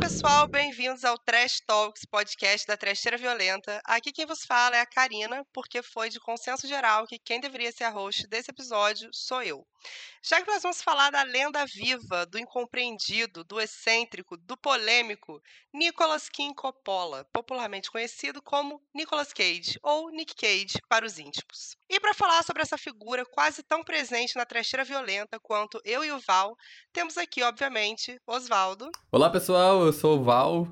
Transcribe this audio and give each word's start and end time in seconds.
pessoal, 0.00 0.48
bem-vindos 0.48 1.04
ao 1.04 1.18
Trash 1.18 1.60
Talks, 1.66 2.06
podcast 2.10 2.66
da 2.66 2.74
Trecheira 2.74 3.18
Violenta. 3.18 3.82
Aqui 3.84 4.10
quem 4.10 4.24
vos 4.24 4.46
fala 4.46 4.74
é 4.74 4.80
a 4.80 4.86
Karina, 4.86 5.44
porque 5.52 5.82
foi 5.82 6.08
de 6.08 6.18
consenso 6.18 6.66
geral 6.66 7.06
que 7.06 7.18
quem 7.18 7.38
deveria 7.38 7.70
ser 7.70 7.84
a 7.84 7.90
host 7.90 8.26
desse 8.26 8.50
episódio 8.50 9.10
sou 9.12 9.42
eu. 9.42 9.62
Já 10.22 10.42
que 10.42 10.50
nós 10.50 10.62
vamos 10.62 10.82
falar 10.82 11.10
da 11.10 11.22
lenda 11.22 11.64
viva, 11.64 12.26
do 12.26 12.38
incompreendido, 12.38 13.42
do 13.42 13.58
excêntrico, 13.58 14.36
do 14.36 14.56
polêmico, 14.56 15.40
Nicolas 15.72 16.28
King 16.28 16.54
Coppola, 16.54 17.26
popularmente 17.32 17.90
conhecido 17.90 18.42
como 18.42 18.82
Nicolas 18.94 19.32
Cage, 19.32 19.78
ou 19.82 20.10
Nick 20.10 20.34
Cage 20.34 20.78
para 20.88 21.06
os 21.06 21.18
íntimos. 21.18 21.76
E 21.88 21.98
para 21.98 22.12
falar 22.12 22.42
sobre 22.44 22.62
essa 22.62 22.76
figura 22.76 23.24
quase 23.24 23.62
tão 23.62 23.82
presente 23.82 24.36
na 24.36 24.44
trecheira 24.44 24.84
violenta 24.84 25.40
quanto 25.40 25.80
eu 25.84 26.04
e 26.04 26.12
o 26.12 26.20
Val, 26.20 26.54
temos 26.92 27.16
aqui, 27.16 27.42
obviamente, 27.42 28.20
Osvaldo. 28.26 28.90
Olá 29.10 29.30
pessoal, 29.30 29.86
eu 29.86 29.92
sou 29.92 30.18
o 30.18 30.22
Val 30.22 30.68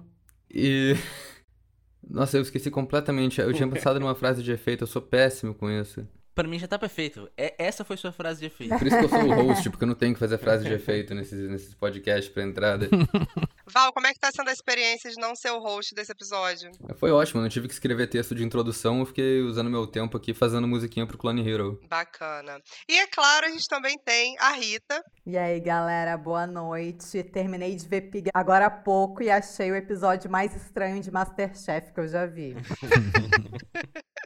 e. 0.51 0.95
Nossa, 2.11 2.39
eu 2.39 2.43
esqueci 2.43 2.71
completamente. 2.71 3.41
Eu 3.41 3.53
tinha 3.53 3.69
pensado 3.71 4.01
numa 4.01 4.15
frase 4.15 4.43
de 4.43 4.53
efeito, 4.53 4.85
eu 4.85 4.89
sou 4.89 5.03
péssimo 5.03 5.55
com 5.55 5.71
isso. 5.71 6.07
Pra 6.39 6.47
mim 6.47 6.57
já 6.57 6.69
tá 6.69 6.79
perfeito. 6.79 7.29
É, 7.37 7.53
essa 7.59 7.85
foi 7.85 7.97
sua 7.97 8.13
frase 8.13 8.39
de 8.39 8.47
efeito. 8.47 8.79
Por 8.79 8.87
isso 8.87 8.97
que 8.97 9.05
eu 9.07 9.09
sou 9.09 9.25
o 9.25 9.35
host, 9.43 9.71
porque 9.71 9.83
eu 9.83 9.89
não 9.89 9.97
tenho 9.97 10.15
que 10.15 10.21
fazer 10.21 10.39
frase 10.39 10.65
de 10.65 10.73
efeito 10.73 11.13
nesses, 11.13 11.51
nesses 11.51 11.75
podcasts 11.75 12.33
pra 12.33 12.45
entrada. 12.45 12.89
Val, 13.67 13.93
como 13.93 14.07
é 14.07 14.13
que 14.15 14.21
tá 14.21 14.31
sendo 14.31 14.49
a 14.49 14.53
experiência 14.53 15.11
de 15.11 15.17
não 15.17 15.35
ser 15.35 15.51
o 15.51 15.59
host 15.59 15.97
desse 15.97 16.13
episódio? 16.13 16.71
Foi 16.95 17.11
ótimo, 17.11 17.41
eu 17.41 17.43
não 17.43 17.49
tive 17.49 17.67
que 17.67 17.75
escrever 17.75 18.07
texto 18.07 18.37
de 18.37 18.45
introdução, 18.45 19.01
eu 19.01 19.07
fiquei 19.07 19.41
usando 19.41 19.69
meu 19.69 19.85
tempo 19.85 20.17
aqui 20.17 20.33
fazendo 20.33 20.69
musiquinha 20.69 21.09
pro 21.09 21.19
Clone 21.19 21.45
Hero. 21.45 21.81
Bacana. 21.91 22.63
E 22.89 22.97
é 22.97 23.09
claro, 23.09 23.47
a 23.47 23.51
gente 23.51 23.67
também 23.67 23.99
tem 23.99 24.37
a 24.39 24.53
Rita. 24.53 25.03
E 25.27 25.37
aí, 25.37 25.59
galera, 25.59 26.17
boa 26.17 26.47
noite. 26.47 27.21
Terminei 27.25 27.75
de 27.75 27.89
ver 27.89 28.03
Pig 28.13 28.31
agora 28.33 28.67
há 28.67 28.71
pouco 28.71 29.25
e 29.25 29.29
achei 29.29 29.73
o 29.73 29.75
episódio 29.75 30.31
mais 30.31 30.55
estranho 30.55 31.03
de 31.03 31.11
Masterchef 31.11 31.93
que 31.93 31.99
eu 31.99 32.07
já 32.07 32.27
vi. 32.27 32.55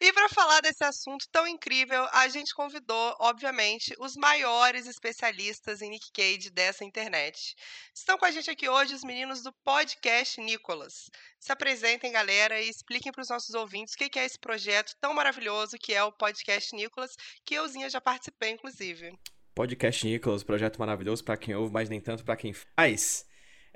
E 0.00 0.12
para 0.12 0.28
falar 0.28 0.60
desse 0.60 0.84
assunto 0.84 1.26
tão 1.30 1.46
incrível, 1.46 2.06
a 2.12 2.28
gente 2.28 2.54
convidou, 2.54 3.16
obviamente, 3.20 3.94
os 3.98 4.16
maiores 4.16 4.86
especialistas 4.86 5.80
em 5.80 5.90
Nick 5.90 6.10
Cage 6.12 6.50
dessa 6.50 6.84
internet. 6.84 7.54
Estão 7.94 8.18
com 8.18 8.24
a 8.24 8.30
gente 8.30 8.50
aqui 8.50 8.68
hoje 8.68 8.94
os 8.94 9.04
meninos 9.04 9.42
do 9.42 9.52
podcast 9.64 10.40
Nicolas. 10.40 11.08
Se 11.38 11.52
apresentem, 11.52 12.12
galera, 12.12 12.60
e 12.60 12.68
expliquem 12.68 13.12
para 13.12 13.22
os 13.22 13.28
nossos 13.28 13.54
ouvintes 13.54 13.94
o 13.94 13.96
que 13.96 14.18
é 14.18 14.24
esse 14.24 14.38
projeto 14.38 14.94
tão 15.00 15.14
maravilhoso 15.14 15.78
que 15.78 15.94
é 15.94 16.02
o 16.02 16.12
podcast 16.12 16.74
Nicolas, 16.74 17.16
que 17.44 17.54
euzinha 17.54 17.88
já 17.88 18.00
participei, 18.00 18.50
inclusive. 18.50 19.18
Podcast 19.54 20.04
Nicolas, 20.06 20.42
projeto 20.42 20.78
maravilhoso 20.78 21.22
para 21.22 21.36
quem 21.36 21.54
ouve, 21.54 21.72
mas 21.72 21.88
nem 21.88 22.00
tanto 22.00 22.24
para 22.24 22.36
quem 22.36 22.52
faz 22.52 23.24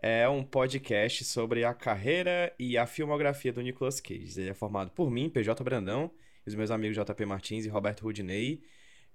é 0.01 0.29
um 0.29 0.45
podcast 0.45 1.25
sobre 1.25 1.65
a 1.65 1.75
carreira 1.75 2.55
e 2.59 2.79
a 2.79 2.87
filmografia 2.87 3.53
do 3.53 3.61
Nicolas 3.61 4.01
Cage. 4.01 4.41
Ele 4.41 4.51
é 4.51 4.55
formado 4.55 4.91
por 4.91 5.11
mim, 5.11 5.29
PJ 5.29 5.63
Brandão, 5.65 6.11
e 6.47 6.49
os 6.49 6.55
meus 6.55 6.71
amigos 6.71 6.97
JP 6.97 7.27
Martins 7.27 7.65
e 7.65 7.69
Roberto 7.69 8.03
Rudinei. 8.03 8.63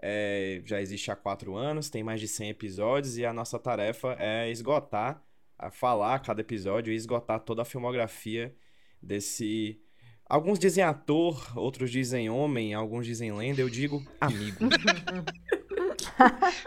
É, 0.02 0.62
já 0.66 0.82
existe 0.82 1.10
há 1.10 1.16
quatro 1.16 1.56
anos, 1.56 1.90
tem 1.90 2.04
mais 2.04 2.20
de 2.20 2.28
100 2.28 2.50
episódios 2.50 3.18
e 3.18 3.26
a 3.26 3.32
nossa 3.32 3.58
tarefa 3.58 4.18
é 4.20 4.50
esgotar, 4.50 5.24
a 5.58 5.72
falar 5.72 6.20
cada 6.20 6.42
episódio 6.42 6.92
e 6.92 6.96
esgotar 6.96 7.40
toda 7.40 7.62
a 7.62 7.66
filmografia 7.66 8.54
desse. 9.02 9.80
Alguns 10.26 10.60
dizem 10.60 10.84
ator, 10.84 11.58
outros 11.58 11.90
dizem 11.90 12.30
homem, 12.30 12.74
alguns 12.74 13.06
dizem 13.06 13.32
lenda, 13.32 13.62
eu 13.62 13.70
digo 13.70 14.06
amigo. 14.20 14.58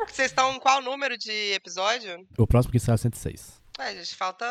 Vocês 0.08 0.30
estão 0.30 0.54
em 0.54 0.58
qual 0.58 0.80
número 0.80 1.18
de 1.18 1.52
episódio? 1.52 2.26
O 2.38 2.46
próximo 2.46 2.72
que 2.72 2.78
sai 2.78 2.94
é 2.94 2.98
106. 2.98 3.65
É, 3.78 3.94
gente, 3.94 4.14
falta 4.14 4.46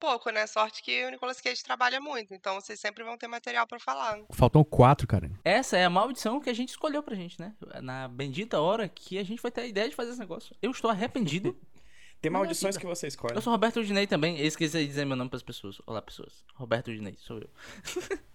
pouco, 0.00 0.30
né? 0.30 0.46
Sorte 0.48 0.82
que 0.82 1.04
o 1.06 1.10
Nicolas 1.10 1.40
Cage 1.40 1.62
trabalha 1.62 2.00
muito, 2.00 2.34
então 2.34 2.60
vocês 2.60 2.80
sempre 2.80 3.04
vão 3.04 3.16
ter 3.16 3.28
material 3.28 3.66
para 3.68 3.78
falar. 3.78 4.18
Faltam 4.32 4.64
quatro, 4.64 5.06
cara. 5.06 5.30
Essa 5.44 5.76
é 5.76 5.84
a 5.84 5.90
maldição 5.90 6.40
que 6.40 6.50
a 6.50 6.54
gente 6.54 6.70
escolheu 6.70 7.02
pra 7.04 7.14
gente, 7.14 7.40
né? 7.40 7.54
Na 7.80 8.08
bendita 8.08 8.60
hora 8.60 8.88
que 8.88 9.16
a 9.16 9.22
gente 9.22 9.40
vai 9.40 9.52
ter 9.52 9.60
a 9.60 9.66
ideia 9.66 9.88
de 9.88 9.94
fazer 9.94 10.10
esse 10.10 10.18
negócio. 10.18 10.56
Eu 10.60 10.72
estou 10.72 10.90
arrependido. 10.90 11.56
Tem 12.20 12.30
maldições 12.30 12.76
que 12.76 12.86
você 12.86 13.08
escolhe. 13.08 13.34
Eu 13.34 13.42
sou 13.42 13.52
Roberto 13.52 13.82
Dinei 13.84 14.06
também. 14.06 14.38
Eu 14.38 14.46
esqueci 14.46 14.78
de 14.78 14.86
dizer 14.86 15.04
meu 15.04 15.16
nome 15.16 15.28
pras 15.28 15.42
pessoas. 15.42 15.80
Olá, 15.84 16.00
pessoas. 16.00 16.44
Roberto 16.54 16.92
Dinei, 16.92 17.16
sou 17.18 17.38
eu. 17.38 17.50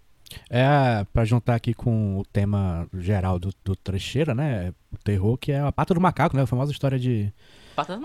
É, 0.50 1.04
pra 1.10 1.24
juntar 1.24 1.54
aqui 1.54 1.72
com 1.72 2.18
o 2.18 2.22
tema 2.22 2.86
geral 2.92 3.38
do, 3.38 3.50
do 3.64 3.74
trecheira, 3.74 4.34
né? 4.34 4.74
O 4.92 4.98
terror, 4.98 5.38
que 5.38 5.50
é 5.52 5.60
a 5.60 5.72
pata 5.72 5.94
do 5.94 6.00
macaco, 6.02 6.36
né? 6.36 6.42
A 6.42 6.46
famosa 6.46 6.70
história 6.70 6.98
de 6.98 7.32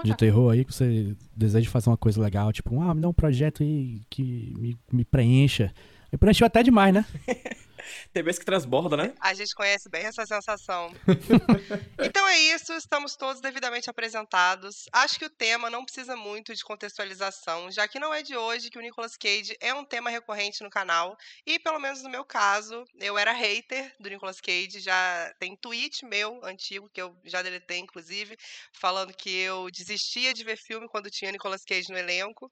de 0.04 0.16
terror 0.16 0.52
aí, 0.52 0.66
que 0.66 0.74
você 0.74 1.16
deseja 1.36 1.70
fazer 1.70 1.90
uma 1.90 1.98
coisa 1.98 2.22
legal, 2.22 2.52
tipo, 2.52 2.80
ah, 2.82 2.94
me 2.94 3.02
dá 3.02 3.10
um 3.10 3.14
projeto 3.14 3.64
aí 3.64 4.02
que 4.10 4.54
me, 4.58 4.78
me 4.92 5.06
preencha. 5.06 5.72
Me 6.12 6.18
preencheu 6.18 6.46
até 6.46 6.62
demais, 6.62 6.94
né? 6.94 7.06
Tem 8.12 8.24
vezes 8.24 8.40
que 8.40 8.46
transborda, 8.46 8.98
né? 8.98 9.14
A 9.20 9.34
gente 9.34 9.54
conhece 9.56 9.90
bem 9.90 10.04
essa 10.04 10.26
sensação. 10.26 10.94
então 12.00 12.28
é 12.28 12.38
isso, 12.38 12.74
estamos 12.74 13.16
todos 13.16 13.42
devidamente 13.42 13.90
apresentados. 13.90 14.86
Acho 14.92 15.20
que 15.20 15.26
o 15.26 15.30
tema 15.30 15.70
não 15.70 15.86
precisa 15.86 16.16
muito 16.16 16.54
de 16.54 16.64
contextualização, 16.64 17.72
já 17.72 17.88
que 17.88 18.00
não 18.00 18.14
é 18.14 18.22
de 18.22 18.36
hoje 18.36 18.70
que 18.70 18.78
o 18.78 18.82
Nicolas 18.82 19.18
Cage 19.18 19.56
é 19.60 19.74
um 19.74 19.86
tema 19.86 20.10
recorrente 20.10 20.64
no 20.64 20.70
canal. 20.70 21.18
E 21.46 21.60
pelo 21.60 21.80
menos 21.80 22.02
no 22.04 22.10
meu 22.10 22.24
caso, 22.24 22.86
eu 23.00 23.18
era 23.18 23.32
hater 23.32 23.94
do 24.00 24.10
Nicolas 24.10 24.40
Cage. 24.40 24.80
Já 24.80 25.34
tem 25.40 25.56
tweet 25.56 26.06
meu 26.06 26.44
antigo, 26.44 26.90
que 26.90 27.02
eu 27.02 27.16
já 27.26 27.42
deletei, 27.42 27.80
inclusive, 27.80 28.38
falando 28.72 29.14
que 29.14 29.30
eu 29.30 29.70
desistia 29.72 30.34
de 30.34 30.44
ver 30.44 30.58
filme 30.58 30.88
quando 30.88 31.10
tinha 31.10 31.32
Nicolas 31.32 31.64
Cage 31.64 31.92
no 31.92 31.98
elenco. 31.98 32.52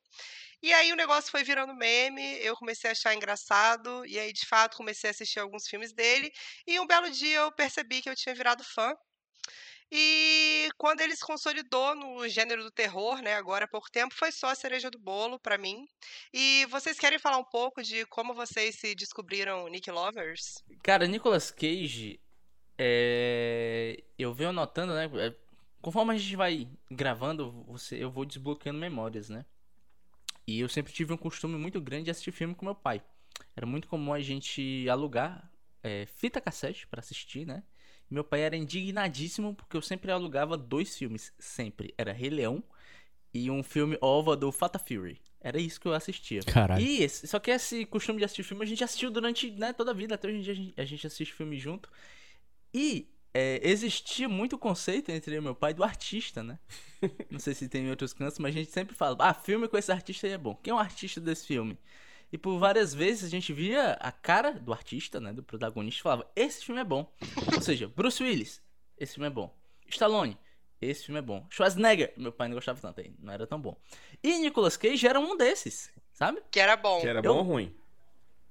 E 0.62 0.72
aí 0.74 0.92
o 0.92 0.96
negócio 0.96 1.32
foi 1.32 1.44
virando 1.44 1.74
meme, 1.74 2.38
eu 2.40 2.56
comecei 2.56 2.90
a 2.90 2.94
achar 2.94 3.16
engraçado, 3.16 4.06
e 4.06 4.20
aí 4.20 4.32
de 4.32 4.46
fato 4.46 4.78
comecei 4.78 5.10
a 5.10 5.12
assistir 5.12 5.40
alguns 5.40 5.68
filmes 5.68 5.92
dele, 5.92 6.32
e 6.68 6.80
um 6.80 6.86
belo 6.86 7.10
dia 7.10 7.40
eu 7.40 7.52
percebi 7.52 8.02
que 8.02 8.10
eu 8.10 8.16
tinha 8.16 8.36
virado 8.36 8.64
fã. 8.64 8.96
E 9.94 10.70
quando 10.78 11.02
ele 11.02 11.14
se 11.16 11.26
consolidou 11.26 11.94
no 11.96 12.26
gênero 12.30 12.64
do 12.64 12.72
terror, 12.72 13.22
né, 13.22 13.34
agora 13.34 13.66
há 13.66 13.68
pouco 13.68 13.92
tempo, 13.92 14.16
foi 14.16 14.32
só 14.32 14.48
a 14.48 14.56
cereja 14.56 14.90
do 14.90 14.98
bolo 14.98 15.38
para 15.38 15.58
mim. 15.58 15.86
E 16.34 16.66
vocês 16.68 16.98
querem 16.98 17.20
falar 17.20 17.38
um 17.38 17.44
pouco 17.44 17.84
de 17.84 18.06
como 18.06 18.34
vocês 18.34 18.76
se 18.76 18.96
descobriram 18.96 19.68
Nick 19.68 19.92
Lovers? 19.92 20.64
Cara, 20.82 21.06
Nicolas 21.08 21.52
Cage, 21.52 22.22
é... 22.78 24.02
eu 24.18 24.34
venho 24.34 24.54
notando, 24.54 24.94
né, 24.94 25.10
é, 25.28 25.36
conforme 25.82 26.14
a 26.14 26.18
gente 26.18 26.38
vai 26.38 26.70
gravando, 26.90 27.52
você, 27.68 28.02
eu 28.02 28.10
vou 28.10 28.24
desbloqueando 28.24 28.80
memórias, 28.80 29.28
né? 29.28 29.44
E 30.52 30.60
eu 30.60 30.70
sempre 30.70 30.92
tive 30.92 31.14
um 31.14 31.18
costume 31.18 31.58
muito 31.58 31.80
grande 31.80 32.06
de 32.06 32.12
assistir 32.12 32.32
filme 32.32 32.54
com 32.54 32.66
meu 32.66 32.76
pai. 32.76 33.02
Era 33.56 33.66
muito 33.66 33.88
comum 33.88 34.14
a 34.14 34.20
gente 34.20 34.88
alugar 34.90 35.50
é, 35.82 36.06
fita 36.06 36.42
cassete 36.42 36.86
para 36.88 37.00
assistir, 37.00 37.46
né? 37.46 37.64
E 38.10 38.14
meu 38.14 38.24
pai 38.24 38.42
era 38.42 38.58
indignadíssimo 38.58 39.56
porque 39.56 39.78
eu 39.78 39.82
sempre 39.82 40.12
alugava 40.12 40.58
dois 40.58 40.98
filmes, 40.98 41.34
sempre. 41.40 41.94
Era 41.98 42.12
Rei 42.12 42.30
Leão 42.30 42.64
e 43.34 43.50
um 43.50 43.64
filme 43.64 43.98
ova 44.02 44.36
do 44.36 44.52
Fata 44.52 44.78
Fury. 44.78 45.22
Era 45.40 45.60
isso 45.60 45.80
que 45.80 45.88
eu 45.88 45.94
assistia. 45.94 46.42
Caralho. 46.42 46.84
E 46.84 47.02
esse, 47.02 47.28
só 47.28 47.40
que 47.40 47.50
esse 47.50 47.86
costume 47.86 48.20
de 48.20 48.26
assistir 48.26 48.44
filme 48.44 48.64
a 48.64 48.68
gente 48.68 48.84
assistiu 48.84 49.10
durante 49.10 49.50
né, 49.52 49.74
toda 49.74 49.92
a 49.92 49.94
vida. 49.94 50.16
Até 50.16 50.28
hoje 50.28 50.38
em 50.38 50.42
dia 50.42 50.54
a 50.54 50.56
gente, 50.56 50.82
a 50.82 50.86
gente 50.86 51.08
assiste 51.08 51.34
filme 51.34 51.58
junto. 51.58 51.90
E 52.74 53.08
é, 53.34 53.60
existia 53.64 54.28
muito 54.28 54.58
conceito 54.58 55.10
entre 55.10 55.36
eu 55.36 55.42
e 55.42 55.44
meu 55.44 55.56
pai 55.56 55.74
do 55.74 55.84
artista, 55.84 56.44
né? 56.44 56.60
Não 57.30 57.40
sei 57.40 57.54
se 57.54 57.70
tem 57.70 57.86
em 57.86 57.90
outros 57.90 58.14
cantos, 58.14 58.40
mas 58.40 58.56
a 58.56 58.60
gente 58.60 58.72
sempre 58.72 58.96
fala: 58.96 59.16
ah, 59.20 59.34
filme 59.34 59.68
com 59.68 59.78
esse 59.78 59.92
artista 59.92 60.28
aí 60.28 60.34
é 60.34 60.38
bom. 60.38 60.56
Quem 60.56 60.72
é 60.72 60.74
o 60.74 60.80
artista 60.80 61.22
desse 61.22 61.48
filme? 61.48 61.78
E 62.32 62.38
por 62.38 62.58
várias 62.58 62.94
vezes 62.94 63.26
a 63.26 63.30
gente 63.30 63.52
via 63.52 63.94
a 63.94 64.12
cara 64.12 64.54
do 64.54 64.72
artista, 64.72 65.20
né? 65.20 65.34
Do 65.34 65.44
protagonista 65.44 66.00
e 66.00 66.04
falava: 66.04 66.32
esse 66.36 66.66
filme 66.66 66.82
é 66.82 66.84
bom. 66.86 67.12
Ou 67.56 67.62
seja, 67.62 67.88
Bruce 67.88 68.22
Willis, 68.22 68.62
esse 68.98 69.14
filme 69.14 69.28
é 69.28 69.32
bom. 69.32 69.54
Stallone, 69.88 70.38
esse 70.82 71.06
filme 71.06 71.20
é 71.20 71.22
bom. 71.22 71.46
Schwarzenegger, 71.50 72.14
meu 72.18 72.32
pai 72.32 72.48
não 72.48 72.56
gostava 72.56 72.80
tanto 72.80 73.02
aí, 73.02 73.14
não 73.20 73.34
era 73.34 73.48
tão 73.48 73.60
bom. 73.60 73.78
E 74.24 74.40
Nicolas 74.40 74.78
Cage 74.78 75.08
era 75.08 75.20
um 75.20 75.38
desses, 75.38 75.92
sabe? 76.14 76.42
Que 76.50 76.60
era 76.60 76.76
bom. 76.76 77.00
Que 77.00 77.08
era 77.08 77.22
bom 77.22 77.30
eu... 77.30 77.36
ou 77.36 77.44
ruim? 77.44 77.76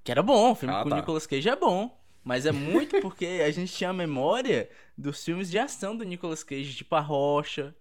Que 0.02 0.10
era 0.10 0.22
bom, 0.22 0.52
o 0.52 0.54
filme 0.54 0.74
ah, 0.74 0.82
com 0.82 0.90
tá. 0.90 0.96
Nicolas 0.96 1.26
Cage 1.26 1.48
é 1.48 1.56
bom. 1.56 1.99
Mas 2.22 2.46
é 2.46 2.52
muito 2.52 3.00
porque 3.00 3.26
a 3.44 3.50
gente 3.50 3.72
tinha 3.72 3.90
a 3.90 3.94
memória 3.94 4.68
dos 4.96 5.24
filmes 5.24 5.50
de 5.50 5.58
ação 5.58 5.96
do 5.96 6.04
Nicolas 6.04 6.44
Cage, 6.44 6.74
tipo 6.74 6.94
A 6.94 7.00
Rocha, 7.00 7.74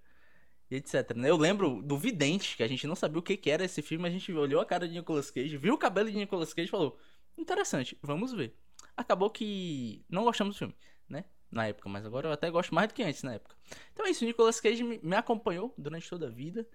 etc. 0.72 1.14
Né? 1.16 1.30
Eu 1.30 1.38
lembro 1.38 1.82
do 1.82 1.98
Vidente, 1.98 2.56
que 2.56 2.64
a 2.64 2.68
gente 2.68 2.88
não 2.88 2.96
sabia 2.96 3.20
o 3.20 3.24
que, 3.24 3.36
que 3.36 3.50
era 3.50 3.66
esse 3.66 3.82
filme, 3.82 4.08
a 4.08 4.12
gente 4.12 4.32
olhou 4.32 4.62
a 4.62 4.66
cara 4.66 4.88
de 4.88 4.94
Nicolas 4.94 5.30
Cage, 5.32 5.58
viu 5.58 5.74
o 5.74 5.78
cabelo 5.78 6.10
de 6.10 6.18
Nicolas 6.18 6.54
Cage 6.54 6.68
e 6.68 6.72
falou: 6.72 6.98
interessante, 7.38 7.98
vamos 8.02 8.32
ver. 8.32 8.56
Acabou 8.96 9.30
que 9.30 10.06
não 10.10 10.24
gostamos 10.24 10.56
do 10.56 10.60
filme, 10.60 10.76
né? 11.08 11.26
Na 11.52 11.68
época, 11.68 11.90
mas 11.90 12.06
agora 12.06 12.28
eu 12.28 12.32
até 12.32 12.50
gosto 12.50 12.74
mais 12.74 12.88
do 12.88 12.94
que 12.94 13.04
antes 13.04 13.24
na 13.24 13.34
época. 13.34 13.56
Então 13.94 14.06
é 14.06 14.12
isso, 14.12 14.24
o 14.24 14.28
Nicolas 14.28 14.60
Cage 14.60 14.84
me 14.84 15.16
acompanhou 15.16 15.74
durante 15.78 16.10
toda 16.10 16.28
a 16.28 16.30
vida. 16.30 16.68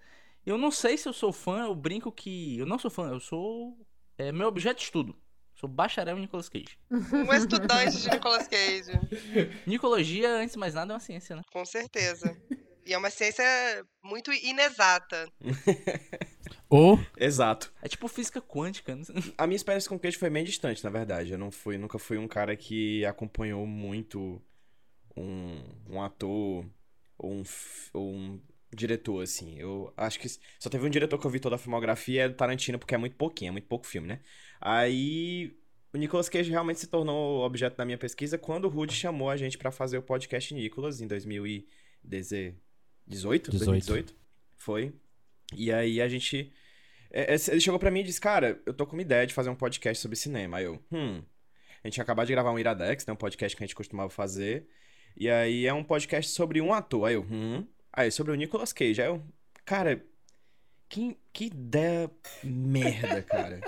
Eu 0.44 0.58
não 0.58 0.70
sei 0.70 0.98
se 0.98 1.08
eu 1.08 1.12
sou 1.12 1.32
fã, 1.32 1.64
eu 1.64 1.74
brinco 1.74 2.12
que. 2.12 2.58
Eu 2.58 2.66
não 2.66 2.78
sou 2.78 2.90
fã, 2.90 3.08
eu 3.08 3.20
sou. 3.20 3.78
É 4.18 4.30
meu 4.30 4.46
objeto 4.48 4.78
de 4.78 4.84
estudo. 4.84 5.16
Sou 5.54 5.68
bacharel 5.68 6.18
em 6.18 6.22
Nicolas 6.22 6.48
Cage. 6.48 6.78
Um 6.90 7.32
estudante 7.32 8.00
de 8.00 8.10
Nicolas 8.10 8.48
Cage. 8.48 8.92
Nicologia, 9.66 10.30
antes 10.36 10.52
de 10.52 10.58
mais 10.58 10.74
nada, 10.74 10.92
é 10.92 10.94
uma 10.94 11.00
ciência, 11.00 11.36
né? 11.36 11.42
Com 11.52 11.64
certeza. 11.64 12.36
E 12.84 12.92
é 12.92 12.98
uma 12.98 13.08
ciência 13.08 13.44
muito 14.02 14.32
inexata. 14.32 15.26
Ou. 16.68 16.98
Exato. 17.16 17.72
É 17.80 17.88
tipo 17.88 18.08
física 18.08 18.40
quântica. 18.42 18.94
Né? 18.94 19.04
A 19.38 19.46
minha 19.46 19.56
experiência 19.56 19.88
com 19.88 19.98
Cage 19.98 20.18
foi 20.18 20.28
bem 20.28 20.44
distante, 20.44 20.82
na 20.82 20.90
verdade. 20.90 21.32
Eu 21.32 21.38
não 21.38 21.50
fui, 21.50 21.78
nunca 21.78 21.98
fui 21.98 22.18
um 22.18 22.28
cara 22.28 22.56
que 22.56 23.04
acompanhou 23.06 23.66
muito 23.66 24.42
um, 25.16 25.62
um 25.88 26.02
ator 26.02 26.66
ou 27.16 27.32
um, 27.32 27.42
ou 27.92 28.12
um 28.12 28.40
diretor, 28.74 29.22
assim. 29.22 29.56
Eu 29.58 29.92
acho 29.96 30.18
que 30.18 30.28
só 30.58 30.68
teve 30.68 30.84
um 30.86 30.90
diretor 30.90 31.18
que 31.18 31.26
eu 31.26 31.30
vi 31.30 31.40
toda 31.40 31.56
a 31.56 31.58
filmografia, 31.58 32.24
é 32.24 32.28
do 32.28 32.34
Tarantino, 32.34 32.78
porque 32.78 32.94
é 32.94 32.98
muito 32.98 33.16
pouquinho, 33.16 33.50
é 33.50 33.52
muito 33.52 33.68
pouco 33.68 33.86
filme, 33.86 34.08
né? 34.08 34.20
Aí 34.64 35.54
o 35.92 35.98
Nicolas 35.98 36.30
Cage 36.30 36.50
realmente 36.50 36.80
se 36.80 36.86
tornou 36.86 37.44
objeto 37.44 37.76
da 37.76 37.84
minha 37.84 37.98
pesquisa 37.98 38.38
quando 38.38 38.64
o 38.64 38.68
Rude 38.68 38.94
chamou 38.94 39.28
a 39.28 39.36
gente 39.36 39.58
para 39.58 39.70
fazer 39.70 39.98
o 39.98 40.02
podcast 40.02 40.54
Nicolas 40.54 41.02
em 41.02 41.06
2018, 41.06 42.56
18. 43.06 43.50
2018. 43.50 44.14
Foi. 44.56 44.94
E 45.54 45.70
aí 45.70 46.00
a 46.00 46.08
gente 46.08 46.50
é, 47.10 47.34
é, 47.34 47.36
ele 47.48 47.60
chegou 47.60 47.78
para 47.78 47.90
mim 47.90 48.00
e 48.00 48.04
disse: 48.04 48.20
"Cara, 48.20 48.58
eu 48.64 48.72
tô 48.72 48.86
com 48.86 48.96
uma 48.96 49.02
ideia 49.02 49.26
de 49.26 49.34
fazer 49.34 49.50
um 49.50 49.54
podcast 49.54 50.00
sobre 50.00 50.16
cinema". 50.16 50.56
Aí 50.56 50.64
eu: 50.64 50.82
"Hum, 50.90 51.22
a 51.82 51.86
gente 51.86 52.00
acabou 52.00 52.24
de 52.24 52.32
gravar 52.32 52.50
um 52.50 52.58
Iradex, 52.58 53.04
né, 53.04 53.12
um 53.12 53.16
podcast 53.16 53.54
que 53.54 53.62
a 53.62 53.66
gente 53.66 53.76
costumava 53.76 54.08
fazer. 54.08 54.66
E 55.14 55.28
aí 55.28 55.66
é 55.66 55.74
um 55.74 55.84
podcast 55.84 56.32
sobre 56.32 56.62
um 56.62 56.72
ator". 56.72 57.06
Aí 57.06 57.14
eu: 57.14 57.26
"Hum". 57.30 57.66
Aí 57.92 58.10
sobre 58.10 58.32
o 58.32 58.34
Nicolas 58.34 58.72
Cage. 58.72 59.02
Aí 59.02 59.08
eu: 59.08 59.22
"Cara, 59.64 60.02
que, 60.94 61.16
que 61.32 61.46
ideia 61.46 62.08
merda, 62.44 63.20
cara. 63.22 63.58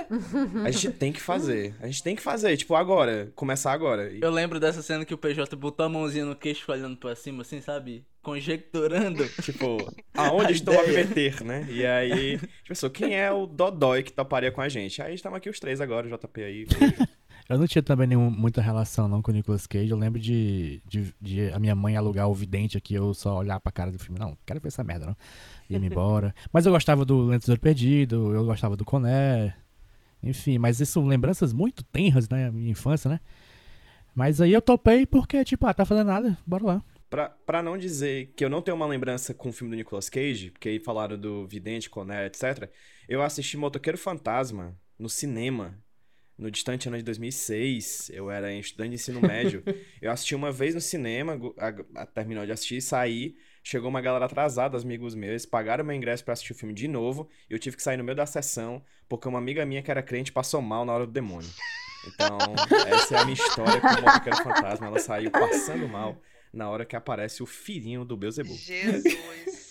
A 0.65 0.71
gente 0.71 0.93
tem 0.93 1.13
que 1.13 1.21
fazer. 1.21 1.75
A 1.81 1.87
gente 1.87 2.01
tem 2.01 2.15
que 2.15 2.23
fazer, 2.23 2.57
tipo, 2.57 2.77
agora. 2.77 3.33
Começar 3.35 3.73
agora. 3.73 4.13
Eu 4.13 4.31
lembro 4.31 4.61
dessa 4.61 4.81
cena 4.81 5.05
que 5.05 5.13
o 5.13 5.19
PJ 5.19 5.57
botou 5.57 5.85
a 5.85 5.89
mãozinha 5.89 6.25
no 6.25 6.37
queixo 6.37 6.71
olhando 6.71 6.97
pra 6.97 7.17
cima, 7.17 7.43
assim, 7.43 7.61
sabe? 7.61 8.07
Conjecturando. 8.23 9.29
Tipo, 9.43 9.77
aonde 10.15 10.53
a 10.53 10.53
estou 10.53 10.75
ideia. 10.75 11.03
a 11.03 11.05
meter, 11.09 11.43
né? 11.43 11.67
E 11.69 11.85
aí, 11.85 12.39
tipo, 12.63 12.91
quem 12.91 13.19
é 13.19 13.33
o 13.33 13.45
Dodói 13.45 14.05
que 14.05 14.13
toparia 14.13 14.53
com 14.53 14.61
a 14.61 14.69
gente? 14.69 15.03
Aí 15.03 15.15
estamos 15.15 15.37
aqui 15.37 15.51
os 15.51 15.59
três 15.59 15.81
agora, 15.81 16.07
o 16.07 16.17
JP 16.17 16.45
aí. 16.45 16.67
Eu 17.49 17.59
não 17.59 17.67
tinha 17.67 17.83
também 17.83 18.09
nenhum, 18.09 18.29
muita 18.29 18.61
relação 18.61 19.07
não 19.07 19.23
com 19.23 19.31
o 19.31 19.35
Nicolas 19.35 19.67
Cage. 19.67 19.91
Eu 19.91 19.97
lembro 19.97 20.19
de, 20.21 20.83
de, 20.85 21.15
de, 21.21 21.49
a 21.53 21.59
minha 21.61 21.77
mãe 21.77 21.97
alugar 21.97 22.29
o 22.29 22.35
vidente 22.35 22.77
aqui, 22.77 22.95
eu 22.95 23.15
só 23.15 23.39
olhar 23.39 23.61
pra 23.61 23.71
cara 23.71 23.93
do 23.93 23.99
filme. 23.99 24.19
Não, 24.19 24.37
quero 24.45 24.61
ver 24.61 24.69
essa 24.69 24.83
merda, 24.83 25.07
não. 25.07 25.17
Ia-me 25.71 25.87
embora. 25.89 26.35
Mas 26.53 26.67
eu 26.67 26.73
gostava 26.73 27.05
do 27.05 27.27
Lentesouro 27.27 27.61
Perdido, 27.61 28.35
eu 28.35 28.45
gostava 28.45 28.77
do 28.77 28.85
Coné. 28.85 29.55
Enfim, 30.23 30.59
mas 30.59 30.81
isso 30.81 30.95
são 30.95 31.07
lembranças 31.07 31.53
muito 31.53 31.85
tenras 31.85 32.29
na 32.29 32.51
minha 32.51 32.71
infância, 32.71 33.09
né? 33.09 33.21
Mas 34.13 34.41
aí 34.41 34.53
eu 34.53 34.63
topei 34.63 35.07
porque, 35.07 35.45
tipo, 35.45 35.67
ah, 35.67 35.75
tá 35.75 35.85
fazendo 35.85 36.09
nada, 36.09 36.37
bora 36.45 36.65
lá. 36.65 36.85
Pra, 37.09 37.29
pra 37.29 37.63
não 37.63 37.79
dizer 37.79 38.33
que 38.35 38.45
eu 38.45 38.51
não 38.51 38.61
tenho 38.61 38.77
uma 38.77 38.87
lembrança 38.87 39.33
com 39.33 39.51
o 39.51 39.53
filme 39.53 39.71
do 39.71 39.77
Nicolas 39.77 40.09
Cage, 40.09 40.51
porque 40.51 40.69
aí 40.69 40.81
falaram 40.81 41.17
do 41.17 41.47
Vidente, 41.47 41.89
Coné, 41.89 42.27
etc. 42.27 42.69
Eu 43.09 43.23
assisti 43.23 43.57
Motoqueiro 43.57 43.97
Fantasma 43.97 44.77
no 44.99 45.09
cinema 45.09 45.79
no 46.39 46.51
distante 46.51 46.89
ano 46.89 46.99
de 46.99 47.03
2006, 47.03 48.11
eu 48.13 48.31
era 48.31 48.53
estudante 48.53 48.91
de 48.91 48.95
ensino 48.97 49.21
médio. 49.21 49.63
eu 50.03 50.11
assisti 50.11 50.35
uma 50.35 50.53
vez 50.53 50.75
no 50.75 50.81
cinema, 50.81 51.39
a, 51.57 52.03
a, 52.03 52.07
terminou 52.07 52.45
de 52.45 52.53
assistir, 52.53 52.81
saí. 52.81 53.37
Chegou 53.63 53.89
uma 53.89 54.01
galera 54.01 54.27
atrasada, 54.27 54.79
amigos 54.79 55.15
meus, 55.15 55.45
pagaram 55.45 55.85
meu 55.85 55.97
ingresso 55.97 56.25
para 56.25 56.35
assistir 56.35 56.53
o 56.53 56.55
filme 56.55 56.75
de 56.75 56.87
novo. 56.87 57.29
E 57.51 57.55
eu 57.55 57.59
tive 57.59 57.77
que 57.77 57.83
sair 57.83 57.97
no 57.97 58.05
meio 58.05 58.17
da 58.17 58.27
sessão, 58.27 58.85
porque 59.09 59.27
uma 59.27 59.39
amiga 59.39 59.65
minha 59.67 59.83
que 59.83 59.91
era 59.91 60.03
crente 60.03 60.31
passou 60.31 60.63
mal 60.63 60.85
na 60.85 60.93
hora 60.93 61.07
do 61.07 61.13
demônio. 61.13 61.51
Então, 62.07 62.39
essa 62.87 63.17
é 63.17 63.19
a 63.19 63.25
minha 63.25 63.35
história 63.35 63.81
com 63.81 63.89
o 63.89 64.03
Motoqueiro 64.03 64.37
Fantasma. 64.37 64.87
Ela 64.87 64.99
saiu 64.99 65.31
passando 65.31 65.89
mal 65.89 66.21
na 66.53 66.69
hora 66.71 66.85
que 66.85 66.95
aparece 66.95 67.43
o 67.43 67.47
filhinho 67.47 68.05
do 68.05 68.17
Beuzebu. 68.17 68.55
Jesus. 68.55 69.66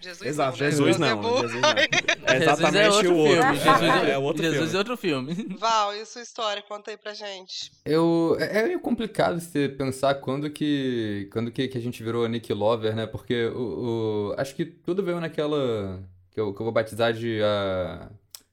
Jesus 0.00 0.26
Exato, 0.26 0.58
não, 0.58 0.64
né? 0.64 0.70
Jesus 0.70 0.98
não. 0.98 1.22
Jesus 1.22 1.52
não. 1.54 1.70
É 2.30 2.36
exatamente 2.36 2.84
Jesus 2.84 2.84
é 2.84 2.88
outro 2.90 3.14
o 3.14 3.18
outro. 3.18 3.42
filme. 3.42 3.58
Jesus, 3.58 4.08
é 4.08 4.18
outro 4.18 4.42
Jesus 4.42 4.56
filme. 4.58 4.74
é 4.74 4.78
outro 4.78 4.96
filme. 4.96 5.56
Val, 5.58 5.94
e 5.94 6.06
sua 6.06 6.22
história? 6.22 6.62
Conta 6.62 6.90
aí 6.90 6.96
pra 6.96 7.12
gente. 7.12 7.72
Eu, 7.84 8.36
é 8.38 8.60
é 8.60 8.66
meio 8.66 8.80
complicado 8.80 9.40
você 9.40 9.68
pensar 9.68 10.14
quando 10.16 10.48
que, 10.50 11.28
quando 11.32 11.50
que, 11.50 11.68
que 11.68 11.76
a 11.78 11.80
gente 11.80 12.02
virou 12.02 12.26
Nick 12.28 12.52
Lover, 12.52 12.94
né? 12.94 13.06
Porque 13.06 13.46
o, 13.46 14.30
o 14.30 14.34
acho 14.38 14.54
que 14.54 14.64
tudo 14.64 15.02
veio 15.02 15.20
naquela 15.20 16.00
que 16.30 16.40
eu, 16.40 16.54
que 16.54 16.60
eu 16.60 16.64
vou 16.64 16.72
batizar 16.72 17.12
de 17.12 17.40
a 17.42 18.10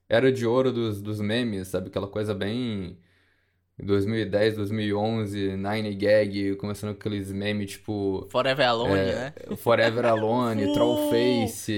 era 0.10 0.32
de 0.32 0.46
ouro 0.46 0.72
dos, 0.72 1.02
dos 1.02 1.20
memes, 1.20 1.68
sabe? 1.68 1.88
Aquela 1.90 2.08
coisa 2.08 2.34
bem 2.34 2.98
2010, 3.80 4.56
2011, 4.56 5.56
Nine 5.56 5.94
Gag, 5.94 6.56
começando 6.56 6.96
com 6.96 7.00
aqueles 7.00 7.32
memes 7.32 7.72
tipo. 7.72 8.28
Forever 8.30 8.68
Alone, 8.68 9.00
é, 9.00 9.14
né? 9.16 9.34
Forever 9.58 10.06
Alone, 10.06 10.72
Trollface, 10.74 11.74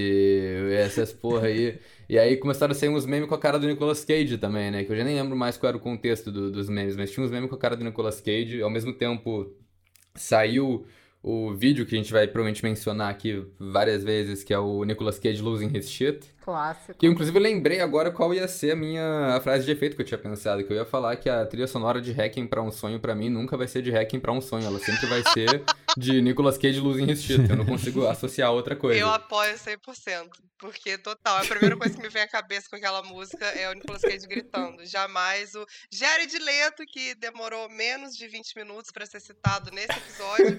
essas 0.72 1.12
porra 1.12 1.48
aí. 1.48 1.78
E 2.08 2.18
aí 2.18 2.36
começaram 2.38 2.72
a 2.72 2.74
sair 2.74 2.88
uns 2.88 3.04
memes 3.04 3.28
com 3.28 3.34
a 3.34 3.38
cara 3.38 3.58
do 3.58 3.66
Nicolas 3.66 4.04
Cage 4.04 4.38
também, 4.38 4.70
né? 4.70 4.82
Que 4.82 4.92
eu 4.92 4.96
já 4.96 5.04
nem 5.04 5.14
lembro 5.14 5.36
mais 5.36 5.56
qual 5.56 5.68
era 5.68 5.76
o 5.76 5.80
contexto 5.80 6.32
do, 6.32 6.50
dos 6.50 6.68
memes, 6.68 6.96
mas 6.96 7.10
tinha 7.10 7.24
uns 7.24 7.30
memes 7.30 7.50
com 7.50 7.54
a 7.54 7.58
cara 7.58 7.76
do 7.76 7.84
Nicolas 7.84 8.20
Cage. 8.20 8.62
Ao 8.62 8.70
mesmo 8.70 8.94
tempo, 8.94 9.54
saiu 10.14 10.86
o 11.22 11.52
vídeo 11.52 11.84
que 11.84 11.94
a 11.94 11.98
gente 11.98 12.10
vai 12.10 12.26
provavelmente 12.26 12.64
mencionar 12.64 13.10
aqui 13.10 13.44
várias 13.58 14.02
vezes, 14.02 14.42
que 14.42 14.54
é 14.54 14.58
o 14.58 14.82
Nicolas 14.84 15.18
Cage 15.18 15.42
Losing 15.42 15.70
His 15.76 15.90
Shit. 15.90 16.26
Clássico. 16.40 16.94
Que 16.98 17.06
eu, 17.06 17.12
inclusive 17.12 17.38
lembrei 17.38 17.80
agora 17.80 18.10
qual 18.10 18.32
ia 18.32 18.48
ser 18.48 18.72
a 18.72 18.76
minha 18.76 19.36
a 19.36 19.40
frase 19.40 19.64
de 19.64 19.72
efeito 19.72 19.94
que 19.94 20.02
eu 20.02 20.06
tinha 20.06 20.18
pensado, 20.18 20.64
que 20.64 20.72
eu 20.72 20.76
ia 20.76 20.84
falar 20.84 21.16
que 21.16 21.28
a 21.28 21.44
trilha 21.46 21.66
sonora 21.66 22.00
de 22.00 22.12
Hacking 22.12 22.46
para 22.46 22.62
um 22.62 22.72
sonho 22.72 22.98
para 22.98 23.14
mim 23.14 23.28
nunca 23.28 23.56
vai 23.56 23.68
ser 23.68 23.82
de 23.82 23.90
Hacking 23.90 24.20
para 24.20 24.32
um 24.32 24.40
sonho, 24.40 24.64
ela 24.64 24.78
sempre 24.78 25.06
vai 25.06 25.22
ser 25.32 25.62
de 25.96 26.20
Nicolas 26.22 26.56
Cage 26.56 26.80
Losing 26.80 27.10
His 27.10 27.22
Shit. 27.22 27.48
Eu 27.48 27.56
não 27.56 27.66
consigo 27.66 28.06
associar 28.06 28.52
outra 28.52 28.74
coisa. 28.74 28.98
Eu 28.98 29.08
apoio 29.08 29.54
100%, 29.54 30.30
porque 30.58 30.96
total, 30.98 31.38
a 31.38 31.44
primeira 31.44 31.76
coisa 31.76 31.94
que 31.94 32.02
me 32.02 32.08
vem 32.08 32.22
à 32.22 32.28
cabeça 32.28 32.68
com 32.68 32.76
aquela 32.76 33.02
música 33.02 33.44
é 33.44 33.68
o 33.70 33.74
Nicolas 33.74 34.02
Cage 34.02 34.26
gritando. 34.26 34.84
Jamais 34.86 35.54
o 35.54 35.66
Jared 35.92 36.38
Leto, 36.38 36.84
que 36.86 37.14
demorou 37.14 37.68
menos 37.68 38.16
de 38.16 38.26
20 38.26 38.56
minutos 38.56 38.90
para 38.90 39.06
ser 39.06 39.20
citado 39.20 39.70
nesse 39.70 39.92
episódio, 39.92 40.58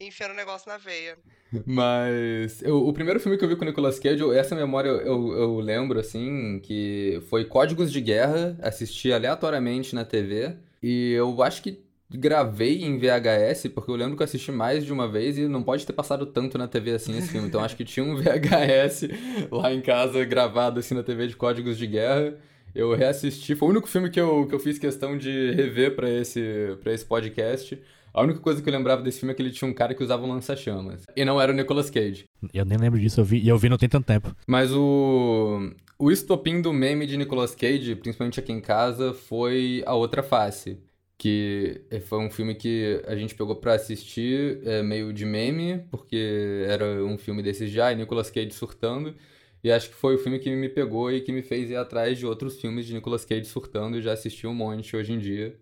enfiando 0.00 0.32
o 0.32 0.36
negócio 0.36 0.68
na 0.68 0.78
veia. 0.78 1.18
Mas 1.66 2.62
eu, 2.62 2.86
o 2.86 2.92
primeiro 2.92 3.20
filme 3.20 3.36
que 3.36 3.44
eu 3.44 3.48
vi 3.48 3.56
com 3.56 3.62
o 3.62 3.66
Nicolas 3.66 3.98
Cage, 3.98 4.22
essa 4.34 4.54
memória 4.54 4.88
eu, 4.88 5.32
eu, 5.32 5.60
lembro, 5.60 5.98
assim, 5.98 6.60
que 6.62 7.22
foi 7.28 7.44
Códigos 7.44 7.92
de 7.92 8.00
Guerra, 8.00 8.56
assisti 8.62 9.12
aleatoriamente 9.12 9.94
na 9.94 10.04
TV, 10.04 10.56
e 10.82 11.12
eu 11.12 11.42
acho 11.42 11.62
que 11.62 11.82
gravei 12.10 12.82
em 12.82 12.98
VHS, 12.98 13.68
porque 13.74 13.90
eu 13.90 13.96
lembro 13.96 14.16
que 14.16 14.22
eu 14.22 14.24
assisti 14.24 14.52
mais 14.52 14.84
de 14.84 14.92
uma 14.92 15.08
vez 15.08 15.38
e 15.38 15.48
não 15.48 15.62
pode 15.62 15.86
ter 15.86 15.92
passado 15.92 16.26
tanto 16.26 16.58
na 16.58 16.68
TV 16.68 16.92
assim 16.92 17.16
esse 17.16 17.28
filme. 17.28 17.48
Então 17.48 17.64
acho 17.64 17.76
que 17.76 17.84
tinha 17.84 18.04
um 18.04 18.16
VHS 18.20 19.08
lá 19.50 19.72
em 19.72 19.80
casa 19.80 20.24
gravado 20.24 20.78
assim 20.78 20.94
na 20.94 21.02
TV 21.02 21.28
de 21.28 21.36
Códigos 21.36 21.78
de 21.78 21.86
Guerra. 21.86 22.34
Eu 22.74 22.94
reassisti, 22.94 23.54
foi 23.54 23.68
o 23.68 23.70
único 23.70 23.88
filme 23.88 24.10
que 24.10 24.20
eu, 24.20 24.46
que 24.46 24.54
eu 24.54 24.58
fiz 24.58 24.78
questão 24.78 25.16
de 25.16 25.52
rever 25.52 25.94
para 25.94 26.10
esse, 26.10 26.76
pra 26.82 26.92
esse 26.92 27.04
podcast. 27.04 27.78
A 28.14 28.22
única 28.22 28.40
coisa 28.40 28.60
que 28.60 28.68
eu 28.68 28.72
lembrava 28.72 29.02
desse 29.02 29.20
filme 29.20 29.32
é 29.32 29.34
que 29.34 29.40
ele 29.40 29.50
tinha 29.50 29.68
um 29.68 29.72
cara 29.72 29.94
que 29.94 30.02
usava 30.02 30.24
um 30.24 30.28
lança-chamas. 30.28 31.04
E 31.16 31.24
não 31.24 31.40
era 31.40 31.52
o 31.52 31.54
Nicolas 31.54 31.88
Cage. 31.88 32.24
Eu 32.52 32.64
nem 32.64 32.76
lembro 32.76 33.00
disso, 33.00 33.20
eu 33.20 33.24
vi, 33.24 33.38
e 33.38 33.48
eu 33.48 33.56
vi 33.56 33.68
não 33.68 33.78
tem 33.78 33.88
tanto 33.88 34.06
tempo. 34.06 34.34
Mas 34.46 34.72
o. 34.72 35.70
O 35.98 36.10
estopim 36.10 36.60
do 36.60 36.72
meme 36.72 37.06
de 37.06 37.16
Nicolas 37.16 37.54
Cage, 37.54 37.94
principalmente 37.94 38.40
aqui 38.40 38.52
em 38.52 38.60
casa, 38.60 39.14
foi 39.14 39.82
A 39.86 39.94
Outra 39.94 40.22
Face. 40.22 40.78
Que 41.16 41.82
foi 42.06 42.18
um 42.18 42.28
filme 42.28 42.56
que 42.56 43.00
a 43.06 43.14
gente 43.14 43.36
pegou 43.36 43.54
pra 43.54 43.74
assistir 43.74 44.60
é, 44.64 44.82
meio 44.82 45.12
de 45.12 45.24
meme, 45.24 45.84
porque 45.90 46.64
era 46.66 47.04
um 47.04 47.16
filme 47.16 47.40
desses 47.40 47.70
já, 47.70 47.92
e 47.92 47.96
Nicolas 47.96 48.30
Cage 48.30 48.50
surtando. 48.50 49.14
E 49.62 49.70
acho 49.70 49.90
que 49.90 49.94
foi 49.94 50.16
o 50.16 50.18
filme 50.18 50.40
que 50.40 50.50
me 50.56 50.68
pegou 50.68 51.12
e 51.12 51.20
que 51.20 51.30
me 51.30 51.40
fez 51.40 51.70
ir 51.70 51.76
atrás 51.76 52.18
de 52.18 52.26
outros 52.26 52.60
filmes 52.60 52.84
de 52.84 52.94
Nicolas 52.94 53.24
Cage 53.24 53.44
surtando. 53.44 53.96
Eu 53.96 54.02
já 54.02 54.12
assisti 54.12 54.44
um 54.46 54.54
monte 54.54 54.96
hoje 54.96 55.12
em 55.12 55.18
dia. 55.20 55.56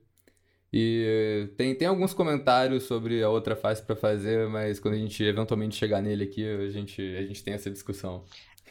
E 0.72 1.52
tem, 1.56 1.74
tem 1.74 1.88
alguns 1.88 2.14
comentários 2.14 2.84
sobre 2.84 3.22
a 3.22 3.28
outra 3.28 3.56
face 3.56 3.82
para 3.82 3.96
fazer, 3.96 4.48
mas 4.48 4.78
quando 4.78 4.94
a 4.94 4.98
gente 4.98 5.22
eventualmente 5.24 5.74
chegar 5.74 6.00
nele 6.00 6.24
aqui, 6.24 6.48
a 6.48 6.70
gente, 6.70 7.02
a 7.16 7.22
gente 7.22 7.42
tem 7.42 7.54
essa 7.54 7.70
discussão. 7.70 8.24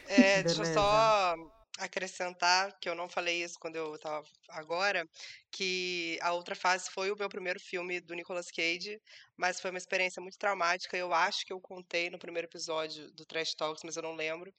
É, 0.06 0.42
deixa 0.44 0.62
eu 0.62 0.74
só 0.74 1.36
acrescentar 1.80 2.78
que 2.78 2.88
eu 2.88 2.94
não 2.94 3.08
falei 3.08 3.42
isso 3.42 3.58
quando 3.58 3.76
eu 3.76 3.98
tava 3.98 4.24
agora, 4.50 5.08
que 5.50 6.18
a 6.20 6.32
outra 6.32 6.54
fase 6.54 6.90
foi 6.90 7.10
o 7.10 7.16
meu 7.16 7.28
primeiro 7.28 7.58
filme 7.58 8.00
do 8.00 8.14
Nicolas 8.14 8.50
Cage, 8.50 9.00
mas 9.36 9.60
foi 9.60 9.70
uma 9.70 9.78
experiência 9.78 10.20
muito 10.20 10.38
traumática. 10.38 10.96
Eu 10.96 11.12
acho 11.12 11.44
que 11.46 11.52
eu 11.52 11.60
contei 11.60 12.10
no 12.10 12.18
primeiro 12.18 12.46
episódio 12.46 13.10
do 13.12 13.24
Trash 13.24 13.54
Talks, 13.54 13.82
mas 13.82 13.96
eu 13.96 14.02
não 14.02 14.14
lembro 14.14 14.52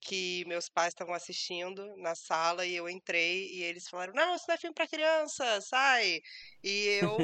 que 0.00 0.44
meus 0.46 0.68
pais 0.68 0.88
estavam 0.88 1.14
assistindo 1.14 1.96
na 1.98 2.14
sala 2.14 2.64
e 2.64 2.74
eu 2.74 2.88
entrei 2.88 3.48
e 3.52 3.62
eles 3.62 3.88
falaram: 3.88 4.14
Não, 4.14 4.34
isso 4.34 4.46
não 4.48 4.54
é 4.54 4.58
filme 4.58 4.74
para 4.74 4.88
criança, 4.88 5.60
sai. 5.60 6.20
E 6.62 6.98
eu, 7.02 7.18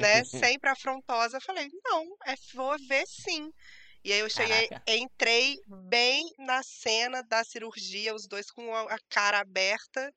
né, 0.00 0.24
sempre 0.24 0.70
afrontosa, 0.70 1.40
falei: 1.40 1.68
Não, 1.84 2.04
é, 2.26 2.34
vou 2.54 2.76
ver 2.88 3.06
sim. 3.06 3.50
E 4.02 4.12
aí 4.12 4.20
eu 4.20 4.30
cheguei, 4.30 4.68
Caraca. 4.68 4.92
entrei 4.92 5.58
bem 5.66 6.24
na 6.38 6.62
cena 6.62 7.22
da 7.22 7.44
cirurgia, 7.44 8.14
os 8.14 8.26
dois 8.26 8.50
com 8.50 8.74
a 8.74 8.98
cara 9.10 9.40
aberta. 9.40 10.12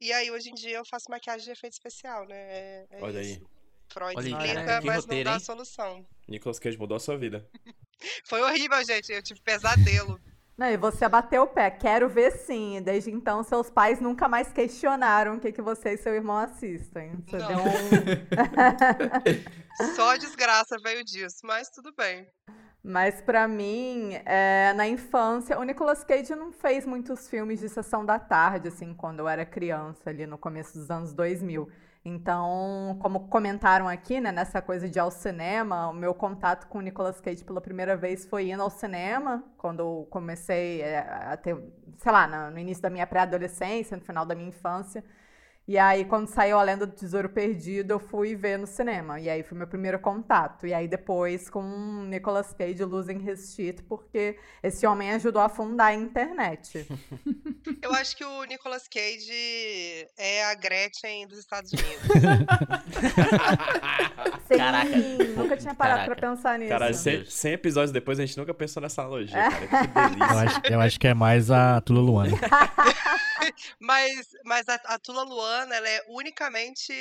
E 0.00 0.12
aí 0.12 0.30
hoje 0.30 0.50
em 0.50 0.54
dia 0.54 0.76
eu 0.76 0.84
faço 0.84 1.10
maquiagem 1.10 1.44
de 1.44 1.50
efeito 1.50 1.72
especial, 1.72 2.26
né? 2.26 2.36
É, 2.36 2.86
é 2.90 3.02
Olha 3.02 3.20
isso. 3.22 3.40
aí. 3.40 3.58
Freud 3.90 4.16
Olha 4.16 4.28
explica, 4.28 4.64
cara, 4.64 4.80
mas 4.82 5.04
roteiro, 5.04 5.24
não 5.24 5.32
dá 5.32 5.38
hein? 5.38 5.44
solução. 5.44 6.06
Nicolas 6.28 6.58
Cage 6.58 6.76
mudou 6.76 6.96
a 6.96 7.00
sua 7.00 7.16
vida. 7.16 7.48
Foi 8.26 8.42
horrível, 8.42 8.84
gente. 8.84 9.10
Eu 9.10 9.22
tive 9.22 9.40
pesadelo. 9.40 10.20
Não, 10.58 10.66
e 10.66 10.76
você 10.76 11.08
bateu 11.08 11.44
o 11.44 11.46
pé, 11.46 11.70
quero 11.70 12.08
ver 12.08 12.32
sim. 12.32 12.82
Desde 12.82 13.12
então, 13.12 13.44
seus 13.44 13.70
pais 13.70 14.00
nunca 14.00 14.28
mais 14.28 14.52
questionaram 14.52 15.36
o 15.36 15.40
que, 15.40 15.52
que 15.52 15.62
você 15.62 15.94
e 15.94 15.96
seu 15.96 16.12
irmão 16.12 16.36
assistem. 16.36 17.12
Você 17.24 17.38
Não. 17.38 17.64
um... 17.64 17.70
Só 19.94 20.16
desgraça 20.16 20.76
veio 20.82 21.04
disso, 21.04 21.42
mas 21.44 21.70
tudo 21.70 21.94
bem. 21.96 22.26
Mas 22.82 23.20
pra 23.20 23.46
mim, 23.46 24.14
é, 24.24 24.72
na 24.74 24.88
infância, 24.88 25.56
o 25.56 25.62
Nicolas 25.62 26.02
Cage 26.02 26.34
não 26.34 26.50
fez 26.50 26.84
muitos 26.84 27.28
filmes 27.28 27.60
de 27.60 27.68
sessão 27.68 28.04
da 28.04 28.18
tarde, 28.18 28.66
assim, 28.66 28.92
quando 28.94 29.20
eu 29.20 29.28
era 29.28 29.46
criança, 29.46 30.10
ali 30.10 30.26
no 30.26 30.38
começo 30.38 30.76
dos 30.76 30.90
anos 30.90 31.12
2000. 31.12 31.70
Então, 32.08 32.96
como 33.02 33.28
comentaram 33.28 33.86
aqui, 33.86 34.18
né, 34.18 34.32
nessa 34.32 34.62
coisa 34.62 34.88
de 34.88 34.98
ir 34.98 35.00
ao 35.00 35.10
cinema, 35.10 35.88
o 35.88 35.92
meu 35.92 36.14
contato 36.14 36.66
com 36.66 36.78
o 36.78 36.80
Nicolas 36.80 37.20
Cage 37.20 37.44
pela 37.44 37.60
primeira 37.60 37.96
vez 37.96 38.24
foi 38.24 38.50
indo 38.50 38.62
ao 38.62 38.70
cinema, 38.70 39.44
quando 39.58 39.80
eu 39.80 40.08
comecei 40.10 40.80
é, 40.80 41.00
a 41.00 41.36
ter, 41.36 41.54
sei 41.98 42.12
lá, 42.12 42.50
no 42.50 42.58
início 42.58 42.82
da 42.82 42.88
minha 42.88 43.06
pré-adolescência, 43.06 43.94
no 43.96 44.02
final 44.02 44.24
da 44.24 44.34
minha 44.34 44.48
infância. 44.48 45.04
E 45.68 45.76
aí, 45.76 46.06
quando 46.06 46.26
saiu 46.28 46.58
A 46.58 46.62
Lenda 46.62 46.86
do 46.86 46.94
Tesouro 46.94 47.28
Perdido, 47.28 47.90
eu 47.92 47.98
fui 48.00 48.34
ver 48.34 48.58
no 48.58 48.66
cinema. 48.66 49.20
E 49.20 49.28
aí 49.28 49.42
foi 49.42 49.58
meu 49.58 49.66
primeiro 49.66 49.98
contato. 49.98 50.66
E 50.66 50.72
aí 50.72 50.88
depois 50.88 51.50
com 51.50 52.06
Nicolas 52.08 52.54
Cage 52.54 52.82
Losing 52.84 53.22
His 53.28 53.52
Shit, 53.54 53.82
porque 53.82 54.38
esse 54.62 54.86
homem 54.86 55.10
ajudou 55.12 55.42
a 55.42 55.48
fundar 55.50 55.88
a 55.88 55.94
internet. 55.94 56.86
Eu 57.82 57.92
acho 57.92 58.16
que 58.16 58.24
o 58.24 58.44
Nicolas 58.44 58.88
Cage 58.88 60.08
é 60.16 60.46
a 60.46 60.54
Gretchen 60.54 61.26
dos 61.28 61.38
Estados 61.38 61.70
Unidos. 61.70 62.00
Sim, 64.48 64.56
Caraca. 64.56 64.88
nunca 65.36 65.56
tinha 65.58 65.74
parado 65.74 66.00
Caraca. 66.00 66.16
pra 66.16 66.30
pensar 66.30 66.58
nisso. 66.58 66.70
Cara, 66.70 66.86
Meu 66.86 66.94
100, 66.94 67.16
Deus. 67.18 67.34
100 67.34 67.52
episódios 67.52 67.92
depois 67.92 68.18
a 68.18 68.24
gente 68.24 68.38
nunca 68.38 68.54
pensou 68.54 68.80
nessa 68.82 69.02
analogia, 69.02 69.36
É. 69.36 69.50
cara. 69.50 69.66
Que 69.66 69.74
Eu 69.98 70.08
delícia. 70.08 70.40
acho, 70.40 70.60
eu 70.72 70.80
acho 70.80 70.98
que 71.00 71.06
é 71.08 71.12
mais 71.14 71.50
a 71.50 71.78
Tula 71.82 72.00
Luana. 72.00 72.32
Mas, 73.80 74.28
mas 74.44 74.68
a, 74.68 74.74
a 74.74 74.98
Tula 74.98 75.22
Luana, 75.22 75.74
ela 75.74 75.88
é 75.88 76.02
unicamente 76.08 76.92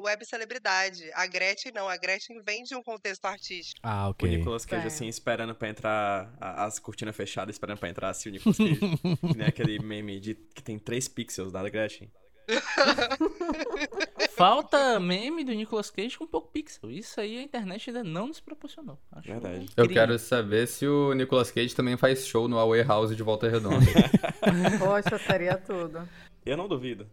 web 0.00 0.24
celebridade. 0.24 1.10
A 1.14 1.26
Gretchen 1.26 1.72
não, 1.72 1.88
a 1.88 1.96
Gretchen 1.96 2.40
vem 2.42 2.62
de 2.62 2.74
um 2.74 2.82
contexto 2.82 3.24
artístico. 3.24 3.80
Ah, 3.82 4.08
O 4.08 4.10
ok. 4.10 4.28
Nicolas 4.36 4.64
Cage, 4.64 4.84
É. 4.84 4.86
assim, 4.86 5.06
esperando 5.08 5.54
pra 5.54 5.68
entrar, 5.68 6.32
a- 6.40 6.64
as 6.64 6.78
cortinas 6.78 7.16
fechadas, 7.16 7.54
esperando 7.54 7.78
pra 7.78 7.88
entrar 7.88 8.08
assim 8.10 8.28
o 8.28 8.32
Nicolas 8.32 8.56
Cage. 8.58 8.78
que 8.78 9.36
nem 9.36 9.46
aquele 9.46 9.78
meme 9.78 10.20
de, 10.20 10.34
que 10.34 10.62
tem 10.62 10.78
3 10.78 11.08
pixels 11.08 11.52
da 11.52 11.68
Gretchen. 11.68 12.10
Falta 14.38 14.98
meme 15.00 15.44
do 15.44 15.52
Nicolas 15.52 15.90
Cage 15.90 16.16
com 16.16 16.26
pouco 16.26 16.48
pixel. 16.52 16.90
Isso 16.90 17.20
aí 17.20 17.38
a 17.38 17.42
internet 17.42 17.90
ainda 17.90 18.04
não 18.04 18.28
nos 18.28 18.40
proporcionou. 18.40 18.98
Acho 19.12 19.28
Verdade. 19.28 19.66
Eu 19.76 19.84
incrível. 19.84 19.88
quero 19.88 20.18
saber 20.18 20.66
se 20.66 20.86
o 20.86 21.12
Nicolas 21.12 21.50
Cage 21.50 21.74
também 21.74 21.96
faz 21.96 22.26
show 22.26 22.48
no 22.48 22.58
Away 22.58 22.82
House 22.82 23.16
de 23.16 23.22
Volta 23.22 23.48
Redonda. 23.48 23.84
Poxa, 24.78 25.18
seria 25.18 25.56
tudo. 25.58 26.08
Eu 26.46 26.56
não 26.56 26.68
duvido. 26.68 27.06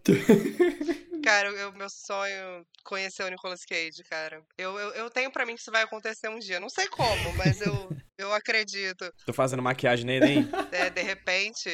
Cara, 1.24 1.50
eu, 1.50 1.74
meu 1.74 1.90
sonho 1.90 2.66
conhecer 2.84 3.24
o 3.24 3.30
Nicolas 3.30 3.66
Cage, 3.66 4.04
cara. 4.08 4.42
Eu, 4.58 4.78
eu, 4.78 4.90
eu 4.92 5.10
tenho 5.10 5.32
pra 5.32 5.46
mim 5.46 5.56
que 5.56 5.62
isso 5.62 5.72
vai 5.72 5.82
acontecer 5.82 6.30
um 6.30 6.38
dia. 6.38 6.60
Não 6.60 6.70
sei 6.70 6.88
como, 6.88 7.34
mas 7.36 7.60
eu, 7.62 7.90
eu 8.18 8.32
acredito. 8.32 9.12
Tô 9.26 9.34
fazendo 9.34 9.64
maquiagem 9.64 10.06
nele, 10.06 10.26
hein? 10.28 10.50
É, 10.72 10.90
de 10.90 11.02
repente, 11.02 11.70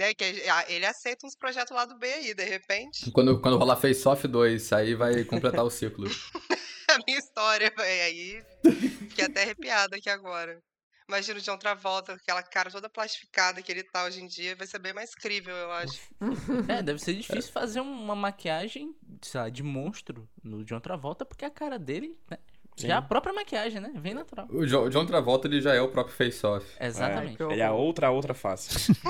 né? 0.00 0.14
Que 0.14 0.24
a- 0.48 0.64
ele 0.70 0.86
aceita 0.86 1.26
uns 1.26 1.36
projetos 1.36 1.76
lá 1.76 1.84
do 1.84 1.98
B 1.98 2.06
aí, 2.12 2.34
de 2.34 2.44
repente. 2.44 3.10
quando, 3.12 3.38
quando 3.40 3.58
rolar 3.58 3.76
Face 3.76 4.06
Off 4.08 4.26
2, 4.26 4.72
aí 4.72 4.94
vai 4.94 5.22
completar 5.24 5.64
o 5.64 5.70
ciclo. 5.70 6.08
A 6.90 6.98
minha 7.06 7.18
história, 7.18 7.72
véi, 7.76 8.00
aí. 8.00 8.42
Fiquei 9.08 9.26
até 9.26 9.42
arrepiada 9.42 9.96
aqui 9.96 10.10
agora. 10.10 10.58
Imagina 11.08 11.38
o 11.38 11.42
John 11.42 11.56
Travolta, 11.58 12.14
aquela 12.14 12.42
cara 12.42 12.70
toda 12.70 12.88
plastificada 12.88 13.60
que 13.62 13.70
ele 13.70 13.82
tá 13.84 14.04
hoje 14.04 14.20
em 14.22 14.26
dia, 14.26 14.54
vai 14.56 14.66
ser 14.66 14.78
bem 14.78 14.92
mais 14.92 15.12
crível, 15.14 15.54
eu 15.54 15.70
acho. 15.72 16.00
É, 16.68 16.82
deve 16.82 16.98
ser 17.00 17.14
difícil 17.14 17.52
fazer 17.52 17.80
uma 17.80 18.14
maquiagem, 18.16 18.92
sei 19.22 19.40
lá, 19.40 19.48
de 19.48 19.62
monstro 19.62 20.28
no 20.42 20.64
John 20.64 20.80
Travolta, 20.80 21.24
porque 21.24 21.44
a 21.44 21.50
cara 21.50 21.78
dele, 21.78 22.16
né? 22.30 22.38
Já 22.86 22.98
a 22.98 23.02
própria 23.02 23.32
maquiagem, 23.32 23.80
né? 23.80 23.90
Vem 23.94 24.14
natural. 24.14 24.46
O 24.50 24.66
John, 24.66 24.88
John 24.88 25.04
Travolta 25.06 25.46
ele 25.46 25.60
já 25.60 25.74
é 25.74 25.80
o 25.80 25.88
próprio 25.88 26.14
Face 26.14 26.44
Off. 26.46 26.66
Exatamente. 26.80 27.36
que 27.36 27.42
Ele 27.42 27.60
é 27.60 27.66
a 27.66 27.72
outra, 27.72 28.08
a 28.08 28.10
outra 28.10 28.34
face. 28.34 28.92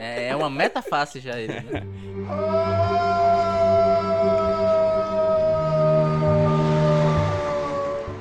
É, 0.00 0.28
é 0.28 0.36
uma 0.36 0.48
meta 0.50 0.80
face 0.82 1.20
já 1.20 1.38
ele, 1.38 1.52
né? 1.60 1.82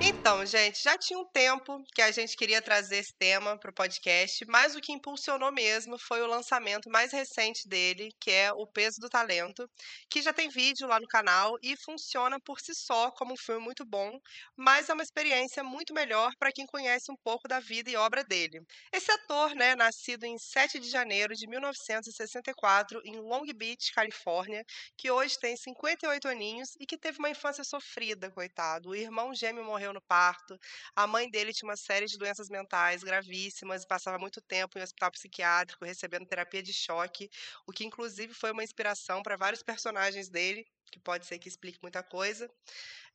Então, 0.03 0.43
gente, 0.47 0.81
já 0.81 0.97
tinha 0.97 1.19
um 1.19 1.25
tempo 1.25 1.83
que 1.93 2.01
a 2.01 2.09
gente 2.09 2.35
queria 2.35 2.59
trazer 2.59 2.97
esse 2.97 3.13
tema 3.13 3.55
pro 3.59 3.71
podcast, 3.71 4.43
mas 4.47 4.75
o 4.75 4.81
que 4.81 4.91
impulsionou 4.91 5.51
mesmo 5.51 5.95
foi 5.95 6.23
o 6.23 6.27
lançamento 6.27 6.89
mais 6.89 7.11
recente 7.11 7.67
dele, 7.67 8.09
que 8.19 8.31
é 8.31 8.51
O 8.51 8.65
Peso 8.65 8.99
do 8.99 9.07
Talento, 9.09 9.69
que 10.09 10.23
já 10.23 10.33
tem 10.33 10.49
vídeo 10.49 10.87
lá 10.87 10.99
no 10.99 11.07
canal 11.07 11.55
e 11.61 11.77
funciona 11.77 12.39
por 12.39 12.59
si 12.59 12.73
só 12.73 13.11
como 13.11 13.33
um 13.33 13.37
filme 13.37 13.63
muito 13.63 13.85
bom, 13.85 14.19
mas 14.55 14.89
é 14.89 14.93
uma 14.93 15.03
experiência 15.03 15.63
muito 15.63 15.93
melhor 15.93 16.31
para 16.39 16.51
quem 16.51 16.65
conhece 16.65 17.11
um 17.11 17.15
pouco 17.23 17.47
da 17.47 17.59
vida 17.59 17.91
e 17.91 17.95
obra 17.95 18.23
dele. 18.23 18.59
Esse 18.91 19.11
ator, 19.11 19.53
né, 19.53 19.75
nascido 19.75 20.23
em 20.23 20.35
7 20.39 20.79
de 20.79 20.89
janeiro 20.89 21.35
de 21.35 21.47
1964 21.47 22.99
em 23.05 23.17
Long 23.19 23.45
Beach, 23.55 23.93
Califórnia, 23.93 24.65
que 24.97 25.11
hoje 25.11 25.37
tem 25.37 25.55
58 25.55 26.27
aninhos 26.27 26.69
e 26.79 26.87
que 26.87 26.97
teve 26.97 27.19
uma 27.19 27.29
infância 27.29 27.63
sofrida, 27.63 28.31
coitado. 28.31 28.89
O 28.89 28.95
irmão 28.95 29.35
gêmeo 29.35 29.63
morreu 29.63 29.90
no 29.93 30.01
parto, 30.01 30.59
a 30.95 31.05
mãe 31.07 31.29
dele 31.29 31.53
tinha 31.53 31.69
uma 31.69 31.77
série 31.77 32.05
de 32.05 32.17
doenças 32.17 32.49
mentais 32.49 33.03
gravíssimas 33.03 33.83
e 33.83 33.87
passava 33.87 34.17
muito 34.17 34.41
tempo 34.41 34.77
em 34.77 34.81
hospital 34.81 35.11
psiquiátrico 35.11 35.85
recebendo 35.85 36.25
terapia 36.25 36.61
de 36.63 36.73
choque, 36.73 37.29
o 37.65 37.71
que 37.71 37.83
inclusive 37.85 38.33
foi 38.33 38.51
uma 38.51 38.63
inspiração 38.63 39.21
para 39.21 39.35
vários 39.37 39.63
personagens 39.63 40.29
dele, 40.29 40.65
que 40.91 40.99
pode 40.99 41.25
ser 41.25 41.39
que 41.39 41.47
explique 41.47 41.79
muita 41.81 42.03
coisa. 42.03 42.49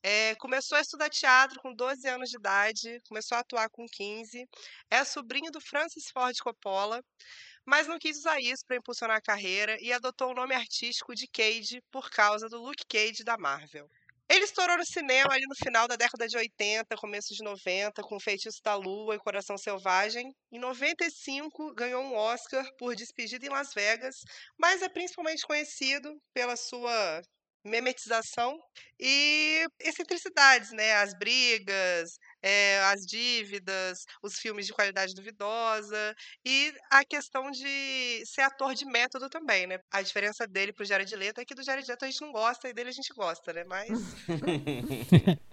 É, 0.02 0.34
começou 0.36 0.78
a 0.78 0.80
estudar 0.80 1.10
teatro 1.10 1.60
com 1.60 1.74
12 1.74 2.06
anos 2.08 2.30
de 2.30 2.36
idade, 2.36 3.00
começou 3.08 3.36
a 3.36 3.40
atuar 3.40 3.68
com 3.70 3.86
15, 3.86 4.48
é 4.90 5.04
sobrinho 5.04 5.50
do 5.50 5.60
Francis 5.60 6.10
Ford 6.10 6.36
Coppola, 6.38 7.02
mas 7.64 7.88
não 7.88 7.98
quis 7.98 8.18
usar 8.18 8.40
isso 8.40 8.64
para 8.66 8.76
impulsionar 8.76 9.16
a 9.16 9.20
carreira 9.20 9.76
e 9.80 9.92
adotou 9.92 10.30
o 10.30 10.34
nome 10.34 10.54
artístico 10.54 11.14
de 11.14 11.26
Cage 11.26 11.82
por 11.90 12.08
causa 12.10 12.48
do 12.48 12.62
Luke 12.62 12.84
Cage 12.88 13.24
da 13.24 13.36
Marvel. 13.36 13.90
Ele 14.28 14.44
estourou 14.44 14.76
no 14.76 14.84
cinema 14.84 15.32
ali 15.32 15.44
no 15.46 15.54
final 15.54 15.86
da 15.86 15.94
década 15.96 16.26
de 16.26 16.36
80, 16.36 16.96
começo 16.96 17.32
de 17.32 17.44
90, 17.44 18.02
com 18.02 18.18
Feitiço 18.18 18.60
da 18.62 18.74
Lua 18.74 19.14
e 19.14 19.18
Coração 19.18 19.56
Selvagem. 19.56 20.32
Em 20.50 20.58
95, 20.58 21.72
ganhou 21.74 22.02
um 22.02 22.14
Oscar 22.14 22.66
por 22.76 22.96
Despedida 22.96 23.46
em 23.46 23.50
Las 23.50 23.72
Vegas, 23.72 24.16
mas 24.58 24.82
é 24.82 24.88
principalmente 24.88 25.46
conhecido 25.46 26.20
pela 26.34 26.56
sua 26.56 27.22
memetização 27.66 28.58
e 28.98 29.66
excentricidades, 29.80 30.72
né? 30.72 30.94
As 30.96 31.12
brigas, 31.18 32.18
é, 32.42 32.78
as 32.84 33.02
dívidas, 33.02 34.04
os 34.22 34.38
filmes 34.38 34.66
de 34.66 34.72
qualidade 34.72 35.14
duvidosa 35.14 36.14
e 36.44 36.72
a 36.90 37.04
questão 37.04 37.50
de 37.50 38.22
ser 38.24 38.42
ator 38.42 38.74
de 38.74 38.84
método 38.86 39.28
também, 39.28 39.66
né? 39.66 39.78
A 39.92 40.00
diferença 40.02 40.46
dele 40.46 40.72
pro 40.72 40.84
Jared 40.84 41.14
Leto 41.14 41.40
é 41.40 41.44
que 41.44 41.54
do 41.54 41.62
Jared 41.64 41.88
Leto 41.88 42.04
a 42.04 42.08
gente 42.10 42.22
não 42.22 42.32
gosta 42.32 42.68
e 42.68 42.72
dele 42.72 42.90
a 42.90 42.92
gente 42.92 43.12
gosta, 43.14 43.52
né? 43.52 43.64
Mas 43.64 43.90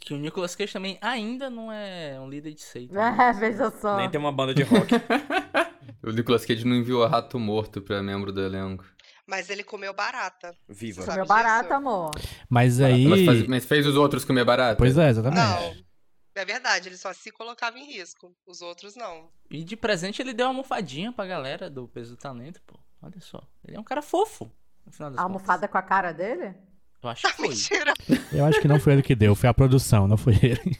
Que 0.00 0.14
o 0.14 0.16
Nicolas 0.16 0.56
Cage 0.56 0.72
também 0.72 0.98
ainda 1.00 1.50
não 1.50 1.70
é 1.70 2.18
um 2.18 2.28
líder 2.28 2.54
de 2.54 2.62
seita. 2.62 2.94
né? 2.94 3.16
Ah, 3.18 3.32
veja 3.38 3.70
só. 3.70 3.96
Nem 3.98 4.10
tem 4.10 4.18
uma 4.18 4.32
banda 4.32 4.54
de 4.54 4.62
rock. 4.62 4.90
O 6.02 6.10
Nicolas 6.10 6.46
Cage 6.46 6.64
não 6.64 6.76
enviou 6.76 7.06
Rato 7.06 7.38
Morto 7.38 7.82
pra 7.82 8.02
membro 8.02 8.32
do 8.32 8.40
elenco. 8.40 8.84
Mas 9.30 9.48
ele 9.48 9.62
comeu 9.62 9.94
barata. 9.94 10.52
Viva. 10.68 11.02
Comeu 11.04 11.22
disso? 11.22 11.28
barato, 11.28 11.72
amor. 11.72 12.10
Mas 12.48 12.80
aí. 12.80 13.06
Mas, 13.06 13.24
faz- 13.24 13.46
mas 13.46 13.64
fez 13.64 13.86
os 13.86 13.94
outros 13.94 14.24
comer 14.24 14.44
barata? 14.44 14.76
Pois 14.76 14.98
é, 14.98 15.08
exatamente. 15.08 15.38
Não. 15.38 15.90
É 16.34 16.44
verdade, 16.44 16.88
ele 16.88 16.96
só 16.96 17.12
se 17.12 17.30
colocava 17.30 17.78
em 17.78 17.92
risco. 17.92 18.34
Os 18.46 18.60
outros 18.60 18.96
não. 18.96 19.28
E 19.50 19.62
de 19.62 19.76
presente 19.76 20.20
ele 20.20 20.32
deu 20.32 20.46
uma 20.46 20.50
almofadinha 20.50 21.12
pra 21.12 21.26
galera 21.26 21.70
do 21.70 21.86
Peso 21.86 22.16
do 22.16 22.16
Talento, 22.16 22.60
pô. 22.66 22.76
Olha 23.02 23.20
só. 23.20 23.40
Ele 23.66 23.76
é 23.76 23.80
um 23.80 23.84
cara 23.84 24.02
fofo. 24.02 24.50
No 24.84 24.90
final 24.92 25.10
das 25.10 25.18
A 25.20 25.22
almofada 25.22 25.68
com 25.68 25.78
a 25.78 25.82
cara 25.82 26.12
dele? 26.12 26.46
contas. 26.46 26.60
Eu 27.02 27.08
acho 27.10 27.22
que 27.28 27.32
foi. 27.36 27.48
Mentira. 27.48 27.94
Eu 28.32 28.44
acho 28.46 28.60
que 28.60 28.68
não 28.68 28.80
foi 28.80 28.94
ele 28.94 29.02
que 29.02 29.14
deu, 29.14 29.34
foi 29.36 29.48
a 29.48 29.54
produção, 29.54 30.08
não 30.08 30.16
foi 30.16 30.34
ele. 30.42 30.76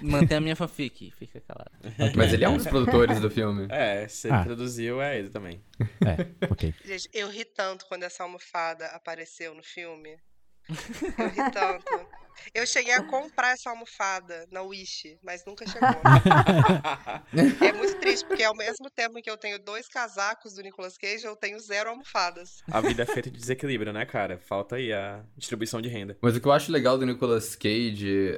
Mantém 0.00 0.36
a 0.36 0.40
minha 0.40 0.56
fanfic, 0.56 1.10
fica 1.18 1.40
calado. 1.40 1.70
Mas 2.16 2.32
ele 2.32 2.44
é 2.44 2.48
um 2.48 2.56
dos 2.56 2.66
produtores 2.66 3.20
do 3.20 3.30
filme. 3.30 3.66
É, 3.70 4.06
se 4.08 4.28
ele 4.28 4.36
Ah. 4.36 4.42
produziu, 4.44 5.00
é 5.00 5.18
ele 5.18 5.28
também. 5.30 5.62
É, 6.00 6.46
ok. 6.50 6.74
Gente, 6.84 7.08
eu 7.12 7.28
ri 7.28 7.44
tanto 7.44 7.86
quando 7.86 8.02
essa 8.04 8.22
almofada 8.22 8.86
apareceu 8.88 9.54
no 9.54 9.62
filme. 9.62 10.16
Eu 11.18 11.28
ri 11.28 11.50
tanto. 11.52 12.06
Eu 12.54 12.66
cheguei 12.66 12.94
a 12.94 13.02
comprar 13.02 13.52
essa 13.52 13.70
almofada 13.70 14.46
na 14.50 14.62
Wish, 14.62 15.18
mas 15.22 15.44
nunca 15.46 15.66
chegou. 15.66 15.88
é 17.60 17.72
muito 17.72 17.98
triste, 18.00 18.26
porque 18.26 18.42
ao 18.42 18.54
mesmo 18.54 18.90
tempo 18.90 19.20
que 19.22 19.30
eu 19.30 19.36
tenho 19.36 19.58
dois 19.58 19.88
casacos 19.88 20.54
do 20.54 20.62
Nicolas 20.62 20.96
Cage, 20.96 21.24
eu 21.24 21.36
tenho 21.36 21.58
zero 21.60 21.90
almofadas. 21.90 22.62
A 22.70 22.80
vida 22.80 23.02
é 23.02 23.06
feita 23.06 23.30
de 23.30 23.38
desequilíbrio, 23.38 23.92
né, 23.92 24.04
cara? 24.04 24.38
Falta 24.38 24.76
aí 24.76 24.92
a 24.92 25.24
distribuição 25.36 25.80
de 25.80 25.88
renda. 25.88 26.16
Mas 26.20 26.36
o 26.36 26.40
que 26.40 26.46
eu 26.46 26.52
acho 26.52 26.72
legal 26.72 26.98
do 26.98 27.06
Nicolas 27.06 27.54
Cage, 27.56 28.36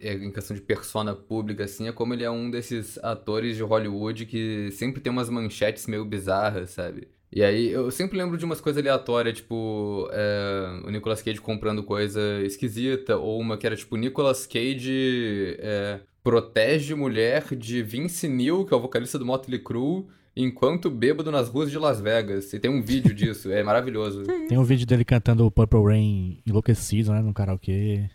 é, 0.00 0.12
em 0.12 0.32
questão 0.32 0.54
de 0.54 0.62
persona 0.62 1.14
pública, 1.14 1.64
assim, 1.64 1.88
é 1.88 1.92
como 1.92 2.14
ele 2.14 2.24
é 2.24 2.30
um 2.30 2.50
desses 2.50 2.98
atores 2.98 3.56
de 3.56 3.62
Hollywood 3.62 4.26
que 4.26 4.70
sempre 4.72 5.00
tem 5.00 5.12
umas 5.12 5.28
manchetes 5.28 5.86
meio 5.86 6.04
bizarras, 6.04 6.70
sabe? 6.70 7.08
E 7.30 7.42
aí, 7.42 7.70
eu 7.70 7.90
sempre 7.90 8.16
lembro 8.16 8.38
de 8.38 8.44
umas 8.44 8.60
coisas 8.60 8.80
aleatórias, 8.80 9.36
tipo, 9.36 10.08
é, 10.12 10.80
o 10.86 10.90
Nicolas 10.90 11.20
Cage 11.20 11.40
comprando 11.40 11.82
coisa 11.82 12.20
esquisita, 12.42 13.16
ou 13.18 13.38
uma 13.38 13.58
que 13.58 13.66
era 13.66 13.76
tipo, 13.76 13.96
Nicolas 13.96 14.46
Cage 14.46 15.56
é, 15.58 16.00
protege 16.22 16.94
mulher 16.94 17.54
de 17.54 17.82
Vince 17.82 18.28
Neil, 18.28 18.64
que 18.64 18.72
é 18.72 18.76
o 18.76 18.80
vocalista 18.80 19.18
do 19.18 19.26
Motley 19.26 19.58
Crue, 19.58 20.06
enquanto 20.34 20.88
bêbado 20.88 21.30
nas 21.30 21.48
ruas 21.48 21.70
de 21.70 21.78
Las 21.78 22.00
Vegas. 22.00 22.52
E 22.52 22.58
tem 22.58 22.70
um 22.70 22.80
vídeo 22.80 23.12
disso, 23.12 23.50
é 23.50 23.62
maravilhoso. 23.62 24.22
Tem 24.48 24.56
um 24.56 24.64
vídeo 24.64 24.86
dele 24.86 25.04
cantando 25.04 25.50
Purple 25.50 25.82
Rain 25.82 26.38
enlouquecido, 26.46 27.12
né, 27.12 27.20
no 27.20 27.34
karaokê. 27.34 28.08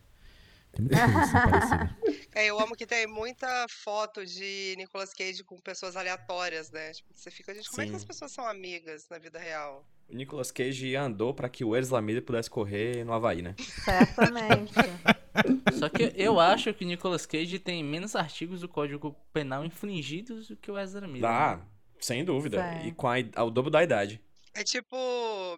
Tem 0.73 0.85
muita 0.85 1.03
coisa 1.03 1.19
assim 1.19 1.49
parecida. 1.49 1.97
É, 2.35 2.47
eu 2.47 2.59
amo 2.59 2.75
que 2.75 2.87
tem 2.87 3.05
muita 3.05 3.67
foto 3.69 4.25
de 4.25 4.73
Nicolas 4.75 5.13
Cage 5.13 5.43
com 5.43 5.55
pessoas 5.57 5.95
aleatórias, 5.95 6.71
né? 6.71 6.91
Tipo, 6.93 7.09
você 7.13 7.29
fica, 7.29 7.53
gente, 7.53 7.69
como 7.69 7.83
Sim. 7.83 7.87
é 7.87 7.91
que 7.91 7.95
as 7.95 8.03
pessoas 8.03 8.31
são 8.31 8.47
amigas 8.47 9.07
na 9.07 9.19
vida 9.19 9.37
real? 9.37 9.87
O 10.09 10.15
Nicolas 10.15 10.51
Cage 10.51 10.95
andou 10.95 11.31
para 11.31 11.47
que 11.47 11.63
o 11.63 11.75
Eris 11.75 11.89
Lamida 11.89 12.23
pudesse 12.23 12.49
correr 12.49 13.05
no 13.05 13.13
Havaí, 13.13 13.43
né? 13.43 13.53
Certamente. 13.59 14.73
Só 15.77 15.89
que 15.89 16.11
eu 16.15 16.39
acho 16.39 16.73
que 16.73 16.83
o 16.83 16.87
Nicolas 16.87 17.27
Cage 17.27 17.59
tem 17.59 17.83
menos 17.83 18.15
artigos 18.15 18.61
do 18.61 18.67
Código 18.67 19.15
Penal 19.31 19.63
infringidos 19.63 20.47
do 20.47 20.57
que 20.57 20.71
o 20.71 20.79
Ezra 20.79 21.07
Miller. 21.07 21.29
Ah, 21.29 21.61
sem 21.99 22.25
dúvida. 22.25 22.63
Sim. 22.81 22.87
E 22.87 22.91
com 22.93 23.07
a, 23.07 23.17
ao 23.35 23.51
dobro 23.51 23.69
da 23.69 23.83
idade. 23.83 24.19
É 24.55 24.63
tipo 24.63 24.97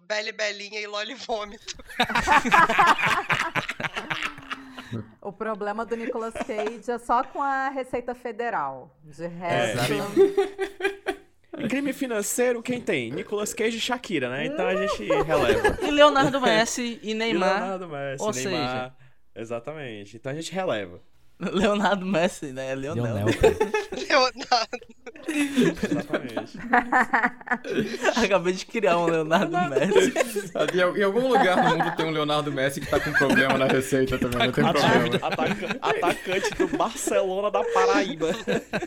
Belle 0.04 0.34
Belinha 0.34 0.82
e 0.82 0.88
Loli 0.88 1.16
Vômito. 1.16 1.78
O 5.22 5.32
problema 5.32 5.86
do 5.86 5.96
Nicolas 5.96 6.34
Cage 6.34 6.90
é 6.90 6.98
só 6.98 7.24
com 7.24 7.42
a 7.42 7.70
Receita 7.70 8.14
Federal. 8.14 8.96
De 9.04 9.28
resto. 9.28 9.94
É. 11.58 11.68
crime 11.68 11.94
financeiro, 11.94 12.62
quem 12.62 12.82
tem? 12.82 13.12
Nicolas 13.12 13.54
Cage 13.54 13.78
e 13.78 13.82
Shakira, 13.82 14.30
né? 14.30 14.46
Então 14.46 14.68
a 14.68 14.76
gente 14.76 15.04
releva. 15.04 15.78
E 15.82 15.92
Leonardo 15.92 16.42
Messi 16.42 17.00
e 17.02 17.14
Neymar. 17.14 17.50
E 17.50 17.60
Leonardo 17.60 17.88
Messi, 17.88 18.24
Ou 18.24 18.32
Neymar. 18.32 18.70
Seja... 18.70 18.94
Exatamente. 19.36 20.18
Então 20.18 20.32
a 20.32 20.36
gente 20.36 20.52
releva. 20.52 21.02
Leonardo 21.54 22.06
Messi, 22.06 22.54
né? 22.54 22.72
É 22.72 22.76
Leonel. 22.76 23.04
Leonel 23.04 23.26
Leonardo. 24.10 24.96
Exatamente. 25.28 26.58
Acabei 28.16 28.54
de 28.54 28.66
criar 28.66 28.98
um 28.98 29.06
Leonardo 29.06 29.52
Messi. 29.70 30.14
Em 30.98 31.04
algum 31.04 31.28
lugar 31.28 31.58
no 31.58 31.78
mundo 31.78 31.96
tem 31.96 32.06
um 32.06 32.12
Leonardo 32.12 32.52
Messi 32.52 32.80
que 32.80 32.88
tá 32.88 33.00
com 33.00 33.12
problema 33.12 33.58
na 33.58 33.66
receita 33.68 34.18
também, 34.18 34.48
não 34.48 34.54
tem 34.54 34.64
problema. 34.64 35.28
Ataca 35.28 35.78
atacante 35.82 36.56
do 36.56 36.68
Barcelona 36.78 37.52
da 37.52 37.64
Paraíba. 37.64 38.30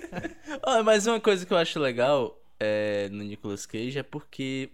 oh, 0.66 0.82
mas 0.82 1.06
uma 1.06 1.20
coisa 1.20 1.44
que 1.44 1.52
eu 1.52 1.58
acho 1.58 1.78
legal 1.78 2.40
é, 2.58 3.08
no 3.10 3.22
Nicolas 3.24 3.66
Cage 3.66 3.98
é 3.98 4.02
porque 4.02 4.70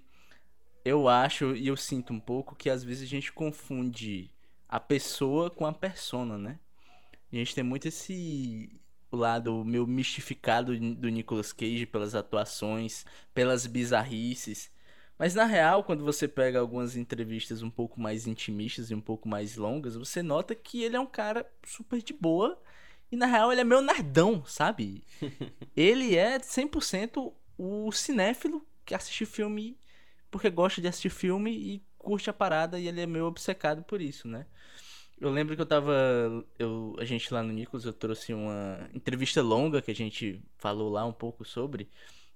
eu 0.84 1.08
acho 1.08 1.56
e 1.56 1.66
eu 1.66 1.76
sinto 1.76 2.12
um 2.12 2.20
pouco 2.20 2.54
que 2.54 2.70
às 2.70 2.84
vezes 2.84 3.02
a 3.02 3.10
gente 3.10 3.32
confunde 3.32 4.30
a 4.68 4.78
pessoa 4.78 5.50
com 5.50 5.66
a 5.66 5.72
persona, 5.72 6.38
né? 6.38 6.58
A 7.34 7.38
gente 7.38 7.54
tem 7.54 7.64
muito 7.64 7.88
esse 7.88 8.80
lado 9.10 9.64
meio 9.64 9.86
mistificado 9.86 10.78
do 10.78 11.08
Nicolas 11.08 11.52
Cage 11.52 11.86
pelas 11.86 12.14
atuações, 12.14 13.04
pelas 13.32 13.66
bizarrices. 13.66 14.70
Mas 15.18 15.34
na 15.34 15.44
real, 15.44 15.84
quando 15.84 16.04
você 16.04 16.26
pega 16.26 16.58
algumas 16.58 16.96
entrevistas 16.96 17.62
um 17.62 17.70
pouco 17.70 18.00
mais 18.00 18.26
intimistas 18.26 18.90
e 18.90 18.94
um 18.94 19.00
pouco 19.00 19.28
mais 19.28 19.56
longas, 19.56 19.96
você 19.96 20.22
nota 20.22 20.54
que 20.54 20.82
ele 20.82 20.96
é 20.96 21.00
um 21.00 21.06
cara 21.06 21.46
super 21.64 22.02
de 22.02 22.12
boa. 22.12 22.60
E 23.10 23.16
na 23.16 23.26
real 23.26 23.52
ele 23.52 23.60
é 23.60 23.64
meio 23.64 23.80
nerdão, 23.80 24.44
sabe? 24.44 25.04
ele 25.76 26.16
é 26.16 26.38
100% 26.38 27.32
o 27.56 27.92
cinéfilo 27.92 28.66
que 28.84 28.94
assiste 28.94 29.24
filme 29.24 29.78
porque 30.34 30.50
gosta 30.50 30.80
de 30.80 30.88
assistir 30.88 31.10
filme 31.10 31.52
e 31.52 31.82
curte 31.96 32.28
a 32.28 32.32
parada 32.32 32.76
e 32.78 32.88
ele 32.88 33.00
é 33.00 33.06
meio 33.06 33.26
obcecado 33.26 33.84
por 33.84 34.02
isso, 34.02 34.26
né? 34.26 34.46
Eu 35.20 35.30
lembro 35.30 35.54
que 35.54 35.62
eu 35.62 35.66
tava. 35.66 35.92
Eu, 36.58 36.96
a 36.98 37.04
gente 37.04 37.32
lá 37.32 37.42
no 37.42 37.52
Nicolas, 37.52 37.84
eu 37.84 37.92
trouxe 37.92 38.34
uma 38.34 38.88
entrevista 38.92 39.42
longa 39.42 39.80
que 39.80 39.90
a 39.90 39.94
gente 39.94 40.42
falou 40.58 40.90
lá 40.90 41.04
um 41.04 41.12
pouco 41.12 41.44
sobre. 41.44 41.88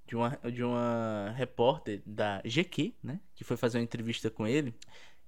De 0.06 0.16
uma, 0.16 0.38
de 0.50 0.64
uma 0.64 1.34
repórter 1.36 2.02
da 2.06 2.40
GQ, 2.42 2.94
né? 3.02 3.20
Que 3.34 3.44
foi 3.44 3.58
fazer 3.58 3.78
uma 3.78 3.84
entrevista 3.84 4.30
com 4.30 4.46
ele. 4.46 4.74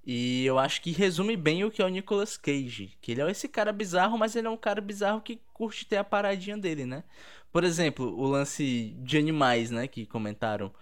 E 0.03 0.43
eu 0.45 0.57
acho 0.57 0.81
que 0.81 0.91
resume 0.91 1.37
bem 1.37 1.63
o 1.63 1.69
que 1.69 1.81
é 1.81 1.85
o 1.85 1.89
Nicolas 1.89 2.35
Cage. 2.35 2.97
Que 2.99 3.11
ele 3.11 3.21
é 3.21 3.29
esse 3.29 3.47
cara 3.47 3.71
bizarro, 3.71 4.17
mas 4.17 4.35
ele 4.35 4.47
é 4.47 4.49
um 4.49 4.57
cara 4.57 4.81
bizarro 4.81 5.21
que 5.21 5.39
curte 5.53 5.85
ter 5.85 5.97
a 5.97 6.03
paradinha 6.03 6.57
dele, 6.57 6.85
né? 6.85 7.03
Por 7.51 7.63
exemplo, 7.63 8.17
o 8.17 8.25
lance 8.25 8.95
de 9.03 9.17
animais, 9.17 9.69
né? 9.69 9.87
Que 9.87 10.05
comentaram. 10.05 10.73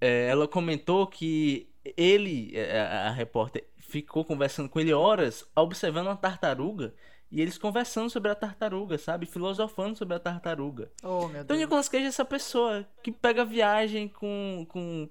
É, 0.00 0.28
ela 0.28 0.48
comentou 0.48 1.06
que 1.06 1.68
ele, 1.96 2.50
é, 2.56 2.80
a, 2.80 3.08
a 3.08 3.10
repórter, 3.12 3.64
ficou 3.92 4.24
conversando 4.24 4.70
com 4.70 4.80
ele 4.80 4.92
horas, 4.92 5.44
observando 5.54 6.06
uma 6.06 6.16
tartaruga. 6.16 6.94
E 7.30 7.40
eles 7.40 7.56
conversando 7.56 8.10
sobre 8.10 8.30
a 8.30 8.34
tartaruga, 8.34 8.98
sabe? 8.98 9.26
Filosofando 9.26 9.96
sobre 9.96 10.14
a 10.14 10.18
tartaruga. 10.18 10.90
Oh, 11.02 11.28
meu 11.28 11.42
então, 11.42 11.56
Nicolas 11.56 11.88
Cage 11.88 12.04
é 12.04 12.08
essa 12.08 12.24
pessoa 12.24 12.86
que 13.02 13.10
pega 13.10 13.44
viagem 13.44 14.08
com, 14.08 14.66
com, 14.68 15.08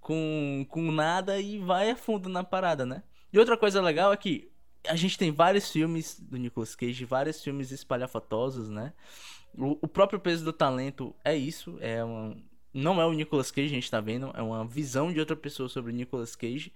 com, 0.00 0.66
com 0.68 0.90
nada 0.90 1.38
e 1.38 1.58
vai 1.58 1.90
a 1.90 1.96
fundo 1.96 2.28
na 2.28 2.42
parada, 2.42 2.86
né? 2.86 3.02
E 3.32 3.38
outra 3.38 3.56
coisa 3.56 3.82
legal 3.82 4.12
é 4.12 4.16
que 4.16 4.50
a 4.88 4.96
gente 4.96 5.18
tem 5.18 5.30
vários 5.30 5.70
filmes 5.70 6.18
do 6.18 6.38
Nicolas 6.38 6.74
Cage, 6.74 7.04
vários 7.04 7.42
filmes 7.42 7.70
espalhafatosos, 7.70 8.70
né? 8.70 8.92
O, 9.54 9.78
o 9.82 9.88
próprio 9.88 10.20
peso 10.20 10.44
do 10.44 10.52
talento 10.52 11.14
é 11.22 11.36
isso, 11.36 11.76
é 11.80 12.02
uma, 12.02 12.36
não 12.72 13.00
é 13.00 13.06
o 13.06 13.12
Nicolas 13.12 13.50
Cage, 13.50 13.68
a 13.68 13.74
gente 13.74 13.90
tá 13.90 14.00
vendo, 14.00 14.30
é 14.34 14.42
uma 14.42 14.66
visão 14.66 15.12
de 15.12 15.20
outra 15.20 15.36
pessoa 15.36 15.68
sobre 15.68 15.92
o 15.92 15.94
Nicolas 15.94 16.36
Cage. 16.36 16.72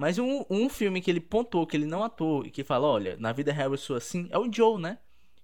Mas 0.00 0.18
um, 0.18 0.46
um 0.48 0.70
filme 0.70 1.02
que 1.02 1.10
ele 1.10 1.20
pontuou, 1.20 1.66
que 1.66 1.76
ele 1.76 1.84
não 1.84 2.02
atuou 2.02 2.46
e 2.46 2.50
que 2.50 2.64
fala, 2.64 2.88
olha, 2.88 3.18
na 3.18 3.32
vida 3.32 3.52
real 3.52 3.72
eu 3.72 3.76
sou 3.76 3.94
assim, 3.94 4.28
é 4.30 4.38
o 4.38 4.50
Joe, 4.50 4.80
né? 4.80 4.98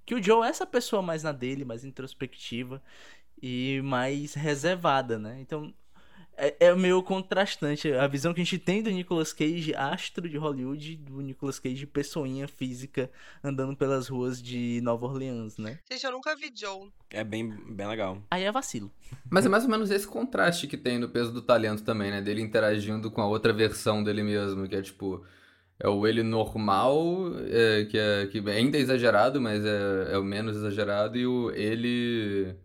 Que 0.07 0.15
o 0.15 0.23
Joe 0.23 0.47
é 0.47 0.49
essa 0.49 0.65
pessoa 0.65 1.03
mais 1.03 1.23
na 1.23 1.31
dele, 1.31 1.63
mais 1.63 1.85
introspectiva 1.85 2.83
e 3.43 3.83
mais 3.85 4.33
reservada, 4.33 5.19
né? 5.19 5.39
Então, 5.43 5.75
é, 6.37 6.55
é 6.67 6.75
meio 6.75 7.03
contrastante 7.03 7.93
a 7.93 8.07
visão 8.07 8.35
que 8.35 8.41
a 8.41 8.45
gente 8.45 8.59
tem 8.59 8.83
do 8.83 8.91
Nicolas 8.91 9.33
Cage, 9.33 9.75
astro 9.75 10.29
de 10.29 10.37
Hollywood, 10.37 10.97
do 10.97 11.21
Nicolas 11.21 11.59
Cage, 11.59 11.87
pessoinha 11.87 12.47
física, 12.47 13.11
andando 13.43 13.75
pelas 13.77 14.09
ruas 14.09 14.43
de 14.43 14.81
Nova 14.83 15.07
Orleans, 15.07 15.57
né? 15.57 15.79
Gente, 15.91 16.05
eu 16.05 16.13
nunca 16.13 16.37
vi 16.37 16.53
Joe. 16.55 16.91
É 17.11 17.25
bem, 17.25 17.49
bem 17.49 17.89
legal. 17.89 18.23
Aí 18.31 18.45
é 18.45 18.53
vacilo. 18.53 18.93
Mas 19.31 19.47
é 19.47 19.49
mais 19.49 19.65
ou 19.65 19.71
menos 19.71 19.91
esse 19.91 20.07
contraste 20.07 20.67
que 20.67 20.77
tem 20.77 20.99
no 20.99 21.09
peso 21.09 21.33
do 21.33 21.41
talento 21.41 21.83
também, 21.83 22.11
né? 22.11 22.21
Dele 22.21 22.43
interagindo 22.43 23.11
com 23.11 23.23
a 23.23 23.27
outra 23.27 23.53
versão 23.53 24.05
dele 24.05 24.23
mesmo, 24.23 24.69
que 24.69 24.77
é 24.77 24.83
tipo. 24.83 25.25
É 25.79 25.87
o 25.87 26.07
ele 26.07 26.23
normal, 26.23 27.33
é, 27.51 27.85
que, 27.85 27.99
é, 27.99 28.27
que 28.29 28.39
ainda 28.49 28.79
é 28.79 28.81
exagerado, 28.81 29.39
mas 29.39 29.63
é, 29.63 30.15
é 30.15 30.17
o 30.17 30.25
menos 30.25 30.57
exagerado, 30.57 31.19
e 31.19 31.27
o 31.27 31.51
ele 31.51 32.57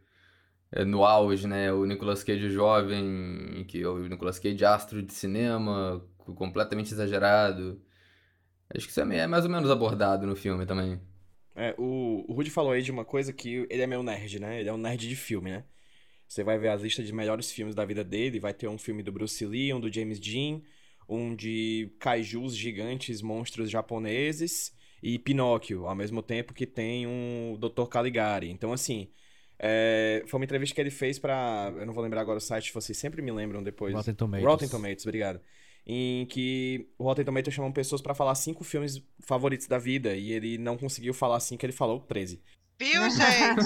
no 0.85 1.03
auge, 1.03 1.47
né? 1.47 1.71
O 1.71 1.85
Nicolas 1.85 2.23
Cage 2.23 2.49
jovem, 2.49 3.65
que 3.67 3.85
o 3.85 4.07
Nicolas 4.07 4.39
Cage 4.39 4.63
astro 4.63 5.01
de 5.03 5.13
cinema, 5.13 6.03
completamente 6.35 6.93
exagerado. 6.93 7.81
Acho 8.73 8.85
que 8.85 8.91
isso 8.91 9.01
é, 9.01 9.17
é 9.17 9.27
mais 9.27 9.43
ou 9.43 9.51
menos 9.51 9.69
abordado 9.69 10.25
no 10.25 10.35
filme 10.35 10.65
também. 10.65 10.99
É, 11.55 11.75
o, 11.77 12.25
o 12.27 12.33
Rudy 12.33 12.49
falou 12.49 12.71
aí 12.71 12.81
de 12.81 12.91
uma 12.91 13.03
coisa 13.03 13.33
que 13.33 13.67
ele 13.69 13.81
é 13.81 13.87
meio 13.87 14.01
nerd, 14.03 14.39
né? 14.39 14.59
Ele 14.59 14.69
é 14.69 14.73
um 14.73 14.77
nerd 14.77 15.07
de 15.07 15.15
filme, 15.15 15.51
né? 15.51 15.65
Você 16.27 16.45
vai 16.45 16.57
ver 16.57 16.69
as 16.69 16.81
listas 16.81 17.05
de 17.05 17.13
melhores 17.13 17.51
filmes 17.51 17.75
da 17.75 17.83
vida 17.83 18.05
dele, 18.05 18.39
vai 18.39 18.53
ter 18.53 18.67
um 18.69 18.77
filme 18.77 19.03
do 19.03 19.11
Bruce 19.11 19.45
Lee, 19.45 19.73
um 19.73 19.81
do 19.81 19.93
James 19.93 20.17
Dean, 20.17 20.61
um 21.09 21.35
de 21.35 21.93
kaijus 21.99 22.55
gigantes, 22.55 23.21
monstros 23.21 23.69
japoneses 23.69 24.73
e 25.03 25.19
Pinóquio, 25.19 25.87
ao 25.87 25.95
mesmo 25.95 26.23
tempo 26.23 26.53
que 26.53 26.65
tem 26.65 27.05
um 27.05 27.57
Dr. 27.59 27.85
Caligari. 27.89 28.49
Então, 28.49 28.71
assim, 28.71 29.09
é, 29.63 30.23
foi 30.25 30.39
uma 30.39 30.43
entrevista 30.43 30.73
que 30.73 30.81
ele 30.81 30.89
fez 30.89 31.19
para, 31.19 31.71
eu 31.77 31.85
não 31.85 31.93
vou 31.93 32.03
lembrar 32.03 32.21
agora 32.21 32.39
o 32.39 32.41
site, 32.41 32.73
vocês 32.73 32.97
sempre 32.97 33.21
me 33.21 33.31
lembram 33.31 33.61
depois. 33.61 33.93
Rotten 33.93 34.15
Tomatoes. 34.15 34.47
Rotten 34.47 34.69
Tomatoes, 34.69 35.05
obrigado. 35.05 35.39
Em 35.85 36.25
que 36.25 36.89
o 36.97 37.03
Rotten 37.03 37.25
Tomatoes 37.25 37.53
chamam 37.53 37.71
pessoas 37.71 38.01
para 38.01 38.15
falar 38.15 38.33
cinco 38.33 38.63
filmes 38.63 38.99
favoritos 39.19 39.67
da 39.67 39.77
vida 39.77 40.15
e 40.15 40.31
ele 40.31 40.57
não 40.57 40.77
conseguiu 40.77 41.13
falar 41.13 41.39
cinco, 41.39 41.63
ele 41.63 41.73
falou 41.73 41.99
13. 41.99 42.41
Viu, 42.79 43.07
gente? 43.11 43.61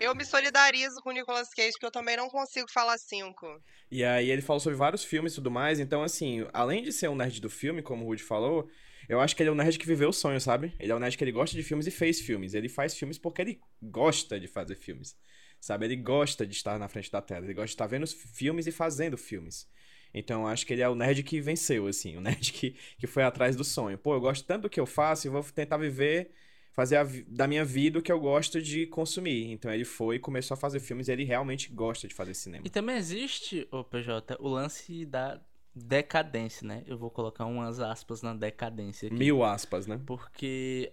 eu 0.00 0.14
me 0.14 0.24
solidarizo 0.24 1.02
com 1.02 1.10
o 1.10 1.12
Nicolas 1.12 1.52
Cage, 1.52 1.72
porque 1.72 1.84
eu 1.84 1.90
também 1.90 2.16
não 2.16 2.30
consigo 2.30 2.70
falar 2.70 2.96
cinco. 2.96 3.46
E 3.90 4.02
aí 4.02 4.30
ele 4.30 4.40
falou 4.40 4.60
sobre 4.60 4.78
vários 4.78 5.04
filmes 5.04 5.32
e 5.32 5.34
tudo 5.34 5.50
mais, 5.50 5.78
então 5.78 6.02
assim, 6.02 6.46
além 6.54 6.82
de 6.82 6.90
ser 6.90 7.08
um 7.08 7.14
nerd 7.14 7.38
do 7.38 7.50
filme, 7.50 7.82
como 7.82 8.06
o 8.06 8.08
Rudy 8.08 8.22
falou, 8.22 8.66
Eu 9.08 9.20
acho 9.20 9.34
que 9.34 9.42
ele 9.42 9.48
é 9.48 9.52
um 9.52 9.56
nerd 9.56 9.78
que 9.78 9.86
viveu 9.86 10.10
o 10.10 10.12
sonho, 10.12 10.40
sabe? 10.40 10.74
Ele 10.78 10.92
é 10.92 10.94
um 10.94 10.98
nerd 10.98 11.16
que 11.16 11.24
ele 11.24 11.32
gosta 11.32 11.56
de 11.56 11.62
filmes 11.62 11.86
e 11.86 11.90
fez 11.90 12.20
filmes. 12.20 12.54
Ele 12.54 12.68
faz 12.68 12.94
filmes 12.94 13.18
porque 13.18 13.40
ele 13.40 13.60
gosta 13.82 14.38
de 14.38 14.46
fazer 14.46 14.74
filmes. 14.74 15.16
Sabe? 15.60 15.86
Ele 15.86 15.96
gosta 15.96 16.46
de 16.46 16.54
estar 16.54 16.78
na 16.78 16.88
frente 16.88 17.10
da 17.10 17.22
tela. 17.22 17.46
Ele 17.46 17.54
gosta 17.54 17.68
de 17.68 17.72
estar 17.72 17.86
vendo 17.86 18.06
filmes 18.06 18.66
e 18.66 18.72
fazendo 18.72 19.16
filmes. 19.16 19.68
Então 20.12 20.42
eu 20.42 20.48
acho 20.48 20.66
que 20.66 20.72
ele 20.72 20.82
é 20.82 20.88
o 20.88 20.94
nerd 20.94 21.22
que 21.22 21.40
venceu, 21.40 21.86
assim. 21.86 22.16
O 22.16 22.20
nerd 22.22 22.52
que, 22.52 22.76
que 22.98 23.06
foi 23.06 23.22
atrás 23.22 23.56
do 23.56 23.64
sonho. 23.64 23.96
Pô, 23.96 24.14
eu 24.14 24.20
gosto 24.20 24.44
tanto 24.46 24.62
do 24.62 24.70
que 24.70 24.78
eu 24.78 24.86
faço 24.86 25.26
e 25.26 25.30
vou 25.30 25.42
tentar 25.42 25.78
viver 25.78 26.30
fazer 26.78 26.96
a, 26.96 27.04
da 27.26 27.48
minha 27.48 27.64
vida 27.64 27.98
o 27.98 28.02
que 28.02 28.12
eu 28.12 28.20
gosto 28.20 28.62
de 28.62 28.86
consumir. 28.86 29.50
Então 29.50 29.72
ele 29.72 29.84
foi 29.84 30.16
e 30.16 30.20
começou 30.20 30.54
a 30.54 30.56
fazer 30.56 30.78
filmes 30.78 31.08
e 31.08 31.12
ele 31.12 31.24
realmente 31.24 31.72
gosta 31.72 32.06
de 32.06 32.14
fazer 32.14 32.34
cinema. 32.34 32.64
E 32.64 32.70
também 32.70 32.96
existe, 32.96 33.66
o 33.72 33.82
PJ, 33.82 34.36
o 34.38 34.48
lance 34.48 35.04
da 35.04 35.40
decadência, 35.78 36.66
né? 36.66 36.82
Eu 36.86 36.98
vou 36.98 37.10
colocar 37.10 37.46
umas 37.46 37.80
aspas 37.80 38.22
na 38.22 38.34
decadência 38.34 39.06
aqui. 39.06 39.16
Mil 39.16 39.42
aspas, 39.42 39.86
né? 39.86 40.00
Porque 40.04 40.92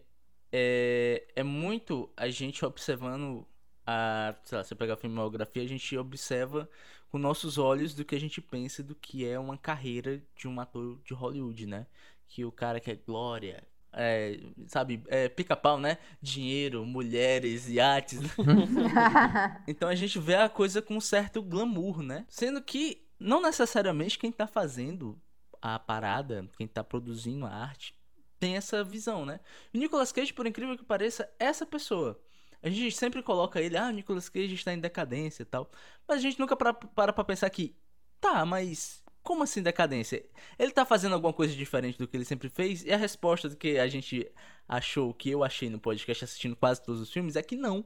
é, 0.52 1.28
é 1.36 1.44
muito 1.44 2.10
a 2.16 2.30
gente 2.30 2.66
observando 2.66 3.46
a, 3.86 4.36
sei 4.44 4.58
lá, 4.58 4.64
você 4.64 4.76
pega 4.76 4.94
a 4.94 4.98
filmografia, 4.98 5.64
a 5.64 5.68
gente 5.68 5.98
observa 5.98 6.70
com 7.10 7.18
nossos 7.18 7.58
olhos 7.58 7.94
do 7.94 8.04
que 8.04 8.16
a 8.16 8.20
gente 8.20 8.42
pensa 8.42 8.82
do 8.82 8.96
que 8.96 9.26
é 9.28 9.40
uma 9.40 9.58
carreira 9.58 10.22
de 10.36 10.48
um 10.48 10.60
ator 10.60 11.00
de 11.04 11.14
Hollywood, 11.14 11.66
né? 11.66 11.88
Que 12.28 12.44
o 12.44 12.52
cara 12.52 12.80
quer 12.80 12.96
glória, 12.96 13.64
é, 13.94 14.38
sabe, 14.68 15.02
é, 15.08 15.30
pica-pau, 15.30 15.80
né? 15.80 15.98
Dinheiro, 16.22 16.86
mulheres, 16.86 17.70
iates. 17.70 18.20
então 19.68 19.88
a 19.88 19.96
gente 19.96 20.20
vê 20.20 20.36
a 20.36 20.50
coisa 20.50 20.82
com 20.82 20.98
um 20.98 21.02
certo 21.02 21.42
glamour, 21.42 22.02
né? 22.02 22.26
Sendo 22.28 22.62
que 22.62 23.05
não 23.26 23.42
necessariamente 23.42 24.20
quem 24.20 24.32
tá 24.32 24.48
fazendo 24.48 25.20
a 25.62 25.80
parada, 25.80 26.48
quem 26.58 26.68
tá 26.68 26.84
produzindo 26.84 27.46
a 27.46 27.50
arte, 27.50 27.98
tem 28.40 28.56
essa 28.56 28.84
visão, 28.84 29.26
né? 29.26 29.40
Nicolas 29.74 30.12
Cage, 30.12 30.34
por 30.34 30.46
incrível 30.46 30.78
que 30.78 30.86
pareça, 30.86 31.30
é 31.40 31.46
essa 31.46 31.66
pessoa. 31.66 32.22
A 32.62 32.70
gente 32.70 32.96
sempre 32.96 33.24
coloca 33.24 33.60
ele, 33.60 33.78
ah, 33.78 33.92
Nicolas 33.92 34.30
Cage 34.30 34.54
está 34.54 34.74
em 34.74 34.80
decadência 34.80 35.44
e 35.44 35.46
tal. 35.46 35.70
Mas 36.08 36.18
a 36.18 36.22
gente 36.22 36.40
nunca 36.40 36.56
para, 36.56 36.74
para 36.74 37.14
pra 37.14 37.24
pensar 37.24 37.50
que, 37.50 37.76
tá, 38.20 38.46
mas 38.46 39.04
como 39.24 39.44
assim 39.44 39.62
decadência? 39.64 40.24
Ele 40.58 40.72
tá 40.72 40.86
fazendo 40.86 41.14
alguma 41.14 41.34
coisa 41.34 41.56
diferente 41.56 41.98
do 41.98 42.08
que 42.08 42.16
ele 42.16 42.26
sempre 42.26 42.48
fez? 42.48 42.84
E 42.84 42.94
a 42.94 42.98
resposta 42.98 43.50
do 43.50 43.56
que 43.58 43.80
a 43.80 43.88
gente 43.88 44.32
achou, 44.68 45.14
que 45.14 45.32
eu 45.32 45.44
achei 45.44 45.70
no 45.70 45.80
podcast 45.80 46.26
assistindo 46.26 46.56
quase 46.56 46.84
todos 46.84 47.02
os 47.02 47.12
filmes, 47.12 47.36
é 47.36 47.42
que 47.42 47.56
não. 47.56 47.84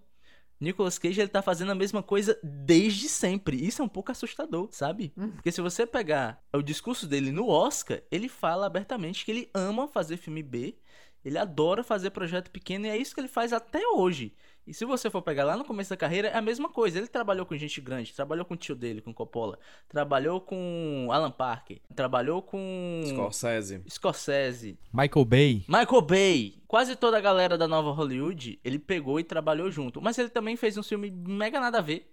Nicolas 0.60 0.98
Cage 0.98 1.22
ele 1.22 1.30
tá 1.30 1.42
fazendo 1.42 1.72
a 1.72 1.76
mesma 1.76 2.04
coisa 2.04 2.38
desde 2.44 3.08
sempre. 3.08 3.56
Isso 3.56 3.82
é 3.82 3.86
um 3.86 3.90
pouco 3.90 4.12
assustador, 4.12 4.68
sabe? 4.72 5.14
Hum. 5.18 5.32
Porque 5.32 5.52
se 5.52 5.62
você 5.62 5.86
pegar 5.86 6.44
o 6.54 6.62
discurso 6.62 7.08
dele 7.08 7.32
no 7.32 7.48
Oscar, 7.48 8.02
ele 8.12 8.28
fala 8.28 8.66
abertamente 8.66 9.24
que 9.24 9.32
ele 9.32 9.50
ama 9.54 9.88
fazer 9.88 10.18
filme 10.18 10.44
B, 10.44 10.76
ele 11.24 11.38
adora 11.38 11.84
fazer 11.84 12.10
projeto 12.12 12.52
pequeno 12.52 12.86
e 12.86 12.90
é 12.90 12.98
isso 12.98 13.14
que 13.14 13.22
ele 13.22 13.28
faz 13.28 13.54
até 13.54 13.88
hoje. 13.88 14.34
E 14.70 14.74
se 14.74 14.86
você 14.86 15.10
for 15.10 15.24
pegar 15.24 15.46
lá 15.46 15.58
no 15.58 15.66
começo 15.66 15.90
da 15.90 15.98
carreira, 15.98 16.28
é 16.28 16.38
a 16.38 16.42
mesma 16.44 16.70
coisa. 16.70 17.00
Ele 17.00 17.08
trabalhou 17.08 17.44
com 17.44 17.58
gente 17.58 17.82
grande, 17.82 18.14
trabalhou 18.14 18.46
com 18.46 18.54
o 18.54 18.58
tio 18.58 18.76
dele, 18.76 19.02
com 19.02 19.12
Coppola, 19.12 19.58
trabalhou 19.88 20.40
com 20.40 21.08
Alan 21.12 21.32
Parker, 21.32 21.82
trabalhou 21.96 22.44
com. 22.44 23.02
Scorsese. 23.08 23.82
Scorsese. 23.90 24.78
Michael 24.94 25.26
Bay. 25.26 25.66
Michael 25.68 26.02
Bay. 26.04 26.62
Quase 26.68 26.96
toda 26.96 27.18
a 27.18 27.22
galera 27.22 27.58
da 27.58 27.68
nova 27.68 27.90
Hollywood, 27.90 28.60
ele 28.64 28.78
pegou 28.78 29.20
e 29.20 29.24
trabalhou 29.24 29.72
junto. 29.72 30.00
Mas 30.00 30.20
ele 30.20 30.30
também 30.30 30.56
fez 30.56 30.78
um 30.78 30.84
filme 30.84 31.10
mega 31.10 31.60
nada 31.60 31.80
a 31.80 31.82
ver. 31.82 32.08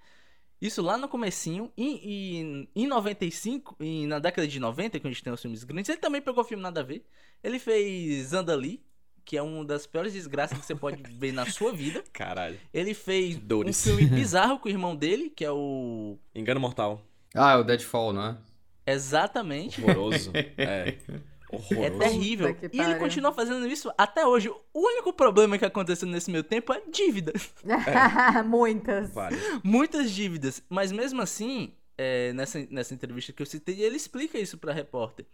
Isso 0.59 0.81
lá 0.81 0.97
no 0.97 1.07
comecinho, 1.07 1.71
e, 1.77 2.01
e, 2.75 2.83
em 2.83 2.87
95, 2.87 3.77
e 3.79 4.07
na 4.07 4.19
década 4.19 4.49
de 4.49 4.59
90, 4.59 4.99
que 4.99 5.07
a 5.07 5.11
gente 5.11 5.23
tem 5.23 5.31
os 5.31 5.43
filmes 5.43 5.63
grandes, 5.63 5.91
ele 5.91 5.99
também 5.99 6.23
pegou 6.23 6.43
filme 6.43 6.63
nada 6.63 6.81
a 6.81 6.83
ver. 6.83 7.07
Ele 7.45 7.59
fez 7.59 8.29
Zandali, 8.29 8.83
que 9.27 9.37
é 9.37 9.43
uma 9.43 9.65
das 9.65 9.87
piores 9.89 10.13
desgraças 10.13 10.57
que 10.57 10.65
você 10.65 10.75
pode 10.75 11.03
ver 11.03 11.33
na 11.33 11.45
sua 11.45 11.73
vida. 11.73 12.03
Caralho. 12.15 12.59
Ele 12.73 12.95
fez 12.95 13.37
Dores. 13.37 13.85
um 13.85 13.91
filme 13.91 14.07
bizarro 14.15 14.61
com 14.61 14.69
o 14.69 14.73
irmão 14.73 14.95
dele, 14.95 15.29
que 15.29 15.45
é 15.45 15.51
o. 15.51 16.17
Engano 16.33 16.61
Mortal. 16.61 17.03
Ah, 17.35 17.55
é 17.55 17.57
o 17.57 17.65
Deadfall, 17.65 18.13
não 18.13 18.25
é? 18.25 18.39
Exatamente. 18.87 19.83
Horroroso. 19.83 20.31
é. 20.57 20.97
Horroroso. 21.51 21.83
É 21.83 21.91
terrível. 21.91 22.57
E 22.73 22.81
ele 22.81 22.95
continua 22.95 23.33
fazendo 23.33 23.67
isso 23.67 23.93
até 23.99 24.25
hoje. 24.25 24.49
O 24.49 24.87
único 24.87 25.13
problema 25.13 25.59
que 25.59 25.65
aconteceu 25.65 26.07
nesse 26.07 26.31
meu 26.31 26.45
tempo 26.45 26.73
é 26.73 26.81
dívida. 26.89 27.33
É. 27.67 28.43
Muitas. 28.45 29.11
Muitas 29.65 30.13
dívidas. 30.13 30.63
Mas 30.69 30.93
mesmo 30.93 31.21
assim, 31.21 31.73
é, 31.99 32.33
nessa, 32.33 32.65
nessa 32.71 32.95
entrevista 32.95 33.33
que 33.33 33.43
eu 33.43 33.47
citei, 33.47 33.83
ele 33.83 33.97
explica 33.97 34.39
isso 34.39 34.57
pra 34.57 34.73
repórter 34.73 35.27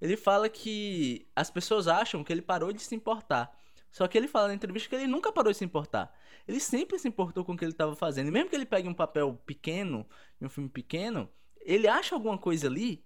ele 0.00 0.16
fala 0.16 0.48
que 0.48 1.26
as 1.34 1.50
pessoas 1.50 1.88
acham 1.88 2.22
que 2.22 2.32
ele 2.32 2.42
parou 2.42 2.72
de 2.72 2.80
se 2.80 2.94
importar. 2.94 3.56
Só 3.90 4.06
que 4.06 4.16
ele 4.16 4.28
fala 4.28 4.48
na 4.48 4.54
entrevista 4.54 4.88
que 4.88 4.94
ele 4.94 5.06
nunca 5.06 5.32
parou 5.32 5.50
de 5.50 5.58
se 5.58 5.64
importar. 5.64 6.14
Ele 6.46 6.60
sempre 6.60 6.98
se 6.98 7.08
importou 7.08 7.44
com 7.44 7.52
o 7.52 7.56
que 7.56 7.64
ele 7.64 7.72
estava 7.72 7.96
fazendo. 7.96 8.28
E 8.28 8.30
mesmo 8.30 8.50
que 8.50 8.56
ele 8.56 8.66
pegue 8.66 8.88
um 8.88 8.94
papel 8.94 9.40
pequeno, 9.46 10.06
em 10.40 10.46
um 10.46 10.48
filme 10.48 10.68
pequeno, 10.68 11.28
ele 11.60 11.88
acha 11.88 12.14
alguma 12.14 12.38
coisa 12.38 12.66
ali 12.66 13.04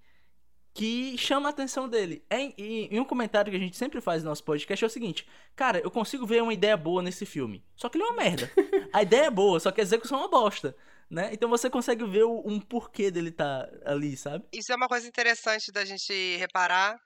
que 0.74 1.16
chama 1.18 1.48
a 1.48 1.50
atenção 1.50 1.88
dele. 1.88 2.24
É, 2.28 2.52
e, 2.60 2.98
um 2.98 3.04
comentário 3.04 3.50
que 3.50 3.56
a 3.56 3.60
gente 3.60 3.76
sempre 3.76 4.00
faz 4.00 4.22
no 4.22 4.30
nosso 4.30 4.44
podcast 4.44 4.84
é 4.84 4.86
o 4.86 4.90
seguinte: 4.90 5.26
Cara, 5.54 5.78
eu 5.78 5.90
consigo 5.90 6.26
ver 6.26 6.42
uma 6.42 6.54
ideia 6.54 6.76
boa 6.76 7.02
nesse 7.02 7.24
filme. 7.24 7.64
Só 7.76 7.88
que 7.88 7.96
ele 7.96 8.04
é 8.04 8.06
uma 8.08 8.16
merda. 8.16 8.50
a 8.92 9.02
ideia 9.02 9.26
é 9.26 9.30
boa, 9.30 9.60
só 9.60 9.70
que 9.70 9.80
a 9.80 9.84
execução 9.84 10.18
é 10.18 10.22
uma 10.22 10.30
bosta 10.30 10.76
né? 11.12 11.28
Então 11.32 11.48
você 11.48 11.68
consegue 11.68 12.04
ver 12.06 12.24
um 12.24 12.58
porquê 12.58 13.10
dele 13.10 13.28
estar 13.28 13.66
tá 13.66 13.90
ali, 13.90 14.16
sabe? 14.16 14.44
Isso 14.50 14.72
é 14.72 14.76
uma 14.76 14.88
coisa 14.88 15.06
interessante 15.06 15.70
da 15.70 15.84
gente 15.84 16.36
reparar. 16.38 16.96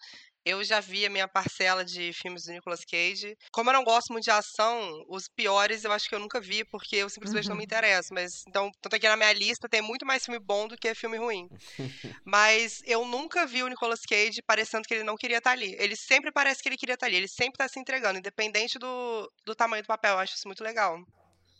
Eu 0.45 0.63
já 0.63 0.79
vi 0.79 1.05
a 1.05 1.11
minha 1.11 1.27
parcela 1.27 1.85
de 1.85 2.13
filmes 2.13 2.45
do 2.45 2.53
Nicolas 2.53 2.85
Cage. 2.85 3.37
Como 3.51 3.69
eu 3.69 3.75
não 3.75 3.83
gosto 3.83 4.13
muito 4.13 4.23
de 4.23 4.31
ação, 4.31 5.05
os 5.09 5.25
piores 5.27 5.83
eu 5.83 5.91
acho 5.91 6.09
que 6.09 6.15
eu 6.15 6.21
nunca 6.21 6.41
vi, 6.41 6.65
porque 6.65 6.95
eu 6.95 7.11
simplesmente 7.11 7.47
uhum. 7.47 7.49
não 7.49 7.57
me 7.57 7.63
uhum. 7.63 7.65
interesso. 7.65 8.15
Mas, 8.15 8.45
então, 8.47 8.71
tanto 8.81 8.95
aqui 8.95 9.09
na 9.09 9.17
minha 9.17 9.33
lista 9.33 9.69
tem 9.69 9.83
muito 9.83 10.07
mais 10.07 10.25
filme 10.25 10.39
bom 10.39 10.69
do 10.69 10.77
que 10.77 10.95
filme 10.95 11.17
ruim. 11.17 11.49
Mas 12.25 12.81
eu 12.85 13.05
nunca 13.05 13.45
vi 13.45 13.65
o 13.65 13.69
Nicolas 13.69 14.03
Cage 14.09 14.41
parecendo 14.47 14.87
que 14.87 14.95
ele 14.95 15.03
não 15.03 15.17
queria 15.17 15.39
estar 15.39 15.51
tá 15.51 15.57
ali. 15.57 15.75
Ele 15.81 15.97
sempre 15.97 16.31
parece 16.31 16.63
que 16.63 16.69
ele 16.69 16.77
queria 16.77 16.95
estar 16.95 17.07
tá 17.07 17.11
ali. 17.11 17.17
Ele 17.17 17.29
sempre 17.29 17.55
está 17.55 17.67
se 17.67 17.81
entregando, 17.81 18.21
independente 18.21 18.79
do, 18.79 19.29
do 19.45 19.53
tamanho 19.53 19.83
do 19.83 19.89
papel. 19.89 20.13
Eu 20.13 20.21
acho 20.21 20.37
isso 20.37 20.47
muito 20.47 20.63
legal. 20.63 20.97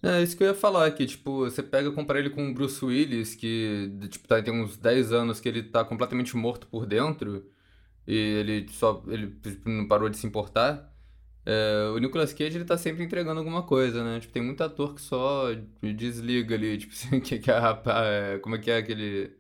É, 0.03 0.23
isso 0.23 0.37
que 0.37 0.43
eu 0.43 0.49
ia 0.49 0.55
falar, 0.55 0.91
que, 0.93 1.07
tipo, 1.07 1.41
você 1.41 1.63
pega 1.63 1.91
compara 1.91 2.19
ele 2.19 2.31
com 2.31 2.49
o 2.49 2.55
Bruce 2.55 2.85
Willis, 2.85 3.35
que, 3.35 3.91
tipo, 4.11 4.29
tá, 4.29 4.43
tem 4.43 4.53
uns 4.53 4.77
10 4.77 5.13
anos 5.13 5.41
que 5.41 5.49
ele 5.49 5.63
tá 5.63 5.85
completamente 5.85 6.37
morto 6.37 6.67
por 6.67 6.87
dentro, 6.87 7.45
e 8.07 8.15
ele 8.15 8.69
só, 8.71 9.03
ele 9.09 9.29
tipo, 9.43 9.69
não 9.69 9.89
parou 9.89 10.09
de 10.09 10.17
se 10.19 10.27
importar. 10.27 10.93
É, 11.45 11.91
o 11.95 11.99
Nicolas 11.99 12.33
Cage, 12.33 12.57
ele 12.59 12.65
tá 12.65 12.77
sempre 12.77 13.05
entregando 13.05 13.39
alguma 13.41 13.63
coisa, 13.63 14.05
né? 14.05 14.21
Tipo, 14.21 14.33
tem 14.33 14.43
muito 14.43 14.63
ator 14.63 14.95
que 14.95 15.01
só 15.01 15.47
desliga 15.83 16.55
ali, 16.55 16.79
tipo, 16.79 16.95
que, 17.23 17.39
que 17.39 17.51
a, 17.51 17.83
é, 18.05 18.39
como 18.39 18.57
é 18.57 18.59
que 18.59 18.71
é 18.71 18.79
aquele, 18.79 19.33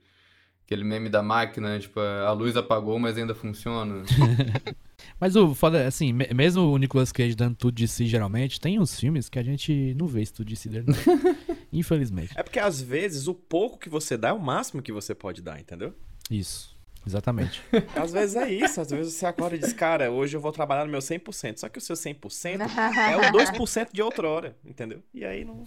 aquele 0.64 0.84
meme 0.84 1.08
da 1.08 1.22
máquina, 1.22 1.78
tipo, 1.78 2.00
a 2.00 2.32
luz 2.32 2.56
apagou, 2.56 2.98
mas 2.98 3.18
ainda 3.18 3.34
funciona. 3.34 4.02
Mas 5.18 5.35
o 5.35 5.55
foda, 5.55 5.87
assim, 5.87 6.12
mesmo 6.12 6.62
o 6.70 6.76
Nicolas 6.76 7.11
Cage 7.11 7.35
dando 7.35 7.57
tudo 7.57 7.74
de 7.74 7.88
si, 7.88 8.07
geralmente, 8.07 8.61
tem 8.61 8.79
uns 8.79 8.98
filmes 8.98 9.29
que 9.29 9.38
a 9.38 9.42
gente 9.42 9.94
não 9.94 10.07
vê 10.07 10.22
isso 10.22 10.35
tudo 10.35 10.48
de 10.48 10.57
si 10.57 10.68
dele. 10.68 10.87
Infelizmente. 11.72 12.33
É 12.37 12.42
porque 12.42 12.59
às 12.59 12.81
vezes 12.81 13.26
o 13.26 13.35
pouco 13.35 13.79
que 13.79 13.88
você 13.88 14.16
dá 14.16 14.29
é 14.29 14.33
o 14.33 14.40
máximo 14.40 14.83
que 14.83 14.92
você 14.92 15.14
pode 15.14 15.40
dar, 15.40 15.59
entendeu? 15.59 15.94
Isso. 16.31 16.76
Exatamente. 17.07 17.62
Às 17.94 18.12
vezes 18.12 18.35
é 18.35 18.50
isso, 18.50 18.81
às 18.81 18.90
vezes 18.90 19.14
você 19.14 19.26
acorda 19.26 19.55
e 19.55 19.61
diz, 19.61 19.72
cara, 19.72 20.11
hoje 20.11 20.37
eu 20.37 20.40
vou 20.40 20.50
trabalhar 20.50 20.85
no 20.85 20.90
meu 20.90 20.98
100%, 20.98 21.59
só 21.59 21.68
que 21.68 21.79
o 21.79 21.81
seu 21.81 21.94
100% 21.94 22.61
é 22.62 23.16
o 23.16 23.33
2% 23.33 23.90
de 23.92 24.02
outra 24.02 24.29
hora, 24.29 24.57
entendeu? 24.64 25.00
E 25.14 25.24
aí 25.24 25.44
não, 25.44 25.62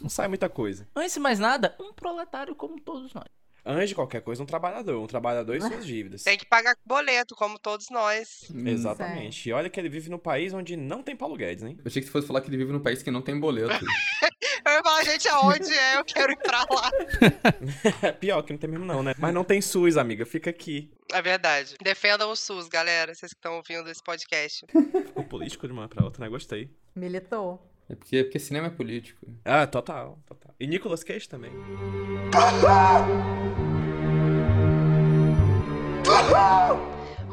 não 0.00 0.08
sai 0.08 0.28
muita 0.28 0.48
coisa. 0.48 0.86
Antes 0.94 1.14
de 1.14 1.18
mais 1.18 1.40
nada, 1.40 1.74
um 1.80 1.92
proletário 1.92 2.54
como 2.54 2.80
todos 2.80 3.12
nós. 3.12 3.26
Antes 3.66 3.88
de 3.88 3.94
qualquer 3.94 4.20
coisa, 4.20 4.42
um 4.42 4.46
trabalhador. 4.46 5.02
Um 5.02 5.06
trabalhador 5.06 5.56
e 5.56 5.60
suas 5.60 5.84
dívidas. 5.86 6.22
Tem 6.22 6.36
que 6.36 6.44
pagar 6.44 6.76
boleto, 6.84 7.34
como 7.34 7.58
todos 7.58 7.88
nós. 7.90 8.50
Hum, 8.54 8.68
Exatamente. 8.68 9.48
E 9.48 9.52
olha 9.52 9.70
que 9.70 9.80
ele 9.80 9.88
vive 9.88 10.10
num 10.10 10.18
país 10.18 10.52
onde 10.52 10.76
não 10.76 11.02
tem 11.02 11.16
Paulo 11.16 11.36
Guedes, 11.36 11.64
hein? 11.64 11.76
Eu 11.78 11.84
achei 11.86 12.02
que 12.02 12.06
você 12.06 12.12
fosse 12.12 12.26
falar 12.26 12.40
que 12.42 12.48
ele 12.48 12.58
vive 12.58 12.72
num 12.72 12.80
país 12.80 13.02
que 13.02 13.10
não 13.10 13.22
tem 13.22 13.38
boleto. 13.38 13.72
eu 14.66 14.72
ia 14.72 14.82
falar, 14.82 15.04
gente, 15.04 15.26
aonde 15.28 15.72
é? 15.72 15.96
Eu 15.96 16.04
quero 16.04 16.32
ir 16.32 16.36
pra 16.36 16.58
lá. 16.70 16.90
é 18.02 18.12
pior 18.12 18.42
que 18.42 18.52
não 18.52 18.58
tem 18.58 18.68
mesmo 18.70 18.84
não, 18.84 19.02
né? 19.02 19.14
Mas 19.18 19.32
não 19.32 19.44
tem 19.44 19.62
SUS, 19.62 19.96
amiga. 19.96 20.26
Fica 20.26 20.50
aqui. 20.50 20.92
É 21.12 21.22
verdade. 21.22 21.74
Defendam 21.82 22.30
o 22.30 22.36
SUS, 22.36 22.68
galera. 22.68 23.14
Vocês 23.14 23.32
que 23.32 23.38
estão 23.38 23.56
ouvindo 23.56 23.88
esse 23.90 24.02
podcast. 24.02 24.66
Ficou 25.06 25.24
político 25.24 25.66
de 25.66 25.72
uma 25.72 25.88
pra 25.88 26.04
outra, 26.04 26.22
né? 26.24 26.28
Gostei. 26.28 26.70
Militou. 26.94 27.73
É 27.88 27.94
porque, 27.94 28.16
é 28.16 28.24
porque 28.24 28.38
cinema 28.38 28.68
é 28.68 28.70
político. 28.70 29.26
Ah, 29.44 29.66
total, 29.66 30.18
total. 30.26 30.54
E 30.58 30.66
Nicolas 30.66 31.04
Cage 31.04 31.28
também. 31.28 31.52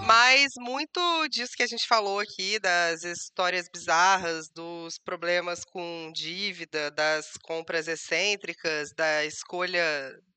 Mas 0.06 0.52
muito 0.58 1.28
disso 1.30 1.54
que 1.56 1.64
a 1.64 1.68
gente 1.68 1.88
falou 1.88 2.20
aqui, 2.20 2.60
das 2.60 3.04
histórias 3.04 3.68
bizarras, 3.74 4.50
dos 4.50 4.98
problemas 4.98 5.64
com 5.64 6.12
dívida, 6.14 6.92
das 6.92 7.32
compras 7.44 7.88
excêntricas, 7.88 8.92
da 8.94 9.24
escolha 9.24 9.82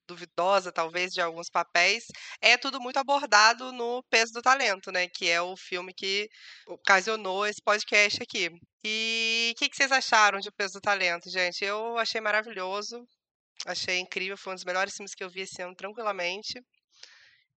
duvidosa, 0.07 0.70
talvez, 0.70 1.12
de 1.12 1.20
alguns 1.20 1.48
papéis, 1.50 2.05
é 2.40 2.57
tudo 2.57 2.81
muito 2.81 2.98
abordado 2.98 3.72
no 3.72 4.03
Peso 4.11 4.33
do 4.35 4.42
Talento, 4.42 4.92
né? 4.92 5.09
Que 5.09 5.29
é 5.31 5.40
o 5.40 5.57
filme 5.57 5.92
que 5.92 6.29
ocasionou 6.68 7.46
esse 7.46 7.61
podcast 7.62 8.22
aqui. 8.22 8.50
E 8.85 9.53
o 9.55 9.59
que, 9.59 9.68
que, 9.70 9.77
vocês 9.77 9.90
acharam 9.90 10.38
de 10.38 10.49
O 10.49 10.53
Peso 10.53 10.75
do 10.75 10.81
Talento, 10.81 11.31
gente? 11.31 11.64
Eu 11.64 11.97
achei 11.97 12.20
maravilhoso, 12.20 13.03
achei 13.66 13.99
incrível, 13.99 14.37
foi 14.37 14.53
um 14.53 14.57
dos 14.57 14.64
melhores 14.64 14.94
filmes 14.94 15.14
que 15.14 15.25
eu 15.25 15.31
vi 15.31 15.40
esse 15.40 15.62
ano 15.62 15.75
tranquilamente. 15.75 16.62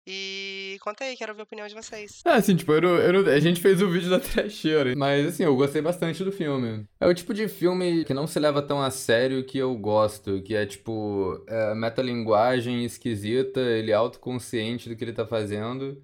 E 0.08 0.78
conta 0.82 1.02
aí, 1.02 1.16
quero 1.16 1.34
ver 1.34 1.40
a 1.40 1.42
opinião 1.42 1.66
de 1.66 1.74
vocês. 1.74 2.20
Ah, 2.24 2.36
assim, 2.36 2.54
tipo, 2.54 2.72
eu 2.72 2.80
não, 2.80 2.96
eu 2.96 3.28
a 3.28 3.40
gente 3.40 3.60
fez 3.60 3.82
o 3.82 3.90
vídeo 3.90 4.08
da 4.08 4.20
trecheira, 4.20 4.94
mas 4.96 5.26
assim, 5.26 5.42
eu 5.42 5.56
gostei 5.56 5.82
bastante 5.82 6.22
do 6.22 6.30
filme. 6.30 6.86
É 7.00 7.08
o 7.08 7.14
tipo 7.14 7.34
de 7.34 7.48
filme 7.48 8.04
que 8.04 8.14
não 8.14 8.28
se 8.28 8.38
leva 8.38 8.62
tão 8.62 8.80
a 8.80 8.88
sério 8.88 9.44
que 9.44 9.58
eu 9.58 9.74
gosto, 9.74 10.40
que 10.42 10.54
é 10.54 10.64
tipo, 10.64 11.44
é, 11.48 11.74
metalinguagem 11.74 12.84
esquisita, 12.84 13.58
ele 13.60 13.90
é 13.90 13.94
autoconsciente 13.94 14.88
do 14.88 14.94
que 14.94 15.02
ele 15.02 15.12
tá 15.12 15.26
fazendo. 15.26 16.00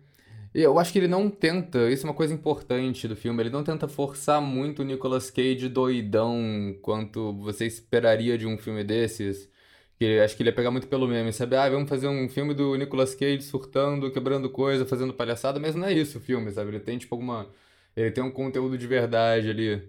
Eu 0.55 0.79
acho 0.79 0.93
que 0.93 0.99
ele 0.99 1.09
não 1.09 1.31
tenta, 1.31 1.91
isso 1.91 2.07
é 2.07 2.11
uma 2.11 2.15
coisa 2.15 2.35
importante 2.35 3.09
do 3.09 3.17
filme, 3.17 3.43
ele 3.43 3.49
não 3.51 3.65
tenta 3.65 3.88
forçar 3.88 4.41
muito 4.43 4.83
o 4.83 4.85
Nicolas 4.85 5.31
Cage 5.31 5.67
doidão 5.69 6.77
quanto 6.83 7.33
você 7.35 7.67
esperaria 7.67 8.37
de 8.37 8.47
um 8.47 8.59
filme 8.59 8.85
desses. 8.85 9.51
Que 9.99 10.19
acho 10.21 10.37
que 10.37 10.43
ele 10.43 10.51
ia 10.51 10.55
pegar 10.55 10.71
muito 10.71 10.88
pelo 10.88 11.07
meme, 11.09 11.33
sabe? 11.33 11.57
Ah, 11.57 11.69
vamos 11.71 11.88
fazer 11.88 12.09
um 12.09 12.29
filme 12.29 12.53
do 12.55 12.75
Nicolas 12.77 13.15
Cage 13.15 13.43
surtando, 13.43 14.11
quebrando 14.11 14.51
coisa, 14.51 14.85
fazendo 14.85 15.15
palhaçada, 15.15 15.59
mas 15.61 15.75
não 15.75 15.87
é 15.87 15.93
isso 15.93 16.19
o 16.19 16.21
filme, 16.21 16.51
sabe? 16.51 16.71
Ele 16.71 16.81
tem, 16.81 16.99
tipo, 16.99 17.15
alguma. 17.15 17.49
Ele 17.97 18.11
tem 18.11 18.23
um 18.25 18.31
conteúdo 18.31 18.77
de 18.77 18.87
verdade 18.87 19.51
ali. 19.51 19.83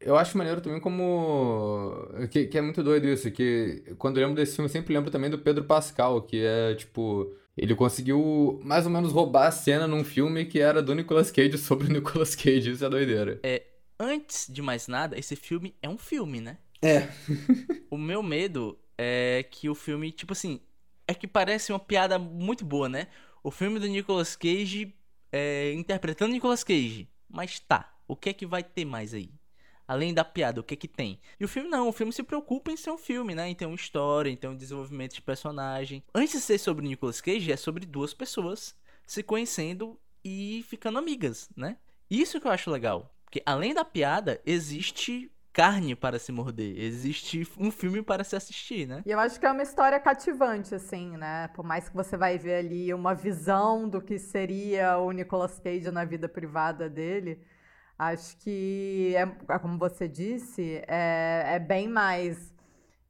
Eu 0.00 0.16
acho 0.16 0.36
maneiro 0.36 0.60
também 0.60 0.80
como. 0.80 1.92
Que, 2.30 2.46
que 2.46 2.58
é 2.58 2.62
muito 2.62 2.82
doido 2.82 3.06
isso, 3.08 3.30
que 3.30 3.94
quando 3.98 4.18
eu 4.18 4.26
lembro 4.26 4.36
desse 4.42 4.56
filme, 4.56 4.68
eu 4.68 4.72
sempre 4.72 4.94
lembro 4.94 5.10
também 5.10 5.30
do 5.30 5.38
Pedro 5.38 5.64
Pascal, 5.64 6.22
que 6.22 6.44
é, 6.44 6.74
tipo. 6.74 7.32
Ele 7.60 7.74
conseguiu 7.74 8.58
mais 8.64 8.86
ou 8.86 8.90
menos 8.90 9.12
roubar 9.12 9.46
a 9.46 9.50
cena 9.50 9.86
num 9.86 10.02
filme 10.02 10.46
que 10.46 10.58
era 10.58 10.82
do 10.82 10.94
Nicolas 10.94 11.30
Cage 11.30 11.58
sobre 11.60 11.88
o 11.88 11.92
Nicolas 11.92 12.34
Cage. 12.34 12.70
Isso 12.70 12.82
é 12.82 12.88
doideira. 12.88 13.38
É, 13.42 13.62
antes 13.98 14.46
de 14.50 14.62
mais 14.62 14.88
nada, 14.88 15.18
esse 15.18 15.36
filme 15.36 15.74
é 15.82 15.88
um 15.88 15.98
filme, 15.98 16.40
né? 16.40 16.56
É. 16.80 17.06
o 17.90 17.98
meu 17.98 18.22
medo 18.22 18.78
é 18.96 19.44
que 19.50 19.68
o 19.68 19.74
filme, 19.74 20.10
tipo 20.10 20.32
assim, 20.32 20.58
é 21.06 21.12
que 21.12 21.28
parece 21.28 21.70
uma 21.70 21.78
piada 21.78 22.18
muito 22.18 22.64
boa, 22.64 22.88
né? 22.88 23.08
O 23.44 23.50
filme 23.50 23.78
do 23.78 23.86
Nicolas 23.86 24.34
Cage 24.34 24.94
é, 25.30 25.74
interpretando 25.74 26.32
Nicolas 26.32 26.64
Cage. 26.64 27.10
Mas 27.28 27.60
tá, 27.60 27.94
o 28.08 28.16
que 28.16 28.30
é 28.30 28.32
que 28.32 28.46
vai 28.46 28.64
ter 28.64 28.86
mais 28.86 29.12
aí? 29.12 29.30
Além 29.90 30.14
da 30.14 30.24
piada, 30.24 30.60
o 30.60 30.62
que 30.62 30.76
que 30.76 30.86
tem? 30.86 31.18
E 31.40 31.44
o 31.44 31.48
filme 31.48 31.68
não, 31.68 31.88
o 31.88 31.92
filme 31.92 32.12
se 32.12 32.22
preocupa 32.22 32.70
em 32.70 32.76
ser 32.76 32.92
um 32.92 32.96
filme, 32.96 33.34
né? 33.34 33.48
Em 33.48 33.56
ter 33.56 33.66
uma 33.66 33.74
história, 33.74 34.30
em 34.30 34.36
ter 34.36 34.46
um 34.46 34.54
desenvolvimento 34.54 35.14
de 35.14 35.20
personagem. 35.20 36.00
Antes 36.14 36.34
de 36.34 36.40
ser 36.42 36.58
sobre 36.58 36.86
Nicolas 36.86 37.20
Cage, 37.20 37.50
é 37.50 37.56
sobre 37.56 37.84
duas 37.84 38.14
pessoas 38.14 38.76
se 39.04 39.20
conhecendo 39.20 39.98
e 40.24 40.64
ficando 40.68 40.96
amigas, 40.96 41.50
né? 41.56 41.76
Isso 42.08 42.40
que 42.40 42.46
eu 42.46 42.52
acho 42.52 42.70
legal. 42.70 43.12
Porque 43.24 43.42
além 43.44 43.74
da 43.74 43.84
piada, 43.84 44.40
existe 44.46 45.28
carne 45.52 45.96
para 45.96 46.20
se 46.20 46.30
morder. 46.30 46.78
Existe 46.78 47.44
um 47.58 47.72
filme 47.72 48.00
para 48.00 48.22
se 48.22 48.36
assistir, 48.36 48.86
né? 48.86 49.02
E 49.04 49.10
eu 49.10 49.18
acho 49.18 49.40
que 49.40 49.46
é 49.46 49.50
uma 49.50 49.64
história 49.64 49.98
cativante, 49.98 50.72
assim, 50.72 51.16
né? 51.16 51.48
Por 51.48 51.64
mais 51.64 51.88
que 51.88 51.96
você 51.96 52.16
vai 52.16 52.38
ver 52.38 52.54
ali 52.54 52.94
uma 52.94 53.12
visão 53.12 53.88
do 53.88 54.00
que 54.00 54.20
seria 54.20 54.98
o 54.98 55.10
Nicolas 55.10 55.58
Cage 55.58 55.90
na 55.90 56.04
vida 56.04 56.28
privada 56.28 56.88
dele, 56.88 57.42
acho 58.00 58.36
que, 58.38 59.14
é, 59.14 59.22
é 59.54 59.58
como 59.58 59.78
você 59.78 60.08
disse, 60.08 60.82
é, 60.88 61.44
é 61.56 61.58
bem 61.58 61.86
mais. 61.86 62.54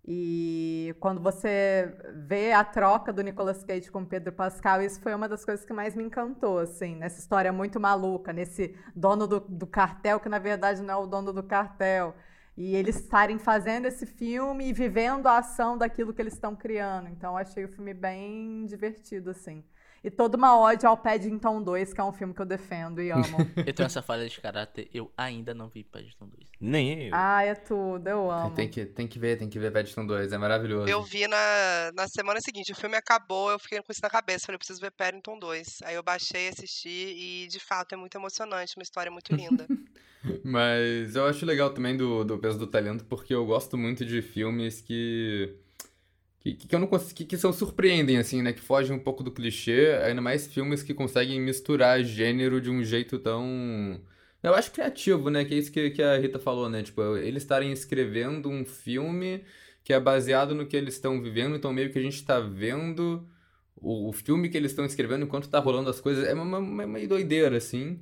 E 0.04 0.94
quando 0.98 1.20
você 1.20 1.94
vê 2.26 2.52
a 2.52 2.64
troca 2.64 3.12
do 3.12 3.22
Nicolas 3.22 3.62
Cage 3.62 3.90
com 3.90 4.04
Pedro 4.04 4.32
Pascal, 4.32 4.82
isso 4.82 5.00
foi 5.00 5.14
uma 5.14 5.28
das 5.28 5.44
coisas 5.44 5.64
que 5.64 5.72
mais 5.72 5.94
me 5.94 6.02
encantou, 6.02 6.58
assim, 6.58 6.96
nessa 6.96 7.20
história 7.20 7.52
muito 7.52 7.78
maluca, 7.78 8.32
nesse 8.32 8.74
dono 8.96 9.28
do, 9.28 9.38
do 9.40 9.66
cartel, 9.66 10.18
que 10.18 10.28
na 10.28 10.38
verdade 10.40 10.82
não 10.82 10.94
é 10.94 10.96
o 10.96 11.06
dono 11.06 11.32
do 11.32 11.42
cartel. 11.44 12.14
E 12.56 12.74
eles 12.74 12.96
estarem 12.96 13.38
fazendo 13.38 13.86
esse 13.86 14.04
filme 14.04 14.68
e 14.68 14.72
vivendo 14.72 15.28
a 15.28 15.38
ação 15.38 15.78
daquilo 15.78 16.12
que 16.12 16.20
eles 16.20 16.34
estão 16.34 16.56
criando. 16.56 17.08
Então, 17.08 17.36
achei 17.36 17.64
o 17.64 17.68
filme 17.68 17.94
bem 17.94 18.66
divertido, 18.66 19.30
assim. 19.30 19.62
E 20.02 20.10
toda 20.10 20.36
uma 20.36 20.58
ode 20.58 20.86
ao 20.86 20.96
Paddington 20.96 21.62
2, 21.62 21.92
que 21.92 22.00
é 22.00 22.04
um 22.04 22.12
filme 22.12 22.32
que 22.32 22.40
eu 22.40 22.46
defendo 22.46 23.02
e 23.02 23.10
amo. 23.10 23.22
eu 23.66 23.72
tenho 23.72 23.86
essa 23.86 24.00
falha 24.00 24.26
de 24.26 24.40
caráter, 24.40 24.88
eu 24.94 25.12
ainda 25.14 25.52
não 25.52 25.68
vi 25.68 25.84
Paddington 25.84 26.26
2. 26.26 26.48
Nem 26.58 27.08
eu. 27.08 27.10
Ah, 27.12 27.44
é 27.44 27.54
tudo, 27.54 28.08
eu 28.08 28.30
amo. 28.30 28.54
Tem 28.54 28.68
que, 28.68 28.86
tem 28.86 29.06
que 29.06 29.18
ver, 29.18 29.36
tem 29.36 29.48
que 29.48 29.58
ver 29.58 29.70
Paddington 29.70 30.06
2, 30.06 30.32
é 30.32 30.38
maravilhoso. 30.38 30.88
Eu 30.88 31.02
vi 31.02 31.28
na, 31.28 31.92
na 31.94 32.08
semana 32.08 32.40
seguinte, 32.40 32.72
o 32.72 32.74
filme 32.76 32.96
acabou, 32.96 33.50
eu 33.50 33.58
fiquei 33.58 33.82
com 33.82 33.92
isso 33.92 34.00
na 34.02 34.08
cabeça, 34.08 34.46
falei, 34.46 34.58
preciso 34.58 34.80
ver 34.80 34.90
Paddington 34.90 35.38
2. 35.38 35.80
Aí 35.84 35.94
eu 35.94 36.02
baixei, 36.02 36.48
assisti 36.48 36.88
e, 36.88 37.48
de 37.48 37.60
fato, 37.60 37.94
é 37.94 37.96
muito 37.96 38.16
emocionante, 38.16 38.76
uma 38.76 38.82
história 38.82 39.10
muito 39.10 39.34
linda. 39.34 39.66
Mas 40.44 41.14
eu 41.14 41.26
acho 41.26 41.44
legal 41.44 41.70
também 41.70 41.96
do, 41.96 42.24
do 42.24 42.38
Peso 42.38 42.58
do 42.58 42.66
Talento, 42.66 43.04
porque 43.04 43.34
eu 43.34 43.44
gosto 43.44 43.76
muito 43.76 44.04
de 44.04 44.20
filmes 44.22 44.80
que 44.80 45.56
que, 46.40 46.54
que, 46.54 46.74
eu 46.74 46.78
não 46.78 46.86
consigo, 46.86 47.28
que, 47.28 47.36
são 47.36 47.52
surpreendem, 47.52 48.18
assim, 48.18 48.42
né? 48.42 48.52
Que 48.52 48.60
fogem 48.60 48.96
um 48.96 48.98
pouco 48.98 49.22
do 49.22 49.30
clichê, 49.30 49.98
ainda 50.02 50.22
mais 50.22 50.46
filmes 50.46 50.82
que 50.82 50.94
conseguem 50.94 51.40
misturar 51.40 52.02
gênero 52.02 52.60
de 52.60 52.70
um 52.70 52.82
jeito 52.82 53.18
tão. 53.18 54.00
Eu 54.42 54.54
acho 54.54 54.72
criativo, 54.72 55.28
né? 55.30 55.44
Que 55.44 55.54
é 55.54 55.58
isso 55.58 55.70
que, 55.70 55.90
que 55.90 56.02
a 56.02 56.18
Rita 56.18 56.38
falou, 56.38 56.68
né? 56.68 56.82
Tipo, 56.82 57.16
eles 57.18 57.42
estarem 57.42 57.72
escrevendo 57.72 58.48
um 58.48 58.64
filme 58.64 59.44
que 59.84 59.92
é 59.92 60.00
baseado 60.00 60.54
no 60.54 60.66
que 60.66 60.76
eles 60.76 60.94
estão 60.94 61.20
vivendo, 61.22 61.56
então 61.56 61.72
meio 61.72 61.90
que 61.90 61.98
a 61.98 62.02
gente 62.02 62.24
tá 62.24 62.40
vendo 62.40 63.26
o, 63.76 64.08
o 64.08 64.12
filme 64.12 64.48
que 64.48 64.56
eles 64.56 64.72
estão 64.72 64.84
escrevendo 64.84 65.24
enquanto 65.24 65.48
tá 65.48 65.58
rolando 65.58 65.90
as 65.90 66.00
coisas. 66.00 66.26
É 66.26 66.34
uma, 66.34 66.58
uma, 66.58 66.84
uma 66.86 67.06
doideira, 67.06 67.56
assim. 67.58 68.00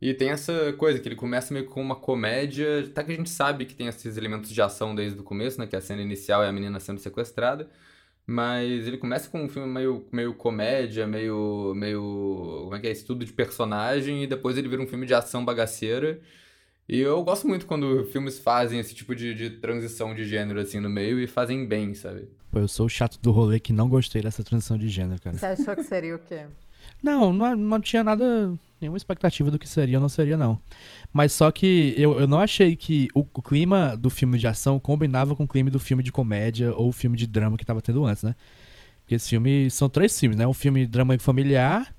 E 0.00 0.12
tem 0.12 0.28
essa 0.30 0.72
coisa 0.74 0.98
que 0.98 1.08
ele 1.08 1.16
começa 1.16 1.54
meio 1.54 1.66
com 1.66 1.80
uma 1.80 1.96
comédia, 1.96 2.88
tá 2.94 3.02
que 3.02 3.12
a 3.12 3.16
gente 3.16 3.30
sabe 3.30 3.64
que 3.64 3.74
tem 3.74 3.86
esses 3.86 4.16
elementos 4.16 4.50
de 4.50 4.60
ação 4.60 4.94
desde 4.94 5.18
o 5.18 5.22
começo, 5.22 5.58
né? 5.58 5.66
Que 5.66 5.76
a 5.76 5.80
cena 5.80 6.02
inicial 6.02 6.44
é 6.44 6.48
a 6.48 6.52
menina 6.52 6.78
sendo 6.78 7.00
sequestrada. 7.00 7.68
Mas 8.26 8.86
ele 8.86 8.98
começa 8.98 9.30
com 9.30 9.42
um 9.42 9.48
filme 9.48 9.68
meio, 9.68 10.04
meio 10.12 10.34
comédia, 10.34 11.06
meio, 11.06 11.72
meio. 11.76 12.62
Como 12.64 12.74
é 12.74 12.80
que 12.80 12.88
é? 12.88 12.90
Estudo 12.90 13.24
de 13.24 13.32
personagem, 13.32 14.24
e 14.24 14.26
depois 14.26 14.58
ele 14.58 14.68
vira 14.68 14.82
um 14.82 14.86
filme 14.86 15.06
de 15.06 15.14
ação 15.14 15.44
bagaceira. 15.44 16.20
E 16.88 17.00
eu 17.00 17.22
gosto 17.24 17.48
muito 17.48 17.66
quando 17.66 18.04
filmes 18.06 18.38
fazem 18.38 18.78
esse 18.78 18.94
tipo 18.94 19.14
de, 19.14 19.34
de 19.34 19.50
transição 19.50 20.14
de 20.14 20.24
gênero 20.24 20.60
assim 20.60 20.78
no 20.78 20.88
meio 20.88 21.18
e 21.20 21.26
fazem 21.26 21.66
bem, 21.66 21.94
sabe? 21.94 22.28
Pô, 22.50 22.60
eu 22.60 22.68
sou 22.68 22.86
o 22.86 22.88
chato 22.88 23.18
do 23.20 23.30
rolê 23.32 23.58
que 23.58 23.72
não 23.72 23.88
gostei 23.88 24.22
dessa 24.22 24.44
transição 24.44 24.76
de 24.78 24.88
gênero, 24.88 25.20
cara. 25.20 25.36
Você 25.36 25.46
achou 25.46 25.74
que 25.74 25.82
seria 25.82 26.14
o 26.14 26.18
quê? 26.18 26.46
Não, 27.02 27.32
não, 27.32 27.54
não 27.56 27.80
tinha 27.80 28.02
nada, 28.02 28.52
nenhuma 28.80 28.96
expectativa 28.96 29.50
do 29.50 29.58
que 29.58 29.68
seria 29.68 29.98
ou 29.98 30.02
não 30.02 30.08
seria, 30.08 30.36
não. 30.36 30.60
Mas 31.12 31.32
só 31.32 31.50
que 31.50 31.94
eu, 31.96 32.18
eu 32.20 32.26
não 32.26 32.40
achei 32.40 32.76
que 32.76 33.08
o, 33.14 33.20
o, 33.20 33.42
clima 33.42 33.96
do 33.96 34.10
filme 34.10 34.38
de 34.38 34.46
ação 34.46 34.78
combinava 34.78 35.34
com 35.34 35.44
o 35.44 35.48
clima 35.48 35.70
do 35.70 35.78
filme 35.78 36.02
de 36.02 36.12
comédia 36.12 36.74
ou 36.74 36.92
filme 36.92 37.16
de 37.16 37.26
drama 37.26 37.56
que 37.56 37.64
tava 37.64 37.80
tendo 37.80 38.04
antes, 38.04 38.22
né? 38.22 38.34
Porque 39.00 39.14
esse 39.14 39.28
filme 39.28 39.70
são 39.70 39.88
três 39.88 40.18
filmes, 40.18 40.36
né? 40.36 40.46
Um 40.46 40.54
filme 40.54 40.86
drama 40.86 41.18
familiar, 41.18 41.94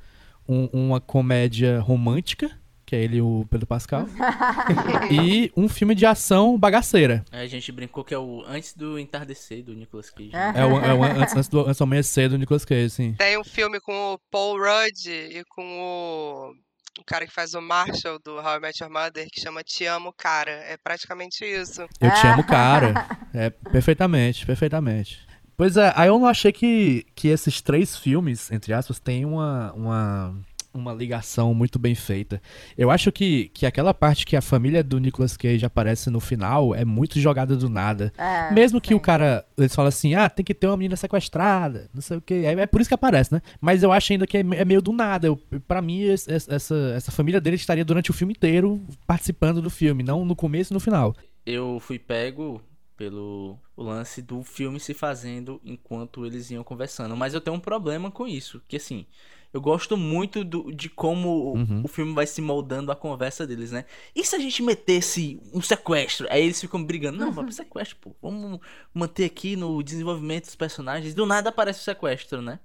um, 0.47 0.65
uma 0.73 0.99
comédia 0.99 1.79
romântica 1.79 2.51
que 2.87 2.95
é 2.95 3.03
ele 3.03 3.19
o 3.19 3.45
Pedro 3.51 3.67
Pascal. 3.67 4.07
e 5.11 5.51
um 5.57 5.67
filme 5.67 5.93
de 5.93 6.05
ação 6.05 6.57
bagaceira. 6.57 7.25
É, 7.33 7.41
a 7.41 7.47
gente 7.47 7.69
brincou 7.69 8.01
que 8.01 8.13
é 8.13 8.17
o 8.17 8.45
Antes 8.47 8.73
do 8.73 8.97
Entardecer 8.97 9.61
do 9.61 9.75
Nicolas 9.75 10.09
Cage. 10.09 10.31
Né? 10.31 10.53
É, 10.55 10.65
o, 10.65 10.79
é 10.79 10.93
o 10.93 11.03
antes, 11.03 11.35
antes, 11.35 11.49
do, 11.49 11.59
antes 11.59 11.77
do 11.77 11.83
Amanhecer 11.83 12.29
do 12.29 12.37
Nicolas 12.37 12.63
Cage, 12.63 12.89
sim. 12.89 13.13
Tem 13.15 13.37
um 13.37 13.43
filme 13.43 13.81
com 13.81 14.13
o 14.13 14.19
Paul 14.31 14.57
Rudd 14.57 15.05
e 15.09 15.43
com 15.49 15.63
o 15.63 16.55
o 16.99 17.03
cara 17.05 17.27
que 17.27 17.33
faz 17.33 17.53
o 17.53 17.61
Marshall 17.61 18.17
do 18.17 18.37
How 18.37 18.57
I 18.57 18.59
Met 18.59 18.81
Your 18.81 18.91
Mother, 18.91 19.27
que 19.31 19.39
chama 19.39 19.63
Te 19.63 19.85
Amo, 19.85 20.11
Cara. 20.13 20.51
É 20.51 20.77
praticamente 20.77 21.45
isso. 21.45 21.81
Eu 22.01 22.11
te 22.11 22.25
amo, 22.25 22.43
cara. 22.43 22.93
É, 23.33 23.51
perfeitamente, 23.51 24.47
perfeitamente. 24.47 25.19
Pois 25.55 25.77
é, 25.77 25.93
aí 25.95 26.07
eu 26.07 26.17
não 26.17 26.27
achei 26.27 26.51
que, 26.51 27.05
que 27.13 27.27
esses 27.27 27.61
três 27.61 27.95
filmes, 27.95 28.51
entre 28.51 28.73
aspas, 28.73 28.99
têm 28.99 29.25
uma, 29.25 29.71
uma 29.73 30.35
uma 30.77 30.93
ligação 30.93 31.53
muito 31.53 31.79
bem 31.79 31.95
feita. 31.95 32.41
Eu 32.77 32.91
acho 32.91 33.11
que, 33.11 33.49
que 33.53 33.65
aquela 33.65 33.93
parte 33.93 34.25
que 34.25 34.35
a 34.35 34.41
família 34.41 34.83
do 34.83 34.99
Nicolas 34.99 35.35
Cage 35.35 35.65
aparece 35.65 36.09
no 36.09 36.19
final 36.19 36.73
é 36.73 36.85
muito 36.85 37.19
jogada 37.19 37.55
do 37.55 37.69
nada. 37.69 38.13
É, 38.17 38.51
Mesmo 38.53 38.79
que 38.79 38.89
sim. 38.89 38.93
o 38.93 38.99
cara, 38.99 39.45
eles 39.57 39.73
falam 39.75 39.89
assim, 39.89 40.15
ah, 40.15 40.29
tem 40.29 40.45
que 40.45 40.53
ter 40.53 40.67
uma 40.67 40.77
menina 40.77 40.95
sequestrada, 40.95 41.89
não 41.93 42.01
sei 42.01 42.17
o 42.17 42.21
que. 42.21 42.33
É, 42.33 42.53
é 42.53 42.65
por 42.65 42.81
isso 42.81 42.89
que 42.89 42.93
aparece, 42.93 43.33
né? 43.33 43.41
Mas 43.59 43.83
eu 43.83 43.91
acho 43.91 44.13
ainda 44.13 44.27
que 44.27 44.37
é, 44.37 44.41
é 44.41 44.65
meio 44.65 44.81
do 44.81 44.91
nada. 44.91 45.27
para 45.67 45.81
mim, 45.81 46.03
essa, 46.07 46.65
essa 46.95 47.11
família 47.11 47.41
dele 47.41 47.55
estaria 47.55 47.85
durante 47.85 48.11
o 48.11 48.13
filme 48.13 48.33
inteiro 48.33 48.81
participando 49.05 49.61
do 49.61 49.69
filme, 49.69 50.03
não 50.03 50.25
no 50.25 50.35
começo 50.35 50.73
e 50.73 50.75
no 50.75 50.79
final. 50.79 51.15
Eu 51.45 51.79
fui 51.79 51.97
pego 51.97 52.61
pelo 52.97 53.57
lance 53.77 54.21
do 54.21 54.43
filme 54.43 54.79
se 54.79 54.93
fazendo 54.93 55.61
enquanto 55.63 56.25
eles 56.25 56.49
iam 56.49 56.63
conversando. 56.63 57.15
Mas 57.15 57.33
eu 57.33 57.39
tenho 57.39 57.55
um 57.55 57.59
problema 57.59 58.09
com 58.09 58.27
isso, 58.27 58.61
que 58.67 58.75
assim, 58.75 59.05
eu 59.53 59.61
gosto 59.61 59.95
muito 59.95 60.43
do, 60.43 60.71
de 60.71 60.89
como 60.89 61.53
uhum. 61.53 61.81
o 61.83 61.87
filme 61.87 62.13
vai 62.13 62.27
se 62.27 62.41
moldando 62.41 62.91
a 62.91 62.95
conversa 62.95 63.47
deles, 63.47 63.71
né? 63.71 63.85
E 64.15 64.23
se 64.23 64.35
a 64.35 64.39
gente 64.39 64.61
metesse 64.61 65.39
um 65.53 65.61
sequestro? 65.61 66.27
Aí 66.29 66.43
eles 66.43 66.59
ficam 66.59 66.83
brigando. 66.83 67.17
Não, 67.17 67.31
vamos 67.31 67.55
sequestro, 67.55 67.97
pô. 67.99 68.15
Vamos 68.21 68.59
manter 68.93 69.25
aqui 69.25 69.55
no 69.55 69.81
desenvolvimento 69.81 70.45
dos 70.45 70.55
personagens. 70.55 71.15
Do 71.15 71.25
nada 71.25 71.49
aparece 71.49 71.79
o 71.79 71.83
sequestro, 71.83 72.41
né? 72.41 72.59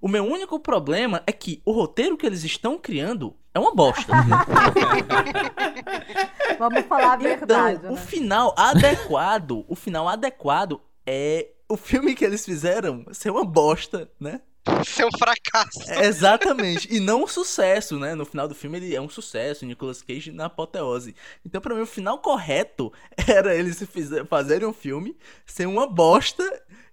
O 0.00 0.08
meu 0.08 0.24
único 0.24 0.60
problema 0.60 1.22
é 1.26 1.32
que 1.32 1.60
o 1.64 1.72
roteiro 1.72 2.16
que 2.16 2.26
eles 2.26 2.44
estão 2.44 2.78
criando 2.78 3.34
é 3.54 3.58
uma 3.58 3.74
bosta. 3.74 4.12
Vamos 6.58 6.84
falar 6.86 7.14
a 7.14 7.16
verdade. 7.16 7.78
Então, 7.78 7.90
né? 7.90 7.90
o 7.90 7.96
final 7.96 8.54
adequado, 8.56 9.64
o 9.66 9.74
final 9.74 10.08
adequado 10.08 10.80
é 11.06 11.48
o 11.68 11.76
filme 11.76 12.14
que 12.14 12.24
eles 12.24 12.44
fizeram 12.44 13.04
ser 13.12 13.30
uma 13.30 13.44
bosta, 13.44 14.10
né? 14.20 14.40
Ser 14.86 15.04
um 15.04 15.18
fracasso. 15.18 15.90
É, 15.90 16.06
exatamente. 16.06 16.94
E 16.94 17.00
não 17.00 17.24
um 17.24 17.26
sucesso, 17.26 17.98
né? 17.98 18.14
No 18.14 18.24
final 18.24 18.48
do 18.48 18.54
filme 18.54 18.78
ele 18.78 18.94
é 18.94 19.00
um 19.00 19.08
sucesso, 19.08 19.66
Nicolas 19.66 20.02
Cage 20.02 20.32
na 20.32 20.46
apoteose. 20.46 21.14
Então, 21.44 21.60
pra 21.60 21.74
mim, 21.74 21.82
o 21.82 21.86
final 21.86 22.18
correto 22.18 22.92
era 23.28 23.54
eles 23.54 23.82
fazerem 24.28 24.66
um 24.66 24.72
filme 24.72 25.16
ser 25.46 25.66
uma 25.66 25.86
bosta 25.86 26.44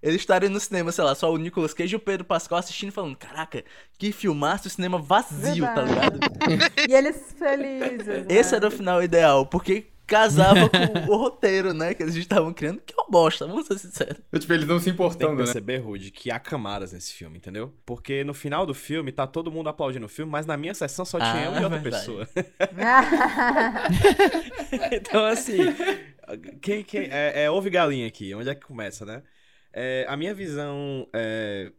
eles 0.02 0.20
estarem 0.20 0.50
no 0.50 0.58
cinema, 0.58 0.90
sei 0.90 1.04
lá, 1.04 1.14
só 1.14 1.32
o 1.32 1.36
Nicolas 1.36 1.72
Cage 1.72 1.94
e 1.94 1.96
o 1.96 2.00
Pedro 2.00 2.24
Pascal 2.24 2.58
assistindo 2.58 2.88
e 2.88 2.92
falando: 2.92 3.16
Caraca, 3.16 3.64
que 3.96 4.10
filmaço, 4.10 4.66
o 4.66 4.70
cinema 4.70 4.98
vazio, 4.98 5.64
tá 5.64 5.82
Verdade. 5.82 6.18
tá 6.18 6.46
ligado? 6.48 6.72
e 6.90 6.92
eles 6.92 7.34
felizes. 7.38 8.06
Né? 8.06 8.26
Esse 8.28 8.56
era 8.56 8.66
o 8.66 8.70
final 8.70 9.00
ideal, 9.00 9.46
porque 9.46 9.91
casava 10.06 10.68
com 10.68 11.12
o 11.12 11.16
roteiro, 11.16 11.72
né? 11.72 11.94
Que 11.94 12.02
eles 12.02 12.14
estavam 12.14 12.52
criando, 12.52 12.80
que 12.80 12.92
é 12.92 12.96
uma 12.96 13.08
bosta, 13.08 13.46
vamos 13.46 13.66
ser 13.66 13.78
sinceros. 13.78 14.18
Tipo, 14.38 14.52
eles 14.52 14.66
não 14.66 14.78
se 14.78 14.90
importando, 14.90 15.18
Tem 15.18 15.28
que 15.28 15.34
né? 15.34 15.44
perceber, 15.44 15.78
né? 15.78 15.84
Rude, 15.84 16.10
que 16.10 16.30
há 16.30 16.38
camadas 16.38 16.92
nesse 16.92 17.12
filme, 17.12 17.38
entendeu? 17.38 17.72
Porque 17.84 18.24
no 18.24 18.34
final 18.34 18.66
do 18.66 18.74
filme, 18.74 19.12
tá 19.12 19.26
todo 19.26 19.50
mundo 19.50 19.68
aplaudindo 19.68 20.06
o 20.06 20.08
filme, 20.08 20.30
mas 20.30 20.46
na 20.46 20.56
minha 20.56 20.74
sessão 20.74 21.04
só 21.04 21.18
tinha 21.18 21.32
ah, 21.32 21.44
eu 21.44 21.52
e 21.52 21.64
outra 21.64 21.78
verdade. 21.78 22.06
pessoa. 22.06 22.28
então, 24.92 25.24
assim, 25.24 25.58
quem, 26.60 26.82
quem, 26.82 27.08
é, 27.10 27.44
é 27.44 27.50
ouve 27.50 27.70
galinha 27.70 28.06
aqui, 28.06 28.34
onde 28.34 28.48
é 28.48 28.54
que 28.54 28.66
começa, 28.66 29.04
né? 29.04 29.22
É, 29.72 30.04
a 30.08 30.16
minha 30.16 30.34
visão 30.34 31.08
é, 31.14 31.72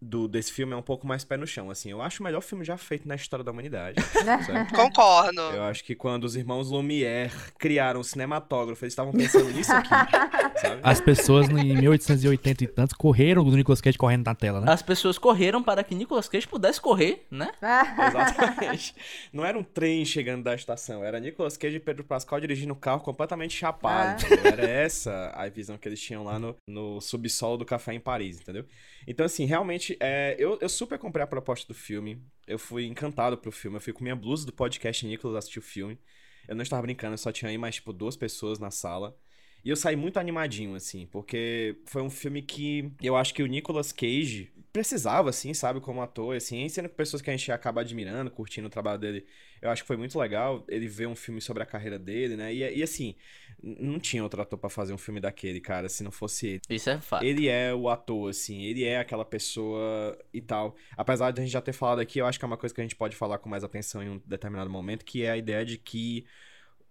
do, 0.00 0.26
desse 0.26 0.52
filme 0.52 0.72
é 0.72 0.76
um 0.76 0.82
pouco 0.82 1.06
mais 1.06 1.24
pé 1.24 1.36
no 1.36 1.46
chão, 1.46 1.70
assim. 1.70 1.90
Eu 1.90 2.00
acho 2.00 2.22
o 2.22 2.24
melhor 2.24 2.40
filme 2.40 2.64
já 2.64 2.76
feito 2.76 3.06
na 3.06 3.14
história 3.14 3.44
da 3.44 3.50
humanidade. 3.50 3.96
Concordo. 4.74 5.40
Eu 5.40 5.64
acho 5.64 5.84
que 5.84 5.94
quando 5.94 6.24
os 6.24 6.36
irmãos 6.36 6.70
Lumière 6.70 7.30
criaram 7.58 8.00
o 8.00 8.04
cinematógrafo, 8.04 8.84
eles 8.84 8.92
estavam 8.92 9.12
pensando 9.12 9.50
nisso 9.50 9.72
aqui, 9.72 9.90
sabe? 10.60 10.80
As 10.82 11.00
pessoas 11.00 11.48
em 11.50 11.76
1880 11.76 12.64
e 12.64 12.66
tantos 12.66 12.94
correram 12.96 13.44
do 13.44 13.54
Nicolas 13.54 13.80
Cage 13.80 13.98
correndo 13.98 14.24
na 14.24 14.34
tela, 14.34 14.60
né? 14.60 14.72
As 14.72 14.82
pessoas 14.82 15.18
correram 15.18 15.62
para 15.62 15.84
que 15.84 15.94
Nicolas 15.94 16.28
Cage 16.28 16.48
pudesse 16.48 16.80
correr, 16.80 17.26
né? 17.30 17.50
Exatamente. 17.60 18.94
Não 19.32 19.44
era 19.44 19.58
um 19.58 19.62
trem 19.62 20.04
chegando 20.04 20.44
da 20.44 20.54
estação, 20.54 21.04
era 21.04 21.20
Nicolas 21.20 21.56
Cage 21.56 21.76
e 21.76 21.80
Pedro 21.80 22.04
Pascal 22.04 22.40
dirigindo 22.40 22.72
o 22.72 22.76
carro 22.76 23.00
completamente 23.00 23.54
chapado. 23.54 24.24
Ah. 24.24 24.48
Era 24.48 24.66
essa 24.66 25.32
a 25.34 25.48
visão 25.48 25.76
que 25.76 25.86
eles 25.86 26.00
tinham 26.00 26.24
lá 26.24 26.38
no, 26.38 26.56
no 26.66 27.00
subsolo 27.00 27.58
do 27.58 27.64
café 27.64 27.92
em 27.92 28.00
Paris, 28.00 28.40
entendeu? 28.40 28.64
Então, 29.06 29.26
assim, 29.26 29.44
realmente, 29.44 29.89
é, 30.00 30.36
eu, 30.38 30.58
eu 30.60 30.68
super 30.68 30.98
comprei 30.98 31.24
a 31.24 31.26
proposta 31.26 31.66
do 31.66 31.74
filme. 31.74 32.22
Eu 32.46 32.58
fui 32.58 32.86
encantado 32.86 33.36
pro 33.38 33.50
filme. 33.50 33.76
Eu 33.76 33.80
fui 33.80 33.92
com 33.92 34.02
minha 34.02 34.16
blusa 34.16 34.46
do 34.46 34.52
podcast 34.52 35.06
Nicolas 35.06 35.36
assistir 35.36 35.58
o 35.58 35.62
filme. 35.62 35.98
Eu 36.46 36.54
não 36.54 36.62
estava 36.62 36.82
brincando, 36.82 37.14
eu 37.14 37.18
só 37.18 37.30
tinha 37.30 37.48
aí 37.50 37.58
mais, 37.58 37.76
tipo, 37.76 37.92
duas 37.92 38.16
pessoas 38.16 38.58
na 38.58 38.70
sala. 38.70 39.16
E 39.64 39.68
eu 39.68 39.76
saí 39.76 39.94
muito 39.94 40.18
animadinho, 40.18 40.74
assim, 40.74 41.06
porque 41.06 41.76
foi 41.84 42.00
um 42.02 42.08
filme 42.08 42.40
que 42.40 42.92
eu 43.02 43.14
acho 43.14 43.34
que 43.34 43.42
o 43.42 43.46
Nicolas 43.46 43.92
Cage 43.92 44.50
precisava, 44.72 45.28
assim, 45.28 45.52
sabe, 45.52 45.80
como 45.80 46.00
ator, 46.00 46.34
assim, 46.34 46.66
sendo 46.68 46.88
que 46.88 46.94
pessoas 46.94 47.20
que 47.20 47.28
a 47.28 47.36
gente 47.36 47.52
acaba 47.52 47.82
admirando, 47.82 48.30
curtindo 48.30 48.68
o 48.68 48.70
trabalho 48.70 48.98
dele. 48.98 49.26
Eu 49.60 49.70
acho 49.70 49.82
que 49.82 49.86
foi 49.86 49.96
muito 49.98 50.18
legal 50.18 50.64
ele 50.68 50.88
ver 50.88 51.08
um 51.08 51.14
filme 51.14 51.40
sobre 51.40 51.62
a 51.62 51.66
carreira 51.66 51.98
dele, 51.98 52.36
né? 52.36 52.54
E, 52.54 52.78
e 52.78 52.82
assim, 52.82 53.14
não 53.62 53.98
tinha 53.98 54.22
outro 54.22 54.40
ator 54.40 54.58
para 54.58 54.70
fazer 54.70 54.92
um 54.92 54.98
filme 54.98 55.20
daquele, 55.20 55.60
cara, 55.60 55.88
se 55.88 56.02
não 56.02 56.10
fosse 56.10 56.46
ele. 56.46 56.60
Isso 56.70 56.90
é 56.90 57.00
fato. 57.00 57.24
Ele 57.24 57.48
é 57.48 57.74
o 57.74 57.88
ator, 57.88 58.30
assim, 58.30 58.62
ele 58.64 58.84
é 58.84 58.98
aquela 58.98 59.24
pessoa 59.24 60.18
e 60.32 60.40
tal. 60.40 60.76
Apesar 60.96 61.30
de 61.30 61.40
a 61.40 61.44
gente 61.44 61.52
já 61.52 61.60
ter 61.60 61.72
falado 61.72 62.00
aqui, 62.00 62.18
eu 62.18 62.26
acho 62.26 62.38
que 62.38 62.44
é 62.44 62.48
uma 62.48 62.56
coisa 62.56 62.74
que 62.74 62.80
a 62.80 62.84
gente 62.84 62.96
pode 62.96 63.16
falar 63.16 63.38
com 63.38 63.48
mais 63.48 63.64
atenção 63.64 64.02
em 64.02 64.08
um 64.10 64.22
determinado 64.24 64.70
momento, 64.70 65.04
que 65.04 65.22
é 65.22 65.30
a 65.30 65.36
ideia 65.36 65.64
de 65.64 65.76
que 65.76 66.24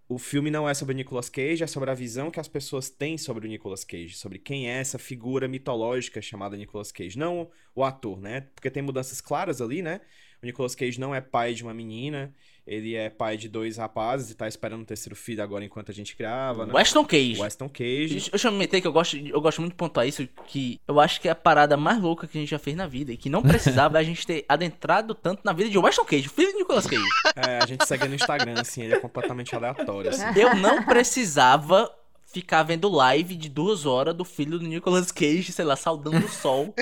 o 0.10 0.18
filme 0.18 0.50
não 0.50 0.68
é 0.68 0.74
sobre 0.74 0.96
o 0.96 0.98
Nicolas 0.98 1.30
Cage, 1.30 1.64
é 1.64 1.68
sobre 1.68 1.92
a 1.92 1.94
visão 1.94 2.32
que 2.32 2.40
as 2.40 2.48
pessoas 2.48 2.90
têm 2.90 3.16
sobre 3.16 3.46
o 3.46 3.50
Nicolas 3.50 3.84
Cage, 3.84 4.16
sobre 4.16 4.40
quem 4.40 4.68
é 4.68 4.80
essa 4.80 4.98
figura 4.98 5.48
mitológica 5.48 6.20
chamada 6.20 6.58
Nicolas 6.58 6.92
Cage, 6.92 7.18
não 7.18 7.52
o 7.76 7.84
ator, 7.84 8.20
né? 8.20 8.42
Porque 8.56 8.72
tem 8.72 8.82
mudanças 8.82 9.22
claras 9.22 9.62
ali, 9.62 9.84
né? 9.84 10.02
O 10.42 10.48
Nicolas 10.48 10.74
Cage 10.74 11.00
não 11.00 11.14
é 11.14 11.22
pai 11.22 11.54
de 11.54 11.62
uma 11.62 11.76
menina, 11.76 12.34
ele 12.70 12.94
é 12.94 13.10
pai 13.10 13.36
de 13.36 13.50
dois 13.50 13.78
rapazes 13.78 14.30
e 14.30 14.36
tá 14.36 14.48
esperando 14.48 14.84
o 14.84 14.86
terceiro 14.86 15.16
filho 15.16 15.42
agora 15.42 15.66
enquanto 15.66 15.90
a 15.90 15.94
gente 15.94 16.16
grava, 16.16 16.68
né? 16.68 16.74
Weston 16.74 17.04
Cage. 17.04 17.42
Weston 17.42 17.68
Cage. 17.68 18.30
Deixa 18.30 18.48
eu 18.48 18.52
me 18.52 18.60
meter 18.60 18.80
que 18.80 18.86
eu 18.86 18.94
gosto, 18.94 19.18
eu 19.18 19.42
gosto 19.42 19.60
muito 19.60 19.74
de 19.74 19.78
pontuar 19.78 20.08
isso, 20.08 20.30
que 20.46 20.80
eu 20.88 21.00
acho 21.00 21.20
que 21.20 21.28
é 21.28 21.32
a 21.32 21.36
parada 21.36 21.76
mais 21.76 22.00
louca 22.00 22.28
que 22.28 22.38
a 22.38 22.42
gente 22.42 22.52
já 22.52 22.60
fez 22.60 22.78
na 22.78 22.86
vida 22.86 23.12
e 23.12 23.18
que 23.18 23.28
não 23.28 23.42
precisava 23.42 23.98
a 23.98 24.04
gente 24.04 24.26
ter 24.26 24.46
adentrado 24.48 25.16
tanto 25.16 25.42
na 25.44 25.52
vida 25.52 25.68
de 25.68 25.80
Weston 25.80 26.06
Cage, 26.06 26.30
filho 26.30 26.52
de 26.52 26.60
Nicolas 26.60 26.86
Cage. 26.86 27.02
É, 27.36 27.58
a 27.58 27.66
gente 27.66 27.88
segue 27.88 28.08
no 28.08 28.14
Instagram, 28.14 28.62
assim, 28.62 28.84
ele 28.84 28.94
é 28.94 29.00
completamente 29.00 29.56
aleatório, 29.56 30.12
assim. 30.12 30.40
Eu 30.40 30.56
não 30.56 30.84
precisava 30.84 31.92
ficar 32.32 32.62
vendo 32.62 32.88
live 32.88 33.36
de 33.36 33.50
duas 33.50 33.88
horas 33.88 34.14
do 34.14 34.24
filho 34.24 34.60
do 34.60 34.68
Nicolas 34.68 35.12
Cage, 35.12 35.52
sei 35.52 35.66
lá, 35.66 35.76
saudando 35.76 36.24
o 36.24 36.30
sol. 36.30 36.76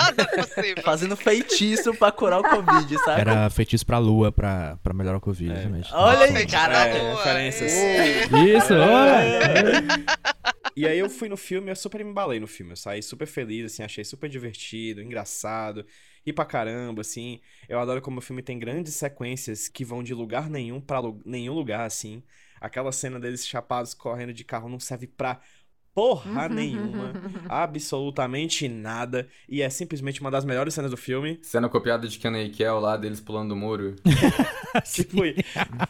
É 0.00 0.82
Fazendo 0.82 1.16
feitiço 1.16 1.94
pra 1.94 2.10
curar 2.12 2.40
o 2.40 2.42
Covid, 2.42 2.98
sabe? 2.98 3.20
Era 3.20 3.50
feitiço 3.50 3.84
pra 3.84 3.98
lua, 3.98 4.32
pra, 4.32 4.78
pra 4.82 4.94
melhorar 4.94 5.18
o 5.18 5.20
Covid, 5.20 5.52
é. 5.52 5.94
Olha 5.94 6.38
aí, 6.38 6.46
cara. 6.46 6.86
É, 6.86 7.14
referências. 7.14 7.72
Isso, 7.72 8.74
olha. 8.74 9.82
E 10.74 10.86
aí 10.86 10.98
eu 10.98 11.10
fui 11.10 11.28
no 11.28 11.36
filme, 11.36 11.70
eu 11.70 11.76
super 11.76 12.02
me 12.04 12.10
embalei 12.10 12.40
no 12.40 12.46
filme. 12.46 12.72
Eu 12.72 12.76
saí 12.76 13.02
super 13.02 13.26
feliz, 13.26 13.72
assim, 13.72 13.82
achei 13.82 14.04
super 14.04 14.28
divertido, 14.28 15.02
engraçado. 15.02 15.84
E 16.24 16.32
pra 16.32 16.44
caramba, 16.44 17.00
assim. 17.02 17.40
Eu 17.68 17.78
adoro 17.78 18.00
como 18.00 18.18
o 18.18 18.22
filme 18.22 18.42
tem 18.42 18.58
grandes 18.58 18.94
sequências 18.94 19.68
que 19.68 19.84
vão 19.84 20.02
de 20.02 20.14
lugar 20.14 20.48
nenhum 20.48 20.80
para 20.80 21.00
nenhum 21.24 21.52
lugar, 21.52 21.84
assim. 21.84 22.22
Aquela 22.60 22.92
cena 22.92 23.18
deles 23.18 23.46
chapados 23.46 23.92
correndo 23.92 24.32
de 24.32 24.44
carro 24.44 24.68
não 24.68 24.78
serve 24.78 25.08
pra 25.08 25.40
porra 25.94 26.48
uhum. 26.48 26.54
nenhuma, 26.54 27.12
absolutamente 27.48 28.68
nada, 28.68 29.28
e 29.48 29.62
é 29.62 29.68
simplesmente 29.68 30.20
uma 30.20 30.30
das 30.30 30.44
melhores 30.44 30.74
cenas 30.74 30.90
do 30.90 30.96
filme. 30.96 31.38
Cena 31.42 31.68
copiada 31.68 32.08
de 32.08 32.18
Kenan 32.18 32.42
e 32.42 32.50
Kel 32.50 32.80
lá, 32.80 32.96
deles 32.96 33.20
pulando 33.20 33.50
do 33.50 33.56
muro. 33.56 33.96
tipo, 34.90 35.18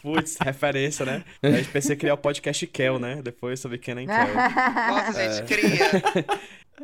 putz, 0.01 0.37
referência, 0.41 1.05
né? 1.05 1.23
A 1.41 1.49
gente 1.51 1.69
pensei 1.69 1.95
criar 1.95 2.15
o 2.15 2.17
podcast 2.17 2.67
Kel, 2.67 2.99
né? 2.99 3.21
Depois 3.21 3.59
sobre 3.59 3.77
Kenan 3.77 4.03
e 4.03 4.07
Kel. 4.07 4.33
Nossa, 4.35 5.21
é... 5.21 5.33
gente, 5.33 5.47
cria! 5.47 6.25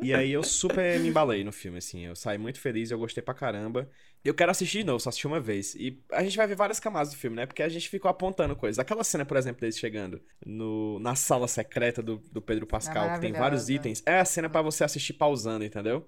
E 0.02 0.14
aí 0.14 0.32
eu 0.32 0.44
super 0.44 1.00
me 1.00 1.10
embalei 1.10 1.44
no 1.44 1.52
filme, 1.52 1.78
assim. 1.78 2.06
Eu 2.06 2.16
saí 2.16 2.38
muito 2.38 2.60
feliz, 2.60 2.92
eu 2.92 2.98
gostei 2.98 3.22
pra 3.22 3.34
caramba. 3.34 3.90
Eu 4.24 4.34
quero 4.34 4.52
assistir 4.52 4.80
de 4.80 4.84
novo, 4.84 5.00
só 5.00 5.10
assisti 5.10 5.28
uma 5.28 5.40
vez. 5.40 5.76
E 5.76 6.02
a 6.12 6.24
gente 6.24 6.36
vai 6.36 6.46
ver 6.46 6.56
várias 6.56 6.80
camadas 6.80 7.12
do 7.12 7.18
filme, 7.18 7.38
né? 7.38 7.46
Porque 7.46 7.64
a 7.64 7.70
gente 7.70 7.90
ficou 7.90 8.10
apontando 8.10 8.56
coisas. 8.56 8.78
Aquela 8.78 9.04
cena, 9.04 9.24
por 9.26 9.38
exemplo, 9.38 9.62
deles 9.62 9.80
chegando 9.80 10.22
no, 10.46 11.00
na 11.00 11.16
sala 11.16 11.48
secreta 11.48 12.02
do, 12.02 12.18
do 12.32 12.42
Pedro 12.42 12.68
Pascal, 12.68 13.10
é 13.10 13.14
que 13.14 13.22
tem 13.22 13.32
vários 13.32 13.70
itens. 13.70 14.04
É 14.06 14.20
a 14.20 14.26
cena 14.26 14.50
para 14.50 14.62
você 14.62 14.84
assistir 14.84 15.14
pausando, 15.14 15.64
entendeu? 15.64 16.06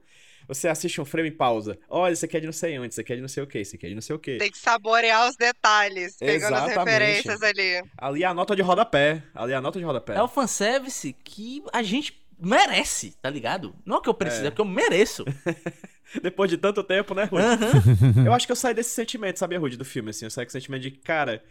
Você 0.47 0.67
assiste 0.67 0.99
um 0.99 1.05
frame 1.05 1.29
e 1.29 1.31
pausa. 1.31 1.79
Olha, 1.89 2.11
isso 2.11 2.25
aqui 2.25 2.37
é 2.37 2.39
de 2.39 2.45
não 2.45 2.53
sei 2.53 2.77
onde, 2.77 2.89
isso 2.89 3.01
aqui 3.01 3.13
é 3.13 3.15
de 3.15 3.21
não 3.21 3.29
sei 3.29 3.43
o 3.43 3.47
que, 3.47 3.59
isso 3.59 3.75
aqui 3.75 3.85
é 3.85 3.89
de 3.89 3.95
não 3.95 4.01
sei 4.01 4.15
o 4.15 4.19
que. 4.19 4.37
Tem 4.37 4.51
que 4.51 4.57
saborear 4.57 5.29
os 5.29 5.35
detalhes, 5.35 6.17
pegando 6.17 6.55
Exatamente. 6.55 6.77
as 6.77 6.85
referências 6.85 7.43
ali. 7.43 7.83
Ali 7.97 8.23
é 8.23 8.27
a 8.27 8.33
nota 8.33 8.55
de 8.55 8.61
rodapé. 8.61 9.23
Ali 9.33 9.53
é 9.53 9.55
a 9.55 9.61
nota 9.61 9.79
de 9.79 9.85
rodapé. 9.85 10.15
É 10.15 10.21
o 10.21 10.27
fanservice 10.27 11.13
que 11.23 11.63
a 11.71 11.83
gente 11.83 12.20
merece, 12.41 13.11
tá 13.21 13.29
ligado? 13.29 13.75
Não 13.85 13.97
é 13.97 14.01
que 14.01 14.09
eu 14.09 14.13
preciso, 14.13 14.43
é, 14.43 14.47
é 14.47 14.49
porque 14.49 14.61
eu 14.61 14.65
mereço. 14.65 15.23
Depois 16.21 16.49
de 16.49 16.57
tanto 16.57 16.83
tempo, 16.83 17.13
né, 17.13 17.23
Rudy? 17.23 17.45
Uhum. 17.45 18.25
eu 18.27 18.33
acho 18.33 18.45
que 18.45 18.51
eu 18.51 18.55
saí 18.55 18.73
desse 18.73 18.89
sentimento, 18.89 19.39
sabe, 19.39 19.55
Rudy, 19.55 19.77
do 19.77 19.85
filme, 19.85 20.09
assim. 20.09 20.25
Eu 20.25 20.31
saí 20.31 20.45
com 20.45 20.49
o 20.49 20.51
sentimento 20.51 20.81
de, 20.81 20.91
cara, 20.91 21.41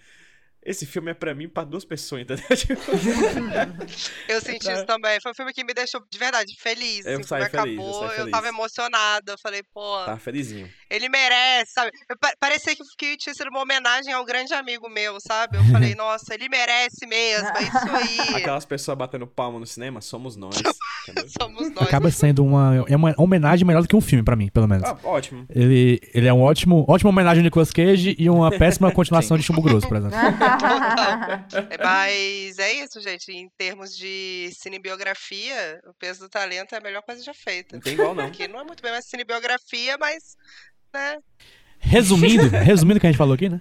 esse 0.63 0.85
filme 0.85 1.11
é 1.11 1.15
pra 1.15 1.35
mim 1.35 1.49
pra 1.49 1.65
duas 1.65 1.85
pessoas, 1.85 2.23
entendeu? 2.23 2.45
Tipo, 2.55 2.83
eu 4.29 4.41
senti 4.43 4.71
isso 4.71 4.85
também. 4.85 5.19
Foi 5.21 5.33
um 5.33 5.35
filme 5.35 5.53
que 5.55 5.65
me 5.65 5.73
deixou, 5.73 6.03
de 6.11 6.19
verdade, 6.19 6.55
feliz. 6.59 7.07
Eu 7.07 7.15
assim, 7.15 7.23
saí 7.23 7.49
feliz, 7.49 7.55
acabou, 7.55 8.03
eu, 8.03 8.09
saí 8.09 8.19
eu 8.21 8.31
tava 8.31 8.49
emocionada. 8.49 9.33
Eu 9.33 9.39
falei, 9.39 9.63
pô. 9.73 10.05
Tava 10.05 10.19
felizinho. 10.19 10.71
Ele 10.91 11.09
merece, 11.09 11.73
sabe? 11.73 11.93
Parecia 12.41 12.75
que, 12.75 12.83
que 12.99 13.17
tinha 13.17 13.33
sido 13.33 13.49
uma 13.49 13.61
homenagem 13.61 14.13
ao 14.13 14.25
grande 14.25 14.53
amigo 14.53 14.89
meu, 14.89 15.21
sabe? 15.21 15.57
Eu 15.57 15.65
falei, 15.67 15.95
nossa, 15.97 16.35
ele 16.35 16.49
merece 16.49 17.07
mesmo, 17.07 17.49
é 17.49 17.63
isso 17.63 17.97
aí. 17.97 18.35
Aquelas 18.43 18.65
pessoas 18.65 18.99
batendo 18.99 19.27
palma 19.27 19.61
no 19.61 19.67
cinema, 19.67 20.01
somos 20.01 20.37
nós. 20.37 20.57
somos 21.41 21.71
nós. 21.71 21.87
Acaba 21.87 22.11
sendo 22.11 22.45
uma, 22.45 22.85
é 22.89 22.97
uma 22.97 23.15
homenagem 23.17 23.65
melhor 23.65 23.83
do 23.83 23.89
que 23.89 23.95
um 23.95 24.01
filme, 24.01 24.25
pra 24.25 24.35
mim, 24.35 24.49
pelo 24.49 24.67
menos. 24.67 24.89
Ah, 24.89 24.99
ótimo. 25.05 25.47
Ele, 25.49 26.01
ele 26.13 26.27
é 26.27 26.33
um 26.33 26.43
ótimo, 26.43 26.85
ótima 26.89 27.11
homenagem 27.11 27.41
ao 27.41 27.45
Nicolas 27.45 27.71
Cage 27.71 28.17
e 28.19 28.29
uma 28.29 28.51
péssima 28.51 28.91
continuação 28.91 29.39
de 29.39 29.45
Chumbo 29.45 29.63
Grosso, 29.63 29.87
por 29.87 29.97
exemplo. 29.97 30.19
Mas 31.83 32.59
é 32.59 32.73
isso, 32.73 33.01
gente. 33.01 33.31
Em 33.31 33.49
termos 33.57 33.97
de 33.97 34.51
cinebiografia, 34.55 35.81
o 35.87 35.95
peso 35.95 36.21
do 36.21 36.29
talento 36.29 36.75
é 36.75 36.79
a 36.79 36.81
melhor 36.81 37.03
coisa 37.03 37.23
já 37.23 37.35
feita. 37.35 37.77
Não 37.77 37.81
tem 37.81 37.95
igual, 37.95 38.15
não. 38.15 38.25
Aqui 38.25 38.49
não 38.49 38.61
é 38.61 38.65
muito 38.65 38.83
bem 38.83 38.91
mais 38.91 39.05
cinebiografia, 39.07 39.97
mas. 39.99 40.37
Né? 40.93 41.19
Resumindo, 41.79 42.49
resumindo 42.63 42.99
o 42.99 43.01
que 43.01 43.07
a 43.07 43.11
gente 43.11 43.19
falou 43.19 43.35
aqui, 43.35 43.49
né? 43.49 43.61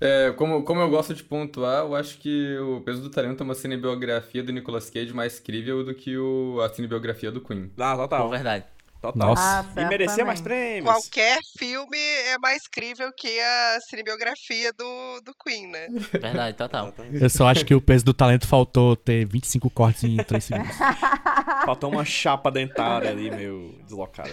É, 0.00 0.32
como, 0.32 0.62
como 0.64 0.80
eu 0.80 0.90
gosto 0.90 1.14
de 1.14 1.22
pontuar, 1.22 1.84
eu 1.84 1.94
acho 1.94 2.18
que 2.18 2.58
o 2.58 2.80
Peso 2.80 3.00
do 3.00 3.10
Talento 3.10 3.42
é 3.42 3.44
uma 3.44 3.54
cinebiografia 3.54 4.42
do 4.42 4.52
Nicolas 4.52 4.90
Cage 4.90 5.12
mais 5.14 5.38
crível 5.38 5.84
do 5.84 5.94
que 5.94 6.16
o, 6.18 6.60
a 6.60 6.68
cinebiografia 6.68 7.30
do 7.30 7.40
Queen. 7.40 7.70
Ah, 7.78 7.96
total. 7.96 8.26
É 8.26 8.30
verdade. 8.30 8.64
Total. 9.04 9.28
Nossa. 9.28 9.66
Ah, 9.76 9.82
e 9.82 9.84
merecia 9.84 10.24
mais 10.24 10.40
prêmios. 10.40 10.90
Qualquer 10.90 11.38
filme 11.58 11.98
é 11.98 12.38
mais 12.38 12.66
crível 12.66 13.12
que 13.12 13.38
a 13.38 13.78
cinebiografia 13.82 14.72
do, 14.72 15.20
do 15.20 15.34
Queen, 15.44 15.66
né? 15.68 15.88
Verdade, 16.10 16.56
total. 16.56 16.94
Eu 17.12 17.28
só 17.28 17.46
acho 17.48 17.66
que 17.66 17.74
o 17.74 17.82
peso 17.82 18.02
do 18.02 18.14
talento 18.14 18.46
faltou 18.46 18.96
ter 18.96 19.26
25 19.26 19.68
cortes 19.68 20.04
em 20.04 20.16
3 20.16 20.42
segundos. 20.42 20.76
Faltou 21.66 21.90
uma 21.90 22.04
chapa 22.04 22.50
dentária 22.50 23.10
ali, 23.10 23.30
meio 23.30 23.78
deslocada. 23.84 24.30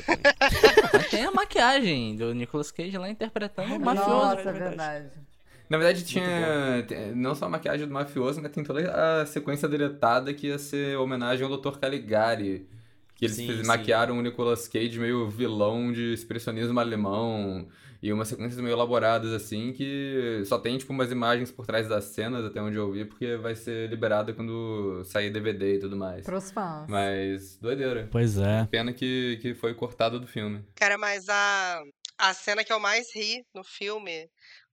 Tem 1.09 1.25
a 1.25 1.31
maquiagem 1.31 2.15
do 2.15 2.33
Nicolas 2.33 2.71
Cage 2.71 2.97
lá 2.97 3.09
interpretando 3.09 3.75
o 3.75 3.79
mafioso. 3.79 4.09
Nossa, 4.09 4.49
é 4.49 4.53
verdade. 4.53 5.09
Na 5.69 5.77
verdade, 5.77 6.03
tinha 6.03 6.85
não 7.13 7.35
só 7.35 7.45
a 7.45 7.49
maquiagem 7.49 7.87
do 7.87 7.93
mafioso, 7.93 8.41
mas 8.41 8.51
tem 8.51 8.63
toda 8.63 9.21
a 9.21 9.25
sequência 9.25 9.67
deletada 9.67 10.33
que 10.33 10.47
ia 10.47 10.57
ser 10.57 10.97
homenagem 10.97 11.45
ao 11.45 11.57
Dr. 11.57 11.77
Caligari 11.77 12.67
que 13.21 13.25
eles 13.25 13.35
sim, 13.35 13.63
maquiaram 13.63 14.17
o 14.17 14.21
Nicolas 14.21 14.67
Cage 14.67 14.99
meio 14.99 15.29
vilão 15.29 15.93
de 15.93 16.11
expressionismo 16.11 16.79
alemão 16.79 17.67
e 18.01 18.11
umas 18.11 18.27
sequências 18.27 18.59
meio 18.59 18.73
elaboradas 18.73 19.31
assim 19.31 19.71
que 19.73 20.41
só 20.45 20.57
tem 20.57 20.75
tipo 20.75 20.91
umas 20.91 21.11
imagens 21.11 21.51
por 21.51 21.67
trás 21.67 21.87
das 21.87 22.05
cenas 22.05 22.43
até 22.43 22.59
onde 22.59 22.77
eu 22.77 22.91
vi 22.91 23.05
porque 23.05 23.37
vai 23.37 23.53
ser 23.53 23.87
liberada 23.91 24.33
quando 24.33 25.03
sair 25.05 25.29
DVD 25.29 25.75
e 25.75 25.79
tudo 25.79 25.95
mais. 25.95 26.25
Pros 26.25 26.49
fãs. 26.51 26.89
Mas 26.89 27.57
doideira. 27.57 28.09
Pois 28.11 28.39
é. 28.39 28.67
Pena 28.71 28.91
que, 28.91 29.37
que 29.39 29.53
foi 29.53 29.75
cortado 29.75 30.19
do 30.19 30.25
filme. 30.25 30.65
Cara, 30.73 30.97
mas 30.97 31.29
a 31.29 31.83
a 32.17 32.33
cena 32.33 32.63
que 32.63 32.71
eu 32.71 32.79
mais 32.79 33.13
ri 33.15 33.43
no 33.53 33.63
filme 33.63 34.29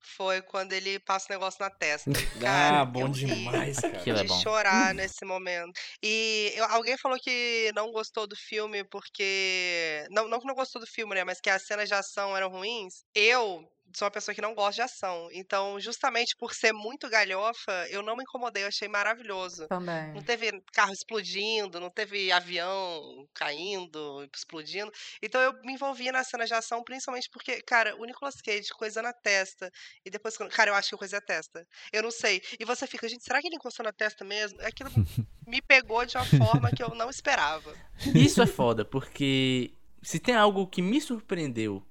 foi 0.08 0.42
quando 0.42 0.72
ele 0.72 0.98
passa 0.98 1.26
o 1.28 1.32
negócio 1.32 1.60
na 1.60 1.70
testa. 1.70 2.10
Cara, 2.40 2.80
ah, 2.80 2.84
bom 2.84 3.08
demais, 3.08 3.78
cara. 3.78 3.98
De 3.98 4.10
é 4.10 4.24
bom. 4.24 4.40
chorar 4.40 4.94
nesse 4.94 5.24
momento. 5.24 5.72
E 6.02 6.52
eu, 6.56 6.64
alguém 6.66 6.96
falou 6.96 7.18
que 7.18 7.70
não 7.74 7.92
gostou 7.92 8.26
do 8.26 8.36
filme 8.36 8.84
porque. 8.84 10.06
Não, 10.10 10.28
não 10.28 10.40
que 10.40 10.46
não 10.46 10.54
gostou 10.54 10.80
do 10.80 10.86
filme, 10.86 11.14
né? 11.14 11.24
Mas 11.24 11.40
que 11.40 11.50
as 11.50 11.62
cenas 11.62 11.88
de 11.88 11.94
ação 11.94 12.36
eram 12.36 12.48
ruins. 12.48 13.04
Eu 13.14 13.68
sou 13.94 14.06
uma 14.06 14.10
pessoa 14.10 14.34
que 14.34 14.40
não 14.40 14.54
gosta 14.54 14.74
de 14.74 14.82
ação. 14.82 15.28
Então, 15.32 15.78
justamente 15.80 16.36
por 16.36 16.54
ser 16.54 16.72
muito 16.72 17.08
galhofa, 17.08 17.86
eu 17.90 18.02
não 18.02 18.16
me 18.16 18.22
incomodei, 18.22 18.64
eu 18.64 18.68
achei 18.68 18.88
maravilhoso. 18.88 19.66
Também. 19.68 20.12
Não 20.12 20.22
teve 20.22 20.62
carro 20.72 20.92
explodindo, 20.92 21.80
não 21.80 21.90
teve 21.90 22.30
avião 22.32 23.26
caindo, 23.34 24.28
explodindo. 24.34 24.90
Então 25.22 25.40
eu 25.40 25.52
me 25.62 25.74
envolvi 25.74 26.10
na 26.10 26.24
cena 26.24 26.44
de 26.44 26.54
ação, 26.54 26.82
principalmente 26.82 27.28
porque, 27.30 27.62
cara, 27.62 27.96
o 27.96 28.04
Nicolas 28.04 28.40
Cage 28.40 28.68
coisa 28.70 29.02
na 29.02 29.12
testa. 29.12 29.70
E 30.04 30.10
depois, 30.10 30.36
cara, 30.36 30.70
eu 30.70 30.74
acho 30.74 30.90
que 30.90 30.96
coisa 30.96 31.16
é 31.16 31.18
a 31.18 31.22
testa. 31.22 31.66
Eu 31.92 32.02
não 32.02 32.10
sei. 32.10 32.42
E 32.58 32.64
você 32.64 32.86
fica, 32.86 33.08
gente, 33.08 33.24
será 33.24 33.40
que 33.40 33.48
ele 33.48 33.56
encostou 33.56 33.84
na 33.84 33.92
testa 33.92 34.24
mesmo? 34.24 34.60
Aquilo 34.62 34.90
me 35.46 35.62
pegou 35.62 36.04
de 36.04 36.16
uma 36.16 36.24
forma 36.24 36.70
que 36.70 36.82
eu 36.82 36.90
não 36.94 37.10
esperava. 37.10 37.74
Isso 38.14 38.42
é 38.42 38.46
foda, 38.46 38.84
porque 38.84 39.72
se 40.02 40.18
tem 40.18 40.34
algo 40.34 40.66
que 40.66 40.82
me 40.82 41.00
surpreendeu 41.00 41.84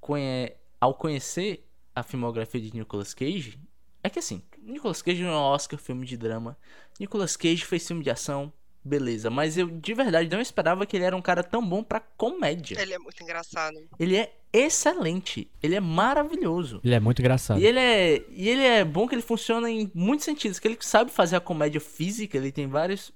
conhe 0.00 0.52
ao 0.82 0.94
conhecer 0.94 1.64
a 1.94 2.02
filmografia 2.02 2.60
de 2.60 2.74
Nicolas 2.74 3.14
Cage, 3.14 3.56
é 4.02 4.10
que 4.10 4.18
assim, 4.18 4.42
Nicolas 4.60 5.00
Cage 5.00 5.22
é 5.22 5.26
um 5.26 5.32
Oscar 5.32 5.78
filme 5.78 6.04
de 6.04 6.16
drama, 6.16 6.58
Nicolas 6.98 7.36
Cage 7.36 7.64
fez 7.64 7.86
filme 7.86 8.02
de 8.02 8.10
ação, 8.10 8.52
beleza, 8.84 9.30
mas 9.30 9.56
eu 9.56 9.68
de 9.68 9.94
verdade 9.94 10.28
não 10.28 10.40
esperava 10.40 10.84
que 10.84 10.96
ele 10.96 11.04
era 11.04 11.16
um 11.16 11.22
cara 11.22 11.44
tão 11.44 11.64
bom 11.64 11.84
para 11.84 12.00
comédia. 12.00 12.82
Ele 12.82 12.94
é 12.94 12.98
muito 12.98 13.22
engraçado. 13.22 13.78
Ele 13.96 14.16
é 14.16 14.34
excelente, 14.52 15.48
ele 15.62 15.76
é 15.76 15.80
maravilhoso. 15.80 16.80
Ele 16.82 16.96
é 16.96 17.00
muito 17.00 17.20
engraçado. 17.20 17.60
E 17.60 17.64
ele 17.64 17.78
é, 17.78 18.24
e 18.28 18.48
ele 18.48 18.62
é 18.62 18.84
bom 18.84 19.06
que 19.06 19.14
ele 19.14 19.22
funciona 19.22 19.70
em 19.70 19.88
muitos 19.94 20.24
sentidos, 20.24 20.58
que 20.58 20.66
ele 20.66 20.78
sabe 20.80 21.12
fazer 21.12 21.36
a 21.36 21.40
comédia 21.40 21.80
física, 21.80 22.36
ele 22.36 22.50
tem 22.50 22.66
vários 22.66 23.12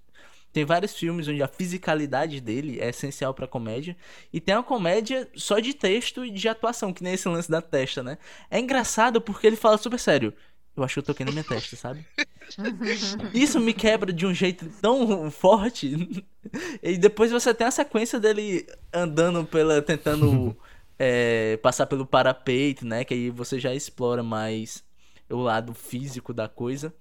tem 0.56 0.64
vários 0.64 0.94
filmes 0.94 1.28
onde 1.28 1.42
a 1.42 1.48
fisicalidade 1.48 2.40
dele 2.40 2.80
é 2.80 2.88
essencial 2.88 3.34
pra 3.34 3.46
comédia. 3.46 3.94
E 4.32 4.40
tem 4.40 4.54
uma 4.54 4.62
comédia 4.62 5.28
só 5.36 5.58
de 5.58 5.74
texto 5.74 6.24
e 6.24 6.30
de 6.30 6.48
atuação, 6.48 6.94
que 6.94 7.02
nem 7.02 7.12
esse 7.12 7.28
lance 7.28 7.50
da 7.50 7.60
testa, 7.60 8.02
né? 8.02 8.16
É 8.50 8.58
engraçado 8.58 9.20
porque 9.20 9.46
ele 9.46 9.54
fala 9.54 9.76
super 9.76 9.98
sério. 9.98 10.32
Eu 10.74 10.82
acho 10.82 10.94
que 10.94 11.00
eu 11.00 11.02
toquei 11.02 11.26
na 11.26 11.32
minha 11.32 11.44
testa, 11.44 11.76
sabe? 11.76 12.06
Isso 13.34 13.60
me 13.60 13.74
quebra 13.74 14.10
de 14.10 14.24
um 14.24 14.32
jeito 14.32 14.66
tão 14.80 15.30
forte. 15.30 16.24
e 16.82 16.96
depois 16.96 17.30
você 17.30 17.52
tem 17.52 17.66
a 17.66 17.70
sequência 17.70 18.18
dele 18.18 18.66
andando 18.90 19.44
pela. 19.44 19.82
tentando 19.82 20.56
é, 20.98 21.58
passar 21.58 21.84
pelo 21.84 22.06
parapeito, 22.06 22.86
né? 22.86 23.04
Que 23.04 23.12
aí 23.12 23.28
você 23.28 23.60
já 23.60 23.74
explora 23.74 24.22
mais 24.22 24.82
o 25.28 25.36
lado 25.36 25.74
físico 25.74 26.32
da 26.32 26.48
coisa. 26.48 26.94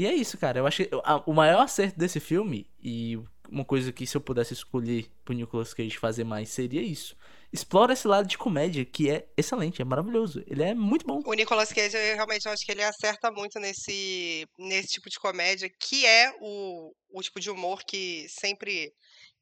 E 0.00 0.06
é 0.06 0.14
isso, 0.14 0.38
cara. 0.38 0.60
Eu 0.60 0.66
acho 0.66 0.82
que 0.82 0.90
o 1.26 1.32
maior 1.34 1.60
acerto 1.60 1.98
desse 1.98 2.18
filme, 2.18 2.66
e 2.82 3.18
uma 3.50 3.66
coisa 3.66 3.92
que 3.92 4.06
se 4.06 4.16
eu 4.16 4.20
pudesse 4.22 4.54
escolher 4.54 5.12
pro 5.22 5.34
Nicolas 5.34 5.74
Cage 5.74 5.98
fazer 5.98 6.24
mais, 6.24 6.48
seria 6.48 6.80
isso. 6.80 7.14
Explora 7.52 7.92
esse 7.92 8.08
lado 8.08 8.26
de 8.26 8.38
comédia, 8.38 8.82
que 8.82 9.10
é 9.10 9.28
excelente, 9.36 9.82
é 9.82 9.84
maravilhoso. 9.84 10.42
Ele 10.46 10.62
é 10.62 10.72
muito 10.72 11.06
bom. 11.06 11.20
O 11.26 11.34
Nicolas 11.34 11.70
Cage, 11.70 11.98
eu 11.98 12.14
realmente 12.14 12.48
acho 12.48 12.64
que 12.64 12.72
ele 12.72 12.82
acerta 12.82 13.30
muito 13.30 13.60
nesse, 13.60 14.46
nesse 14.58 14.88
tipo 14.88 15.10
de 15.10 15.18
comédia, 15.18 15.70
que 15.78 16.06
é 16.06 16.32
o, 16.40 16.94
o 17.10 17.20
tipo 17.20 17.38
de 17.38 17.50
humor 17.50 17.82
que 17.86 18.26
sempre 18.30 18.94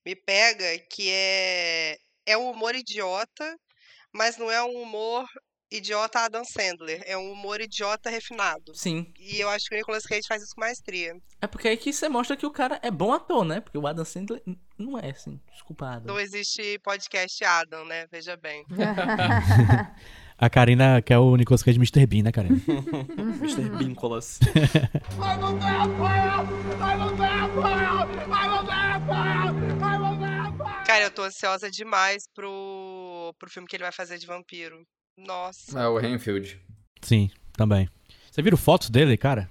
me 0.04 0.16
pega, 0.16 0.76
que 0.90 1.08
é, 1.08 1.96
é 2.26 2.36
um 2.36 2.50
humor 2.50 2.74
idiota, 2.74 3.56
mas 4.12 4.36
não 4.36 4.50
é 4.50 4.60
um 4.60 4.82
humor 4.82 5.24
idiota 5.70 6.20
Adam 6.20 6.42
Sandler. 6.44 7.02
É 7.06 7.16
um 7.16 7.32
humor 7.32 7.60
idiota 7.60 8.10
refinado. 8.10 8.74
Sim. 8.74 9.12
E 9.18 9.40
eu 9.40 9.48
acho 9.48 9.66
que 9.66 9.74
o 9.74 9.78
Nicolas 9.78 10.04
Cage 10.04 10.26
faz 10.26 10.42
isso 10.42 10.54
com 10.54 10.60
maestria. 10.60 11.14
É 11.40 11.46
porque 11.46 11.68
aí 11.68 11.76
que 11.76 11.92
você 11.92 12.08
mostra 12.08 12.36
que 12.36 12.46
o 12.46 12.50
cara 12.50 12.78
é 12.82 12.90
bom 12.90 13.12
ator, 13.12 13.44
né? 13.44 13.60
Porque 13.60 13.78
o 13.78 13.86
Adam 13.86 14.04
Sandler 14.04 14.42
não 14.78 14.98
é, 14.98 15.10
assim, 15.10 15.40
desculpado. 15.52 16.06
Não 16.06 16.18
existe 16.18 16.78
podcast 16.80 17.44
Adam, 17.44 17.84
né? 17.84 18.06
Veja 18.10 18.36
bem. 18.36 18.64
A 20.40 20.48
Karina 20.48 21.02
quer 21.02 21.18
o 21.18 21.34
Nicolas 21.34 21.64
Cage 21.64 21.78
Mr. 21.78 22.06
Bean, 22.06 22.22
né, 22.22 22.30
Karina? 22.30 22.54
Mr. 23.42 23.68
Beancolas. 23.70 24.38
Cara, 30.86 31.04
eu 31.04 31.10
tô 31.10 31.24
ansiosa 31.24 31.68
demais 31.68 32.28
pro, 32.32 33.34
pro 33.36 33.50
filme 33.50 33.66
que 33.66 33.74
ele 33.74 33.82
vai 33.82 33.90
fazer 33.90 34.16
de 34.16 34.26
vampiro. 34.26 34.86
Nossa. 35.18 35.80
É 35.80 35.88
o 35.88 35.98
Renfield. 35.98 36.60
Sim, 37.02 37.30
também. 37.52 37.88
Você 38.30 38.40
viram 38.40 38.56
fotos 38.56 38.88
dele, 38.88 39.16
cara? 39.16 39.50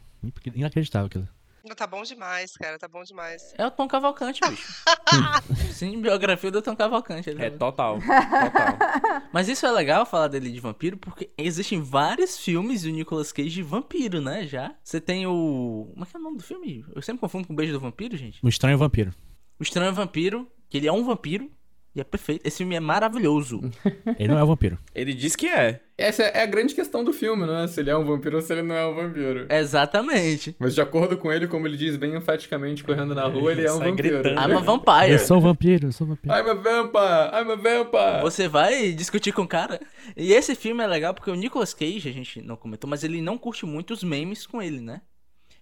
Inacreditável 0.55 1.07
aquilo. 1.07 1.27
Tá 1.75 1.85
bom 1.85 2.01
demais, 2.01 2.55
cara, 2.55 2.79
tá 2.79 2.87
bom 2.87 3.03
demais. 3.03 3.53
É 3.57 3.65
o 3.65 3.71
Tom 3.71 3.87
Cavalcante, 3.87 4.39
bicho. 4.47 4.83
Sim, 5.73 6.01
biografia 6.01 6.49
do 6.49 6.61
Tom 6.61 6.75
Cavalcante. 6.75 7.29
é, 7.29 7.49
total, 7.49 7.99
total. 7.99 8.77
Mas 9.33 9.49
isso 9.49 9.65
é 9.65 9.71
legal 9.71 10.05
falar 10.05 10.29
dele 10.29 10.49
de 10.49 10.59
vampiro, 10.59 10.97
porque 10.97 11.29
existem 11.37 11.81
vários 11.81 12.37
filmes 12.37 12.83
do 12.83 12.89
Nicolas 12.89 13.33
Cage 13.33 13.49
de 13.49 13.63
vampiro, 13.63 14.21
né, 14.21 14.47
já. 14.47 14.73
Você 14.81 15.01
tem 15.01 15.27
o... 15.27 15.89
Como 15.91 16.03
é 16.03 16.07
que 16.07 16.15
é 16.15 16.19
o 16.19 16.23
nome 16.23 16.37
do 16.37 16.43
filme? 16.43 16.85
Eu 16.95 17.01
sempre 17.01 17.19
confundo 17.19 17.47
com 17.47 17.53
o 17.53 17.55
Beijo 17.55 17.73
do 17.73 17.79
Vampiro, 17.79 18.15
gente. 18.15 18.39
O 18.41 18.47
Estranho 18.47 18.77
Vampiro. 18.77 19.13
O 19.59 19.63
Estranho 19.63 19.93
Vampiro, 19.93 20.49
que 20.69 20.77
ele 20.77 20.87
é 20.87 20.93
um 20.93 21.03
vampiro, 21.03 21.51
e 21.97 22.01
é 22.01 22.03
perfeito. 22.03 22.45
Esse 22.45 22.57
filme 22.57 22.75
é 22.75 22.79
maravilhoso. 22.79 23.59
Ele 24.19 24.27
não 24.27 24.37
é 24.37 24.43
um 24.43 24.47
vampiro. 24.47 24.77
Ele 24.93 25.13
diz 25.13 25.35
que 25.35 25.47
é. 25.47 25.81
Essa 25.97 26.23
é 26.23 26.43
a 26.43 26.45
grande 26.45 26.75
questão 26.75 27.03
do 27.03 27.11
filme, 27.11 27.43
não 27.47 27.57
é? 27.57 27.67
Se 27.67 27.79
ele 27.79 27.89
é 27.89 27.97
um 27.97 28.05
vampiro 28.05 28.35
ou 28.35 28.41
se 28.43 28.53
ele 28.53 28.61
não 28.61 28.75
é 28.75 28.85
um 28.85 28.93
vampiro. 28.93 29.47
Exatamente. 29.49 30.55
Mas 30.59 30.75
de 30.75 30.81
acordo 30.81 31.17
com 31.17 31.31
ele, 31.31 31.47
como 31.47 31.65
ele 31.65 31.75
diz 31.75 31.95
bem 31.95 32.15
enfaticamente 32.15 32.83
correndo 32.83 33.15
na 33.15 33.25
rua, 33.25 33.51
ele 33.51 33.65
é 33.65 33.73
um 33.73 33.79
vampiro. 33.79 34.21
Gritando. 34.21 34.39
I'm 34.39 34.57
a 34.57 34.59
vampire. 34.59 35.11
Eu 35.13 35.17
sou 35.17 35.37
um 35.37 35.41
vampiro, 35.41 35.87
eu 35.87 35.91
sou 35.91 36.05
um 36.05 36.11
vampiro. 36.11 36.35
I'm 36.35 36.49
a 36.51 36.53
vampire, 36.53 37.31
I'm 37.33 37.51
a 37.51 37.55
vampire. 37.55 38.21
Você 38.21 38.47
vai 38.47 38.91
discutir 38.91 39.31
com 39.31 39.41
o 39.41 39.47
cara. 39.47 39.79
E 40.15 40.33
esse 40.33 40.53
filme 40.53 40.83
é 40.83 40.87
legal 40.87 41.15
porque 41.15 41.31
o 41.31 41.35
Nicolas 41.35 41.73
Cage, 41.73 42.09
a 42.09 42.13
gente 42.13 42.43
não 42.43 42.55
comentou, 42.55 42.87
mas 42.87 43.03
ele 43.03 43.19
não 43.19 43.35
curte 43.35 43.65
muito 43.65 43.91
os 43.91 44.03
memes 44.03 44.45
com 44.45 44.61
ele, 44.61 44.79
né? 44.79 45.01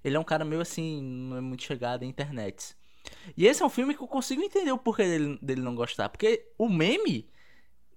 Ele 0.04 0.18
é 0.18 0.20
um 0.20 0.24
cara 0.24 0.44
meio 0.44 0.62
assim, 0.62 1.02
não 1.02 1.38
é 1.38 1.42
muito 1.42 1.64
chegado 1.64 2.04
à 2.04 2.06
internet. 2.06 2.76
E 3.36 3.46
esse 3.46 3.62
é 3.62 3.66
um 3.66 3.70
filme 3.70 3.94
que 3.94 4.02
eu 4.02 4.08
consigo 4.08 4.42
entender 4.42 4.72
o 4.72 4.78
porquê 4.78 5.04
dele, 5.04 5.40
dele 5.42 5.62
não 5.62 5.76
gostar. 5.76 6.10
Porque 6.10 6.46
o 6.58 6.70
meme, 6.70 7.28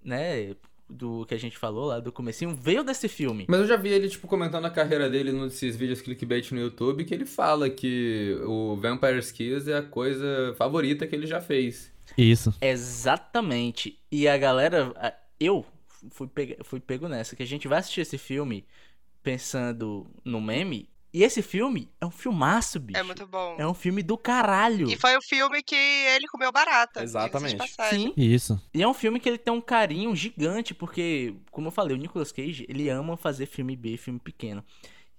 né? 0.03 0.55
do 0.89 1.25
que 1.25 1.35
a 1.35 1.37
gente 1.37 1.57
falou 1.57 1.85
lá 1.85 1.99
do 1.99 2.11
comecinho 2.11 2.55
veio 2.55 2.83
desse 2.83 3.07
filme. 3.07 3.45
Mas 3.47 3.59
eu 3.59 3.67
já 3.67 3.75
vi 3.75 3.89
ele, 3.89 4.09
tipo, 4.09 4.27
comentando 4.27 4.65
a 4.65 4.71
carreira 4.71 5.09
dele 5.09 5.31
nesses 5.31 5.75
vídeos 5.75 6.01
clickbait 6.01 6.51
no 6.51 6.59
YouTube, 6.59 7.05
que 7.05 7.13
ele 7.13 7.25
fala 7.25 7.69
que 7.69 8.35
o 8.45 8.75
Vampire's 8.75 9.31
Kiss 9.31 9.69
é 9.69 9.77
a 9.77 9.83
coisa 9.83 10.55
favorita 10.57 11.05
que 11.05 11.15
ele 11.15 11.27
já 11.27 11.39
fez. 11.39 11.91
Isso. 12.17 12.53
Exatamente. 12.59 13.99
E 14.11 14.27
a 14.27 14.37
galera. 14.37 14.93
Eu 15.39 15.63
fui, 16.09 16.27
pego, 16.27 16.55
fui 16.63 16.79
pego 16.79 17.07
nessa, 17.07 17.35
que 17.35 17.43
a 17.43 17.47
gente 17.47 17.67
vai 17.67 17.79
assistir 17.79 18.01
esse 18.01 18.17
filme 18.17 18.65
pensando 19.21 20.07
no 20.25 20.41
meme. 20.41 20.89
E 21.11 21.23
esse 21.23 21.41
filme 21.41 21.89
é 21.99 22.05
um 22.05 22.11
filmaço, 22.11 22.79
bicho. 22.79 22.99
É 22.99 23.03
muito 23.03 23.25
bom. 23.25 23.55
É 23.57 23.65
um 23.67 23.73
filme 23.73 24.03
do 24.03 24.15
caralho. 24.17 24.87
E 24.89 24.95
foi 24.95 25.17
o 25.17 25.21
filme 25.21 25.63
que 25.63 25.75
ele 25.75 26.27
comeu 26.27 26.51
barata. 26.51 27.01
Exatamente. 27.01 27.57
Sim. 27.89 28.13
Isso. 28.15 28.61
E 28.73 28.83
é 28.83 28.87
um 28.87 28.93
filme 28.93 29.19
que 29.19 29.27
ele 29.27 29.37
tem 29.39 29.51
um 29.51 29.61
carinho 29.61 30.15
gigante, 30.15 30.73
porque, 30.73 31.33
como 31.49 31.67
eu 31.67 31.71
falei, 31.71 31.95
o 31.95 31.99
Nicolas 31.99 32.31
Cage, 32.31 32.65
ele 32.69 32.89
ama 32.89 33.17
fazer 33.17 33.47
filme 33.47 33.75
B, 33.75 33.97
filme 33.97 34.19
pequeno. 34.19 34.63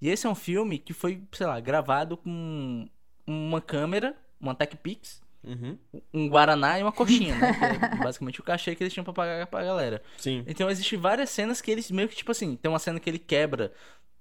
E 0.01 0.09
esse 0.09 0.27
é 0.27 0.31
um 0.31 0.35
filme 0.35 0.79
que 0.79 0.93
foi, 0.93 1.23
sei 1.33 1.47
lá, 1.47 1.59
gravado 1.59 2.17
com 2.17 2.89
uma 3.27 3.61
câmera, 3.61 4.17
uma 4.41 4.55
Tech 4.55 4.77
Pix, 4.77 5.21
Uhum. 5.43 5.79
um 6.13 6.29
Guaraná 6.29 6.79
e 6.79 6.83
uma 6.83 6.93
coxinha, 6.93 7.35
né? 7.35 7.55
Que 7.55 7.65
é 7.95 8.05
basicamente 8.05 8.41
o 8.41 8.43
cachê 8.43 8.75
que 8.77 8.83
eles 8.83 8.93
tinham 8.93 9.05
pra 9.05 9.15
pagar 9.15 9.47
pra 9.47 9.65
galera. 9.65 10.03
Sim. 10.19 10.45
Então 10.47 10.69
existem 10.69 10.99
várias 10.99 11.31
cenas 11.31 11.63
que 11.63 11.71
eles 11.71 11.91
meio 11.91 12.11
que, 12.11 12.17
tipo 12.17 12.31
assim, 12.31 12.57
tem 12.57 12.71
uma 12.71 12.79
cena 12.79 13.01
que 13.01 13.09
ele 13.09 13.19
quebra 13.19 13.73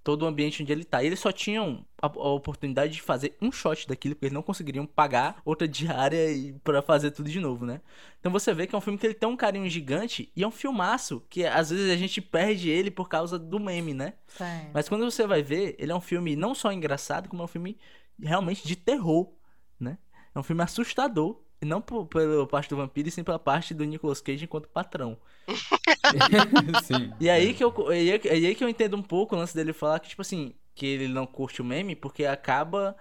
todo 0.04 0.24
o 0.24 0.26
ambiente 0.26 0.64
onde 0.64 0.72
ele 0.72 0.84
tá. 0.84 1.04
E 1.04 1.08
eles 1.08 1.20
só 1.20 1.32
tinham 1.32 1.86
a, 2.02 2.08
a 2.08 2.30
oportunidade 2.30 2.94
de 2.94 3.02
fazer 3.02 3.36
um 3.42 3.52
shot 3.52 3.88
daquilo, 3.88 4.16
porque 4.16 4.26
eles 4.26 4.34
não 4.34 4.42
conseguiriam 4.42 4.86
pagar 4.86 5.42
outra 5.44 5.68
diária 5.70 6.32
e 6.32 6.54
para 6.64 6.82
fazer 6.82 7.12
tudo 7.12 7.30
de 7.30 7.40
novo, 7.40 7.66
né? 7.66 7.82
Então 8.20 8.32
você 8.32 8.54
vê 8.54 8.66
que 8.66 8.76
é 8.76 8.78
um 8.78 8.82
filme 8.82 8.98
que 8.98 9.06
ele 9.06 9.14
tem 9.14 9.28
um 9.28 9.38
carinho 9.38 9.70
gigante 9.70 10.32
e 10.36 10.44
é 10.44 10.48
um 10.48 10.52
filmaço 10.52 11.24
que 11.30 11.46
às 11.46 11.70
vezes 11.70 11.92
a 11.92 11.98
gente 11.98 12.22
perde 12.22 12.70
ele 12.70 12.92
por 12.92 13.08
causa 13.08 13.38
do 13.38 13.60
meme, 13.60 13.94
né? 13.94 14.14
Sim. 14.28 14.70
Mas 14.74 14.90
quando 14.90 15.10
você 15.10 15.26
vai 15.28 15.42
ver, 15.42 15.76
ele 15.78 15.92
é 15.92 15.96
um 15.96 16.02
filme 16.02 16.36
não 16.36 16.56
só 16.56 16.72
engraçado, 16.72 17.30
como 17.30 17.42
é 17.42 17.46
um 17.46 17.48
filme 17.48 17.78
realmente 18.22 18.68
de 18.68 18.76
terror, 18.76 19.32
né? 19.80 19.98
É 20.34 20.40
um 20.40 20.44
filme 20.44 20.64
assustador. 20.64 21.42
Não 21.62 21.82
por, 21.82 22.06
pela 22.08 22.48
parte 22.48 22.70
do 22.70 22.78
vampiro, 22.78 23.10
e 23.10 23.12
sim 23.12 23.24
pela 23.24 23.40
parte 23.40 23.74
do 23.74 23.84
Nicolas 23.84 24.22
Cage 24.22 24.46
enquanto 24.46 24.70
patrão. 24.70 25.18
E 27.20 27.30
aí 27.30 27.54
que 27.54 27.64
eu, 27.64 27.74
e 27.94 28.12
aí, 28.12 28.22
aí 28.48 28.56
que 28.56 28.64
eu 28.64 28.70
entendo 28.70 28.96
um 28.96 29.02
pouco 29.02 29.36
o 29.36 29.38
lance 29.38 29.56
dele 29.56 29.74
falar 29.74 30.00
que, 30.00 30.10
tipo 30.10 30.22
assim, 30.22 30.54
que 30.76 30.86
ele 30.86 31.08
não 31.08 31.26
curte 31.26 31.62
o 31.62 31.66
meme 31.66 31.96
porque 31.96 32.26
acaba 32.26 32.96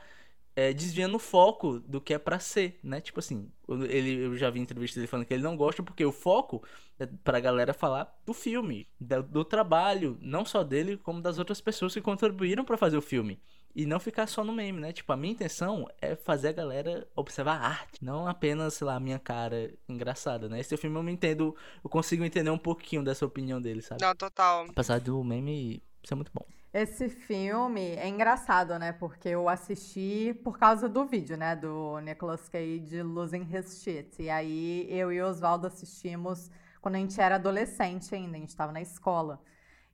é, 0.56 0.72
desviando 0.72 1.16
o 1.16 1.20
foco 1.20 1.78
do 1.80 2.00
que 2.00 2.14
é 2.14 2.18
pra 2.18 2.40
ser, 2.40 2.80
né? 2.82 3.00
Tipo 3.00 3.20
assim, 3.20 3.50
ele, 3.88 4.24
eu 4.26 4.36
já 4.36 4.50
vi 4.50 4.60
entrevista 4.60 4.98
dele 4.98 5.06
falando 5.06 5.26
que 5.26 5.34
ele 5.34 5.42
não 5.42 5.56
gosta 5.56 5.82
porque 5.82 6.04
o 6.04 6.12
foco 6.12 6.62
é 6.98 7.06
pra 7.06 7.40
galera 7.40 7.72
falar 7.72 8.20
do 8.26 8.34
filme, 8.34 8.88
do, 9.00 9.22
do 9.22 9.44
trabalho, 9.44 10.18
não 10.20 10.44
só 10.44 10.64
dele, 10.64 10.96
como 10.96 11.20
das 11.22 11.38
outras 11.38 11.60
pessoas 11.60 11.94
que 11.94 12.00
contribuíram 12.00 12.64
pra 12.64 12.76
fazer 12.76 12.96
o 12.96 13.02
filme. 13.02 13.40
E 13.78 13.86
não 13.86 14.00
ficar 14.00 14.26
só 14.26 14.42
no 14.42 14.52
meme, 14.52 14.80
né? 14.80 14.92
Tipo, 14.92 15.12
a 15.12 15.16
minha 15.16 15.32
intenção 15.32 15.88
é 16.02 16.16
fazer 16.16 16.48
a 16.48 16.52
galera 16.52 17.06
observar 17.14 17.60
a 17.60 17.64
arte, 17.68 18.04
não 18.04 18.26
apenas, 18.26 18.74
sei 18.74 18.84
lá, 18.84 18.96
a 18.96 19.00
minha 19.00 19.20
cara 19.20 19.72
engraçada, 19.88 20.48
né? 20.48 20.58
Esse 20.58 20.76
filme 20.76 20.96
eu 20.96 21.02
me 21.04 21.12
entendo, 21.12 21.54
eu 21.84 21.88
consigo 21.88 22.24
entender 22.24 22.50
um 22.50 22.58
pouquinho 22.58 23.04
dessa 23.04 23.24
opinião 23.24 23.62
dele, 23.62 23.80
sabe? 23.80 24.02
Não, 24.02 24.16
total. 24.16 24.66
Apesar 24.68 24.98
do 24.98 25.22
meme 25.22 25.80
ser 26.02 26.16
muito 26.16 26.32
bom. 26.34 26.44
Esse 26.74 27.08
filme 27.08 27.94
é 27.94 28.08
engraçado, 28.08 28.76
né? 28.80 28.90
Porque 28.90 29.28
eu 29.28 29.48
assisti 29.48 30.34
por 30.42 30.58
causa 30.58 30.88
do 30.88 31.06
vídeo, 31.06 31.36
né? 31.36 31.54
Do 31.54 32.00
Nicolas 32.00 32.48
Cage 32.48 33.00
Losing 33.00 33.46
His 33.48 33.80
Shit. 33.80 34.20
E 34.20 34.28
aí 34.28 34.88
eu 34.90 35.12
e 35.12 35.22
o 35.22 35.28
Oswaldo 35.28 35.68
assistimos 35.68 36.50
quando 36.80 36.96
a 36.96 36.98
gente 36.98 37.20
era 37.20 37.36
adolescente 37.36 38.12
ainda, 38.12 38.36
a 38.36 38.40
gente 38.40 38.48
estava 38.48 38.72
na 38.72 38.80
escola. 38.80 39.40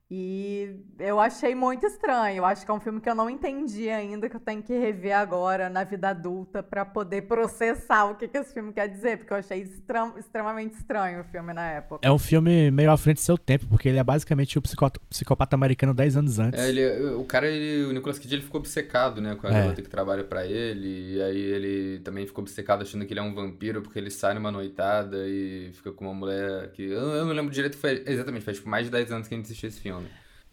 E 0.09 0.75
eu 0.99 1.19
achei 1.19 1.55
muito 1.55 1.85
estranho. 1.87 2.37
Eu 2.37 2.45
acho 2.45 2.63
que 2.63 2.69
é 2.69 2.73
um 2.73 2.79
filme 2.79 3.01
que 3.01 3.09
eu 3.09 3.15
não 3.15 3.27
entendi 3.27 3.89
ainda, 3.89 4.29
que 4.29 4.35
eu 4.35 4.39
tenho 4.39 4.61
que 4.61 4.77
rever 4.77 5.15
agora 5.17 5.67
na 5.67 5.83
vida 5.83 6.09
adulta 6.09 6.61
para 6.61 6.85
poder 6.85 7.23
processar 7.23 8.05
o 8.05 8.15
que, 8.15 8.27
que 8.27 8.37
esse 8.37 8.53
filme 8.53 8.71
quer 8.71 8.87
dizer, 8.87 9.17
porque 9.17 9.33
eu 9.33 9.37
achei 9.37 9.61
extrem 9.61 10.13
extremamente 10.17 10.75
estranho 10.75 11.21
o 11.21 11.23
filme 11.23 11.53
na 11.53 11.67
época. 11.71 12.07
É 12.07 12.11
um 12.11 12.19
filme 12.19 12.69
meio 12.69 12.91
à 12.91 12.97
frente 12.97 13.17
do 13.17 13.21
seu 13.21 13.35
tempo, 13.37 13.65
porque 13.67 13.89
ele 13.89 13.97
é 13.97 14.03
basicamente 14.03 14.59
o 14.59 14.61
psicopata, 14.61 14.99
psicopata 15.09 15.55
americano 15.55 15.91
10 15.91 16.17
anos 16.17 16.37
antes. 16.37 16.61
É, 16.61 16.69
ele, 16.69 17.15
o 17.15 17.23
cara, 17.23 17.47
ele, 17.47 17.85
o 17.85 17.91
Nicolas 17.91 18.19
Cage, 18.19 18.35
ele 18.35 18.43
ficou 18.43 18.59
obcecado, 18.59 19.19
né, 19.19 19.33
com 19.33 19.47
a 19.47 19.49
É. 19.49 19.53
garota 19.53 19.81
que 19.81 19.89
trabalha 19.89 20.23
pra 20.23 20.45
ele, 20.45 21.15
e 21.15 21.21
aí 21.21 21.41
ele 21.41 21.99
também 22.01 22.27
ficou 22.27 22.43
obcecado 22.43 22.83
achando 22.83 23.05
que 23.07 23.13
ele 23.13 23.19
é 23.19 23.23
um 23.23 23.33
vampiro, 23.33 23.81
porque 23.81 23.97
ele 23.97 24.11
sai 24.11 24.35
numa 24.35 24.51
noitada 24.51 25.17
e 25.27 25.71
fica 25.73 25.91
com 25.91 26.05
uma 26.05 26.13
mulher 26.13 26.71
que... 26.73 26.83
Eu, 26.83 26.99
eu 27.09 27.25
não 27.25 27.33
lembro 27.33 27.51
direito, 27.51 27.75
foi, 27.75 28.03
exatamente, 28.05 28.45
faz 28.45 28.57
tipo, 28.57 28.69
mais 28.69 28.85
de 28.85 28.91
10 28.91 29.11
anos 29.11 29.27
que 29.27 29.33
a 29.33 29.37
gente 29.37 29.45
assistiu 29.45 29.69
esse 29.69 29.79
filme. 29.79 29.94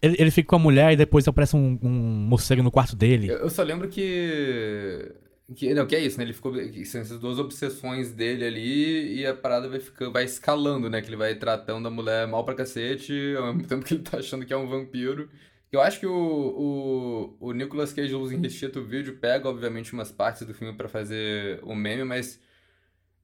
Ele, 0.03 0.17
ele 0.19 0.31
fica 0.31 0.49
com 0.49 0.57
a 0.57 0.59
mulher 0.59 0.91
e 0.91 0.97
depois 0.97 1.25
aparece 1.27 1.55
um, 1.55 1.79
um 1.81 1.89
morcego 1.89 2.61
no 2.61 2.69
quarto 2.69 2.93
dele. 2.95 3.29
Eu, 3.29 3.37
eu 3.37 3.49
só 3.49 3.63
lembro 3.63 3.87
que... 3.87 5.11
Que, 5.55 5.73
não, 5.73 5.85
que 5.85 5.95
é 5.95 5.99
isso, 5.99 6.17
né? 6.17 6.23
Ele 6.23 6.33
ficou. 6.33 6.53
São 6.85 7.01
essas 7.01 7.19
duas 7.19 7.37
obsessões 7.37 8.11
dele 8.11 8.45
ali 8.45 9.19
e 9.19 9.25
a 9.25 9.33
parada 9.33 9.67
vai 9.69 9.79
ficando, 9.79 10.11
vai 10.11 10.23
escalando, 10.23 10.89
né? 10.89 11.01
Que 11.01 11.09
ele 11.09 11.17
vai 11.17 11.35
tratando 11.35 11.87
a 11.87 11.91
mulher 11.91 12.27
mal 12.27 12.43
pra 12.43 12.55
cacete, 12.55 13.13
ao 13.37 13.53
mesmo 13.53 13.67
tempo 13.67 13.85
que 13.85 13.93
ele 13.93 14.03
tá 14.03 14.17
achando 14.17 14.45
que 14.45 14.53
é 14.53 14.57
um 14.57 14.67
vampiro. 14.67 15.29
Eu 15.71 15.81
acho 15.81 15.99
que 15.99 16.05
o, 16.05 17.35
o, 17.39 17.47
o 17.49 17.51
Nicolas 17.51 17.91
Cage 17.91 18.15
usa 18.15 18.35
em 18.35 18.49
Shit 18.49 18.77
o 18.79 18.85
vídeo, 18.85 19.17
pega, 19.19 19.49
obviamente, 19.49 19.91
umas 19.93 20.11
partes 20.11 20.47
do 20.47 20.53
filme 20.53 20.73
pra 20.75 20.87
fazer 20.87 21.59
o 21.63 21.75
meme, 21.75 22.03
mas. 22.03 22.39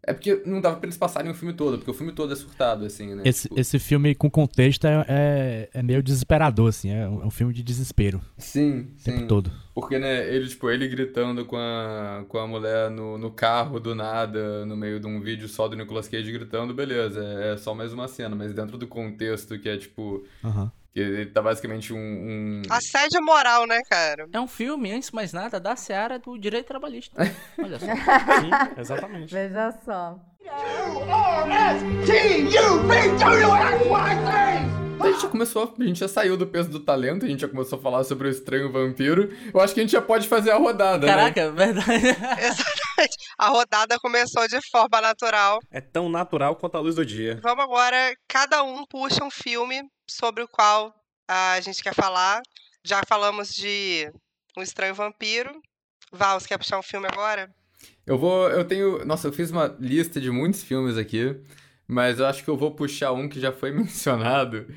É 0.02 0.14
porque 0.14 0.42
não 0.46 0.62
dava 0.62 0.78
pra 0.78 0.86
eles 0.88 0.98
passarem 0.98 1.30
o 1.30 1.36
filme 1.36 1.54
todo, 1.54 1.78
porque 1.78 1.92
o 1.92 1.94
filme 1.94 2.14
todo 2.14 2.32
é 2.32 2.36
surtado, 2.36 2.86
assim, 2.86 3.14
né? 3.16 3.24
Esse, 3.26 3.50
Tipo, 3.50 3.60
esse 3.60 3.78
filme 3.80 4.16
com 4.16 4.30
contexto 4.30 4.88
é, 4.88 5.06
é, 5.08 5.70
é 5.74 5.84
meio 5.84 6.02
desesperador, 6.02 6.70
assim. 6.70 6.90
É 6.90 7.08
um, 7.08 7.22
é 7.24 7.26
um 7.26 7.30
filme 7.32 7.54
de 7.54 7.62
desespero 7.62 8.22
Sim, 8.38 8.94
o 8.98 9.04
tempo 9.04 9.20
sim. 9.20 9.28
todo. 9.28 9.52
Porque, 9.74 10.00
né, 10.00 10.28
ele, 10.34 10.48
tipo, 10.48 10.70
ele 10.70 10.88
gritando 10.88 11.46
com 11.46 11.58
a, 11.58 12.26
com 12.28 12.38
a 12.38 12.48
mulher 12.48 12.90
no, 12.90 13.18
no 13.18 13.32
carro 13.32 13.80
do 13.80 13.94
nada, 13.94 14.66
no 14.66 14.76
meio 14.76 15.00
de 15.00 15.08
um 15.08 15.20
vídeo 15.22 15.48
só 15.48 15.68
do 15.68 15.76
Nicolas 15.76 16.08
Cage 16.08 16.32
gritando, 16.32 16.74
beleza, 16.74 17.22
é 17.24 17.58
só 17.58 17.74
mais 17.76 17.94
uma 17.94 18.08
cena, 18.08 18.36
mas 18.36 18.54
dentro 18.54 18.78
do 18.78 18.88
contexto 18.88 19.58
que 19.60 19.70
é, 19.70 19.78
tipo, 19.78 20.26
Aham. 20.44 20.70
que 20.70 20.79
ele 20.96 21.28
tá 21.28 21.42
basicamente 21.42 21.94
um... 21.94 21.98
um... 21.98 22.62
Assédio 22.70 23.22
moral, 23.24 23.68
né, 23.68 23.80
cara? 23.90 24.28
É 24.32 24.40
um 24.40 24.48
filme, 24.48 24.92
antes 24.92 25.10
de 25.10 25.16
mais 25.16 25.34
nada, 25.34 25.60
da 25.60 25.76
seara 25.76 26.18
do 26.18 26.38
direito 26.38 26.68
trabalhista. 26.68 27.16
Olha 27.58 27.80
só. 27.80 27.86
Sim, 27.86 28.80
exatamente. 28.80 29.34
Veja 29.34 29.72
só. 29.84 30.20
A 35.00 35.12
gente 35.12 35.22
já 35.22 35.30
começou, 35.30 35.74
a 35.80 35.84
gente 35.84 36.00
já 36.00 36.08
saiu 36.08 36.36
do 36.36 36.46
peso 36.46 36.70
do 36.70 36.80
talento, 36.80 37.26
a 37.26 37.30
gente 37.30 37.40
já 37.40 37.48
começou 37.48 37.80
a 37.80 37.82
falar 37.82 38.04
sobre 38.04 38.28
o 38.28 38.32
estranho 38.32 38.72
vampiro, 38.72 39.32
eu 39.54 39.60
acho 39.60 39.74
que 39.74 39.80
a 39.80 39.84
gente 39.84 39.92
já 39.92 40.02
pode 40.02 40.28
fazer 40.28 40.52
a 40.52 40.58
rodada, 40.58 41.08
né? 41.08 41.14
Caraca, 41.14 41.52
verdade. 41.52 42.08
Exatamente. 42.44 43.18
A 43.38 43.48
rodada 43.48 43.98
começou 44.00 44.48
de 44.48 44.60
forma 44.70 45.00
natural. 45.00 45.60
É 45.72 45.80
tão 45.80 46.10
natural 46.10 46.56
quanto 46.56 46.76
a 46.76 46.82
luz 46.82 46.96
do 46.96 47.06
dia. 47.06 47.40
Vamos 47.42 47.64
agora, 47.64 48.14
cada 48.28 48.62
um 48.64 48.86
puxa 48.86 49.24
um 49.24 49.32
filme 49.32 49.82
sobre 50.10 50.44
o 50.44 50.48
qual 50.48 50.94
a 51.28 51.60
gente 51.62 51.82
quer 51.82 51.94
falar. 51.94 52.42
Já 52.84 53.02
falamos 53.08 53.54
de 53.54 54.12
Um 54.58 54.62
Estranho 54.62 54.96
Vampiro. 54.96 55.52
Val, 56.12 56.40
você 56.40 56.48
quer 56.48 56.58
puxar 56.58 56.80
um 56.80 56.84
filme 56.84 57.08
agora? 57.08 57.50
Eu 58.06 58.18
vou, 58.18 58.50
eu 58.50 58.66
tenho, 58.66 59.06
nossa, 59.06 59.28
eu 59.28 59.32
fiz 59.32 59.52
uma 59.52 59.76
lista 59.80 60.20
de 60.20 60.32
muitos 60.32 60.64
filmes 60.64 60.98
aqui, 60.98 61.40
mas 61.90 62.20
eu 62.20 62.28
acho 62.28 62.44
que 62.44 62.50
eu 62.50 62.56
vou 62.56 62.70
puxar 62.70 63.12
um 63.14 63.28
que 63.28 63.40
já 63.40 63.52
foi 63.52 63.72
mencionado, 63.74 64.68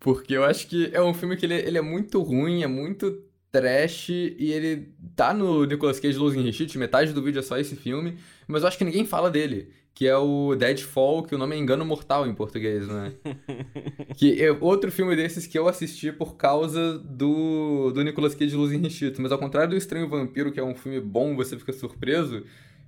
porque 0.00 0.34
eu 0.34 0.42
acho 0.42 0.66
que 0.66 0.90
é 0.92 1.00
um 1.00 1.14
filme 1.14 1.36
que 1.36 1.46
ele, 1.46 1.54
ele 1.54 1.78
é 1.78 1.80
muito 1.80 2.20
ruim, 2.20 2.64
é 2.64 2.66
muito 2.66 3.22
trash, 3.52 4.08
e 4.08 4.52
ele 4.52 4.92
tá 5.14 5.32
no 5.32 5.64
Nicolas 5.64 6.00
Cage 6.00 6.18
Losing 6.18 6.46
His 6.46 6.56
Shit, 6.56 6.76
metade 6.76 7.12
do 7.12 7.22
vídeo 7.22 7.38
é 7.38 7.42
só 7.42 7.56
esse 7.56 7.76
filme, 7.76 8.18
mas 8.48 8.62
eu 8.62 8.68
acho 8.68 8.76
que 8.76 8.84
ninguém 8.84 9.06
fala 9.06 9.30
dele, 9.30 9.70
que 9.94 10.08
é 10.08 10.16
o 10.16 10.56
Deadfall, 10.56 11.22
que 11.22 11.36
o 11.36 11.38
nome 11.38 11.54
é 11.54 11.58
Engano 11.58 11.84
Mortal 11.84 12.26
em 12.26 12.34
português, 12.34 12.88
né? 12.88 13.14
que 14.18 14.42
é 14.42 14.50
outro 14.50 14.90
filme 14.90 15.14
desses 15.14 15.46
que 15.46 15.56
eu 15.56 15.68
assisti 15.68 16.10
por 16.10 16.36
causa 16.36 16.98
do, 16.98 17.92
do 17.92 18.02
Nicolas 18.02 18.34
Cage 18.34 18.56
Losing 18.56 18.84
His 18.84 18.92
Shit, 18.92 19.20
mas 19.22 19.30
ao 19.30 19.38
contrário 19.38 19.70
do 19.70 19.76
Estranho 19.76 20.08
Vampiro, 20.08 20.50
que 20.50 20.58
é 20.58 20.64
um 20.64 20.74
filme 20.74 21.00
bom, 21.00 21.36
você 21.36 21.56
fica 21.56 21.72
surpreso, 21.72 22.42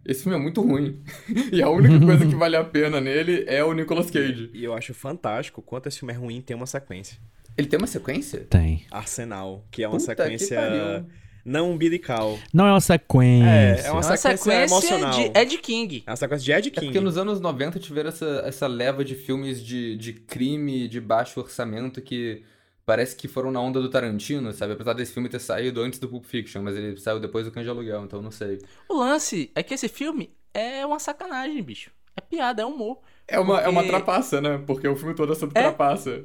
esse 0.09 0.23
filme 0.23 0.39
é 0.39 0.41
muito 0.41 0.61
ruim. 0.63 1.01
e 1.53 1.63
a 1.63 1.69
única 1.69 2.05
coisa 2.05 2.27
que 2.27 2.35
vale 2.37 2.57
a 2.57 2.65
pena 2.65 3.01
nele 3.01 3.45
é 3.47 3.63
o 3.63 3.73
Nicolas 3.73 4.11
Cage. 4.11 4.51
E 4.53 4.65
eu 4.65 4.75
acho 4.75 4.93
fantástico 4.95 5.63
quanto 5.63 5.87
esse 5.87 5.99
filme 5.99 6.13
é 6.13 6.17
ruim 6.17 6.41
tem 6.41 6.57
uma 6.57 6.67
sequência. 6.67 7.19
Ele 7.57 7.67
tem 7.69 7.79
uma 7.79 7.87
sequência? 7.87 8.47
Tem. 8.49 8.85
Arsenal, 8.91 9.65
que 9.71 9.83
é 9.83 9.89
uma 9.89 9.99
Puta 9.99 10.15
sequência 10.15 11.05
não 11.45 11.73
umbilical. 11.73 12.39
Não 12.53 12.67
é 12.67 12.71
uma 12.71 12.81
sequência. 12.81 13.47
É, 13.49 13.71
é 13.71 13.75
uma 13.75 13.87
É 13.89 13.93
uma 13.93 14.03
sequência, 14.03 14.37
sequência 14.37 14.65
emocional. 14.65 15.11
de 15.13 15.39
Ed 15.39 15.59
King. 15.59 16.03
É 16.07 16.11
uma 16.11 16.17
sequência 16.17 16.45
de 16.45 16.53
Ed 16.53 16.69
É 16.69 16.71
King. 16.71 16.87
porque 16.87 17.01
nos 17.01 17.17
anos 17.17 17.41
90 17.41 17.79
tiveram 17.79 18.11
essa, 18.11 18.43
essa 18.45 18.67
leva 18.67 19.05
de 19.05 19.15
filmes 19.15 19.65
de, 19.65 19.97
de 19.97 20.13
crime 20.13 20.87
de 20.89 21.01
baixo 21.01 21.41
orçamento 21.41 22.03
que 22.03 22.43
parece 22.89 23.15
que 23.15 23.29
foram 23.29 23.51
na 23.51 23.61
onda 23.61 23.83
do 23.83 23.91
Tarantino, 23.91 24.51
sabe? 24.51 24.73
Apesar 24.73 24.95
desse 24.95 25.13
filme 25.13 25.29
ter 25.29 25.41
saído 25.41 25.83
antes 25.83 25.99
do 25.99 26.09
Pulp 26.09 26.25
Fiction, 26.25 26.63
mas 26.63 26.75
ele 26.75 26.97
saiu 26.97 27.21
depois 27.21 27.45
do 27.45 27.53
Cães 27.53 27.67
de 27.67 27.71
Aluguel, 27.71 28.03
então 28.05 28.23
não 28.23 28.31
sei. 28.31 28.63
O 28.89 28.95
lance 28.95 29.53
é 29.55 29.63
que 29.63 29.75
esse 29.75 29.91
filme 29.91 30.35
é 30.55 30.87
uma 30.87 30.99
sacanagem, 30.99 31.63
bicho. 31.63 31.91
É 32.17 32.23
piada, 32.23 32.63
é 32.63 32.65
humor. 32.65 33.01
É 33.27 33.39
uma, 33.39 33.57
porque... 33.57 33.67
é 33.67 33.69
uma 33.69 33.85
trapaça, 33.85 34.41
né? 34.41 34.57
Porque 34.67 34.89
o 34.89 34.97
filme 34.97 35.15
todo 35.15 35.35
é 35.35 35.37
sobre 35.37 35.59
é... 35.59 35.65
trapaça. 35.65 36.25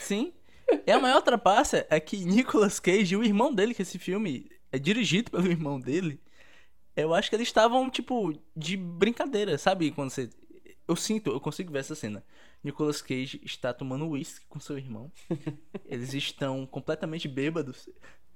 Sim. 0.00 0.32
E 0.84 0.90
a 0.90 0.98
maior 0.98 1.22
trapaça 1.22 1.86
é 1.88 2.00
que 2.00 2.24
Nicolas 2.24 2.80
Cage 2.80 3.14
e 3.14 3.16
o 3.16 3.22
irmão 3.22 3.54
dele, 3.54 3.72
que 3.72 3.82
esse 3.82 3.96
filme 3.96 4.50
é 4.72 4.80
dirigido 4.80 5.30
pelo 5.30 5.46
irmão 5.46 5.78
dele, 5.78 6.20
eu 6.96 7.14
acho 7.14 7.30
que 7.30 7.36
eles 7.36 7.46
estavam, 7.46 7.88
tipo, 7.88 8.34
de 8.56 8.76
brincadeira, 8.76 9.56
sabe? 9.56 9.92
Quando 9.92 10.10
você. 10.10 10.28
Eu 10.88 10.96
sinto, 10.96 11.30
eu 11.30 11.38
consigo 11.38 11.72
ver 11.72 11.78
essa 11.78 11.94
cena. 11.94 12.24
Nicolas 12.62 13.00
Cage 13.00 13.40
está 13.44 13.72
tomando 13.72 14.08
uísque 14.08 14.46
com 14.48 14.60
seu 14.60 14.76
irmão. 14.76 15.10
Eles 15.86 16.12
estão 16.14 16.66
completamente 16.66 17.26
bêbados. 17.26 17.88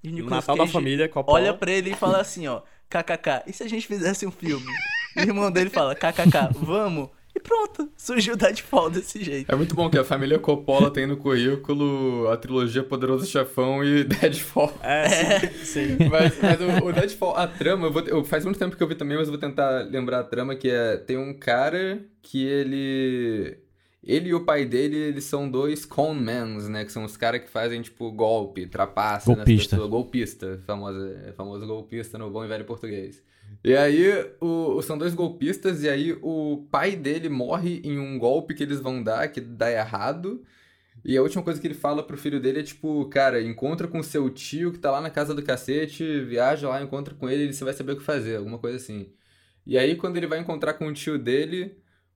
E 0.03 0.11
Nicolas 0.11 0.47
Natal 0.47 0.57
Cage 0.57 0.69
da 0.69 0.73
família, 0.73 1.09
Coppola. 1.09 1.39
olha 1.39 1.55
pra 1.55 1.71
ele 1.71 1.91
e 1.93 1.95
fala 1.95 2.21
assim, 2.21 2.47
ó, 2.47 2.63
kkk, 2.91 3.45
e 3.47 3.53
se 3.53 3.63
a 3.63 3.69
gente 3.69 3.87
fizesse 3.87 4.27
um 4.27 4.31
filme? 4.31 4.71
o 5.17 5.21
irmão 5.21 5.51
dele 5.51 5.71
fala, 5.71 5.95
kkk, 5.95 6.53
vamos? 6.61 7.09
E 7.35 7.41
pronto, 7.41 7.91
surgiu 7.97 8.37
Deadfall 8.37 8.91
desse 8.91 9.25
jeito. 9.25 9.51
É 9.51 9.57
muito 9.57 9.75
bom 9.75 9.91
que 9.91 9.99
a 9.99 10.05
família 10.05 10.39
Coppola 10.39 10.89
tem 10.89 11.05
no 11.05 11.17
currículo 11.17 12.29
a 12.29 12.37
trilogia 12.37 12.85
Poderoso 12.85 13.27
Chefão 13.27 13.83
e 13.83 14.05
Deadfall. 14.05 14.73
É, 14.81 15.41
sim. 15.41 15.65
sim. 15.65 16.09
Mas, 16.09 16.39
mas 16.41 16.61
o, 16.61 16.87
o, 16.87 16.93
Deadfall, 16.93 17.37
a 17.37 17.49
trama, 17.49 17.89
eu 17.89 17.93
vou, 17.93 18.03
eu, 18.03 18.25
faz 18.25 18.45
muito 18.45 18.59
tempo 18.59 18.77
que 18.77 18.83
eu 18.83 18.87
vi 18.87 18.95
também, 18.95 19.17
mas 19.17 19.27
eu 19.27 19.33
vou 19.33 19.41
tentar 19.41 19.81
lembrar 19.91 20.21
a 20.21 20.25
trama, 20.25 20.55
que 20.55 20.71
é, 20.71 20.97
tem 20.97 21.17
um 21.17 21.37
cara 21.37 22.05
que 22.23 22.45
ele 22.45 23.59
ele 24.07 24.29
e 24.29 24.35
o 24.35 24.45
pai 24.45 24.67
dele, 24.67 24.97
eles 24.97 25.25
são 25.25 25.51
dois 25.51 25.85
conmans, 25.87 26.69
né? 26.69 26.85
Que 26.85 26.93
são 26.93 27.05
os 27.05 27.17
caras 27.17 27.41
que 27.41 27.49
fazem, 27.49 27.81
tipo, 27.81 28.11
golpe, 28.13 28.67
trapaça 28.67 29.35
golpista. 29.35 29.77
pessoas. 29.77 29.91
Golpista. 29.91 30.63
Famoso, 30.67 31.17
famoso 31.37 31.67
golpista 31.67 32.19
no 32.19 32.31
bom 32.31 32.45
e 32.45 32.49
velho 32.49 32.65
português. 32.65 33.23
E 33.63 33.75
aí, 33.75 34.31
o, 34.41 34.83
são 34.83 34.99
dois 34.99 35.15
golpistas, 35.15 35.83
e 35.83 35.89
aí 35.89 36.19
o 36.21 36.67
pai 36.71 36.95
dele 36.97 37.31
morre 37.31 37.81
em 37.83 37.99
um 37.99 38.19
golpe 38.19 38.55
que 38.55 38.63
eles 38.63 38.79
vão 38.79 39.03
dar, 39.03 39.29
que 39.29 39.41
dá 39.41 39.71
errado. 39.71 40.45
E 41.03 41.17
a 41.17 41.23
última 41.23 41.43
coisa 41.43 41.61
que 41.61 41.67
ele 41.67 41.75
fala 41.75 42.03
pro 42.03 42.17
filho 42.17 42.41
dele 42.41 42.61
é 42.61 42.63
tipo, 42.63 43.07
cara, 43.07 43.43
encontra 43.43 43.89
com 43.89 44.03
seu 44.03 44.29
tio 44.29 44.73
que 44.73 44.79
tá 44.79 44.91
lá 44.91 45.01
na 45.01 45.11
casa 45.11 45.35
do 45.35 45.43
cacete, 45.43 46.21
viaja 46.25 46.69
lá, 46.69 46.83
encontra 46.83 47.15
com 47.15 47.29
ele 47.29 47.45
e 47.45 47.53
você 47.53 47.65
vai 47.65 47.73
saber 47.73 47.93
o 47.93 47.97
que 47.97 48.03
fazer, 48.03 48.37
alguma 48.37 48.59
coisa 48.59 48.77
assim. 48.77 49.09
E 49.67 49.79
aí, 49.79 49.97
quando 49.97 50.17
ele 50.19 50.27
vai 50.27 50.39
encontrar 50.39 50.75
com 50.75 50.87
o 50.87 50.93
tio 50.93 51.19
dele, 51.19 51.75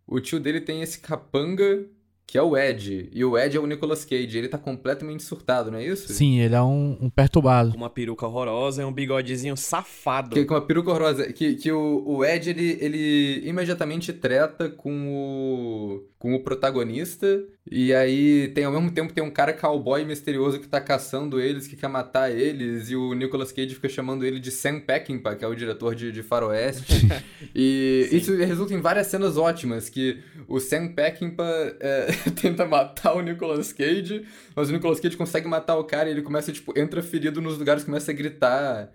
o 0.09 0.21
tio 0.21 0.41
dele 0.41 0.61
tem 0.61 0.83
esse 0.83 0.99
capanga 0.99 1.87
que 2.29 2.37
é 2.37 2.43
o 2.43 2.55
Ed. 2.59 3.09
E 3.11 3.25
o 3.25 3.39
Ed 3.39 3.57
é 3.57 3.61
o 3.61 3.67
Nicolas 3.67 4.05
Cage. 4.05 4.37
Ele 4.37 4.49
tá 4.49 4.59
completamente 4.59 5.23
surtado, 5.23 5.71
não 5.71 5.79
é 5.79 5.85
isso? 5.87 6.13
Sim, 6.13 6.39
ele 6.41 6.55
é 6.55 6.61
um, 6.61 6.99
um 7.01 7.09
perturbado. 7.09 7.75
Uma 7.75 7.89
peruca 7.89 8.27
horrorosa 8.27 8.83
e 8.83 8.85
um 8.85 8.93
bigodezinho 8.93 9.57
safado. 9.57 10.37
Que, 10.37 10.45
com 10.45 10.53
uma 10.53 10.61
peruca 10.61 10.91
horrorosa. 10.91 11.33
Que, 11.33 11.55
que 11.55 11.73
o, 11.73 12.03
o 12.07 12.23
Ed, 12.23 12.51
ele, 12.51 12.77
ele 12.83 13.49
imediatamente 13.49 14.13
treta 14.13 14.69
com 14.69 15.09
o, 15.09 16.05
com 16.19 16.35
o 16.35 16.41
protagonista. 16.41 17.43
E 17.71 17.93
aí, 17.93 18.49
tem 18.49 18.65
ao 18.65 18.73
mesmo 18.73 18.91
tempo, 18.91 19.13
tem 19.13 19.23
um 19.23 19.31
cara 19.31 19.53
cowboy 19.53 20.05
misterioso 20.05 20.59
que 20.59 20.67
tá 20.67 20.81
caçando 20.81 21.41
eles, 21.41 21.67
que 21.67 21.77
quer 21.77 21.89
matar 21.89 22.31
eles. 22.31 22.91
E 22.91 22.97
o 22.97 23.13
Nicolas 23.13 23.53
Cage 23.53 23.75
fica 23.75 23.89
chamando 23.89 24.25
ele 24.25 24.41
de 24.41 24.51
Sam 24.51 24.81
Peckinpah, 24.81 25.37
que 25.37 25.45
é 25.45 25.49
o 25.49 25.55
diretor 25.55 25.95
de, 25.95 26.11
de 26.11 26.23
Faroeste. 26.23 27.07
e 27.55 28.07
Sim. 28.09 28.17
isso 28.17 28.37
resulta 28.37 28.73
em 28.73 28.81
várias 28.81 29.09
cenas 29.09 29.37
ótimas. 29.37 29.89
Que 29.89 30.19
o 30.47 30.59
Sam 30.61 30.89
Peckinpah... 30.89 31.77
É, 31.81 32.07
tenta 32.41 32.65
matar 32.67 33.15
o 33.15 33.21
Nicolas 33.21 33.73
Cage, 33.73 34.25
mas 34.55 34.71
o 34.71 34.73
Nicolas 34.73 35.01
Cage 35.01 35.17
consegue 35.17 35.47
matar 35.47 35.77
o 35.77 35.85
cara 35.85 36.09
e 36.09 36.13
ele 36.13 36.23
começa, 36.23 36.53
tipo, 36.53 36.79
entra 36.79 37.03
ferido 37.03 37.41
nos 37.41 37.59
lugares, 37.59 37.85
começa 37.85 38.11
a 38.11 38.15
gritar. 38.15 38.93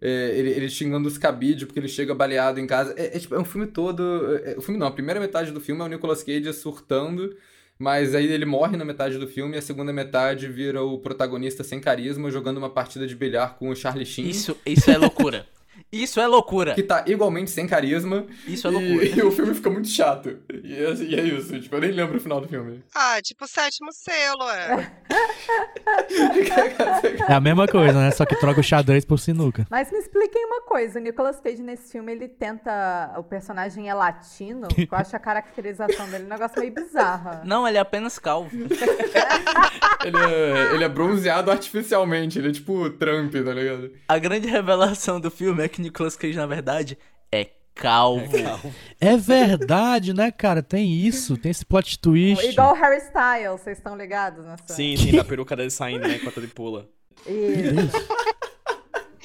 É, 0.00 0.32
ele, 0.36 0.50
ele 0.50 0.68
xingando 0.68 1.06
os 1.06 1.16
cabide 1.16 1.64
porque 1.64 1.78
ele 1.78 1.88
chega 1.88 2.14
baleado 2.14 2.58
em 2.58 2.66
casa. 2.66 2.94
É, 2.96 3.16
é, 3.16 3.18
tipo, 3.18 3.34
é 3.34 3.38
um 3.38 3.44
filme 3.44 3.66
todo. 3.66 4.02
É, 4.44 4.56
o 4.58 4.60
filme 4.60 4.78
não, 4.78 4.86
a 4.86 4.90
primeira 4.90 5.20
metade 5.20 5.52
do 5.52 5.60
filme 5.60 5.80
é 5.80 5.84
o 5.84 5.88
Nicolas 5.88 6.22
Cage 6.22 6.52
surtando, 6.52 7.36
mas 7.78 8.14
aí 8.14 8.26
ele 8.26 8.44
morre 8.44 8.76
na 8.76 8.84
metade 8.84 9.18
do 9.18 9.26
filme 9.26 9.54
e 9.54 9.58
a 9.58 9.62
segunda 9.62 9.92
metade 9.92 10.48
vira 10.48 10.82
o 10.82 10.98
protagonista 10.98 11.62
sem 11.62 11.80
carisma 11.80 12.30
jogando 12.30 12.58
uma 12.58 12.70
partida 12.70 13.06
de 13.06 13.14
bilhar 13.14 13.56
com 13.56 13.68
o 13.68 13.76
Charlie 13.76 14.06
Sheen. 14.06 14.28
Isso, 14.28 14.56
isso 14.64 14.90
é 14.90 14.96
loucura. 14.96 15.46
Isso 15.90 16.20
é 16.20 16.26
loucura. 16.26 16.74
Que 16.74 16.82
tá 16.82 17.04
igualmente 17.06 17.50
sem 17.50 17.66
carisma. 17.66 18.26
Isso 18.46 18.66
é 18.66 18.70
loucura. 18.70 19.04
E, 19.04 19.18
e 19.18 19.22
o 19.22 19.30
filme 19.30 19.54
fica 19.54 19.70
muito 19.70 19.88
chato. 19.88 20.38
E 20.62 20.74
é, 20.74 20.94
e 20.94 21.14
é, 21.14 21.22
isso, 21.22 21.58
tipo, 21.60 21.74
eu 21.76 21.80
nem 21.80 21.92
lembro 21.92 22.16
o 22.16 22.20
final 22.20 22.40
do 22.40 22.48
filme. 22.48 22.82
Ah, 22.94 23.20
tipo 23.22 23.44
o 23.44 23.48
sétimo 23.48 23.92
selo, 23.92 24.50
é. 24.50 24.92
é 27.28 27.32
a 27.32 27.40
mesma 27.40 27.66
coisa, 27.66 27.94
né? 27.94 28.10
Só 28.10 28.26
que 28.26 28.36
troca 28.36 28.60
o 28.60 28.62
xadrez 28.62 29.04
por 29.04 29.18
sinuca. 29.18 29.66
Mas 29.70 29.90
me 29.90 29.98
expliquem 29.98 30.44
uma 30.44 30.62
coisa, 30.62 30.98
o 30.98 31.02
Nicolas 31.02 31.40
Cage 31.40 31.62
nesse 31.62 31.92
filme, 31.92 32.12
ele 32.12 32.28
tenta... 32.28 33.14
O 33.16 33.22
personagem 33.22 33.88
é 33.88 33.94
latino, 33.94 34.68
eu 34.76 34.98
acho 34.98 35.14
a 35.14 35.18
caracterização 35.18 36.08
dele 36.10 36.24
um 36.24 36.28
negócio 36.28 36.58
meio 36.58 36.72
bizarro. 36.72 37.40
Não, 37.44 37.66
ele 37.66 37.78
é 37.78 37.80
apenas 37.80 38.18
calvo. 38.18 38.50
ele, 40.04 40.16
é, 40.16 40.74
ele 40.74 40.84
é 40.84 40.88
bronzeado 40.88 41.50
artificialmente, 41.50 42.38
ele 42.38 42.48
é 42.48 42.52
tipo 42.52 42.90
Trump, 42.90 43.32
tá 43.32 43.52
ligado? 43.52 43.92
A 44.08 44.18
grande 44.18 44.48
revelação 44.48 45.20
do 45.20 45.30
filme 45.30 45.62
é 45.62 45.65
que 45.68 45.80
Nicolas 45.80 46.16
Cage, 46.16 46.36
na 46.36 46.46
verdade, 46.46 46.98
é 47.30 47.48
calvo. 47.74 48.36
É, 48.36 48.42
calvo. 48.42 48.74
é 49.00 49.16
verdade, 49.16 50.12
né, 50.12 50.30
cara? 50.30 50.62
Tem 50.62 50.90
isso, 50.92 51.36
tem 51.36 51.50
esse 51.50 51.64
plot 51.64 51.98
twist. 51.98 52.44
Igual 52.46 52.72
o 52.72 52.74
Harry 52.74 52.98
Styles, 52.98 53.60
vocês 53.60 53.78
estão 53.78 53.96
ligados 53.96 54.44
nessa? 54.44 54.74
Sim, 54.74 54.96
sim, 54.96 55.12
da 55.16 55.24
peruca 55.24 55.54
dele 55.54 55.70
saindo, 55.70 56.06
né, 56.06 56.16
enquanto 56.16 56.38
ele 56.38 56.48
pula. 56.48 56.88
Isso. 57.26 58.06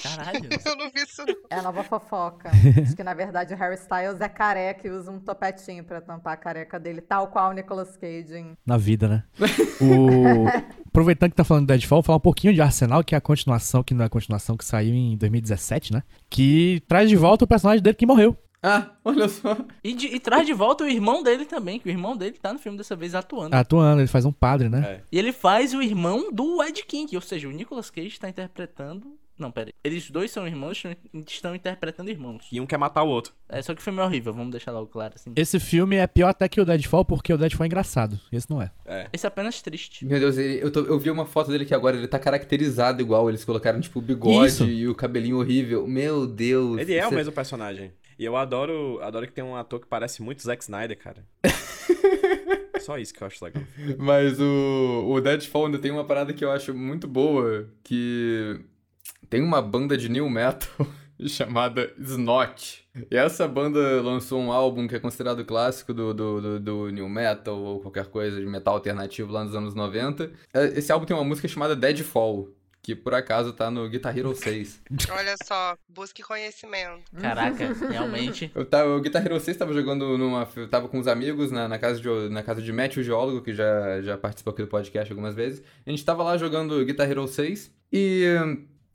Caralho. 0.02 0.50
Eu 0.66 0.76
não 0.76 0.90
vi 0.90 1.04
isso. 1.04 1.24
Não. 1.26 1.36
É 1.50 1.56
a 1.56 1.62
nova 1.62 1.84
fofoca. 1.84 2.50
Acho 2.82 2.96
que 2.96 3.04
na 3.04 3.14
verdade 3.14 3.54
o 3.54 3.58
Harry 3.58 3.76
Styles 3.76 4.20
é 4.20 4.30
careca 4.30 4.88
e 4.88 4.92
usa 4.92 5.12
um 5.12 5.20
topetinho 5.20 5.84
pra 5.84 6.02
tampar 6.02 6.34
a 6.34 6.38
careca 6.38 6.80
dele, 6.80 7.02
tal 7.02 7.28
qual 7.28 7.52
o 7.52 7.54
Nicolas 7.54 7.96
Cage. 7.98 8.36
Hein? 8.36 8.58
Na 8.66 8.78
vida, 8.78 9.08
né? 9.08 9.24
O... 9.82 10.46
Aproveitando 10.88 11.32
que 11.32 11.36
tá 11.36 11.44
falando 11.44 11.64
de 11.64 11.74
Deadfall, 11.74 11.98
vou 11.98 12.04
falar 12.04 12.18
um 12.18 12.22
pouquinho 12.22 12.54
de 12.54 12.62
Arsenal, 12.62 13.04
que 13.04 13.16
é 13.16 13.18
a 13.18 13.22
continuação, 13.22 13.82
que 13.82 13.96
não 13.96 14.04
é 14.04 14.06
a 14.06 14.10
continuação 14.10 14.56
que 14.56 14.64
saiu 14.64 14.94
em 14.94 15.18
2017, 15.18 15.92
né? 15.92 16.04
Que 16.30 16.84
traz 16.88 17.10
de 17.10 17.16
volta 17.16 17.46
o 17.46 17.48
personagem 17.48 17.82
dele 17.82 17.96
que 17.96 18.06
morreu. 18.06 18.38
Ah, 18.64 18.92
olha 19.04 19.28
só. 19.28 19.58
E, 19.84 19.94
de, 19.94 20.08
e, 20.08 20.20
traz 20.20 20.46
de 20.46 20.54
volta 20.54 20.84
o 20.84 20.88
irmão 20.88 21.24
dele 21.24 21.46
também, 21.46 21.80
que 21.80 21.88
o 21.88 21.90
irmão 21.90 22.16
dele 22.16 22.38
tá 22.40 22.54
no 22.54 22.60
filme 22.60 22.78
dessa 22.78 22.96
vez 22.96 23.16
atuando. 23.16 23.56
Atuando, 23.56 24.02
ele 24.02 24.08
faz 24.08 24.24
um 24.24 24.32
padre, 24.32 24.70
né? 24.70 24.82
É. 24.86 25.02
E 25.12 25.18
ele 25.18 25.32
faz 25.32 25.74
o 25.74 25.82
irmão 25.82 26.32
do 26.32 26.62
Ed 26.62 26.84
King, 26.86 27.16
ou 27.16 27.22
seja, 27.22 27.48
o 27.48 27.52
Nicolas 27.52 27.90
Cage 27.90 28.20
tá 28.20 28.30
interpretando 28.30 29.18
não, 29.42 29.52
pera 29.52 29.70
aí. 29.70 29.74
Eles 29.84 30.10
dois 30.10 30.32
são 30.32 30.48
irmãos, 30.48 30.84
estão 31.28 31.56
interpretando 31.56 32.10
irmãos. 32.10 32.48
E 32.52 32.62
um 32.62 32.66
quer 32.66 32.78
matar 32.78 33.04
o 33.04 33.10
outro. 33.10 33.34
É, 33.50 33.62
só 33.62 33.74
que 33.74 33.82
o 33.82 33.84
filme 33.84 34.00
é 34.00 34.04
horrível, 34.04 34.34
vamos 34.34 34.52
deixar 34.52 34.72
logo 34.72 34.88
claro 34.88 35.14
assim. 35.16 35.34
Esse 35.36 35.60
filme 35.60 35.98
é 35.98 36.08
pior 36.08 36.30
até 36.30 36.48
que 36.48 36.62
o 36.62 36.66
Deadfall, 36.66 37.04
porque 37.04 37.34
o 37.34 37.38
Deadfall 37.38 37.66
é 37.66 37.68
engraçado. 37.68 38.20
Esse 38.32 38.50
não 38.50 38.62
é. 38.62 38.72
é. 38.86 39.10
Esse 39.12 39.26
é 39.26 39.30
apenas 39.30 39.62
triste. 39.62 40.06
Meu 40.06 40.20
Deus, 40.20 40.38
ele, 40.38 40.64
eu, 40.64 40.72
tô, 40.72 40.82
eu 40.82 41.00
vi 41.00 41.10
uma 41.10 41.26
foto 41.26 41.52
dele 41.52 41.64
aqui 41.64 41.74
agora, 41.74 41.98
ele 41.98 42.08
tá 42.08 42.20
caracterizado 42.20 43.02
igual. 43.02 43.28
Eles 43.30 43.44
colocaram, 43.44 43.82
tipo, 43.82 44.00
o 44.00 44.02
bigode 44.02 44.48
Isso. 44.48 44.66
e 44.66 44.88
o 44.88 44.96
cabelinho 44.96 45.40
horrível. 45.40 45.88
Meu 45.88 46.28
Deus. 46.28 46.80
Ele 46.80 46.94
é 46.94 47.08
o 47.08 47.12
mesmo 47.12 47.32
personagem. 47.32 47.92
E 48.18 48.26
eu 48.26 48.38
adoro, 48.38 49.00
adoro 49.02 49.26
que 49.26 49.34
tem 49.34 49.44
um 49.44 49.56
ator 49.56 49.80
que 49.80 49.88
parece 49.88 50.22
muito 50.22 50.44
Zack 50.44 50.62
Snyder, 50.62 50.98
cara. 50.98 51.26
Só 52.82 52.98
isso 52.98 53.14
que 53.14 53.22
eu 53.22 53.28
acho 53.28 53.44
legal. 53.44 53.64
Mas 53.98 54.40
o, 54.40 55.06
o 55.08 55.22
Deadfall 55.22 55.68
ainda 55.68 55.80
tem 55.80 55.92
uma 55.92 56.04
parada 56.04 56.34
que 56.34 56.44
eu 56.44 56.52
acho 56.52 56.74
muito 56.74 57.08
boa, 57.08 57.70
que 57.84 58.60
tem 59.32 59.42
uma 59.42 59.62
banda 59.62 59.98
de 59.98 60.10
new 60.10 60.30
metal 60.30 60.86
chamada 61.26 61.92
Snot. 61.98 62.86
E 63.10 63.16
essa 63.16 63.48
banda 63.48 64.02
lançou 64.02 64.42
um 64.42 64.52
álbum 64.52 64.90
que 64.90 64.96
é 64.96 65.00
considerado 65.00 65.46
clássico 65.46 65.94
do, 65.94 66.14
do, 66.14 66.42
do, 66.42 66.60
do, 66.60 66.90
new 66.90 67.08
metal 67.08 67.58
ou 67.58 67.80
qualquer 67.80 68.08
coisa 68.08 68.38
de 68.42 68.46
metal 68.46 68.74
alternativo 68.74 69.32
lá 69.32 69.46
nos 69.46 69.56
anos 69.56 69.74
90. 69.74 70.30
É, 70.54 70.66
esse 70.78 70.92
álbum 70.92 71.06
tem 71.06 71.16
uma 71.16 71.24
música 71.24 71.48
chamada 71.48 71.76
Deadfall. 71.76 72.50
Que 72.84 72.96
por 72.96 73.14
acaso 73.14 73.54
tá 73.54 73.70
no 73.70 73.88
Guitar 73.88 74.18
Hero 74.18 74.36
6. 74.36 74.82
Olha 75.16 75.36
só, 75.44 75.78
busque 75.88 76.24
conhecimento. 76.24 77.04
Caraca, 77.16 77.74
realmente. 77.88 78.52
Eu 78.56 78.66
tava, 78.66 78.96
o 78.96 79.00
Guitar 79.00 79.24
Hero 79.24 79.40
6 79.40 79.56
tava 79.56 79.72
jogando 79.72 80.18
numa. 80.18 80.50
Eu 80.56 80.68
tava 80.68 80.90
com 80.90 80.98
uns 80.98 81.06
amigos 81.06 81.52
na, 81.52 81.68
na, 81.68 81.78
casa 81.78 82.02
de, 82.02 82.10
na 82.30 82.42
casa 82.42 82.60
de 82.60 82.74
Matt, 82.74 82.98
o 82.98 83.04
geólogo, 83.04 83.44
que 83.44 83.54
já, 83.54 84.02
já 84.02 84.18
participou 84.18 84.52
aqui 84.52 84.64
do 84.64 84.68
podcast 84.68 85.14
algumas 85.14 85.36
vezes. 85.36 85.62
A 85.86 85.92
gente 85.92 86.04
tava 86.04 86.24
lá 86.24 86.36
jogando 86.38 86.84
Guitar 86.84 87.08
Hero 87.10 87.28
6 87.28 87.72
e 87.94 88.26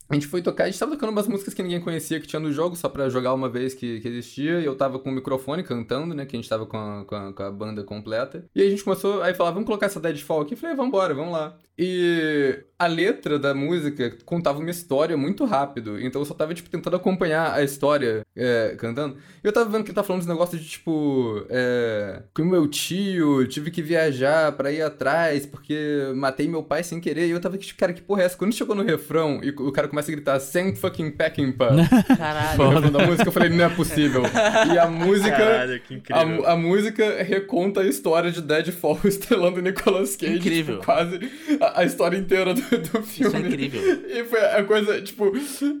a 0.09 0.13
gente 0.13 0.27
foi 0.27 0.41
tocar, 0.41 0.65
a 0.65 0.67
gente 0.67 0.79
tava 0.79 0.91
tocando 0.91 1.09
umas 1.09 1.27
músicas 1.27 1.53
que 1.53 1.61
ninguém 1.61 1.81
conhecia 1.81 2.19
que 2.19 2.27
tinha 2.27 2.39
no 2.39 2.51
jogo, 2.51 2.75
só 2.75 2.87
pra 2.87 3.09
jogar 3.09 3.33
uma 3.33 3.49
vez 3.49 3.73
que, 3.73 3.99
que 3.99 4.07
existia, 4.07 4.59
e 4.59 4.65
eu 4.65 4.75
tava 4.75 4.99
com 4.99 5.09
o 5.09 5.13
microfone 5.13 5.63
cantando, 5.63 6.13
né, 6.15 6.25
que 6.25 6.35
a 6.35 6.39
gente 6.39 6.49
tava 6.49 6.65
com 6.65 6.77
a, 6.77 7.05
com 7.05 7.15
a, 7.15 7.33
com 7.33 7.43
a 7.43 7.51
banda 7.51 7.83
completa. 7.83 8.45
E 8.55 8.61
a 8.61 8.69
gente 8.69 8.83
começou, 8.83 9.21
aí 9.21 9.33
falava, 9.33 9.55
vamos 9.55 9.67
colocar 9.67 9.87
essa 9.87 9.99
Deadfall 9.99 10.41
aqui, 10.41 10.53
eu 10.53 10.57
falei, 10.57 10.75
vambora, 10.75 11.13
vamos 11.13 11.33
lá. 11.33 11.57
E 11.79 12.63
a 12.79 12.87
letra 12.87 13.37
da 13.37 13.53
música 13.53 14.17
contava 14.25 14.57
uma 14.59 14.69
história 14.71 15.15
muito 15.15 15.45
rápido, 15.45 15.99
então 16.01 16.21
eu 16.21 16.25
só 16.25 16.33
tava, 16.33 16.53
tipo, 16.53 16.69
tentando 16.69 16.95
acompanhar 16.95 17.53
a 17.53 17.61
história 17.61 18.25
é, 18.35 18.75
cantando. 18.79 19.17
E 19.43 19.47
eu 19.47 19.53
tava 19.53 19.69
vendo 19.69 19.83
que 19.83 19.89
ele 19.91 19.95
tá 19.95 20.01
falando 20.01 20.21
dos 20.21 20.27
negócios 20.27 20.59
de, 20.59 20.67
tipo, 20.67 21.45
é, 21.49 22.23
com 22.33 22.45
meu 22.45 22.67
tio, 22.67 23.45
tive 23.47 23.69
que 23.69 23.83
viajar 23.83 24.53
pra 24.53 24.71
ir 24.71 24.81
atrás, 24.81 25.45
porque 25.45 26.11
matei 26.15 26.47
meu 26.47 26.63
pai 26.63 26.83
sem 26.83 26.99
querer, 26.99 27.27
e 27.27 27.31
eu 27.31 27.39
tava, 27.39 27.57
tipo, 27.57 27.77
cara, 27.79 27.93
que 27.93 28.01
porra 28.01 28.23
é 28.23 28.25
essa? 28.25 28.37
Quando 28.37 28.55
chegou 28.55 28.75
no 28.75 28.83
refrão 28.83 29.39
e 29.43 29.49
o 29.49 29.71
cara 29.71 29.87
começa 29.97 30.11
a 30.11 30.15
gritar 30.15 30.39
Sam 30.39 30.75
fucking 30.75 31.11
Peckinpah. 31.11 31.71
Caralho. 32.17 32.57
No 32.57 32.69
refrão 32.69 32.91
da 32.91 33.05
música, 33.07 33.27
eu 33.27 33.31
falei, 33.31 33.49
não 33.49 33.65
é 33.65 33.69
possível. 33.69 34.23
E 34.71 34.77
a 34.77 34.87
música. 34.87 35.31
Caralho, 35.31 35.79
que 35.81 35.95
incrível. 35.95 36.45
A, 36.45 36.51
a 36.51 36.55
música 36.55 37.23
reconta 37.23 37.81
a 37.81 37.85
história 37.85 38.31
de 38.31 38.41
Deadfall 38.41 38.99
estrelando 39.05 39.61
Nicolas 39.61 40.15
Cage. 40.15 40.35
Incrível. 40.35 40.75
Tipo, 40.79 40.85
quase 40.85 41.31
a, 41.59 41.81
a, 41.81 41.83
história 41.83 42.17
inteira 42.17 42.53
do, 42.53 42.61
do 42.61 43.01
filme. 43.03 43.27
Isso 43.27 43.35
é 43.35 43.39
incrível. 43.39 43.81
E 44.07 44.23
foi 44.25 44.39
a 44.39 44.63
coisa, 44.63 45.01
tipo. 45.01 45.31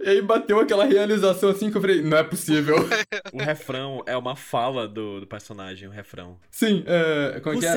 E 0.03 0.09
aí 0.09 0.21
bateu 0.21 0.59
aquela 0.59 0.85
realização 0.85 1.49
assim 1.49 1.69
que 1.69 1.77
eu 1.77 1.81
falei, 1.81 2.01
não 2.01 2.17
é 2.17 2.23
possível. 2.23 2.77
o 3.31 3.37
refrão 3.37 4.01
é 4.07 4.17
uma 4.17 4.35
fala 4.35 4.87
do, 4.87 5.19
do 5.19 5.27
personagem, 5.27 5.87
o 5.87 5.91
refrão. 5.91 6.37
Sim, 6.49 6.83
é. 6.87 7.39
Como 7.41 7.57
é 7.57 7.59
que 7.59 7.65
é? 7.65 7.71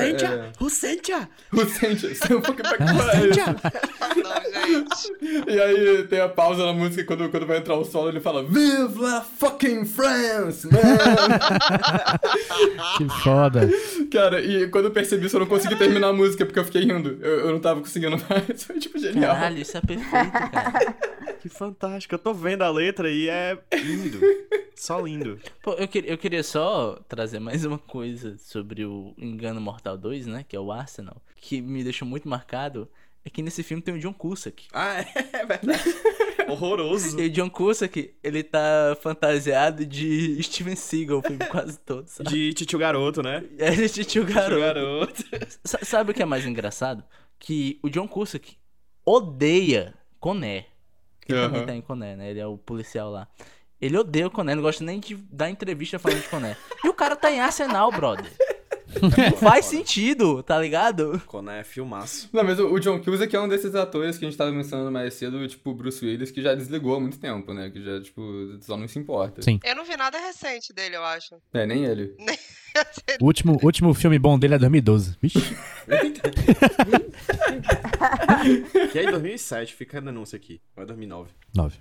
Husentia! 0.59 1.29
Husentia! 1.53 2.15
Sam 2.15 2.41
fucking. 2.41 2.63
E 5.47 5.59
aí 5.59 6.03
tem 6.07 6.19
a 6.19 6.29
pausa 6.31 6.65
na 6.65 6.73
música 6.73 7.03
quando, 7.03 7.29
quando 7.29 7.45
vai 7.45 7.57
entrar 7.57 7.75
o 7.75 7.83
solo, 7.83 8.09
ele 8.09 8.19
fala 8.19 8.43
Vive 8.43 8.99
la 8.99 9.21
fucking 9.21 9.85
France, 9.85 10.67
man! 10.67 10.79
que 12.97 13.07
foda. 13.23 13.69
Cara, 14.11 14.41
e 14.41 14.67
quando 14.69 14.85
eu 14.85 14.91
percebi 14.91 15.27
isso, 15.27 15.35
eu 15.35 15.41
não 15.41 15.47
consegui 15.47 15.75
terminar 15.75 16.07
a 16.07 16.13
música 16.13 16.45
porque 16.45 16.59
eu 16.59 16.65
fiquei 16.65 16.81
rindo. 16.81 17.19
Eu, 17.21 17.39
eu 17.41 17.51
não 17.51 17.59
tava 17.59 17.81
conseguindo 17.81 18.17
mais. 18.29 18.41
Foi 18.63 18.79
tipo 18.79 18.97
genial. 18.97 19.35
Caralho, 19.35 19.59
isso 19.59 19.77
é 19.77 19.81
perfeito, 19.81 20.31
cara. 20.31 20.95
que 21.39 21.49
fantástico. 21.49 22.15
Eu 22.15 22.19
tô 22.19 22.33
vendo 22.33 22.63
a 22.63 22.69
letra 22.69 23.11
e 23.11 23.29
é 23.29 23.57
lindo. 23.73 24.19
Só 24.75 24.99
lindo. 24.99 25.39
Pô, 25.61 25.73
eu, 25.73 25.87
que, 25.87 26.03
eu 26.07 26.17
queria 26.17 26.43
só 26.43 26.99
trazer 27.07 27.39
mais 27.39 27.65
uma 27.65 27.77
coisa 27.77 28.35
sobre 28.39 28.83
o 28.83 29.13
Engano 29.17 29.61
Mortal 29.61 29.97
2, 29.97 30.25
né? 30.25 30.45
Que 30.47 30.55
é 30.55 30.59
o 30.59 30.71
Arsenal. 30.71 31.21
Que 31.35 31.61
me 31.61 31.83
deixou 31.83 32.07
muito 32.07 32.27
marcado 32.27 32.87
é 33.23 33.29
que 33.29 33.41
nesse 33.41 33.61
filme 33.63 33.81
tem 33.83 33.93
o 33.93 33.99
John 33.99 34.13
Cusack. 34.13 34.67
Ah, 34.73 34.99
é, 34.99 35.05
é 35.33 35.45
verdade. 35.45 35.83
Horroroso. 36.47 37.19
E 37.19 37.27
o 37.27 37.29
John 37.29 37.49
Cusack, 37.49 38.15
ele 38.23 38.43
tá 38.43 38.97
fantasiado 39.01 39.85
de 39.85 40.41
Steven 40.41 40.75
Seagal 40.75 41.19
o 41.19 41.21
filme 41.21 41.45
quase 41.45 41.79
todo, 41.79 42.07
sabe? 42.07 42.29
De 42.29 42.53
Titio 42.53 42.79
Garoto, 42.79 43.21
né? 43.21 43.43
É, 43.57 43.71
de 43.71 43.89
Titio 43.89 44.25
Garoto. 44.25 44.59
Garoto. 44.59 45.23
sabe 45.63 46.11
o 46.11 46.13
que 46.13 46.23
é 46.23 46.25
mais 46.25 46.45
engraçado? 46.45 47.03
Que 47.37 47.79
o 47.83 47.89
John 47.89 48.07
Cusack 48.07 48.57
odeia 49.05 49.93
Coné. 50.19 50.65
Que 51.21 51.33
uhum. 51.33 51.41
também 51.41 51.65
tá 51.65 51.75
em 51.75 51.81
Coné, 51.81 52.15
né? 52.15 52.31
Ele 52.31 52.39
é 52.39 52.47
o 52.47 52.57
policial 52.57 53.11
lá. 53.11 53.27
Ele 53.79 53.97
odeia 53.97 54.27
o 54.27 54.31
Coné, 54.31 54.53
não 54.55 54.61
gosta 54.61 54.83
nem 54.83 54.99
de 54.99 55.15
dar 55.15 55.49
entrevista 55.49 55.97
falando 55.97 56.21
de 56.21 56.29
Coné. 56.29 56.57
E 56.83 56.89
o 56.89 56.93
cara 56.93 57.15
tá 57.15 57.31
em 57.31 57.39
Arsenal, 57.39 57.91
brother. 57.91 58.31
Faz 59.39 59.65
sentido, 59.65 60.43
tá 60.43 60.59
ligado? 60.59 61.21
Coné 61.25 61.61
é 61.61 61.63
filmaço. 61.63 62.29
Não, 62.31 62.43
mas 62.43 62.59
o, 62.59 62.79
John 62.79 62.99
Cusack 62.99 63.35
é 63.35 63.39
um 63.39 63.47
desses 63.47 63.75
atores 63.75 64.17
que 64.17 64.25
a 64.25 64.29
gente 64.29 64.37
tava 64.37 64.51
mencionando 64.51 64.91
mais 64.91 65.13
cedo, 65.13 65.47
tipo 65.47 65.73
Bruce 65.73 66.05
Willis, 66.05 66.31
que 66.31 66.41
já 66.41 66.53
desligou 66.53 66.95
há 66.95 66.99
muito 66.99 67.19
tempo, 67.19 67.53
né? 67.53 67.69
Que 67.69 67.83
já, 67.83 68.01
tipo, 68.01 68.21
só 68.61 68.77
não 68.77 68.87
se 68.87 68.99
importa. 68.99 69.41
Sim. 69.41 69.59
Eu 69.63 69.75
não 69.75 69.85
vi 69.85 69.95
nada 69.95 70.17
recente 70.19 70.73
dele, 70.73 70.95
eu 70.95 71.03
acho. 71.03 71.35
É, 71.53 71.65
nem 71.65 71.85
ele. 71.85 72.15
o 73.21 73.25
último, 73.25 73.59
último 73.63 73.93
filme 73.93 74.19
bom 74.19 74.37
dele 74.37 74.55
é 74.55 74.59
2012. 74.59 75.17
Vixe. 75.21 75.39
que 78.91 78.99
é 78.99 79.03
em 79.03 79.11
2007, 79.11 79.75
fica 79.75 79.97
a 79.97 80.01
denúncia 80.01 80.35
aqui. 80.35 80.61
Ou 80.75 80.83
é 80.83 80.85
2009? 80.85 81.29
9. 81.55 81.77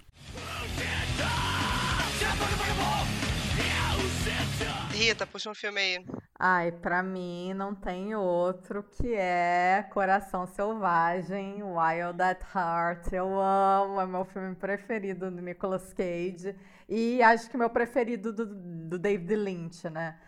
Rita, 5.01 5.27
puxa 5.27 5.51
um 5.51 5.55
filme 5.55 5.81
aí. 5.81 6.05
Ai, 6.39 6.73
pra 6.73 7.03
mim 7.03 7.55
não 7.55 7.75
tem 7.75 8.15
outro 8.15 8.83
que 8.83 9.15
é 9.15 9.83
Coração 9.95 10.47
Selvagem, 10.47 11.63
Wild 11.63 12.21
at 12.21 12.43
Heart. 12.55 13.11
Eu 13.11 13.41
amo, 13.41 13.99
é 13.99 14.07
meu 14.07 14.27
filme 14.27 14.55
preferido 14.55 15.31
do 15.31 15.41
Nicolas 15.41 15.95
Cage. 15.95 16.55
E 16.87 17.23
acho 17.23 17.49
que 17.49 17.57
meu 17.57 17.71
preferido 17.71 18.31
do, 18.31 18.45
do 18.45 18.99
David 18.99 19.37
Lynch, 19.37 19.89
né? 19.89 20.19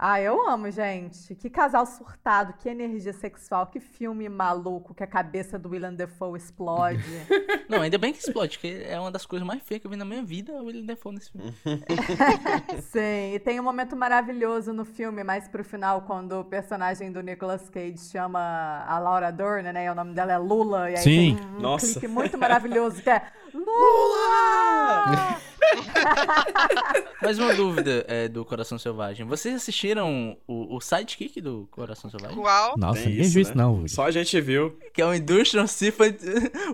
Ah, 0.00 0.20
eu 0.20 0.48
amo, 0.48 0.70
gente. 0.70 1.34
Que 1.34 1.50
casal 1.50 1.84
surtado, 1.84 2.54
que 2.60 2.68
energia 2.68 3.12
sexual, 3.12 3.66
que 3.66 3.80
filme 3.80 4.28
maluco, 4.28 4.94
que 4.94 5.02
a 5.02 5.06
cabeça 5.08 5.58
do 5.58 5.70
William 5.70 5.92
Defoe 5.92 6.38
explode. 6.38 7.02
Não, 7.68 7.82
ainda 7.82 7.98
bem 7.98 8.12
que 8.12 8.20
explode, 8.20 8.58
porque 8.58 8.84
é 8.86 8.98
uma 9.00 9.10
das 9.10 9.26
coisas 9.26 9.44
mais 9.44 9.60
feias 9.60 9.80
que 9.80 9.88
eu 9.88 9.90
vi 9.90 9.96
na 9.96 10.04
minha 10.04 10.22
vida, 10.22 10.52
o 10.52 10.66
William 10.66 10.86
Defoe 10.86 11.14
nesse 11.14 11.32
filme. 11.32 11.52
Sim, 12.92 13.34
e 13.34 13.40
tem 13.40 13.58
um 13.58 13.64
momento 13.64 13.96
maravilhoso 13.96 14.72
no 14.72 14.84
filme, 14.84 15.24
mais 15.24 15.48
pro 15.48 15.64
final, 15.64 16.02
quando 16.02 16.40
o 16.40 16.44
personagem 16.44 17.10
do 17.10 17.20
Nicolas 17.20 17.68
Cage 17.68 17.98
chama 17.98 18.84
a 18.86 19.00
Laura 19.00 19.32
Dern, 19.32 19.72
né? 19.72 19.86
E 19.86 19.90
o 19.90 19.96
nome 19.96 20.14
dela 20.14 20.32
é 20.32 20.38
Lula, 20.38 20.92
e 20.92 20.94
aí 20.94 21.02
Sim. 21.02 21.36
tem 21.36 21.46
um 21.56 21.60
Nossa. 21.60 21.98
clipe 21.98 22.06
muito 22.06 22.38
maravilhoso 22.38 23.02
que 23.02 23.10
é 23.10 23.20
Lula! 23.54 25.40
Mais 27.22 27.38
uma 27.38 27.54
dúvida 27.54 28.04
é, 28.08 28.28
do 28.28 28.44
Coração 28.44 28.78
Selvagem. 28.78 29.26
Vocês 29.26 29.54
assistiram 29.54 30.36
o, 30.46 30.76
o 30.76 30.80
sidekick 30.80 31.40
do 31.40 31.66
Coração 31.70 32.10
Selvagem? 32.10 32.36
Qual? 32.36 32.76
Nossa, 32.76 33.00
Tem 33.00 33.08
ninguém 33.08 33.24
isso, 33.24 33.34
viu 33.34 33.42
isso 33.42 33.56
né? 33.56 33.62
não. 33.62 33.88
Só 33.88 34.04
a 34.06 34.10
gente 34.10 34.40
viu. 34.40 34.76
Que 34.92 35.02
é 35.02 35.06
o 35.06 35.14
Industrial 35.14 35.66
Symphony, 35.66 36.16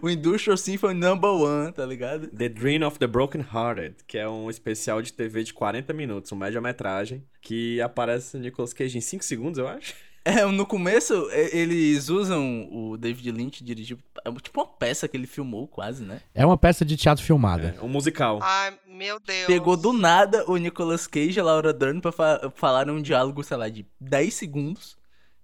o 0.02 0.10
Industrial 0.10 0.56
Symphony 0.56 0.98
Number 0.98 1.30
One, 1.30 1.72
tá 1.72 1.84
ligado? 1.86 2.28
The 2.28 2.48
Dream 2.48 2.86
of 2.86 2.98
the 2.98 3.06
Broken 3.06 3.42
Hearted, 3.42 3.96
que 4.06 4.18
é 4.18 4.28
um 4.28 4.50
especial 4.50 5.00
de 5.02 5.12
TV 5.12 5.44
de 5.44 5.54
40 5.54 5.92
minutos, 5.92 6.32
um 6.32 6.36
média-metragem, 6.36 7.24
que 7.40 7.80
aparece 7.80 8.36
o 8.36 8.40
Nicolas 8.40 8.72
Cage 8.72 8.98
em 8.98 9.00
5 9.00 9.24
segundos, 9.24 9.58
eu 9.58 9.68
acho. 9.68 9.94
É, 10.34 10.42
no 10.46 10.64
começo 10.64 11.28
eles 11.30 12.08
usam 12.08 12.66
o 12.72 12.96
David 12.96 13.30
Lynch 13.30 13.62
dirigir 13.62 13.98
é 14.24 14.32
tipo 14.40 14.58
uma 14.58 14.66
peça 14.66 15.06
que 15.06 15.14
ele 15.14 15.26
filmou 15.26 15.68
quase, 15.68 16.02
né? 16.02 16.22
É 16.34 16.46
uma 16.46 16.56
peça 16.56 16.82
de 16.82 16.96
teatro 16.96 17.22
filmada. 17.22 17.76
É, 17.78 17.84
um 17.84 17.88
musical. 17.88 18.38
Ai, 18.42 18.74
meu 18.86 19.20
Deus. 19.20 19.46
Pegou 19.46 19.76
do 19.76 19.92
nada 19.92 20.50
o 20.50 20.56
Nicolas 20.56 21.06
Cage 21.06 21.38
e 21.38 21.40
a 21.40 21.44
Laura 21.44 21.74
Dern 21.74 22.00
pra 22.00 22.10
fa 22.10 22.50
falar 22.54 22.88
um 22.88 23.02
diálogo, 23.02 23.44
sei 23.44 23.56
lá, 23.58 23.68
de 23.68 23.86
10 24.00 24.32
segundos. 24.32 24.96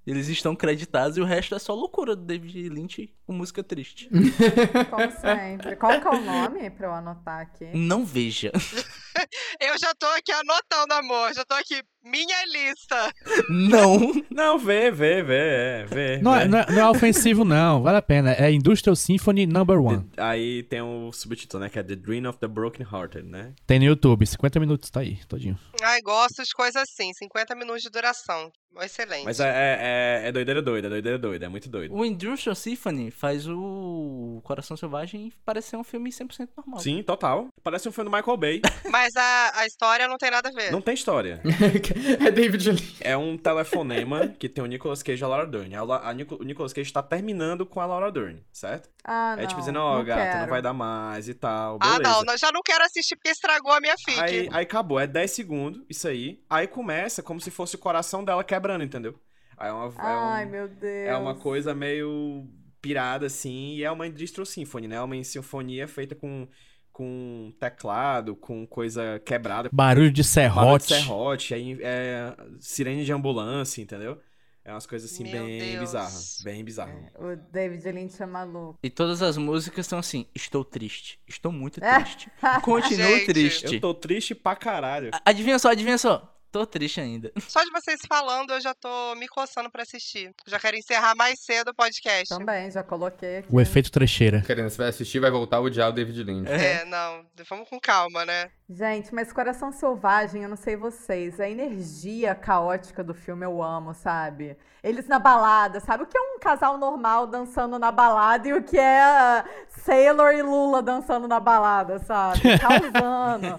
Eles 0.07 0.28
estão 0.28 0.57
creditados 0.57 1.18
e 1.18 1.20
o 1.20 1.26
resto 1.26 1.55
é 1.55 1.59
só 1.59 1.74
loucura 1.74 2.16
do 2.16 2.24
David 2.24 2.70
Lynch 2.70 3.12
com 3.31 3.35
música 3.35 3.62
triste. 3.62 4.11
Como 4.91 5.11
sempre. 5.20 5.76
Qual 5.76 6.01
que 6.01 6.07
é 6.09 6.11
o 6.11 6.20
nome 6.20 6.68
pra 6.70 6.89
eu 6.89 6.93
anotar 6.93 7.43
aqui? 7.43 7.66
Não 7.72 8.05
veja. 8.05 8.51
Eu 9.61 9.78
já 9.78 9.95
tô 9.95 10.07
aqui 10.07 10.33
anotando, 10.33 10.95
amor. 10.95 11.33
Já 11.33 11.45
tô 11.45 11.55
aqui. 11.55 11.81
Minha 12.03 12.45
lista. 12.47 13.12
Não. 13.49 14.01
Não, 14.31 14.59
vê, 14.59 14.91
vê, 14.91 15.22
vê, 15.22 15.35
é, 15.35 15.85
vê. 15.85 16.18
Não, 16.22 16.33
vê. 16.33 16.41
é, 16.41 16.49
não, 16.49 16.59
é, 16.59 16.72
não 16.72 16.81
é 16.81 16.89
ofensivo, 16.89 17.45
não. 17.45 17.83
Vale 17.83 17.99
a 17.99 18.03
pena. 18.03 18.33
É 18.33 18.51
Industrial 18.51 18.97
Symphony 18.97 19.47
Number 19.47 19.78
One. 19.78 20.11
Aí 20.16 20.62
tem 20.62 20.81
o 20.81 21.12
subtítulo, 21.12 21.62
né? 21.62 21.68
Que 21.68 21.78
é 21.78 21.83
The 21.83 21.97
Dream 21.97 22.28
of 22.28 22.39
the 22.39 22.49
Broken 22.49 22.87
Hearted, 22.91 23.28
né? 23.28 23.53
Tem 23.66 23.78
no 23.78 23.85
YouTube. 23.85 24.26
50 24.26 24.59
minutos, 24.59 24.91
tá 24.91 25.01
aí, 25.01 25.18
todinho. 25.26 25.59
Ai, 25.83 26.01
gosto 26.01 26.43
de 26.43 26.53
coisas 26.55 26.83
assim. 26.83 27.12
50 27.12 27.55
minutos 27.55 27.83
de 27.83 27.91
duração. 27.91 28.51
Excelente. 28.81 29.24
Mas 29.24 29.41
é, 29.41 30.20
é, 30.24 30.28
é 30.28 30.33
doideira 30.33 30.62
doida, 30.62 30.87
é 30.87 30.91
doideira 30.91 31.18
doida, 31.18 31.47
é 31.47 31.49
muito 31.49 31.68
doido. 31.68 31.95
O 31.95 32.05
Industrial 32.05 32.55
Symphony 32.55 33.11
faz 33.20 33.46
o 33.46 34.40
Coração 34.42 34.78
Selvagem 34.78 35.30
parecer 35.44 35.76
um 35.76 35.84
filme 35.84 36.08
100% 36.08 36.48
normal. 36.56 36.80
Sim, 36.80 37.02
total. 37.02 37.48
Parece 37.62 37.86
um 37.86 37.92
filme 37.92 38.10
do 38.10 38.16
Michael 38.16 38.36
Bay. 38.38 38.62
Mas 38.90 39.14
a, 39.14 39.60
a 39.60 39.66
história 39.66 40.08
não 40.08 40.16
tem 40.16 40.30
nada 40.30 40.48
a 40.48 40.52
ver. 40.52 40.72
Não 40.72 40.80
tem 40.80 40.94
história. 40.94 41.42
é 42.26 42.30
David 42.30 42.70
Lynch. 42.70 42.96
É 43.02 43.14
um 43.18 43.36
telefonema 43.36 44.28
que 44.28 44.48
tem 44.48 44.64
o 44.64 44.66
Nicolas 44.66 45.02
Cage 45.02 45.22
e 45.22 45.24
a 45.24 45.28
Laura 45.28 45.46
Dern. 45.46 45.74
A, 45.76 46.08
a 46.08 46.14
Nico- 46.14 46.36
o 46.40 46.44
Nicolas 46.44 46.72
Cage 46.72 46.90
tá 46.90 47.02
terminando 47.02 47.66
com 47.66 47.78
a 47.78 47.84
Laura 47.84 48.10
Dern, 48.10 48.42
certo? 48.50 48.88
Ah, 49.04 49.34
não. 49.36 49.42
é 49.44 49.46
tipo 49.46 49.60
dizendo, 49.60 49.78
ó, 49.80 49.98
não 49.98 50.04
gata, 50.04 50.24
não 50.24 50.32
quero. 50.38 50.50
vai 50.50 50.62
dar 50.62 50.72
mais 50.72 51.28
e 51.28 51.34
tal. 51.34 51.78
ah, 51.78 51.98
Beleza. 51.98 52.02
não, 52.02 52.22
não, 52.22 52.38
Já 52.38 52.50
não 52.50 52.62
quero 52.64 52.82
assistir 52.84 53.16
porque 53.16 53.28
estragou 53.28 53.72
a 53.72 53.80
minha 53.80 53.96
fic. 54.02 54.18
Aí, 54.18 54.48
aí 54.50 54.62
acabou, 54.62 54.98
é 54.98 55.06
10 55.06 55.30
segundos, 55.30 55.82
isso 55.90 56.08
aí. 56.08 56.42
Aí 56.48 56.66
começa 56.66 57.22
como 57.22 57.38
se 57.38 57.50
fosse 57.50 57.74
o 57.74 57.78
coração 57.78 58.24
dela 58.24 58.42
quebrando, 58.42 58.82
entendeu? 58.82 59.14
Aí 59.58 59.68
é 59.68 59.72
uma, 59.72 59.88
é 59.88 59.92
Ai, 59.98 60.46
um- 60.46 60.50
meu 60.50 60.68
Deus. 60.68 61.08
é 61.10 61.16
uma 61.18 61.34
coisa 61.34 61.74
meio 61.74 62.46
pirada, 62.81 63.26
assim, 63.26 63.74
e 63.74 63.85
é 63.85 63.91
uma 63.91 64.09
distro 64.11 64.45
symphony, 64.47 64.89
né? 64.89 64.97
É 64.97 65.01
uma 65.03 65.22
sinfonia 65.24 65.87
feita 65.87 66.14
com, 66.14 66.49
com 66.93 67.53
teclado, 67.59 68.35
com 68.37 68.66
coisa 68.66 69.20
quebrada. 69.24 69.68
Barulho 69.72 70.11
de 70.11 70.22
barulho 70.22 70.24
serrote. 70.24 70.87
de 70.89 70.95
serrote, 70.95 71.55
aí 71.55 71.78
é 71.81 72.37
sirene 72.59 73.05
de 73.05 73.12
ambulância, 73.12 73.81
entendeu? 73.83 74.20
É 74.62 74.72
umas 74.72 74.87
coisas 74.87 75.11
assim 75.11 75.24
Meu 75.24 75.33
bem 75.45 75.78
bizarras, 75.78 76.39
bem 76.45 76.62
bizarras. 76.62 76.95
O 77.18 77.35
David 77.51 77.91
Lynch 77.91 78.22
é 78.22 78.26
maluco. 78.26 78.78
E 78.83 78.91
todas 78.91 79.22
as 79.22 79.39
músicas 79.39 79.87
são 79.87 79.99
assim: 79.99 80.26
Estou 80.35 80.62
triste, 80.64 81.18
estou 81.26 81.51
muito 81.51 81.83
É. 81.83 81.95
triste, 82.05 82.31
continuo 82.62 83.09
Gente. 83.09 83.26
triste. 83.26 83.74
Eu 83.74 83.81
tô 83.81 83.95
triste 83.95 84.35
pra 84.35 84.55
caralho. 84.55 85.11
Adivinha 85.24 85.59
só, 85.59 85.70
adivinha 85.70 85.97
só. 85.97 86.39
Tô 86.51 86.66
triste 86.66 87.01
ainda. 87.01 87.32
Só 87.48 87.62
de 87.62 87.70
vocês 87.70 88.01
falando, 88.09 88.53
eu 88.53 88.61
já 88.61 88.74
tô 88.74 89.14
me 89.14 89.28
coçando 89.28 89.70
pra 89.70 89.82
assistir. 89.82 90.34
Já 90.46 90.59
quero 90.59 90.76
encerrar 90.76 91.14
mais 91.14 91.38
cedo 91.40 91.68
o 91.68 91.74
podcast. 91.74 92.28
Também, 92.28 92.70
já 92.70 92.82
coloquei 92.82 93.38
aqui. 93.38 93.48
O 93.51 93.61
efeito 93.61 93.90
trecheira. 93.90 94.42
Karina, 94.42 94.68
você 94.68 94.76
vai 94.76 94.88
assistir 94.88 95.20
vai 95.20 95.30
voltar 95.30 95.59
a 95.59 95.61
odiar 95.61 95.90
o 95.90 95.92
David 95.92 96.24
Lynch. 96.24 96.51
É, 96.51 96.84
não. 96.84 97.24
Vamos 97.48 97.68
com 97.68 97.78
calma, 97.78 98.24
né? 98.24 98.51
Gente, 98.68 99.12
mas 99.14 99.32
Coração 99.32 99.72
Selvagem, 99.72 100.44
eu 100.44 100.48
não 100.48 100.57
sei 100.57 100.76
vocês, 100.76 101.40
a 101.40 101.48
energia 101.48 102.34
caótica 102.36 103.03
do 103.03 103.12
filme 103.12 103.44
eu 103.44 103.61
amo, 103.62 103.92
sabe? 103.92 104.57
Eles 104.82 105.09
na 105.09 105.18
balada, 105.18 105.80
sabe? 105.80 106.05
O 106.05 106.07
que 106.07 106.16
é 106.16 106.20
um 106.20 106.38
casal 106.38 106.78
normal 106.78 107.26
dançando 107.26 107.78
na 107.78 107.90
balada 107.90 108.48
e 108.48 108.53
o 108.53 108.62
que 108.62 108.78
é 108.78 109.44
Sailor 109.68 110.32
e 110.32 110.42
Lula 110.42 110.82
dançando 110.82 111.26
na 111.26 111.40
balada, 111.40 111.98
sabe? 111.98 112.40
Causando. 112.59 113.59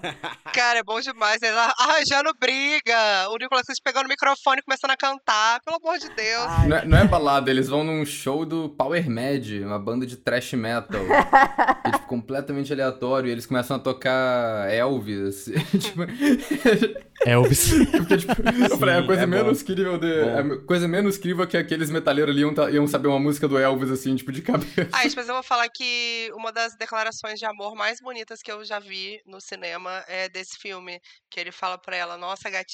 Cara, 0.53 0.79
é 0.79 0.83
bom 0.83 0.99
demais. 0.99 1.41
Ele 1.41 1.57
arranjando 1.57 2.33
briga. 2.39 2.80
O 3.29 3.37
Nicolas 3.37 3.65
Cage 3.65 3.79
pegando 3.83 4.05
o 4.05 4.09
microfone 4.09 4.59
e 4.59 4.63
começando 4.63 4.91
a 4.91 4.97
cantar. 4.97 5.59
Pelo 5.61 5.77
amor 5.77 5.97
de 5.99 6.09
Deus. 6.09 6.67
Não 6.67 6.77
é, 6.77 6.85
não 6.85 6.97
é, 6.97 7.07
balada, 7.07 7.49
eles 7.49 7.67
vão 7.67 7.83
num 7.83 8.05
show 8.05 8.45
do 8.45 8.69
Power 8.69 9.09
Mad, 9.09 9.47
uma 9.63 9.79
banda 9.79 10.05
de 10.05 10.17
thrash 10.17 10.53
metal. 10.53 11.01
é, 11.85 11.91
tipo, 11.91 12.07
completamente 12.07 12.71
aleatório. 12.73 13.29
E 13.29 13.31
eles 13.31 13.45
começam 13.45 13.77
a 13.77 13.79
tocar 13.79 14.71
Elvis. 14.71 15.45
tipo... 15.79 16.01
Elvis. 17.25 17.71
Porque, 17.91 18.17
tipo, 18.17 18.33
Sim, 18.33 18.63
eu 18.69 18.77
falei, 18.77 18.95
a 18.95 19.05
coisa 19.05 19.23
é 19.23 19.25
menos 19.25 19.61
incrível 19.61 19.97
de. 19.97 20.21
A 20.21 20.65
coisa 20.65 20.87
menos 20.87 21.17
incrível 21.17 21.47
que 21.47 21.57
aqueles 21.57 21.89
metaleiros 21.89 22.33
ali 22.33 22.41
iam, 22.41 22.69
iam 22.69 22.87
saber 22.87 23.07
uma 23.07 23.19
música 23.19 23.47
do 23.47 23.57
Elvis, 23.57 23.91
assim, 23.91 24.15
tipo, 24.15 24.31
de 24.31 24.41
cabeça. 24.41 24.89
Ah, 24.91 25.03
mas 25.15 25.27
eu 25.27 25.33
vou 25.33 25.43
falar 25.43 25.67
que 25.69 26.31
uma 26.33 26.51
das 26.51 26.75
declarações 26.75 27.39
de 27.39 27.45
amor 27.45 27.75
mais 27.75 27.99
bonitas 28.01 28.41
que 28.41 28.51
eu 28.51 28.63
já 28.65 28.79
vi 28.79 29.21
no 29.25 29.39
cinema 29.39 30.03
é 30.07 30.29
desse 30.29 30.57
filme. 30.57 30.99
Que 31.29 31.39
ele 31.39 31.51
fala 31.51 31.77
pra 31.77 31.95
ela, 31.95 32.17
nossa 32.17 32.49
gatinha, 32.49 32.70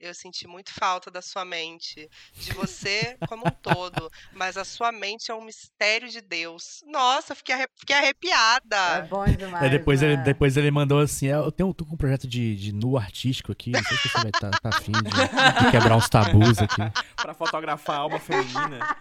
eu 0.00 0.14
senti 0.14 0.46
muito 0.46 0.72
falta 0.72 1.10
da 1.10 1.20
sua 1.20 1.44
mente. 1.44 2.08
De 2.34 2.52
você 2.52 3.16
como 3.28 3.46
um 3.46 3.50
todo. 3.50 4.10
Mas 4.32 4.56
a 4.56 4.64
sua 4.64 4.92
mente 4.92 5.30
é 5.30 5.34
um 5.34 5.44
mistério 5.44 6.08
de 6.08 6.20
Deus. 6.20 6.82
Nossa, 6.86 7.34
fiquei, 7.34 7.54
arre... 7.54 7.66
fiquei 7.76 7.96
arrepiada. 7.96 8.76
É 8.76 9.02
bom 9.02 9.24
demais. 9.26 9.64
É, 9.64 9.68
depois, 9.68 10.00
né? 10.00 10.12
ele, 10.12 10.16
depois 10.22 10.56
ele 10.56 10.70
mandou 10.70 11.00
assim: 11.00 11.28
é, 11.28 11.34
eu 11.34 11.52
tenho, 11.52 11.72
tô 11.74 11.84
com 11.84 11.94
um 11.94 11.98
projeto 11.98 12.26
de, 12.26 12.56
de 12.56 12.72
nu 12.72 12.96
artístico 12.96 13.52
aqui. 13.52 13.70
Não 13.70 13.82
sei 13.82 13.96
se 13.96 14.08
você 14.08 14.18
vai 14.18 14.30
estar 14.30 14.50
tá, 14.50 14.58
tá 14.58 14.68
afim 14.70 14.92
de, 14.92 15.64
de, 15.64 15.70
quebrar 15.70 15.96
uns 15.96 16.08
tabus 16.08 16.58
aqui. 16.58 16.82
pra 17.16 17.34
fotografar 17.34 17.96
a 17.96 18.00
alma 18.00 18.18
feminina. 18.18 18.96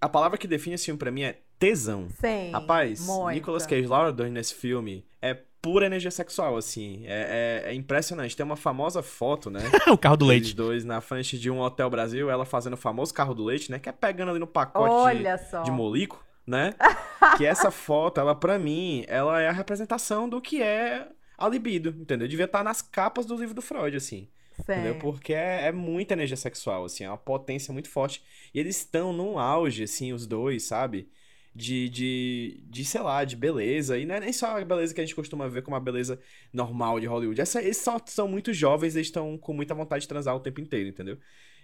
A 0.00 0.08
palavra 0.08 0.38
que 0.38 0.48
define 0.48 0.74
esse 0.74 0.86
filme 0.86 0.98
pra 0.98 1.10
mim 1.10 1.22
é 1.22 1.40
tesão. 1.58 2.08
Sim. 2.18 2.50
Rapaz, 2.52 3.06
muito. 3.06 3.34
Nicolas 3.34 3.66
Cage 3.66 3.86
Laura 3.86 4.12
Dern 4.12 4.32
nesse 4.32 4.54
filme 4.54 5.06
é 5.20 5.38
pura 5.60 5.86
energia 5.86 6.10
sexual, 6.10 6.56
assim. 6.56 7.02
É, 7.04 7.62
é, 7.66 7.70
é 7.70 7.74
impressionante. 7.74 8.36
Tem 8.36 8.44
uma 8.44 8.56
famosa 8.56 9.02
foto, 9.02 9.50
né? 9.50 9.60
o 9.90 9.98
carro 9.98 10.16
do 10.16 10.26
leite. 10.26 10.48
Os 10.48 10.54
dois 10.54 10.84
na 10.84 11.00
frente 11.00 11.38
de 11.38 11.50
um 11.50 11.60
Hotel 11.60 11.88
Brasil, 11.90 12.30
ela 12.30 12.44
fazendo 12.44 12.74
o 12.74 12.78
famoso 12.78 13.12
carro 13.12 13.34
do 13.34 13.44
leite, 13.44 13.70
né? 13.70 13.78
Que 13.78 13.88
é 13.88 13.92
pegando 13.92 14.30
ali 14.30 14.38
no 14.38 14.46
pacote 14.46 14.92
Olha 14.92 15.36
de, 15.36 15.50
só. 15.50 15.62
de 15.62 15.70
molico, 15.70 16.24
né? 16.46 16.74
que 17.36 17.44
essa 17.44 17.70
foto, 17.70 18.20
ela 18.20 18.34
pra 18.34 18.58
mim, 18.58 19.04
ela 19.06 19.40
é 19.40 19.48
a 19.48 19.52
representação 19.52 20.28
do 20.28 20.40
que 20.40 20.62
é 20.62 21.06
a 21.36 21.48
libido, 21.48 21.94
entendeu? 21.98 22.28
Devia 22.28 22.44
estar 22.44 22.62
nas 22.62 22.82
capas 22.82 23.24
do 23.26 23.36
livro 23.36 23.54
do 23.54 23.62
Freud, 23.62 23.96
assim. 23.96 24.28
Sim. 24.56 24.72
Entendeu? 24.72 24.96
Porque 24.96 25.32
é, 25.32 25.66
é, 25.66 25.72
muita 25.72 26.14
energia 26.14 26.36
sexual, 26.36 26.84
assim, 26.84 27.04
é 27.04 27.08
uma 27.08 27.16
potência 27.16 27.72
muito 27.72 27.88
forte. 27.88 28.22
E 28.52 28.60
eles 28.60 28.76
estão 28.76 29.12
num 29.12 29.38
auge, 29.38 29.84
assim, 29.84 30.12
os 30.12 30.26
dois, 30.26 30.64
sabe? 30.64 31.08
De, 31.54 31.88
de, 31.88 32.60
de, 32.68 32.84
sei 32.84 33.00
lá, 33.00 33.24
de 33.24 33.36
beleza. 33.36 33.98
E 33.98 34.06
não 34.06 34.14
é 34.14 34.20
nem 34.20 34.32
só 34.32 34.56
a 34.58 34.64
beleza 34.64 34.94
que 34.94 35.00
a 35.00 35.04
gente 35.04 35.16
costuma 35.16 35.48
ver 35.48 35.62
como 35.62 35.76
a 35.76 35.80
beleza 35.80 36.20
normal 36.52 37.00
de 37.00 37.06
Hollywood. 37.06 37.40
Essa, 37.40 37.60
eles 37.60 37.78
só 37.78 37.98
são 38.06 38.28
muito 38.28 38.52
jovens, 38.52 38.94
eles 38.94 39.08
estão 39.08 39.36
com 39.36 39.52
muita 39.52 39.74
vontade 39.74 40.02
de 40.02 40.08
transar 40.08 40.34
o 40.36 40.40
tempo 40.40 40.60
inteiro, 40.60 40.88
entendeu? 40.88 41.18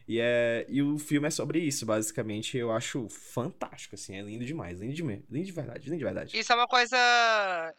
E, 0.09 0.20
é, 0.20 0.64
e 0.68 0.80
o 0.82 0.98
filme 0.98 1.26
é 1.26 1.30
sobre 1.30 1.59
isso, 1.59 1.84
basicamente. 1.84 2.57
Eu 2.57 2.70
acho 2.70 3.09
fantástico, 3.09 3.94
assim. 3.94 4.16
É 4.16 4.22
lindo 4.22 4.44
demais. 4.44 4.80
Lindo 4.80 4.94
de, 4.94 5.02
lindo 5.02 5.44
de 5.44 5.52
verdade, 5.52 5.84
lindo 5.84 5.98
de 5.98 6.04
verdade. 6.04 6.38
Isso 6.38 6.52
é 6.52 6.57
uma 6.57 6.68
coisa 6.68 6.96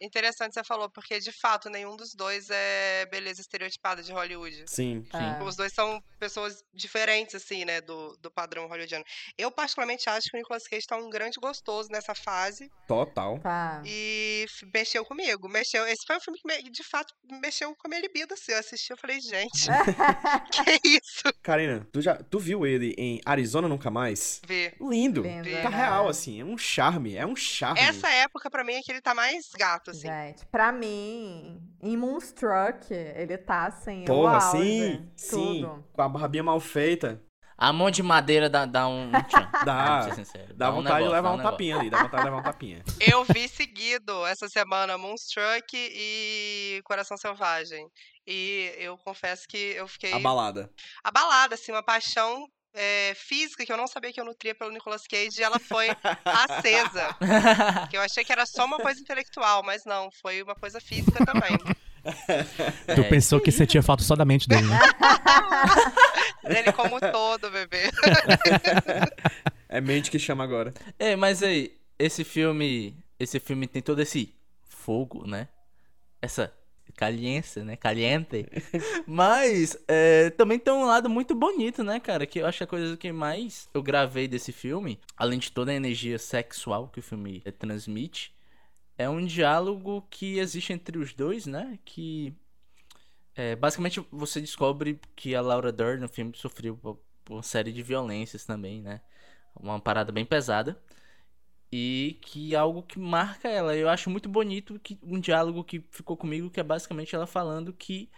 interessante 0.00 0.48
que 0.48 0.54
você 0.54 0.64
falou, 0.64 0.90
porque 0.90 1.18
de 1.18 1.32
fato 1.32 1.70
nenhum 1.70 1.96
dos 1.96 2.14
dois 2.14 2.48
é 2.50 3.06
beleza 3.06 3.40
estereotipada 3.40 4.02
de 4.02 4.12
Hollywood. 4.12 4.64
Sim, 4.66 5.04
sim. 5.10 5.16
É. 5.16 5.42
Os 5.42 5.56
dois 5.56 5.72
são 5.72 6.02
pessoas 6.18 6.62
diferentes, 6.74 7.34
assim, 7.34 7.64
né, 7.64 7.80
do, 7.80 8.16
do 8.20 8.30
padrão 8.30 8.66
hollywoodiano. 8.68 9.04
Eu, 9.36 9.50
particularmente, 9.50 10.08
acho 10.10 10.30
que 10.30 10.36
o 10.36 10.38
Nicolas 10.38 10.66
Cage 10.68 10.86
tá 10.86 10.96
um 10.96 11.08
grande 11.08 11.38
gostoso 11.40 11.88
nessa 11.90 12.14
fase. 12.14 12.70
Total. 12.86 13.38
Tá. 13.38 13.82
E 13.86 14.46
mexeu 14.74 15.04
comigo. 15.04 15.48
Mexeu. 15.48 15.86
Esse 15.86 16.06
foi 16.06 16.16
um 16.16 16.20
filme 16.20 16.38
que, 16.38 16.70
de 16.70 16.84
fato, 16.84 17.14
mexeu 17.40 17.74
com 17.74 17.86
a 17.86 17.88
minha 17.88 18.00
libido, 18.00 18.34
assim. 18.34 18.52
Eu 18.52 18.58
assisti, 18.58 18.90
eu 18.90 18.96
falei, 18.96 19.20
gente, 19.20 19.66
que 20.52 20.88
isso? 20.88 21.32
Karina, 21.42 21.86
tu 21.92 22.00
já 22.00 22.17
tu 22.30 22.38
viu 22.38 22.66
ele 22.66 22.94
em 22.98 23.20
Arizona 23.24 23.68
Nunca 23.68 23.90
Mais? 23.90 24.40
Vê. 24.46 24.72
Lindo. 24.80 25.22
Lindo, 25.22 25.50
Tá 25.62 25.70
né? 25.70 25.76
real, 25.76 26.08
assim. 26.08 26.40
É 26.40 26.44
um 26.44 26.56
charme. 26.58 27.16
É 27.16 27.26
um 27.26 27.36
charme. 27.36 27.80
Essa 27.80 28.08
época, 28.10 28.50
pra 28.50 28.64
mim, 28.64 28.74
é 28.74 28.80
que 28.82 28.90
ele 28.92 29.00
tá 29.00 29.14
mais 29.14 29.50
gato, 29.58 29.90
assim. 29.90 30.08
Gente, 30.08 30.46
pra 30.46 30.70
mim, 30.72 31.60
em 31.82 31.96
Moonstruck, 31.96 32.92
ele 32.92 33.38
tá 33.38 33.66
assim, 33.66 34.04
Porra, 34.04 34.32
o 34.32 34.36
auge, 34.36 34.58
sim, 34.62 35.08
sim. 35.16 35.60
tudo. 35.62 35.84
Com 35.92 36.02
a 36.02 36.08
barbinha 36.08 36.42
mal 36.42 36.60
feita. 36.60 37.22
A 37.60 37.72
mão 37.72 37.90
de 37.90 38.04
madeira 38.04 38.48
dá, 38.48 38.64
dá 38.64 38.86
um. 38.86 39.10
Dá. 39.66 40.14
sincero, 40.14 40.54
Dá 40.54 40.70
um 40.70 40.76
vontade 40.76 41.02
negócio, 41.02 41.08
de 41.08 41.12
levar 41.16 41.28
dá 41.28 41.34
um, 41.34 41.36
negócio. 41.38 41.50
tapinha 41.50 41.76
ali. 41.76 41.90
Dá 41.90 42.02
vontade 42.04 42.22
de 42.22 42.24
levar 42.30 42.38
um 42.38 42.42
tapinha. 42.44 42.84
Eu 43.00 43.24
vi 43.24 43.48
seguido 43.48 44.24
essa 44.26 44.48
semana 44.48 44.96
Moonstruck 44.96 45.66
e 45.74 46.80
Coração 46.84 47.16
Selvagem. 47.16 47.84
E 48.30 48.74
eu 48.76 48.98
confesso 48.98 49.48
que 49.48 49.56
eu 49.56 49.88
fiquei 49.88 50.12
A 50.12 50.18
balada. 50.18 50.70
abalada, 51.02 51.54
assim, 51.54 51.72
uma 51.72 51.82
paixão 51.82 52.46
é, 52.74 53.14
física 53.16 53.64
que 53.64 53.72
eu 53.72 53.76
não 53.78 53.86
sabia 53.86 54.12
que 54.12 54.20
eu 54.20 54.24
nutria 54.24 54.54
pelo 54.54 54.70
Nicolas 54.70 55.06
Cage 55.06 55.40
e 55.40 55.42
ela 55.42 55.58
foi 55.58 55.88
acesa. 56.24 57.16
Que 57.88 57.96
eu 57.96 58.02
achei 58.02 58.22
que 58.24 58.30
era 58.30 58.44
só 58.44 58.66
uma 58.66 58.76
coisa 58.78 59.00
intelectual, 59.00 59.62
mas 59.62 59.86
não, 59.86 60.10
foi 60.20 60.42
uma 60.42 60.54
coisa 60.54 60.78
física 60.78 61.24
também. 61.24 61.56
Tu 62.94 63.00
É, 63.00 63.08
pensou 63.08 63.40
que 63.40 63.50
você 63.50 63.66
tinha 63.66 63.82
falta 63.82 64.02
só 64.02 64.14
da 64.14 64.24
mente 64.24 64.48
dele, 64.48 64.66
né? 64.66 64.78
Ele 66.44 66.72
como 66.72 66.98
todo, 67.00 67.50
bebê. 67.50 67.90
É 69.68 69.80
mente 69.80 70.10
que 70.10 70.18
chama 70.18 70.42
agora. 70.44 70.72
É, 70.98 71.14
mas 71.16 71.42
aí, 71.42 71.78
esse 71.98 72.24
filme. 72.24 72.96
Esse 73.18 73.38
filme 73.40 73.66
tem 73.66 73.82
todo 73.82 74.00
esse 74.00 74.34
fogo, 74.64 75.26
né? 75.26 75.48
Essa 76.22 76.54
caliência, 76.96 77.64
né? 77.64 77.76
Caliente. 77.76 78.46
Mas 79.06 79.76
é, 79.86 80.30
também 80.30 80.58
tem 80.58 80.72
um 80.72 80.84
lado 80.84 81.08
muito 81.08 81.34
bonito, 81.34 81.82
né, 81.82 82.00
cara? 82.00 82.26
Que 82.26 82.40
eu 82.40 82.46
acho 82.46 82.58
que 82.58 82.64
a 82.64 82.66
coisa 82.66 82.96
que 82.96 83.12
mais 83.12 83.68
eu 83.72 83.82
gravei 83.82 84.28
desse 84.28 84.52
filme, 84.52 85.00
além 85.16 85.38
de 85.38 85.52
toda 85.52 85.70
a 85.70 85.74
energia 85.74 86.18
sexual 86.18 86.88
que 86.88 87.00
o 87.00 87.02
filme 87.02 87.42
é, 87.44 87.50
transmite, 87.50 88.34
é 88.96 89.08
um 89.08 89.24
diálogo 89.24 90.06
que 90.10 90.38
existe 90.38 90.72
entre 90.72 90.98
os 90.98 91.14
dois, 91.14 91.46
né? 91.46 91.78
Que 91.84 92.34
é, 93.34 93.54
basicamente 93.54 94.04
você 94.10 94.40
descobre 94.40 95.00
que 95.14 95.34
a 95.34 95.40
Laura 95.40 95.70
Dern 95.70 96.00
no 96.00 96.08
filme 96.08 96.32
sofreu 96.34 96.78
uma 97.30 97.42
série 97.42 97.72
de 97.72 97.82
violências 97.82 98.44
também, 98.44 98.82
né? 98.82 99.00
Uma 99.54 99.80
parada 99.80 100.10
bem 100.10 100.24
pesada. 100.24 100.76
E 101.72 102.18
que 102.22 102.54
é 102.54 102.58
algo 102.58 102.82
que 102.82 102.98
marca 102.98 103.48
ela. 103.48 103.76
Eu 103.76 103.88
acho 103.88 104.10
muito 104.10 104.28
bonito 104.28 104.78
que 104.80 104.98
um 105.02 105.20
diálogo 105.20 105.62
que 105.64 105.80
ficou 105.90 106.16
comigo, 106.16 106.50
que 106.50 106.60
é 106.60 106.62
basicamente 106.62 107.14
ela 107.14 107.26
falando 107.26 107.72
que 107.72 108.10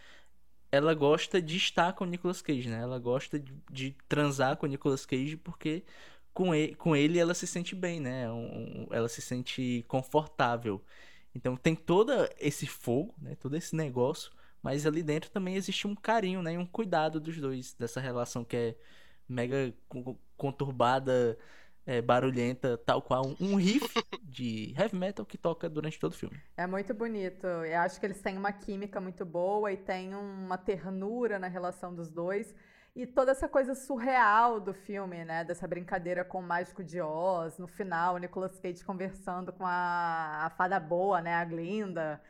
ela 0.72 0.94
gosta 0.94 1.42
de 1.42 1.56
estar 1.56 1.92
com 1.94 2.04
o 2.04 2.06
Nicolas 2.06 2.42
Cage, 2.42 2.68
né? 2.68 2.80
Ela 2.82 2.98
gosta 2.98 3.38
de, 3.38 3.52
de 3.70 3.96
transar 4.08 4.56
com 4.56 4.66
o 4.66 4.68
Nicolas 4.68 5.04
Cage 5.06 5.36
porque 5.36 5.84
com 6.32 6.54
ele, 6.54 6.74
com 6.76 6.94
ele 6.96 7.18
ela 7.18 7.34
se 7.34 7.46
sente 7.46 7.74
bem, 7.74 8.00
né? 8.00 8.30
Um- 8.30 8.86
ela 8.92 9.08
se 9.08 9.20
sente 9.20 9.84
confortável. 9.88 10.82
Então 11.34 11.56
tem 11.56 11.74
todo 11.74 12.12
esse 12.38 12.66
fogo, 12.66 13.14
né? 13.18 13.34
Todo 13.36 13.56
esse 13.56 13.74
negócio, 13.76 14.30
mas 14.62 14.86
ali 14.86 15.02
dentro 15.02 15.30
também 15.30 15.54
existe 15.56 15.86
um 15.86 15.94
carinho, 15.94 16.42
né? 16.42 16.54
E 16.54 16.58
um 16.58 16.66
cuidado 16.66 17.20
dos 17.20 17.36
dois 17.38 17.74
dessa 17.74 18.00
relação 18.00 18.44
que 18.44 18.56
é 18.56 18.76
mega 19.28 19.72
co- 19.88 20.18
conturbada, 20.36 21.38
é, 21.86 22.00
barulhenta, 22.00 22.78
tal 22.78 23.02
qual 23.02 23.34
um 23.40 23.56
riff 23.56 23.88
de 24.22 24.74
heavy 24.78 24.96
metal 24.96 25.24
que 25.24 25.38
toca 25.38 25.68
durante 25.68 25.98
todo 25.98 26.12
o 26.12 26.16
filme. 26.16 26.40
É 26.56 26.66
muito 26.66 26.94
bonito. 26.94 27.46
Eu 27.46 27.80
acho 27.80 27.98
que 27.98 28.06
eles 28.06 28.20
têm 28.20 28.36
uma 28.36 28.52
química 28.52 29.00
muito 29.00 29.24
boa 29.24 29.72
e 29.72 29.76
tem 29.76 30.14
uma 30.14 30.58
ternura 30.58 31.38
na 31.38 31.48
relação 31.48 31.94
dos 31.94 32.10
dois. 32.10 32.54
E 32.94 33.06
toda 33.06 33.30
essa 33.30 33.48
coisa 33.48 33.74
surreal 33.74 34.58
do 34.58 34.74
filme, 34.74 35.24
né? 35.24 35.44
Dessa 35.44 35.66
brincadeira 35.66 36.24
com 36.24 36.40
o 36.40 36.42
Mágico 36.42 36.82
de 36.82 37.00
Oz. 37.00 37.56
No 37.56 37.68
final, 37.68 38.16
o 38.16 38.18
Nicolas 38.18 38.58
Cage 38.58 38.84
conversando 38.84 39.52
com 39.52 39.64
a, 39.64 40.46
a 40.46 40.50
fada 40.50 40.80
boa, 40.80 41.20
né? 41.20 41.34
A 41.34 41.44
Glinda. 41.44 42.20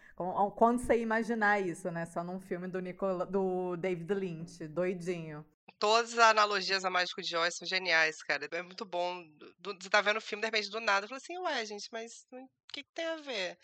Quando 0.56 0.78
você 0.78 1.00
imaginar 1.00 1.60
isso, 1.60 1.90
né? 1.90 2.04
Só 2.04 2.22
num 2.22 2.38
filme 2.38 2.68
do, 2.68 2.78
Nicola, 2.78 3.24
do 3.24 3.74
David 3.76 4.12
Lynch, 4.12 4.68
doidinho. 4.68 5.44
Todas 5.80 6.12
as 6.12 6.18
analogias 6.18 6.84
a 6.84 6.90
Mágico 6.90 7.22
de 7.22 7.34
Oz 7.36 7.56
são 7.56 7.66
geniais, 7.66 8.22
cara. 8.22 8.46
É 8.52 8.62
muito 8.62 8.84
bom. 8.84 9.24
Do- 9.58 9.74
Você 9.80 9.88
tá 9.88 10.00
vendo 10.02 10.18
o 10.18 10.20
filme, 10.20 10.42
de 10.42 10.46
repente, 10.46 10.70
do 10.70 10.78
nada, 10.78 11.08
fala 11.08 11.16
assim, 11.16 11.36
ué, 11.38 11.64
gente, 11.64 11.88
mas 11.90 12.12
o 12.30 12.46
que, 12.72 12.82
que 12.84 12.90
tem 12.94 13.06
a 13.06 13.16
ver? 13.16 13.56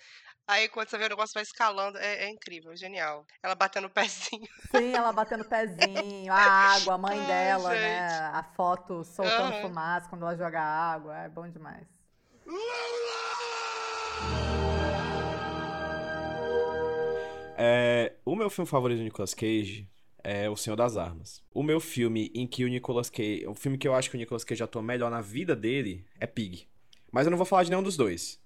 Aí 0.48 0.68
quando 0.70 0.88
você 0.88 0.96
vê 0.96 1.04
o 1.06 1.08
negócio 1.10 1.34
vai 1.34 1.42
escalando, 1.42 1.98
é, 1.98 2.24
é 2.24 2.30
incrível, 2.30 2.74
genial. 2.76 3.26
Ela 3.42 3.54
batendo 3.54 3.86
o 3.86 3.90
pezinho. 3.94 4.48
Sim, 4.70 4.94
ela 4.96 5.12
batendo 5.12 5.44
pezinho, 5.44 6.32
a 6.32 6.36
água, 6.36 6.94
a 6.94 6.98
mãe 6.98 7.18
Ai, 7.18 7.26
dela, 7.26 7.68
né? 7.70 7.98
gente. 8.00 8.12
A 8.34 8.42
foto 8.54 9.04
soltando 9.04 9.52
Aham. 9.52 9.60
fumaça 9.60 10.08
quando 10.08 10.22
ela 10.22 10.36
joga 10.36 10.60
água. 10.62 11.18
É 11.18 11.28
bom 11.28 11.46
demais. 11.48 11.86
É, 17.58 18.14
o 18.24 18.36
meu 18.36 18.50
filme 18.50 18.68
favorito 18.68 18.98
do 18.98 19.04
Nicolas 19.04 19.34
Cage 19.34 19.88
é 20.27 20.51
O 20.51 20.57
Senhor 20.57 20.74
das 20.74 20.97
Armas. 20.97 21.41
O 21.55 21.62
meu 21.62 21.79
filme 21.79 22.33
em 22.35 22.49
que 22.49 22.64
o 22.64 22.68
Nicolas 22.68 23.09
Cage. 23.09 23.47
O 23.47 23.55
filme 23.55 23.79
que 23.79 23.87
eu 23.87 23.95
acho 23.95 24.11
que 24.11 24.16
o 24.16 24.18
Nicolas 24.18 24.43
Cage 24.43 24.61
atua 24.61 24.83
melhor 24.83 25.09
na 25.09 25.20
vida 25.20 25.55
dele 25.55 26.05
é 26.18 26.27
Pig. 26.27 26.66
Mas 27.12 27.27
eu 27.27 27.31
não 27.31 27.37
vou 27.37 27.47
falar 27.47 27.62
de 27.62 27.70
nenhum 27.70 27.83
dos 27.83 27.97
dois. 27.97 28.41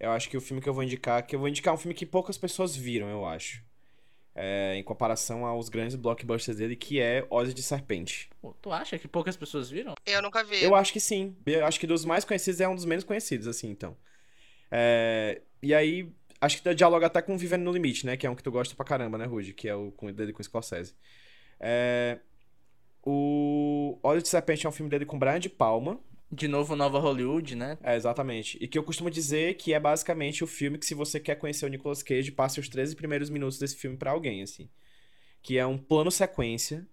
Eu 0.00 0.10
acho 0.10 0.30
que 0.30 0.38
o 0.38 0.40
filme 0.40 0.62
que 0.62 0.68
eu 0.68 0.72
vou 0.72 0.82
indicar, 0.82 1.24
que 1.26 1.36
eu 1.36 1.38
vou 1.38 1.48
indicar 1.48 1.74
um 1.74 1.76
filme 1.76 1.94
que 1.94 2.06
poucas 2.06 2.38
pessoas 2.38 2.74
viram, 2.74 3.08
eu 3.08 3.26
acho. 3.26 3.62
É, 4.34 4.74
em 4.74 4.82
comparação 4.82 5.44
aos 5.44 5.68
grandes 5.68 5.94
blockbusters 5.96 6.56
dele, 6.56 6.74
que 6.74 6.98
é 6.98 7.26
Ozzy 7.28 7.52
de 7.52 7.62
Serpente. 7.62 8.30
Tu 8.62 8.72
acha 8.72 8.98
que 8.98 9.06
poucas 9.06 9.36
pessoas 9.36 9.68
viram? 9.68 9.94
Eu 10.06 10.22
nunca 10.22 10.42
vi. 10.42 10.64
Eu 10.64 10.74
acho 10.74 10.94
que 10.94 11.00
sim. 11.00 11.36
Eu 11.44 11.66
acho 11.66 11.78
que 11.78 11.86
dos 11.86 12.06
mais 12.06 12.24
conhecidos 12.24 12.58
é 12.58 12.66
um 12.66 12.74
dos 12.74 12.86
menos 12.86 13.04
conhecidos, 13.04 13.46
assim, 13.46 13.68
então. 13.68 13.94
É, 14.70 15.42
e 15.62 15.74
aí, 15.74 16.10
acho 16.42 16.60
que 16.60 16.74
dialoga 16.74 17.06
até 17.06 17.22
com 17.22 17.38
Vivendo 17.38 17.62
no 17.62 17.72
Limite, 17.72 18.04
né? 18.04 18.16
Que 18.16 18.26
é 18.26 18.30
um 18.30 18.34
que 18.34 18.42
tu 18.42 18.50
gosta 18.50 18.74
pra 18.74 18.84
caramba, 18.84 19.16
né, 19.16 19.24
Rude? 19.24 19.54
Que 19.54 19.68
é 19.68 19.74
o 19.74 19.92
com, 19.92 20.12
dele 20.12 20.32
com 20.32 20.40
o 20.40 20.44
Scorsese. 20.44 20.94
É, 21.60 22.18
o 23.02 23.98
Ozzy 24.02 24.22
de 24.22 24.28
Serpente 24.28 24.66
é 24.66 24.68
um 24.68 24.72
filme 24.72 24.90
dele 24.90 25.06
com 25.06 25.18
Brian 25.18 25.38
de 25.38 25.48
Palma, 25.48 26.00
de 26.30 26.48
novo, 26.48 26.74
Nova 26.74 26.98
Hollywood, 26.98 27.54
né? 27.54 27.78
É, 27.82 27.94
exatamente. 27.94 28.58
E 28.60 28.66
que 28.66 28.76
eu 28.76 28.82
costumo 28.82 29.10
dizer 29.10 29.54
que 29.54 29.72
é 29.72 29.78
basicamente 29.78 30.42
o 30.42 30.46
filme 30.46 30.78
que, 30.78 30.86
se 30.86 30.94
você 30.94 31.20
quer 31.20 31.36
conhecer 31.36 31.64
o 31.64 31.68
Nicolas 31.68 32.02
Cage, 32.02 32.32
passe 32.32 32.58
os 32.58 32.68
13 32.68 32.96
primeiros 32.96 33.30
minutos 33.30 33.58
desse 33.58 33.76
filme 33.76 33.96
para 33.96 34.10
alguém, 34.10 34.42
assim. 34.42 34.68
Que 35.42 35.58
é 35.58 35.66
um 35.66 35.78
plano 35.78 36.10
sequência 36.10 36.88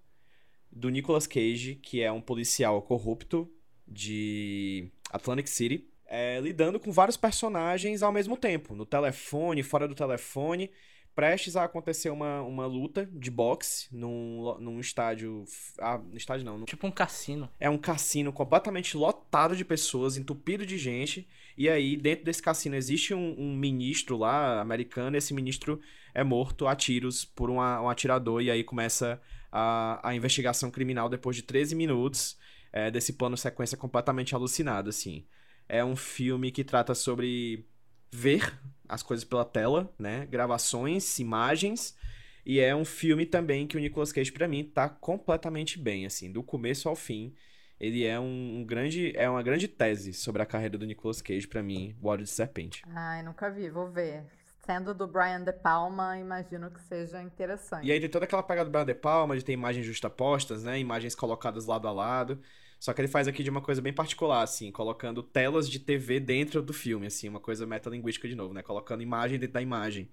do 0.72 0.90
Nicolas 0.90 1.26
Cage, 1.26 1.76
que 1.76 2.02
é 2.02 2.12
um 2.12 2.22
policial 2.22 2.82
corrupto 2.82 3.50
de 3.88 4.92
Atlantic 5.10 5.48
City, 5.48 5.89
é, 6.10 6.40
lidando 6.40 6.80
com 6.80 6.92
vários 6.92 7.16
personagens 7.16 8.02
ao 8.02 8.12
mesmo 8.12 8.36
tempo, 8.36 8.76
no 8.76 8.86
telefone, 8.86 9.62
fora 9.62 9.88
do 9.88 9.94
telefone, 9.94 10.72
prestes 11.14 11.56
a 11.56 11.66
acontecer 11.66 12.10
uma, 12.10 12.42
uma 12.42 12.66
luta 12.66 13.08
de 13.14 13.30
boxe 13.30 13.88
num, 13.92 14.58
num 14.60 14.80
estádio. 14.80 15.46
Ah, 15.80 16.02
estádio 16.14 16.46
não. 16.46 16.58
Num... 16.58 16.66
Tipo 16.66 16.88
um 16.88 16.92
cassino. 16.92 17.48
É 17.60 17.70
um 17.70 17.78
cassino 17.78 18.34
completamente 18.34 18.98
lotado 18.98 19.56
de 19.56 19.64
pessoas, 19.64 20.18
entupido 20.18 20.66
de 20.66 20.78
gente. 20.80 21.28
E 21.56 21.70
aí, 21.70 21.96
dentro 21.96 22.26
desse 22.26 22.42
cassino, 22.42 22.76
existe 22.76 23.14
um, 23.14 23.36
um 23.38 23.56
ministro 23.56 24.18
lá, 24.18 24.60
americano, 24.60 25.16
e 25.16 25.20
esse 25.20 25.34
ministro 25.34 25.80
é 26.14 26.24
morto 26.24 26.68
a 26.68 26.76
tiros 26.76 27.24
por 27.24 27.52
uma, 27.52 27.82
um 27.82 27.90
atirador. 27.90 28.42
E 28.42 28.50
aí 28.50 28.64
começa 28.64 29.22
a, 29.52 30.00
a 30.10 30.16
investigação 30.16 30.72
criminal 30.72 31.08
depois 31.08 31.36
de 31.36 31.44
13 31.44 31.76
minutos 31.76 32.36
é, 32.74 32.90
desse 32.90 33.14
plano 33.14 33.38
sequência 33.38 33.78
completamente 33.78 34.34
alucinado, 34.34 34.90
assim. 34.90 35.26
É 35.70 35.86
um 35.86 35.96
filme 35.96 36.52
que 36.52 36.64
trata 36.64 36.96
sobre 36.96 37.66
ver 38.12 38.60
as 38.88 39.04
coisas 39.04 39.24
pela 39.24 39.46
tela, 39.46 39.94
né? 40.00 40.26
Gravações, 40.26 41.20
imagens. 41.20 41.96
E 42.44 42.60
é 42.60 42.76
um 42.76 42.84
filme 42.84 43.26
também 43.26 43.68
que 43.68 43.78
o 43.78 43.80
Nicolas 43.80 44.12
Cage, 44.12 44.32
para 44.32 44.48
mim, 44.48 44.64
tá 44.64 44.90
completamente 44.90 45.78
bem, 45.78 46.08
assim, 46.08 46.32
do 46.32 46.42
começo 46.42 46.90
ao 46.90 46.96
fim. 46.96 47.36
Ele 47.80 48.04
é 48.04 48.20
um, 48.20 48.60
um, 48.60 48.66
grande. 48.66 49.14
É 49.16 49.30
uma 49.30 49.44
grande 49.44 49.68
tese 49.68 50.12
sobre 50.14 50.42
a 50.42 50.46
carreira 50.46 50.78
do 50.78 50.86
Nicolas 50.86 51.22
Cage, 51.22 51.48
para 51.48 51.62
mim, 51.62 51.96
O 52.02 52.08
Olho 52.08 52.24
de 52.24 52.30
Serpente. 52.30 52.82
Ai, 52.88 53.22
nunca 53.22 53.50
vi, 53.50 53.70
vou 53.70 53.90
ver. 53.90 54.24
Sendo 54.66 54.94
do 54.94 55.08
Brian 55.08 55.44
De 55.44 55.54
Palma, 55.54 56.18
imagino 56.18 56.70
que 56.70 56.82
seja 56.82 57.22
interessante. 57.22 57.88
E 57.88 57.92
aí 57.92 58.00
tem 58.00 58.10
toda 58.10 58.26
aquela 58.26 58.44
pegada 58.44 58.70
do 58.70 58.72
Brian 58.72 58.86
De 58.86 58.96
Palma, 58.96 59.38
de 59.38 59.46
ter 59.46 59.54
imagens 59.54 59.86
justapostas, 59.86 60.64
né? 60.64 60.80
Imagens 60.80 61.16
colocadas 61.16 61.66
lado 61.66 61.88
a 61.88 61.92
lado. 61.92 62.42
Só 62.80 62.94
que 62.94 63.02
ele 63.02 63.10
faz 63.10 63.28
aqui 63.28 63.44
de 63.44 63.50
uma 63.50 63.62
coisa 63.62 63.82
bem 63.82 63.92
particular, 63.92 64.42
assim, 64.42 64.72
colocando 64.72 65.22
telas 65.22 65.70
de 65.70 65.80
TV 65.80 66.20
dentro 66.20 66.62
do 66.62 66.74
filme, 66.74 67.08
assim, 67.08 67.28
uma 67.28 67.40
coisa 67.40 67.68
metalinguística 67.68 68.28
de 68.28 68.36
novo, 68.36 68.54
né? 68.54 68.64
Colocando 68.64 69.04
imagem 69.04 69.38
dentro 69.38 69.54
da 69.54 69.62
imagem. 69.62 70.10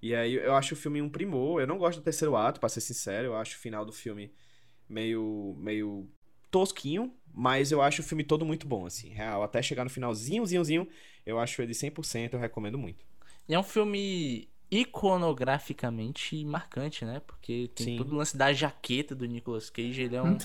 E 0.00 0.14
aí 0.14 0.34
eu 0.34 0.54
acho 0.54 0.74
o 0.74 0.76
filme 0.76 1.02
um 1.02 1.10
primor. 1.10 1.60
Eu 1.60 1.66
não 1.66 1.78
gosto 1.78 2.00
do 2.00 2.04
terceiro 2.04 2.34
ato, 2.34 2.58
pra 2.58 2.68
ser 2.68 2.80
sincero. 2.80 3.28
Eu 3.28 3.36
acho 3.36 3.56
o 3.56 3.58
final 3.60 3.84
do 3.84 3.92
filme 3.92 4.32
meio, 4.88 5.54
meio 5.58 6.08
tosquinho, 6.50 7.14
mas 7.34 7.70
eu 7.70 7.82
acho 7.82 8.00
o 8.00 8.04
filme 8.04 8.24
todo 8.24 8.46
muito 8.46 8.66
bom, 8.66 8.86
assim, 8.86 9.10
real. 9.10 9.42
Até 9.42 9.60
chegar 9.60 9.84
no 9.84 9.90
finalzinho, 9.90 10.46
zinho, 10.46 10.88
eu 11.24 11.38
acho 11.38 11.60
ele 11.60 11.74
100%, 11.74 12.32
eu 12.32 12.40
recomendo 12.40 12.78
muito. 12.78 13.04
E 13.48 13.54
é 13.54 13.58
um 13.58 13.62
filme 13.62 14.48
iconograficamente 14.70 16.44
marcante, 16.44 17.04
né? 17.04 17.20
Porque 17.24 17.70
tem 17.74 17.86
Sim. 17.86 17.96
todo 17.96 18.12
o 18.12 18.16
lance 18.16 18.36
da 18.36 18.52
jaqueta 18.52 19.14
do 19.14 19.24
Nicolas 19.24 19.70
Cage, 19.70 20.02
ele 20.02 20.16
é 20.16 20.22
um, 20.22 20.36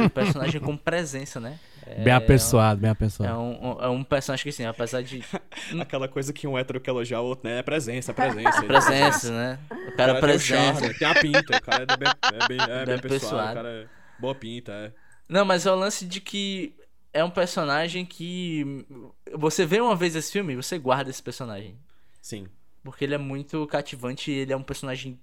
um 0.00 0.08
personagem 0.10 0.60
com 0.60 0.76
presença, 0.76 1.40
né? 1.40 1.58
É, 1.84 2.04
bem 2.04 2.12
apessoado, 2.12 2.80
bem 2.80 2.90
apessoado. 2.90 3.32
É 3.32 3.36
um, 3.36 3.82
é 3.82 3.88
um 3.88 4.04
personagem 4.04 4.44
que, 4.44 4.50
assim, 4.50 4.64
apesar 4.64 5.02
de... 5.02 5.24
Aquela 5.80 6.06
coisa 6.06 6.32
que 6.32 6.46
um 6.46 6.56
hétero 6.56 6.80
quer 6.80 6.90
elogiar 6.90 7.20
o 7.20 7.24
outro, 7.24 7.48
né? 7.48 7.58
É 7.58 7.62
presença, 7.62 8.14
presença. 8.14 8.62
presença, 8.66 9.32
né? 9.32 9.58
O 9.70 9.74
cara, 9.74 9.88
o 9.88 9.96
cara 9.96 10.20
presença. 10.20 10.94
Tem, 10.94 11.08
a 11.08 11.14
pinta, 11.14 11.56
o 11.56 11.62
cara 11.62 11.82
é 11.82 11.96
bem, 11.96 12.08
é 12.08 12.48
bem, 12.48 12.60
é 12.60 12.76
bem, 12.76 12.86
bem 12.86 12.94
apessoado, 12.94 13.50
o 13.50 13.54
cara 13.54 13.68
é 13.68 13.86
boa 14.20 14.34
pinta, 14.34 14.72
é. 14.72 14.92
Não, 15.28 15.44
mas 15.44 15.66
é 15.66 15.72
o 15.72 15.74
lance 15.74 16.06
de 16.06 16.20
que 16.20 16.76
é 17.12 17.24
um 17.24 17.30
personagem 17.30 18.06
que... 18.06 18.86
Você 19.34 19.66
vê 19.66 19.80
uma 19.80 19.96
vez 19.96 20.14
esse 20.14 20.30
filme, 20.30 20.54
você 20.54 20.78
guarda 20.78 21.10
esse 21.10 21.22
personagem. 21.22 21.76
Sim. 22.22 22.46
Porque 22.86 23.04
ele 23.04 23.14
é 23.14 23.18
muito 23.18 23.66
cativante 23.66 24.30
ele 24.30 24.52
é 24.52 24.56
um 24.56 24.62
personagem. 24.62 25.18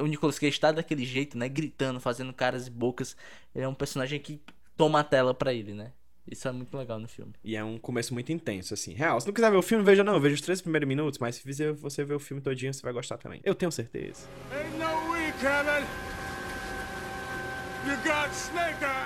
O 0.00 0.06
Nicolas 0.06 0.38
Cage 0.38 0.52
está 0.52 0.70
daquele 0.70 1.04
jeito, 1.04 1.36
né? 1.36 1.48
Gritando, 1.48 1.98
fazendo 1.98 2.32
caras 2.32 2.66
e 2.66 2.70
bocas. 2.70 3.16
Ele 3.54 3.64
é 3.64 3.68
um 3.68 3.74
personagem 3.74 4.20
que 4.20 4.40
toma 4.76 5.00
a 5.00 5.04
tela 5.04 5.34
pra 5.34 5.52
ele, 5.52 5.74
né? 5.74 5.92
Isso 6.30 6.46
é 6.46 6.52
muito 6.52 6.76
legal 6.76 6.98
no 6.98 7.08
filme. 7.08 7.32
E 7.42 7.56
é 7.56 7.64
um 7.64 7.78
começo 7.78 8.12
muito 8.12 8.30
intenso, 8.30 8.74
assim. 8.74 8.92
Real, 8.92 9.18
se 9.20 9.26
não 9.26 9.32
quiser 9.32 9.50
ver 9.50 9.56
o 9.56 9.62
filme, 9.62 9.82
veja 9.82 10.04
não. 10.04 10.20
Veja 10.20 10.34
os 10.34 10.40
três 10.42 10.60
primeiros 10.60 10.86
minutos, 10.86 11.18
mas 11.18 11.36
se 11.36 11.72
você 11.72 12.04
ver 12.04 12.14
o 12.14 12.20
filme 12.20 12.42
todinho, 12.42 12.72
você 12.72 12.82
vai 12.82 12.92
gostar 12.92 13.16
também. 13.16 13.40
Eu 13.42 13.54
tenho 13.54 13.72
certeza. 13.72 14.28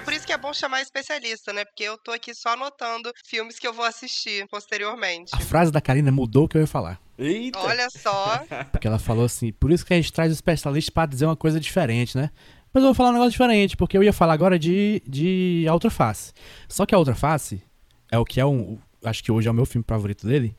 Por 0.04 0.12
isso 0.12 0.26
que 0.26 0.32
é 0.32 0.38
bom 0.38 0.52
chamar 0.52 0.82
especialista, 0.82 1.52
né? 1.52 1.64
Porque 1.64 1.84
eu 1.84 1.96
tô 1.96 2.10
aqui 2.10 2.34
só 2.34 2.50
anotando 2.50 3.12
filmes 3.24 3.58
que 3.58 3.66
eu 3.66 3.72
vou 3.72 3.84
assistir 3.84 4.46
posteriormente. 4.48 5.30
A 5.34 5.40
frase 5.40 5.70
da 5.70 5.80
Karina 5.80 6.10
mudou 6.10 6.44
o 6.44 6.48
que 6.48 6.56
eu 6.56 6.62
ia 6.62 6.66
falar. 6.66 7.00
Eita. 7.22 7.58
Olha 7.58 7.88
só. 7.90 8.44
Porque 8.70 8.86
ela 8.86 8.98
falou 8.98 9.24
assim, 9.24 9.52
por 9.52 9.70
isso 9.70 9.84
que 9.84 9.92
a 9.92 9.96
gente 9.96 10.12
traz 10.12 10.30
o 10.30 10.34
especialista 10.34 10.90
para 10.92 11.06
dizer 11.06 11.26
uma 11.26 11.36
coisa 11.36 11.60
diferente, 11.60 12.16
né? 12.16 12.30
Mas 12.72 12.82
eu 12.82 12.88
vou 12.88 12.94
falar 12.94 13.10
um 13.10 13.14
negócio 13.14 13.32
diferente, 13.32 13.76
porque 13.76 13.96
eu 13.96 14.02
ia 14.02 14.12
falar 14.12 14.32
agora 14.32 14.58
de, 14.58 15.02
de 15.06 15.66
A 15.68 15.74
Outra 15.74 15.90
Face. 15.90 16.32
Só 16.68 16.86
que 16.86 16.94
A 16.94 16.98
Outra 16.98 17.14
Face 17.14 17.62
é 18.10 18.18
o 18.18 18.24
que 18.24 18.40
é 18.40 18.46
um. 18.46 18.78
Acho 19.04 19.22
que 19.22 19.30
hoje 19.30 19.48
é 19.48 19.50
o 19.50 19.54
meu 19.54 19.66
filme 19.66 19.84
favorito 19.86 20.26
dele. 20.26 20.56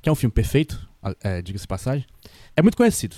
Que 0.00 0.08
é 0.08 0.12
um 0.12 0.16
filme 0.16 0.32
perfeito, 0.32 0.88
é, 1.22 1.40
diga-se 1.42 1.66
passagem. 1.66 2.06
É 2.56 2.62
muito 2.62 2.76
conhecido 2.76 3.16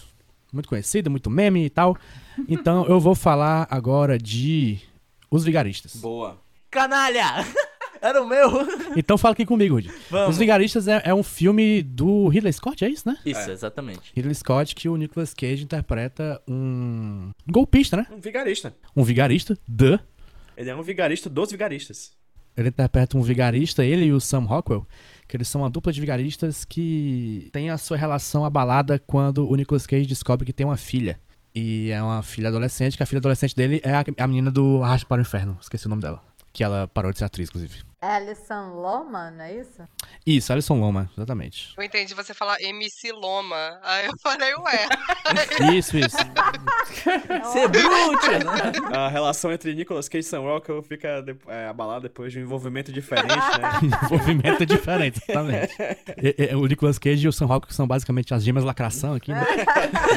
muito 0.55 0.69
conhecida, 0.69 1.11
muito 1.11 1.29
meme 1.29 1.67
e 1.67 1.71
tal. 1.71 1.97
Então 2.49 2.87
eu 2.87 3.01
vou 3.01 3.15
falar 3.15 3.67
agora 3.69 4.17
de 4.17 4.79
Os 5.31 5.45
Vigaristas. 5.45 5.97
Boa. 5.97 6.41
Canalha! 6.71 7.45
Era 8.05 8.23
o 8.23 8.29
meu. 8.29 8.51
Então 8.97 9.19
fala 9.19 9.33
aqui 9.33 9.45
comigo, 9.45 9.75
Rudy. 9.75 9.91
Os 10.29 10.39
Vigaristas 10.39 10.87
é, 10.87 11.03
é, 11.05 11.15
um 11.15 11.23
filme 11.23 11.83
do 11.83 12.29
Ridley 12.29 12.53
Scott, 12.53 12.85
é 12.85 12.89
isso, 12.89 13.09
né? 13.09 13.17
Isso, 13.25 13.51
é. 13.51 13.53
exatamente. 13.53 14.13
Ridley 14.15 14.35
Scott 14.35 14.75
que 14.75 14.89
o 14.89 14.97
Nicolas 14.97 15.35
Cage 15.35 15.65
interpreta 15.65 16.41
um 16.47 17.31
golpista, 17.51 17.97
né? 17.97 18.07
Um 18.13 18.21
vigarista. 18.21 18.75
Um 18.95 19.03
vigarista, 19.03 19.59
the. 19.67 19.99
Ele 20.57 20.71
é 20.71 20.77
um 20.77 20.83
vigarista 20.83 21.29
dos 21.29 21.51
vigaristas. 21.51 22.13
Ele 22.57 22.69
interpreta 22.69 23.17
um 23.17 23.23
vigarista, 23.23 23.85
ele 23.85 24.05
e 24.05 24.13
o 24.13 24.21
Sam 24.21 24.41
Rockwell, 24.41 24.87
que 25.27 25.37
eles 25.37 25.49
são 25.49 25.63
uma 25.63 25.71
dupla 25.71 25.93
de 25.93 26.01
vigaristas 26.01 26.65
que 26.65 27.49
tem 27.53 27.71
a 27.71 27.79
sua 27.79 27.97
relação 27.97 28.45
abalada 28.45 28.99
quando 28.99 29.49
o 29.49 29.57
Nicolas 29.57 29.87
Cage 29.87 30.07
descobre 30.07 30.47
que 30.47 30.53
tem 30.53 30.67
uma 30.67 30.77
filha. 30.77 31.19
E 31.55 31.91
é 31.91 32.03
uma 32.03 32.23
filha 32.23 32.49
adolescente, 32.49 32.97
que 32.97 33.03
a 33.03 33.07
filha 33.07 33.19
adolescente 33.19 33.57
dele 33.57 33.81
é 33.83 33.93
a, 33.93 34.05
a 34.19 34.27
menina 34.27 34.51
do 34.51 34.83
Arrasto 34.83 35.07
para 35.07 35.19
o 35.19 35.23
Inferno. 35.23 35.57
Esqueci 35.61 35.87
o 35.87 35.89
nome 35.89 36.03
dela. 36.03 36.23
Que 36.55 36.63
ela 36.63 36.87
parou 36.87 37.11
de 37.13 37.19
ser 37.19 37.25
atriz, 37.25 37.49
inclusive. 37.49 37.83
Alison 38.01 38.75
Loma, 38.75 39.31
não 39.31 39.45
é 39.45 39.55
isso? 39.55 39.83
Isso, 40.25 40.53
Alison 40.53 40.79
Loma, 40.79 41.11
exatamente. 41.17 41.75
Eu 41.77 41.83
entendi 41.83 42.15
você 42.15 42.33
falar 42.33 42.61
MC 42.61 43.11
Loma. 43.11 43.81
Aí 43.83 44.07
eu 44.07 44.13
falei, 44.23 44.55
ué. 44.55 44.87
isso, 45.75 45.99
isso. 45.99 46.17
Você 47.43 47.61
é 47.61 47.69
bruxa! 47.69 48.95
A 48.95 49.09
relação 49.09 49.53
entre 49.53 49.75
Nicolas 49.75 50.09
Cage 50.09 50.27
e 50.27 50.29
Sam 50.29 50.41
Rockwell 50.41 50.83
fica 50.83 51.25
é, 51.49 51.67
abalada 51.67 52.03
depois 52.03 52.33
de 52.33 52.39
um 52.39 52.43
envolvimento 52.43 52.93
diferente, 52.93 53.35
né? 53.35 53.81
envolvimento 54.05 54.65
diferente, 54.65 55.21
exatamente. 55.27 55.75
E, 56.23 56.51
e, 56.51 56.55
o 56.55 56.67
Nicolas 56.67 56.99
Cage 56.99 57.25
e 57.25 57.29
o 57.29 57.33
Sam 57.33 57.47
Rockwell 57.47 57.75
são 57.75 57.87
basicamente 57.87 58.33
as 58.33 58.45
gemas 58.45 58.65
lacração 58.65 59.15
aqui, 59.15 59.33
né? 59.33 59.45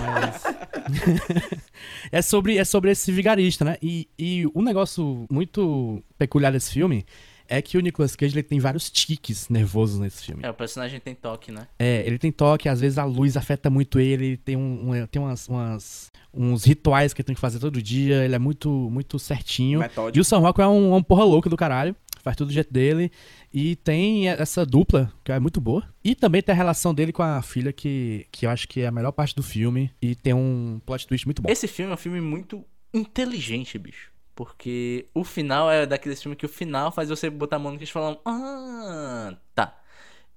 Mas... 0.03 0.76
é, 2.11 2.21
sobre, 2.21 2.57
é 2.57 2.65
sobre 2.65 2.91
esse 2.91 3.11
vigarista, 3.11 3.65
né? 3.65 3.77
E, 3.81 4.07
e 4.17 4.45
um 4.55 4.61
negócio 4.61 5.25
muito 5.29 6.03
peculiar 6.17 6.51
desse 6.51 6.71
filme 6.71 7.05
é 7.49 7.61
que 7.61 7.77
o 7.77 7.81
Nicolas 7.81 8.15
Cage 8.15 8.33
ele 8.35 8.43
tem 8.43 8.59
vários 8.59 8.89
tiques 8.89 9.47
nervosos 9.49 9.99
nesse 9.99 10.23
filme. 10.23 10.43
É, 10.43 10.49
o 10.49 10.53
personagem 10.53 10.99
tem 10.99 11.15
toque, 11.15 11.51
né? 11.51 11.67
É, 11.79 12.03
ele 12.05 12.17
tem 12.17 12.31
toque, 12.31 12.67
às 12.67 12.81
vezes 12.81 12.97
a 12.97 13.05
luz 13.05 13.38
afeta 13.38 13.69
muito 13.69 13.99
ele, 13.99 14.25
ele 14.25 14.38
tem, 14.38 14.55
um, 14.55 14.91
um 14.91 15.07
tem 15.07 15.21
umas, 15.21 15.47
umas, 15.47 16.11
uns 16.33 16.65
rituais 16.65 17.13
que 17.13 17.21
ele 17.21 17.27
tem 17.27 17.35
que 17.35 17.41
fazer 17.41 17.59
todo 17.59 17.81
dia, 17.81 18.25
ele 18.25 18.35
é 18.35 18.39
muito, 18.39 18.69
muito 18.69 19.17
certinho. 19.17 19.79
Metódico. 19.79 20.17
E 20.17 20.21
o 20.21 20.25
Sam 20.25 20.39
Rockwell 20.39 20.69
é 20.69 20.71
um, 20.71 20.95
um 20.95 21.03
porra 21.03 21.23
louca 21.23 21.49
do 21.49 21.55
caralho 21.55 21.95
faz 22.28 22.36
tudo 22.36 22.49
do 22.49 22.53
jeito 22.53 22.71
dele. 22.73 23.09
E 23.53 23.75
tem 23.78 24.28
essa 24.28 24.65
dupla, 24.65 25.11
que 25.23 25.32
é 25.32 25.39
muito 25.39 25.61
boa. 25.61 25.84
E 26.03 26.13
também 26.13 26.41
tem 26.41 26.53
a 26.53 26.55
relação 26.55 26.93
dele 26.93 27.13
com 27.13 27.23
a 27.23 27.41
filha, 27.41 27.71
que, 27.71 28.28
que 28.32 28.45
eu 28.45 28.49
acho 28.49 28.67
que 28.67 28.82
é 28.82 28.88
a 28.88 28.91
melhor 28.91 29.11
parte 29.13 29.34
do 29.34 29.41
filme. 29.41 29.89
E 30.01 30.13
tem 30.13 30.34
um 30.34 30.82
plot 30.86 31.07
twist 31.07 31.25
muito 31.25 31.41
bom. 31.41 31.49
Esse 31.49 31.67
filme 31.67 31.91
é 31.91 31.93
um 31.93 31.97
filme 31.97 32.19
muito 32.19 32.65
inteligente, 32.93 33.78
bicho. 33.78 34.11
Porque 34.36 35.07
o 35.13 35.23
final 35.23 35.71
é 35.71 35.86
daqueles 35.86 36.21
filmes 36.21 36.38
que 36.38 36.45
o 36.45 36.49
final 36.49 36.91
faz 36.91 37.09
você 37.09 37.30
botar 37.30 37.55
a 37.55 37.59
mão 37.59 37.71
no 37.71 37.78
queixo 37.78 37.91
e 37.91 37.93
falar: 37.93 38.17
Ah, 38.25 39.36
tá. 39.55 39.82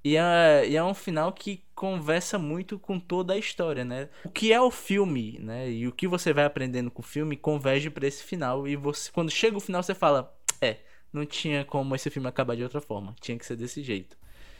E 0.02 0.16
é, 0.16 0.66
e 0.66 0.76
é 0.76 0.82
um 0.82 0.94
final 0.94 1.30
que 1.32 1.62
conversa 1.74 2.38
muito 2.38 2.78
com 2.78 2.98
toda 2.98 3.34
a 3.34 3.38
história, 3.38 3.84
né? 3.84 4.08
O 4.24 4.30
que 4.30 4.52
é 4.52 4.60
o 4.60 4.70
filme, 4.70 5.38
né? 5.40 5.70
E 5.70 5.86
o 5.86 5.92
que 5.92 6.08
você 6.08 6.32
vai 6.32 6.44
aprendendo 6.44 6.90
com 6.90 7.02
o 7.02 7.04
filme 7.04 7.36
converge 7.36 7.90
para 7.90 8.06
esse 8.06 8.22
final. 8.22 8.66
E 8.66 8.76
você, 8.76 9.10
quando 9.12 9.30
chega 9.30 9.58
o 9.58 9.60
final, 9.60 9.82
você 9.82 9.94
fala: 9.94 10.34
não 11.12 11.26
tinha 11.26 11.64
como 11.64 11.94
esse 11.94 12.10
filme 12.10 12.28
acabar 12.28 12.56
de 12.56 12.62
outra 12.62 12.80
forma. 12.80 13.14
Tinha 13.20 13.38
que 13.38 13.46
ser 13.46 13.56
desse 13.56 13.82
jeito. 13.82 14.16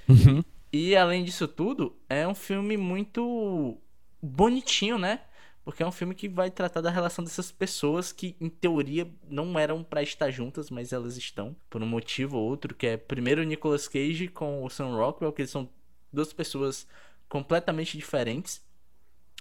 Uhum. 0.08 0.42
E 0.72 0.94
além 0.94 1.24
disso 1.24 1.48
tudo, 1.48 1.96
é 2.08 2.26
um 2.26 2.34
filme 2.34 2.76
muito 2.76 3.76
bonitinho, 4.22 4.98
né? 4.98 5.20
Porque 5.64 5.82
é 5.82 5.86
um 5.86 5.92
filme 5.92 6.14
que 6.14 6.28
vai 6.28 6.50
tratar 6.50 6.80
da 6.80 6.90
relação 6.90 7.22
dessas 7.22 7.52
pessoas 7.52 8.12
que, 8.12 8.34
em 8.40 8.48
teoria, 8.48 9.08
não 9.28 9.58
eram 9.58 9.82
para 9.82 10.02
estar 10.02 10.30
juntas, 10.30 10.70
mas 10.70 10.92
elas 10.92 11.16
estão, 11.16 11.54
por 11.68 11.82
um 11.82 11.86
motivo 11.86 12.38
ou 12.38 12.48
outro, 12.48 12.74
que 12.74 12.86
é 12.86 12.96
primeiro 12.96 13.42
o 13.42 13.44
Nicolas 13.44 13.86
Cage 13.86 14.28
com 14.28 14.64
o 14.64 14.70
Sam 14.70 14.96
Rockwell, 14.96 15.32
que 15.32 15.42
eles 15.42 15.50
são 15.50 15.68
duas 16.12 16.32
pessoas 16.32 16.86
completamente 17.28 17.96
diferentes. 17.96 18.62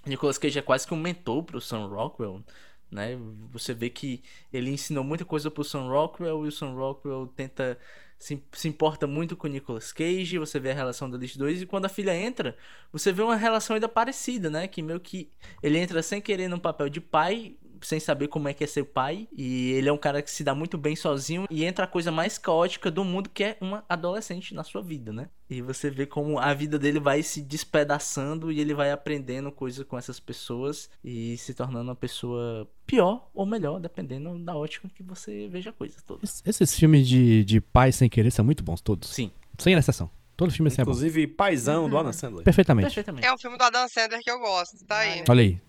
Nicolas 0.05 0.37
Cage 0.37 0.59
é 0.59 0.61
quase 0.61 0.87
que 0.87 0.93
um 0.93 0.99
mentor 0.99 1.43
pro 1.43 1.61
Sam 1.61 1.87
Rockwell, 1.87 2.43
né? 2.91 3.17
Você 3.51 3.73
vê 3.73 3.89
que 3.89 4.21
ele 4.51 4.71
ensinou 4.71 5.03
muita 5.03 5.25
coisa 5.25 5.49
pro 5.51 5.63
Sam 5.63 5.87
Rockwell 5.87 6.45
e 6.45 6.49
o 6.49 6.51
Sam 6.51 6.73
Rockwell 6.73 7.27
tenta 7.27 7.77
se, 8.19 8.43
se 8.51 8.67
importa 8.67 9.07
muito 9.07 9.37
com 9.37 9.47
o 9.47 9.49
Nicolas 9.49 9.93
Cage, 9.93 10.37
você 10.37 10.59
vê 10.59 10.71
a 10.71 10.73
relação 10.73 11.09
deles 11.09 11.37
dois, 11.37 11.61
e 11.61 11.65
quando 11.65 11.85
a 11.85 11.89
filha 11.89 12.13
entra, 12.13 12.55
você 12.91 13.13
vê 13.13 13.21
uma 13.21 13.37
relação 13.37 13.75
ainda 13.75 13.87
parecida, 13.87 14.49
né? 14.49 14.67
Que 14.67 14.81
meio 14.81 14.99
que 14.99 15.31
ele 15.63 15.77
entra 15.77 16.03
sem 16.03 16.21
querer 16.21 16.49
no 16.49 16.59
papel 16.59 16.89
de 16.89 16.99
pai, 16.99 17.55
sem 17.81 17.99
saber 17.99 18.27
como 18.27 18.47
é 18.47 18.53
que 18.53 18.63
é 18.63 18.67
ser 18.67 18.85
pai. 18.85 19.27
E 19.35 19.71
ele 19.71 19.89
é 19.89 19.93
um 19.93 19.97
cara 19.97 20.21
que 20.21 20.31
se 20.31 20.43
dá 20.43 20.53
muito 20.55 20.77
bem 20.77 20.95
sozinho. 20.95 21.45
E 21.49 21.65
entra 21.65 21.85
a 21.85 21.87
coisa 21.87 22.11
mais 22.11 22.37
caótica 22.37 22.89
do 22.89 23.03
mundo, 23.03 23.29
que 23.29 23.43
é 23.43 23.57
uma 23.61 23.83
adolescente 23.87 24.53
na 24.53 24.63
sua 24.63 24.81
vida, 24.81 25.11
né? 25.11 25.29
E 25.49 25.61
você 25.61 25.89
vê 25.89 26.05
como 26.05 26.37
a 26.37 26.53
vida 26.53 26.77
dele 26.77 26.99
vai 26.99 27.23
se 27.23 27.41
despedaçando 27.41 28.51
e 28.51 28.59
ele 28.59 28.73
vai 28.73 28.91
aprendendo 28.91 29.51
coisas 29.51 29.83
com 29.85 29.97
essas 29.97 30.19
pessoas 30.19 30.89
e 31.03 31.37
se 31.37 31.55
tornando 31.55 31.89
uma 31.89 31.95
pessoa 31.95 32.69
pior 32.85 33.29
ou 33.33 33.45
melhor, 33.45 33.79
dependendo 33.79 34.37
da 34.39 34.55
ótica 34.55 34.87
que 34.93 35.01
você 35.01 35.47
veja 35.47 35.71
a 35.71 35.73
coisa 35.73 35.95
toda. 36.05 36.21
Esses 36.23 36.75
filmes 36.75 37.07
de, 37.07 37.43
de 37.45 37.59
pai 37.59 37.91
sem 37.91 38.07
querer 38.07 38.29
são 38.31 38.45
muito 38.45 38.63
bons, 38.63 38.79
todos. 38.79 39.09
Sim. 39.09 39.31
Sem 39.57 39.73
exceção. 39.73 40.09
Todo 40.39 40.53
filme 40.53 40.69
assim 40.69 40.81
Inclusive, 40.81 41.23
é 41.23 41.27
bom. 41.27 41.33
Paizão 41.35 41.89
do 41.89 41.97
Adam 41.97 42.13
Sandler. 42.13 42.45
Perfeitamente. 42.45 42.85
Perfeitamente. 42.85 43.27
É 43.27 43.33
um 43.33 43.37
filme 43.37 43.57
do 43.57 43.63
Adam 43.63 43.87
Sandler 43.89 44.21
que 44.23 44.31
eu 44.31 44.39
gosto, 44.39 44.85
tá 44.85 44.99
aí. 44.99 45.23
Olha 45.27 45.41
aí. 45.41 45.59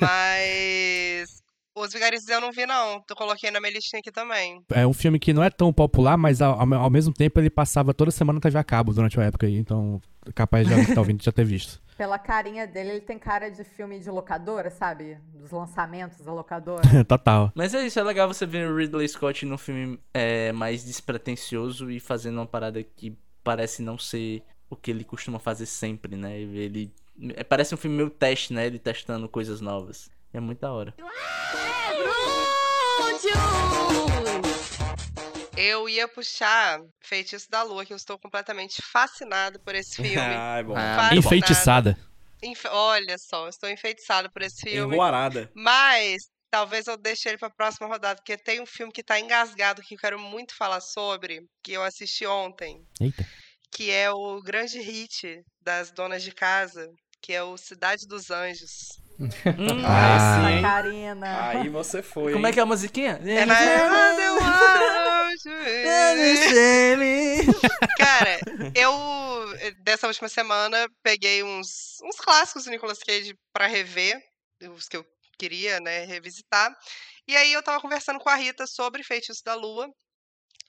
Mas. 0.00 1.40
Os 1.74 1.92
Vigaristas 1.92 2.28
eu 2.28 2.40
não 2.40 2.50
vi, 2.50 2.66
não. 2.66 3.02
Eu 3.08 3.16
coloquei 3.16 3.50
na 3.50 3.60
minha 3.60 3.72
listinha 3.72 4.00
aqui 4.00 4.10
também. 4.10 4.62
É 4.70 4.86
um 4.86 4.92
filme 4.92 5.18
que 5.18 5.32
não 5.32 5.42
é 5.42 5.48
tão 5.48 5.72
popular, 5.72 6.16
mas 6.16 6.42
ao, 6.42 6.60
ao 6.74 6.90
mesmo 6.90 7.12
tempo 7.14 7.38
ele 7.38 7.48
passava 7.48 7.94
toda 7.94 8.10
semana 8.10 8.36
na 8.36 8.40
TV 8.40 8.58
a 8.58 8.64
cabo 8.64 8.92
durante 8.92 9.18
a 9.18 9.24
época 9.24 9.46
aí. 9.46 9.56
Então, 9.56 10.00
capaz 10.34 10.66
de 10.66 10.74
estar 10.74 10.94
tá 10.94 11.00
ouvindo 11.00 11.22
já 11.22 11.32
ter 11.32 11.44
visto. 11.44 11.80
Pela 11.96 12.18
carinha 12.18 12.66
dele, 12.66 12.90
ele 12.90 13.00
tem 13.00 13.18
cara 13.18 13.50
de 13.50 13.62
filme 13.62 14.00
de 14.00 14.10
locadora, 14.10 14.70
sabe? 14.70 15.18
Dos 15.34 15.50
lançamentos 15.50 16.24
da 16.24 16.32
locadora. 16.32 16.82
Total. 17.04 17.52
Mas 17.54 17.74
é 17.74 17.86
isso, 17.86 18.00
é 18.00 18.02
legal 18.02 18.26
você 18.26 18.46
ver 18.46 18.68
o 18.68 18.76
Ridley 18.76 19.06
Scott 19.06 19.44
num 19.44 19.58
filme 19.58 20.00
é, 20.12 20.50
mais 20.52 20.84
despretensioso 20.84 21.90
e 21.90 22.00
fazendo 22.00 22.38
uma 22.38 22.46
parada 22.46 22.82
que 22.82 23.16
parece 23.44 23.82
não 23.82 23.98
ser 23.98 24.42
o 24.68 24.76
que 24.76 24.90
ele 24.90 25.04
costuma 25.04 25.38
fazer 25.38 25.66
sempre, 25.66 26.16
né? 26.16 26.38
Ele 26.38 26.92
parece 27.48 27.74
um 27.74 27.78
filme 27.78 27.96
meio 27.96 28.10
teste, 28.10 28.52
né? 28.52 28.66
Ele 28.66 28.78
testando 28.78 29.28
coisas 29.28 29.60
novas. 29.60 30.10
É 30.32 30.40
muito 30.40 30.60
da 30.60 30.72
hora. 30.72 30.94
Eu 35.56 35.88
ia 35.88 36.08
puxar 36.08 36.80
Feitiço 37.00 37.50
da 37.50 37.62
Lua, 37.62 37.84
que 37.84 37.92
eu 37.92 37.96
estou 37.96 38.18
completamente 38.18 38.80
fascinada 38.80 39.58
por 39.58 39.74
esse 39.74 39.96
filme. 40.02 40.16
ah, 40.16 40.58
é 40.58 40.62
bom. 40.62 40.74
Ah, 40.76 41.14
enfeitiçada. 41.14 41.98
Enfe... 42.42 42.66
Olha 42.68 43.18
só, 43.18 43.48
estou 43.48 43.68
enfeitiçada 43.68 44.30
por 44.30 44.40
esse 44.42 44.62
filme. 44.62 44.94
Enroarada. 44.94 45.50
Mas 45.54 46.30
talvez 46.50 46.86
eu 46.86 46.96
deixe 46.96 47.28
ele 47.28 47.38
para 47.38 47.48
a 47.48 47.54
próxima 47.54 47.86
rodada, 47.86 48.16
porque 48.16 48.36
tem 48.36 48.60
um 48.60 48.66
filme 48.66 48.92
que 48.92 49.02
está 49.02 49.20
engasgado 49.20 49.82
que 49.82 49.94
eu 49.94 49.98
quero 49.98 50.18
muito 50.18 50.56
falar 50.56 50.80
sobre, 50.80 51.42
que 51.62 51.72
eu 51.72 51.82
assisti 51.82 52.26
ontem. 52.26 52.82
Eita. 53.00 53.26
Que 53.70 53.90
é 53.90 54.10
o 54.10 54.40
grande 54.40 54.80
hit 54.80 55.42
das 55.60 55.92
donas 55.92 56.22
de 56.22 56.32
casa, 56.32 56.88
que 57.20 57.32
é 57.32 57.42
o 57.42 57.56
Cidade 57.56 58.06
dos 58.06 58.30
Anjos. 58.30 58.98
Hum, 59.20 59.28
Ah, 59.84 60.40
sim. 60.56 60.62
Karina. 60.62 61.48
Aí 61.50 61.68
você 61.68 62.02
foi. 62.02 62.32
Como 62.32 62.46
é 62.46 62.52
que 62.52 62.58
é 62.58 62.62
a 62.62 62.66
musiquinha? 62.66 63.20
É 63.22 63.44
na 63.44 63.54
Cara, 67.98 68.38
eu 68.74 68.92
dessa 69.82 70.06
última 70.06 70.28
semana 70.28 70.88
peguei 71.02 71.42
uns, 71.42 71.98
uns 72.02 72.16
clássicos 72.16 72.64
do 72.64 72.70
Nicolas 72.70 72.98
Cage 72.98 73.34
pra 73.52 73.66
rever, 73.66 74.18
os 74.74 74.88
que 74.88 74.96
eu 74.96 75.04
queria, 75.38 75.80
né, 75.80 76.04
revisitar. 76.04 76.74
E 77.26 77.36
aí 77.36 77.52
eu 77.52 77.62
tava 77.62 77.80
conversando 77.80 78.18
com 78.18 78.28
a 78.28 78.34
Rita 78.34 78.66
sobre 78.66 79.02
Feitiço 79.02 79.44
da 79.44 79.54
Lua. 79.54 79.88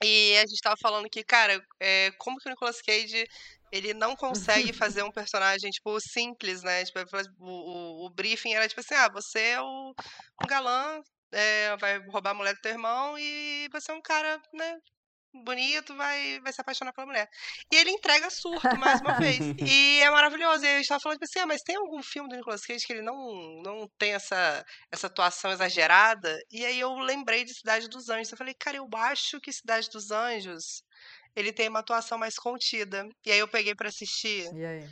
E 0.04 0.36
a 0.38 0.46
gente 0.46 0.60
tava 0.60 0.76
falando 0.76 1.08
que, 1.08 1.22
cara, 1.22 1.62
é, 1.80 2.10
como 2.18 2.38
que 2.38 2.48
o 2.48 2.50
Nicolas 2.50 2.82
Cage 2.82 3.24
ele 3.72 3.94
não 3.94 4.14
consegue 4.14 4.72
fazer 4.72 5.02
um 5.02 5.10
personagem, 5.10 5.70
tipo, 5.70 5.98
simples, 6.00 6.62
né? 6.62 6.84
Tipo, 6.84 7.00
o, 7.40 7.46
o, 7.46 8.06
o 8.06 8.10
briefing 8.10 8.52
era 8.52 8.68
tipo 8.68 8.80
assim, 8.80 8.94
ah, 8.94 9.08
você 9.08 9.38
é 9.40 9.60
o, 9.60 9.94
um 10.42 10.46
galã, 10.46 11.00
é, 11.32 11.74
vai 11.78 11.98
roubar 12.08 12.30
a 12.30 12.34
mulher 12.34 12.54
do 12.54 12.60
teu 12.60 12.72
irmão 12.72 13.18
e 13.18 13.68
você 13.72 13.90
é 13.90 13.94
um 13.94 14.02
cara, 14.02 14.40
né, 14.52 14.76
bonito, 15.34 15.96
vai, 15.96 16.38
vai 16.40 16.52
se 16.52 16.60
apaixonar 16.60 16.92
pela 16.92 17.06
mulher. 17.06 17.26
E 17.72 17.76
ele 17.76 17.90
entrega 17.90 18.28
surto 18.28 18.76
mais 18.76 19.00
uma 19.00 19.18
vez. 19.18 19.38
E 19.66 20.00
é 20.00 20.10
maravilhoso. 20.10 20.64
E 20.64 20.68
a 20.68 20.76
gente 20.76 20.88
tava 20.88 21.00
falando, 21.00 21.18
tipo 21.18 21.24
assim, 21.24 21.38
ah, 21.40 21.46
mas 21.46 21.62
tem 21.62 21.76
algum 21.76 22.02
filme 22.02 22.28
do 22.28 22.36
Nicolas 22.36 22.62
Cage 22.62 22.86
que 22.86 22.92
ele 22.92 23.02
não, 23.02 23.16
não 23.62 23.88
tem 23.98 24.12
essa, 24.12 24.64
essa 24.90 25.06
atuação 25.06 25.50
exagerada? 25.50 26.38
E 26.50 26.64
aí 26.64 26.78
eu 26.78 26.92
lembrei 26.98 27.44
de 27.44 27.54
Cidade 27.54 27.88
dos 27.88 28.10
Anjos. 28.10 28.32
Eu 28.32 28.38
falei, 28.38 28.54
cara, 28.54 28.76
eu 28.76 28.88
acho 28.94 29.40
que 29.40 29.52
Cidade 29.52 29.88
dos 29.90 30.10
Anjos 30.10 30.82
ele 31.34 31.52
tem 31.52 31.68
uma 31.68 31.80
atuação 31.80 32.18
mais 32.18 32.36
contida. 32.36 33.08
E 33.24 33.32
aí 33.32 33.38
eu 33.38 33.48
peguei 33.48 33.74
para 33.74 33.88
assistir. 33.88 34.52
E 34.54 34.64
aí? 34.64 34.88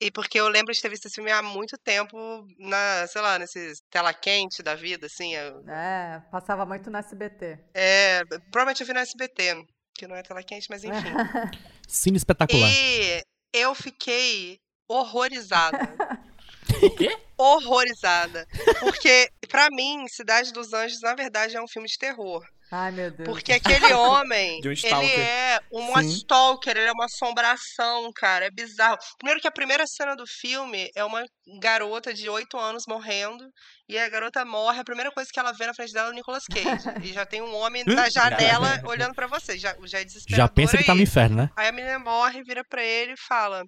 E 0.00 0.10
porque 0.10 0.40
eu 0.40 0.48
lembro 0.48 0.74
de 0.74 0.82
ter 0.82 0.88
visto 0.88 1.06
esse 1.06 1.14
filme 1.14 1.30
há 1.30 1.40
muito 1.42 1.78
tempo, 1.78 2.16
na, 2.58 3.06
sei 3.06 3.22
lá, 3.22 3.38
nesses 3.38 3.80
tela 3.88 4.12
quente 4.12 4.60
da 4.60 4.74
vida, 4.74 5.06
assim. 5.06 5.32
Eu... 5.32 5.62
É, 5.68 6.20
passava 6.28 6.66
muito 6.66 6.90
no 6.90 6.98
SBT. 6.98 7.56
É, 7.72 8.24
provavelmente 8.50 8.80
eu 8.80 8.86
vi 8.86 8.92
no 8.92 8.98
SBT, 8.98 9.64
que 9.94 10.08
não 10.08 10.16
é 10.16 10.22
tela 10.22 10.42
quente, 10.42 10.66
mas 10.68 10.82
enfim. 10.82 10.92
Cine 11.86 12.16
espetacular. 12.16 12.68
E 12.68 13.22
eu 13.52 13.74
fiquei 13.74 14.58
horrorizada. 14.88 15.78
O 16.80 16.90
quê? 16.90 17.16
Horrorizada. 17.36 18.46
Porque, 18.80 19.28
pra 19.48 19.68
mim, 19.70 20.06
Cidade 20.08 20.52
dos 20.52 20.72
Anjos, 20.72 21.00
na 21.00 21.14
verdade, 21.14 21.56
é 21.56 21.62
um 21.62 21.68
filme 21.68 21.86
de 21.86 21.98
terror. 21.98 22.44
Ai, 22.74 22.90
meu 22.90 23.10
Deus. 23.10 23.28
Porque 23.28 23.52
aquele 23.52 23.92
homem, 23.92 24.58
um 24.64 24.70
ele 24.70 25.20
é 25.20 25.60
uma 25.70 26.02
Sim. 26.02 26.08
stalker, 26.08 26.74
ele 26.74 26.88
é 26.88 26.92
uma 26.92 27.04
assombração, 27.04 28.10
cara. 28.14 28.46
É 28.46 28.50
bizarro. 28.50 28.96
Primeiro 29.18 29.42
que 29.42 29.46
a 29.46 29.52
primeira 29.52 29.86
cena 29.86 30.16
do 30.16 30.26
filme 30.26 30.90
é 30.96 31.04
uma 31.04 31.22
garota 31.60 32.14
de 32.14 32.30
8 32.30 32.58
anos 32.58 32.84
morrendo. 32.88 33.46
E 33.86 33.98
a 33.98 34.08
garota 34.08 34.42
morre, 34.42 34.80
a 34.80 34.84
primeira 34.84 35.12
coisa 35.12 35.30
que 35.30 35.38
ela 35.38 35.52
vê 35.52 35.66
na 35.66 35.74
frente 35.74 35.92
dela 35.92 36.08
é 36.08 36.10
o 36.12 36.14
Nicolas 36.14 36.44
Cage. 36.46 37.04
e 37.04 37.12
já 37.12 37.26
tem 37.26 37.42
um 37.42 37.54
homem 37.54 37.84
da 37.84 38.08
janela 38.08 38.80
olhando 38.88 39.14
pra 39.14 39.26
você. 39.26 39.58
Já, 39.58 39.76
já 39.84 40.00
é 40.00 40.04
desesperador 40.04 40.46
Já 40.46 40.48
pensa 40.48 40.78
que 40.78 40.84
tá 40.84 40.94
no 40.94 41.02
inferno, 41.02 41.36
né? 41.36 41.50
Aí 41.54 41.68
a 41.68 41.72
menina 41.72 41.98
morre, 41.98 42.42
vira 42.42 42.64
pra 42.64 42.82
ele 42.82 43.12
e 43.12 43.20
fala: 43.20 43.64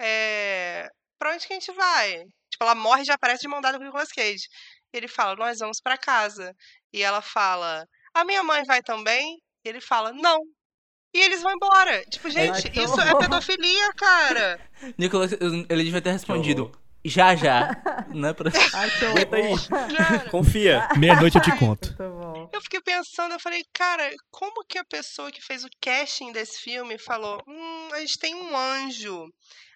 é, 0.00 0.88
Pra 1.18 1.34
onde 1.34 1.46
que 1.46 1.52
a 1.52 1.60
gente 1.60 1.72
vai? 1.72 2.24
Tipo, 2.50 2.64
ela 2.64 2.74
morre 2.74 3.02
e 3.02 3.04
já 3.04 3.14
aparece 3.14 3.42
de 3.42 3.48
mão 3.48 3.60
dada 3.60 3.76
com 3.76 3.84
o 3.84 3.86
Nicolas 3.86 4.10
Cage. 4.10 4.48
E 4.94 4.96
ele 4.96 5.08
fala: 5.08 5.36
Nós 5.36 5.58
vamos 5.58 5.78
pra 5.78 5.98
casa. 5.98 6.54
E 6.90 7.02
ela 7.02 7.20
fala: 7.20 7.86
A 8.16 8.24
minha 8.24 8.42
mãe 8.42 8.64
vai 8.64 8.82
também? 8.82 9.36
E 9.62 9.68
ele 9.68 9.78
fala: 9.78 10.10
Não. 10.10 10.40
E 11.14 11.20
eles 11.20 11.42
vão 11.42 11.52
embora. 11.52 12.02
Tipo, 12.06 12.30
gente, 12.30 12.70
que 12.70 12.80
isso 12.80 12.98
é 12.98 13.14
pedofilia, 13.14 13.92
cara. 13.92 14.58
Nicolas, 14.96 15.32
ele 15.32 15.84
devia 15.84 16.00
ter 16.00 16.12
respondido. 16.12 16.72
Já, 17.04 17.36
já. 17.36 17.70
Não 18.14 18.30
é 18.30 18.32
pra... 18.32 18.50
Ai, 18.72 18.90
que 18.90 19.04
Aguenta 19.04 19.36
aí. 19.36 19.96
Cara, 19.96 20.30
Confia. 20.30 20.88
Meia-noite 20.96 21.36
eu 21.36 21.42
te 21.42 21.56
conto. 21.58 21.94
Eu 22.52 22.60
fiquei 22.62 22.80
pensando, 22.80 23.32
eu 23.32 23.40
falei, 23.40 23.62
cara, 23.74 24.10
como 24.30 24.64
que 24.66 24.78
a 24.78 24.84
pessoa 24.84 25.30
que 25.30 25.42
fez 25.42 25.62
o 25.62 25.68
casting 25.78 26.32
desse 26.32 26.58
filme 26.62 26.98
falou: 26.98 27.42
Hum, 27.46 27.88
a 27.92 28.00
gente 28.00 28.18
tem 28.18 28.34
um 28.34 28.56
anjo. 28.56 29.28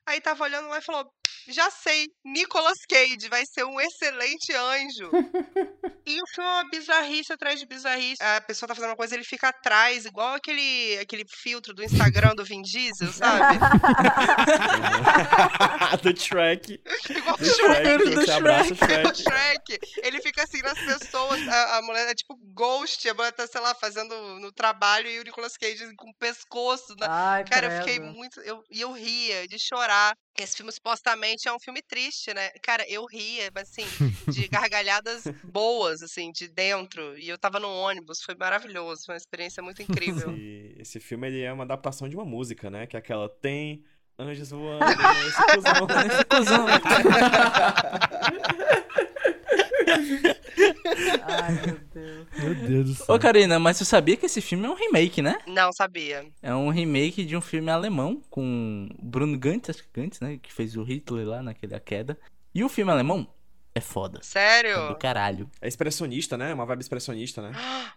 Aí 0.07 0.19
tava 0.19 0.45
olhando 0.45 0.69
lá 0.69 0.79
e 0.79 0.83
falou: 0.83 1.05
Já 1.49 1.71
sei, 1.71 2.09
Nicolas 2.25 2.79
Cage 2.89 3.29
vai 3.29 3.45
ser 3.47 3.65
um 3.65 3.81
excelente 3.81 4.53
anjo. 4.53 5.11
e 6.07 6.21
o 6.21 6.27
filme 6.35 6.49
é 6.49 6.53
uma 6.53 6.71
bizarrice 6.71 7.33
atrás 7.33 7.59
de 7.59 7.67
bizarrice. 7.67 8.23
A 8.23 8.41
pessoa 8.41 8.69
tá 8.69 8.75
fazendo 8.75 8.91
uma 8.91 8.97
coisa, 8.97 9.15
ele 9.15 9.25
fica 9.25 9.49
atrás, 9.49 10.05
igual 10.05 10.35
aquele, 10.35 10.99
aquele 11.01 11.25
filtro 11.29 11.75
do 11.75 11.83
Instagram 11.83 12.35
do 12.35 12.45
Vin 12.45 12.63
Diesel, 12.63 13.13
sabe? 13.13 13.59
do 16.03 16.21
Shrek. 16.21 16.81
Igual 17.09 17.37
do 17.37 17.45
Shrek. 17.45 17.99
Do 17.99 18.23
Shrek. 18.23 18.77
Shrek. 18.77 19.23
Shrek. 19.23 19.79
Ele 20.03 20.21
fica 20.21 20.45
assim 20.45 20.61
nas 20.63 20.79
pessoas. 20.79 21.47
A, 21.49 21.79
a, 21.79 21.83
mulher 21.83 22.09
é 22.09 22.15
tipo 22.15 22.37
ghost, 22.55 23.09
a 23.09 23.15
mulher 23.15 23.33
tá, 23.33 23.47
sei 23.47 23.61
lá, 23.61 23.75
fazendo 23.75 24.15
no 24.41 24.53
trabalho 24.53 25.09
e 25.09 25.19
o 25.19 25.25
Nicolas 25.25 25.57
Cage 25.57 25.95
com 25.97 26.11
o 26.11 26.15
pescoço. 26.15 26.95
Na... 26.97 27.35
Ai, 27.35 27.45
Cara, 27.45 27.69
credo. 27.69 27.73
eu 27.73 27.81
fiquei 27.81 28.01
muito. 28.01 28.41
E 28.41 28.49
eu, 28.49 28.65
eu 28.71 28.93
ria 28.93 29.49
de 29.49 29.59
chorar. 29.59 30.15
Esse 30.39 30.57
filme 30.57 30.71
supostamente 30.73 31.49
é 31.49 31.53
um 31.53 31.59
filme 31.59 31.83
triste, 31.83 32.33
né? 32.33 32.49
Cara, 32.63 32.83
eu 32.89 33.05
ria, 33.05 33.51
mas 33.55 33.69
assim, 33.71 33.85
de 34.31 34.49
gargalhadas 34.49 35.25
boas, 35.45 36.03
assim, 36.03 36.33
de 36.33 36.49
dentro. 36.49 37.19
E 37.19 37.29
eu 37.29 37.37
tava 37.37 37.61
no 37.61 37.69
ônibus, 37.69 38.23
foi 38.23 38.35
maravilhoso, 38.35 39.05
foi 39.07 39.15
uma 39.15 39.19
experiência 39.19 39.63
muito 39.63 39.83
incrível. 39.83 40.33
Esse, 40.33 40.77
esse 40.79 40.99
filme 41.01 41.27
ele 41.27 41.43
é 41.43 41.53
uma 41.53 41.65
adaptação 41.65 42.09
de 42.09 42.17
uma 42.17 42.25
música, 42.25 42.71
né? 42.71 42.87
Que 42.87 42.97
é 42.97 42.99
aquela 42.99 43.29
tem 43.29 43.85
anjos 44.19 44.49
voando 44.51 44.85
nesse 44.85 45.45
cuzão, 45.55 45.87
nesse 46.07 46.25
cuzão. 46.25 46.67
Ai, 51.23 51.53
meu 51.67 51.79
Deus. 51.93 52.27
Meu 52.39 52.55
Deus 52.55 52.87
do 52.87 52.95
céu. 52.95 53.15
Ô, 53.15 53.19
Karina, 53.19 53.59
mas 53.59 53.77
você 53.77 53.85
sabia 53.85 54.17
que 54.17 54.27
esse 54.27 54.41
filme 54.41 54.67
é 54.67 54.71
um 54.71 54.75
remake, 54.75 55.23
né? 55.23 55.39
Não 55.47 55.73
sabia. 55.73 56.27
É 56.43 56.55
um 56.55 56.69
remake 56.69 57.25
de 57.25 57.37
um 57.37 57.41
filme 57.41 57.71
alemão 57.71 58.23
com 58.31 58.89
Bruno 59.03 59.39
Gantz, 59.39 59.71
acho 59.71 59.83
que 59.83 60.01
Gantz, 60.01 60.21
né? 60.21 60.39
Que 60.41 60.53
fez 60.53 60.77
o 60.77 60.83
Hitler 60.83 61.27
lá 61.27 61.43
naquele 61.43 61.75
A 61.75 61.81
Queda. 61.81 62.19
E 62.55 62.65
o 62.65 62.69
filme 62.69 62.91
alemão 62.91 63.27
é 63.75 63.81
foda. 63.81 64.19
É 64.21 64.25
Sério? 64.25 64.89
do 64.89 64.95
caralho. 64.97 65.49
É 65.61 65.69
expressionista, 65.69 66.37
né? 66.37 66.53
Uma 66.53 66.67
vibe 66.67 66.81
expressionista, 66.81 67.41
né? 67.43 67.53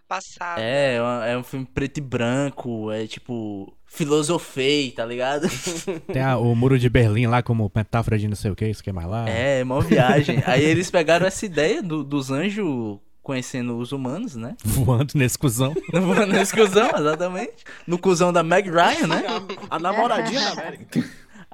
Passado. 0.08 0.58
É, 0.60 0.96
é 0.96 1.02
uma- 1.02 1.26
é 1.26 1.36
um 1.38 1.42
filme 1.42 1.66
preto 1.66 1.98
e 1.98 2.00
branco, 2.00 2.90
é 2.92 3.06
tipo. 3.06 3.76
Filosofei, 3.86 4.90
tá 4.90 5.04
ligado? 5.06 5.46
Tem 6.12 6.22
a- 6.22 6.36
o 6.38 6.54
muro 6.56 6.78
de 6.78 6.88
Berlim 6.88 7.26
lá 7.26 7.42
como 7.42 7.70
metáfora 7.74 8.18
de 8.18 8.26
não 8.28 8.34
sei 8.36 8.50
o 8.50 8.56
que, 8.56 8.66
isso 8.68 8.82
que 8.82 8.90
é 8.90 8.92
mais 8.92 9.08
lá. 9.08 9.28
É, 9.28 9.62
mó 9.64 9.80
viagem. 9.80 10.42
Aí 10.46 10.64
eles 10.64 10.90
pegaram 10.90 11.26
essa 11.26 11.44
ideia 11.46 11.82
do- 11.82 12.02
dos 12.04 12.30
anjos 12.30 12.98
conhecendo 13.22 13.78
os 13.78 13.92
humanos, 13.92 14.34
né? 14.36 14.54
Voando 14.64 15.12
nesse 15.14 15.38
cuzão. 15.38 15.72
No- 15.92 16.26
Nesse 16.26 16.52
cuzão, 16.54 16.90
exatamente. 16.96 17.64
No 17.86 17.98
cuzão 17.98 18.32
da 18.32 18.42
Meg 18.42 18.68
Ryan, 18.70 19.06
né? 19.06 19.22
A 19.70 19.78
namoradinha 19.78 20.40
da 20.40 20.50
América. 20.52 21.04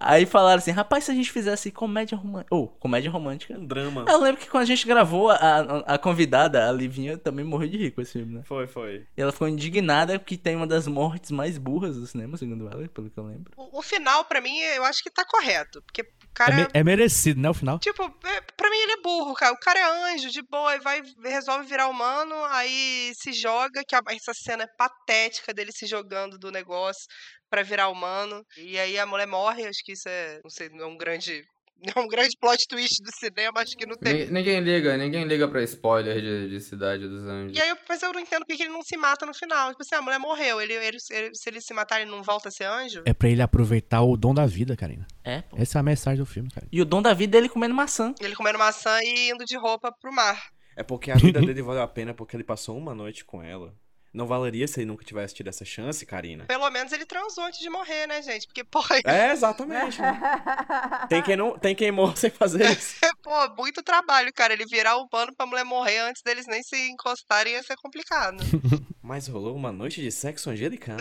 Aí 0.00 0.24
falaram 0.24 0.58
assim, 0.58 0.70
rapaz, 0.70 1.04
se 1.04 1.10
a 1.10 1.14
gente 1.14 1.30
fizesse 1.30 1.70
comédia 1.70 2.16
romântica. 2.16 2.54
Ou, 2.54 2.68
comédia 2.68 3.10
romântica. 3.10 3.54
Um 3.54 3.66
drama. 3.66 4.04
Eu 4.08 4.18
lembro 4.20 4.40
que 4.40 4.48
quando 4.48 4.62
a 4.62 4.66
gente 4.66 4.86
gravou, 4.86 5.30
a, 5.30 5.82
a, 5.86 5.98
convidada, 5.98 6.68
a 6.68 6.72
Livinha, 6.72 7.18
também 7.18 7.44
morreu 7.44 7.68
de 7.68 7.76
rir 7.76 7.90
com 7.90 8.00
esse 8.00 8.12
filme, 8.12 8.34
né? 8.34 8.42
Foi, 8.44 8.66
foi. 8.66 9.06
E 9.16 9.20
ela 9.20 9.30
ficou 9.32 9.46
indignada 9.48 10.18
porque 10.18 10.36
tem 10.38 10.56
uma 10.56 10.66
das 10.66 10.86
mortes 10.86 11.30
mais 11.30 11.58
burras 11.58 11.96
do 11.96 12.06
cinema, 12.06 12.36
segundo 12.36 12.66
ela, 12.66 12.88
pelo 12.88 13.10
que 13.10 13.18
eu 13.18 13.24
lembro. 13.26 13.52
O, 13.56 13.78
o 13.78 13.82
final, 13.82 14.24
pra 14.24 14.40
mim, 14.40 14.58
eu 14.58 14.84
acho 14.84 15.02
que 15.02 15.10
tá 15.10 15.24
correto. 15.24 15.82
Porque 15.82 16.02
o 16.02 16.04
É, 16.04 16.08
cara. 16.32 16.56
me- 16.56 16.68
é 16.72 16.82
merecido, 16.82 17.40
né, 17.40 17.50
o 17.50 17.54
final? 17.54 17.78
Tipo, 17.78 18.02
é, 18.24 18.40
pra 18.56 18.70
mim 18.70 18.78
ele 18.78 18.92
é 18.92 19.02
burro, 19.02 19.34
cara. 19.34 19.52
O 19.52 19.58
cara 19.60 19.78
é 19.78 20.14
anjo, 20.14 20.30
de 20.30 20.40
boa, 20.42 20.74
e 20.76 20.80
vai, 20.80 21.02
resolve 21.24 21.66
virar 21.66 21.88
humano, 21.88 22.34
aí 22.46 23.12
se 23.14 23.32
joga, 23.32 23.82
que 23.86 23.94
a- 23.94 24.00
essa 24.10 24.32
cena 24.32 24.64
é 24.64 24.68
patética 24.78 25.52
dele 25.52 25.72
se 25.72 25.86
jogando 25.86 26.38
do 26.38 26.50
negócio 26.50 27.02
pra 27.50 27.62
virar 27.64 27.88
humano. 27.88 28.44
E 28.56 28.78
aí 28.78 28.96
a 28.98 29.04
mulher 29.04 29.26
morre, 29.26 29.66
acho 29.66 29.84
que 29.84 29.89
isso 29.92 30.08
é, 30.08 30.40
não 30.42 30.50
sei, 30.50 30.68
não 30.70 30.84
é 30.84 30.86
um 30.86 30.96
grande. 30.96 31.42
não 31.96 32.02
É 32.02 32.04
um 32.04 32.08
grande 32.08 32.36
plot 32.38 32.66
twist 32.68 33.02
do 33.02 33.10
cinema, 33.18 33.60
acho 33.60 33.74
que 33.76 33.86
não 33.86 33.96
tem. 33.96 34.26
Ni- 34.26 34.30
Ninguém 34.30 34.60
liga, 34.60 34.96
ninguém 34.98 35.24
liga 35.24 35.48
pra 35.48 35.62
spoiler 35.62 36.20
de, 36.20 36.50
de 36.50 36.60
Cidade 36.60 37.08
dos 37.08 37.22
Anjos. 37.24 37.56
E 37.56 37.60
aí, 37.62 37.74
mas 37.88 38.02
eu 38.02 38.12
não 38.12 38.20
entendo 38.20 38.40
porque 38.40 38.56
que 38.58 38.64
ele 38.64 38.72
não 38.72 38.82
se 38.82 38.96
mata 38.98 39.24
no 39.24 39.32
final. 39.32 39.70
Tipo 39.70 39.82
assim, 39.82 39.94
a 39.94 40.02
mulher 40.02 40.18
morreu. 40.18 40.60
Ele, 40.60 40.74
ele- 40.74 40.98
ele- 41.10 41.34
se 41.34 41.48
ele 41.48 41.60
se 41.62 41.72
matar, 41.72 42.00
ele 42.02 42.10
não 42.10 42.22
volta 42.22 42.48
a 42.48 42.52
ser 42.52 42.64
anjo? 42.64 43.02
É 43.06 43.14
pra 43.14 43.30
ele 43.30 43.40
aproveitar 43.40 44.02
o 44.02 44.14
dom 44.16 44.34
da 44.34 44.44
vida, 44.44 44.76
Karina. 44.76 45.06
É, 45.24 45.40
pô. 45.40 45.56
Essa 45.56 45.78
é 45.78 45.80
a 45.80 45.82
mensagem 45.82 46.18
do 46.22 46.26
filme, 46.26 46.50
cara. 46.50 46.66
E 46.70 46.82
o 46.82 46.84
dom 46.84 47.00
da 47.00 47.14
vida 47.14 47.36
é 47.36 47.40
ele 47.40 47.48
comendo 47.48 47.74
maçã. 47.74 48.14
Ele 48.20 48.36
comendo 48.36 48.58
maçã 48.58 48.98
e 49.02 49.30
indo 49.30 49.44
de 49.46 49.56
roupa 49.56 49.90
pro 49.90 50.12
mar. 50.12 50.50
É 50.76 50.82
porque 50.82 51.10
a 51.10 51.14
vida 51.16 51.40
dele 51.40 51.62
valeu 51.62 51.82
a 51.82 51.88
pena 51.88 52.12
porque 52.12 52.36
ele 52.36 52.44
passou 52.44 52.76
uma 52.76 52.94
noite 52.94 53.24
com 53.24 53.42
ela. 53.42 53.74
Não 54.12 54.26
valeria 54.26 54.66
se 54.66 54.80
ele 54.80 54.86
nunca 54.86 55.04
tivesse 55.04 55.32
tido 55.34 55.46
essa 55.48 55.64
chance, 55.64 56.04
Karina. 56.04 56.44
Pelo 56.46 56.68
menos 56.70 56.90
ele 56.92 57.06
transou 57.06 57.44
antes 57.44 57.60
de 57.60 57.70
morrer, 57.70 58.06
né, 58.08 58.20
gente? 58.22 58.46
Porque, 58.46 58.64
porra, 58.64 58.96
É, 59.04 59.30
exatamente. 59.30 60.00
né? 60.02 60.20
Tem 61.08 61.22
quem, 61.22 61.36
não, 61.36 61.56
tem 61.58 61.74
quem 61.76 61.92
morra 61.92 62.16
sem 62.16 62.28
fazer 62.30 62.64
isso. 62.76 62.96
pô, 63.22 63.48
muito 63.56 63.82
trabalho, 63.84 64.32
cara. 64.34 64.52
Ele 64.52 64.66
virar 64.66 64.96
humano 64.96 65.32
pra 65.36 65.46
mulher 65.46 65.64
morrer 65.64 65.98
antes 66.00 66.22
deles 66.22 66.46
nem 66.48 66.60
se 66.62 66.76
encostarem 66.90 67.52
ia 67.52 67.62
ser 67.62 67.76
complicado. 67.76 68.38
Mas 69.00 69.28
rolou 69.28 69.54
uma 69.54 69.70
noite 69.70 70.00
de 70.00 70.10
sexo 70.10 70.50
angelical. 70.50 70.96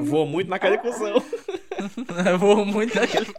Voou 0.00 0.26
muito 0.26 0.48
naquela 0.48 0.78
cuzão. 0.78 1.22
Eu 2.30 2.38
vou 2.38 2.64
muito 2.64 2.94
daquele. 2.94 3.26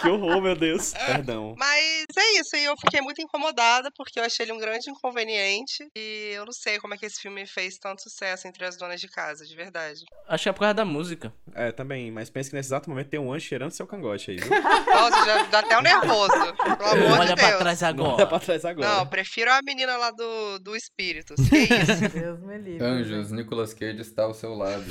Que 0.00 0.08
horror, 0.08 0.42
meu 0.42 0.56
Deus. 0.56 0.92
Perdão. 0.92 1.54
Mas 1.56 2.04
é 2.18 2.40
isso, 2.40 2.56
e 2.56 2.64
eu 2.64 2.74
fiquei 2.76 3.00
muito 3.00 3.22
incomodada 3.22 3.90
porque 3.96 4.18
eu 4.18 4.24
achei 4.24 4.44
ele 4.44 4.52
um 4.52 4.58
grande 4.58 4.90
inconveniente. 4.90 5.86
E 5.96 6.32
eu 6.34 6.44
não 6.44 6.52
sei 6.52 6.80
como 6.80 6.94
é 6.94 6.96
que 6.98 7.06
esse 7.06 7.20
filme 7.20 7.46
fez 7.46 7.78
tanto 7.78 8.02
sucesso 8.02 8.48
entre 8.48 8.64
as 8.64 8.76
donas 8.76 9.00
de 9.00 9.06
casa, 9.06 9.46
de 9.46 9.54
verdade. 9.54 10.00
Acho 10.26 10.42
que 10.42 10.48
é 10.48 10.52
por 10.52 10.58
causa 10.60 10.74
da 10.74 10.84
música. 10.84 11.32
É, 11.54 11.70
também, 11.70 12.10
mas 12.10 12.28
pense 12.28 12.50
que 12.50 12.56
nesse 12.56 12.70
exato 12.70 12.90
momento 12.90 13.08
tem 13.08 13.20
um 13.20 13.32
anjo 13.32 13.46
cheirando 13.46 13.70
seu 13.70 13.86
cangote 13.86 14.32
aí, 14.32 14.38
viu? 14.38 14.50
Nossa, 14.92 15.24
já 15.26 15.42
dá 15.44 15.58
até 15.60 15.78
um 15.78 15.82
nervoso. 15.82 16.32
Pelo 16.56 16.88
amor 17.06 17.18
Olha 17.20 17.28
de 17.28 17.34
pra 17.36 17.48
Deus. 17.50 17.58
trás 17.60 17.80
Não 17.82 17.88
agora. 17.88 18.14
olha 18.14 18.26
pra 18.26 18.38
trás 18.40 18.64
agora. 18.64 18.88
Não, 18.96 19.06
prefiro 19.06 19.52
a 19.52 19.60
menina 19.62 19.96
lá 19.96 20.10
do, 20.10 20.58
do 20.58 20.74
Espíritos. 20.74 21.36
Que 21.48 21.58
isso? 21.58 22.08
Deus 22.12 22.40
me 22.40 22.58
livre. 22.58 22.84
Anjos. 22.84 23.30
Nicolas 23.30 23.72
Cage 23.72 24.00
está 24.00 24.24
ao 24.24 24.34
seu 24.34 24.54
lado. 24.54 24.82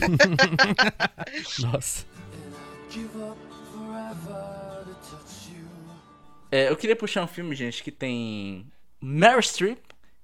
Nossa. 1.59 2.05
É, 6.51 6.69
eu 6.69 6.75
queria 6.75 6.95
puxar 6.95 7.23
um 7.23 7.27
filme, 7.27 7.55
gente, 7.55 7.81
que 7.81 7.91
tem 7.91 8.67
Meryl 9.01 9.39
Streep, 9.41 9.79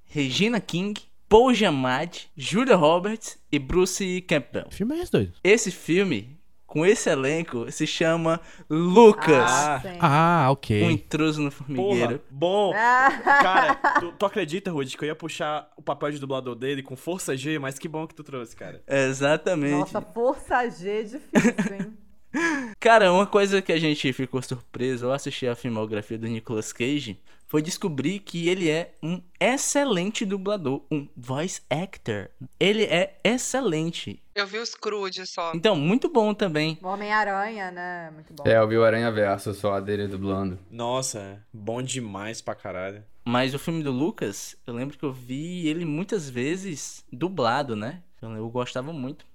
Regina 0.05 0.59
King, 0.59 1.01
Paul 1.29 1.53
Giamatti, 1.53 2.29
Julia 2.35 2.75
Roberts 2.75 3.37
e 3.51 3.57
Bruce 3.57 4.21
Campbell. 4.27 4.65
Que 4.65 4.75
filme 4.75 4.97
é 4.97 5.01
esse, 5.03 5.11
doido? 5.11 5.33
Esse 5.43 5.71
filme, 5.71 6.37
com 6.65 6.85
esse 6.85 7.09
elenco, 7.09 7.71
se 7.71 7.87
chama 7.87 8.41
Lucas, 8.69 9.49
Ah. 9.49 9.81
Ah, 10.01 10.45
um 10.49 10.51
ok. 10.51 10.91
intruso 10.91 11.41
no 11.41 11.49
formigueiro. 11.51 12.19
Porra, 12.19 12.21
bom. 12.29 12.73
Ah, 12.75 13.09
Cara, 13.23 13.75
tu, 14.01 14.11
tu 14.11 14.25
acredita, 14.25 14.69
Rudy, 14.71 14.97
que 14.97 15.03
eu 15.05 15.07
ia 15.07 15.15
puxar 15.15 15.69
o 15.77 15.81
papel 15.81 16.11
de 16.11 16.19
dublador 16.19 16.55
dele 16.55 16.83
com 16.83 16.97
força 16.97 17.37
G, 17.37 17.57
mas 17.59 17.79
que 17.79 17.87
bom 17.87 18.05
que 18.05 18.13
tu 18.15 18.23
trouxe, 18.23 18.53
cara. 18.55 18.83
Exatamente. 18.85 19.71
Nossa, 19.71 20.01
força 20.01 20.69
G 20.69 20.89
é 20.89 21.03
difícil, 21.03 21.75
hein? 21.79 21.97
Cara, 22.79 23.11
uma 23.11 23.25
coisa 23.25 23.61
que 23.61 23.71
a 23.71 23.79
gente 23.79 24.11
ficou 24.13 24.41
surpreso 24.41 25.07
ao 25.07 25.13
assistir 25.13 25.47
a 25.47 25.55
filmografia 25.55 26.17
do 26.17 26.27
Nicolas 26.27 26.71
Cage 26.71 27.19
foi 27.47 27.61
descobrir 27.61 28.19
que 28.19 28.49
ele 28.49 28.69
é 28.69 28.93
um 29.01 29.21
excelente 29.39 30.25
dublador, 30.25 30.83
um 30.91 31.07
voice 31.15 31.61
actor. 31.69 32.29
Ele 32.59 32.83
é 32.83 33.17
excelente. 33.23 34.21
Eu 34.35 34.45
vi 34.45 34.57
os 34.57 34.75
crude 34.75 35.25
só. 35.25 35.53
Então, 35.55 35.75
muito 35.75 36.09
bom 36.09 36.33
também. 36.33 36.77
O 36.83 36.87
Homem-Aranha, 36.87 37.71
né? 37.71 38.11
Muito 38.13 38.33
bom. 38.33 38.43
é, 38.45 38.57
eu 38.57 38.67
vi 38.67 38.77
o 38.77 38.83
Aranha 38.83 39.11
Verso 39.11 39.53
só 39.53 39.75
a 39.75 39.79
dele 39.79 40.07
dublando. 40.07 40.59
Nossa, 40.69 41.41
bom 41.53 41.81
demais 41.81 42.41
pra 42.41 42.53
caralho. 42.53 43.03
Mas 43.23 43.53
o 43.53 43.59
filme 43.59 43.81
do 43.81 43.91
Lucas, 43.91 44.55
eu 44.65 44.73
lembro 44.73 44.97
que 44.97 45.03
eu 45.03 45.11
vi 45.11 45.67
ele 45.67 45.85
muitas 45.85 46.29
vezes 46.29 47.03
dublado, 47.11 47.75
né? 47.75 48.01
Eu 48.21 48.49
gostava 48.49 48.91
muito. 48.91 49.25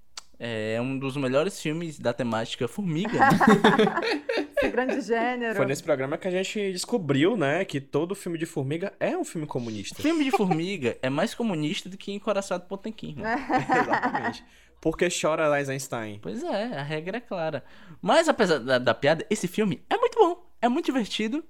É 0.45 0.81
um 0.81 0.99
dos 0.99 1.15
melhores 1.15 1.61
filmes 1.61 1.97
da 1.97 2.11
temática 2.11 2.67
formiga. 2.67 3.17
né? 3.17 3.29
Esse 4.57 4.69
grande 4.69 4.99
gênero. 4.99 5.55
Foi 5.55 5.65
nesse 5.65 5.81
programa 5.81 6.17
que 6.17 6.27
a 6.27 6.31
gente 6.31 6.73
descobriu, 6.73 7.37
né, 7.37 7.63
que 7.63 7.79
todo 7.79 8.13
filme 8.13 8.37
de 8.37 8.45
formiga 8.45 8.91
é 8.99 9.17
um 9.17 9.23
filme 9.23 9.47
comunista. 9.47 10.01
filme 10.01 10.25
de 10.25 10.31
formiga 10.31 10.97
é 11.01 11.09
mais 11.09 11.33
comunista 11.33 11.87
do 11.87 11.97
que 11.97 12.11
Encoraçado 12.11 12.65
Potemkin. 12.65 13.15
mano. 13.15 13.29
Exatamente. 13.81 14.43
Porque 14.81 15.07
chora 15.09 15.57
Eisenstein. 15.57 16.19
Pois 16.21 16.43
é, 16.43 16.77
a 16.77 16.83
regra 16.83 17.17
é 17.17 17.21
clara. 17.21 17.63
Mas 18.01 18.27
apesar 18.27 18.59
da, 18.59 18.77
da 18.77 18.93
piada, 18.93 19.25
esse 19.29 19.47
filme 19.47 19.81
é 19.89 19.95
muito 19.95 20.19
bom, 20.19 20.45
é 20.61 20.67
muito 20.67 20.87
divertido. 20.87 21.41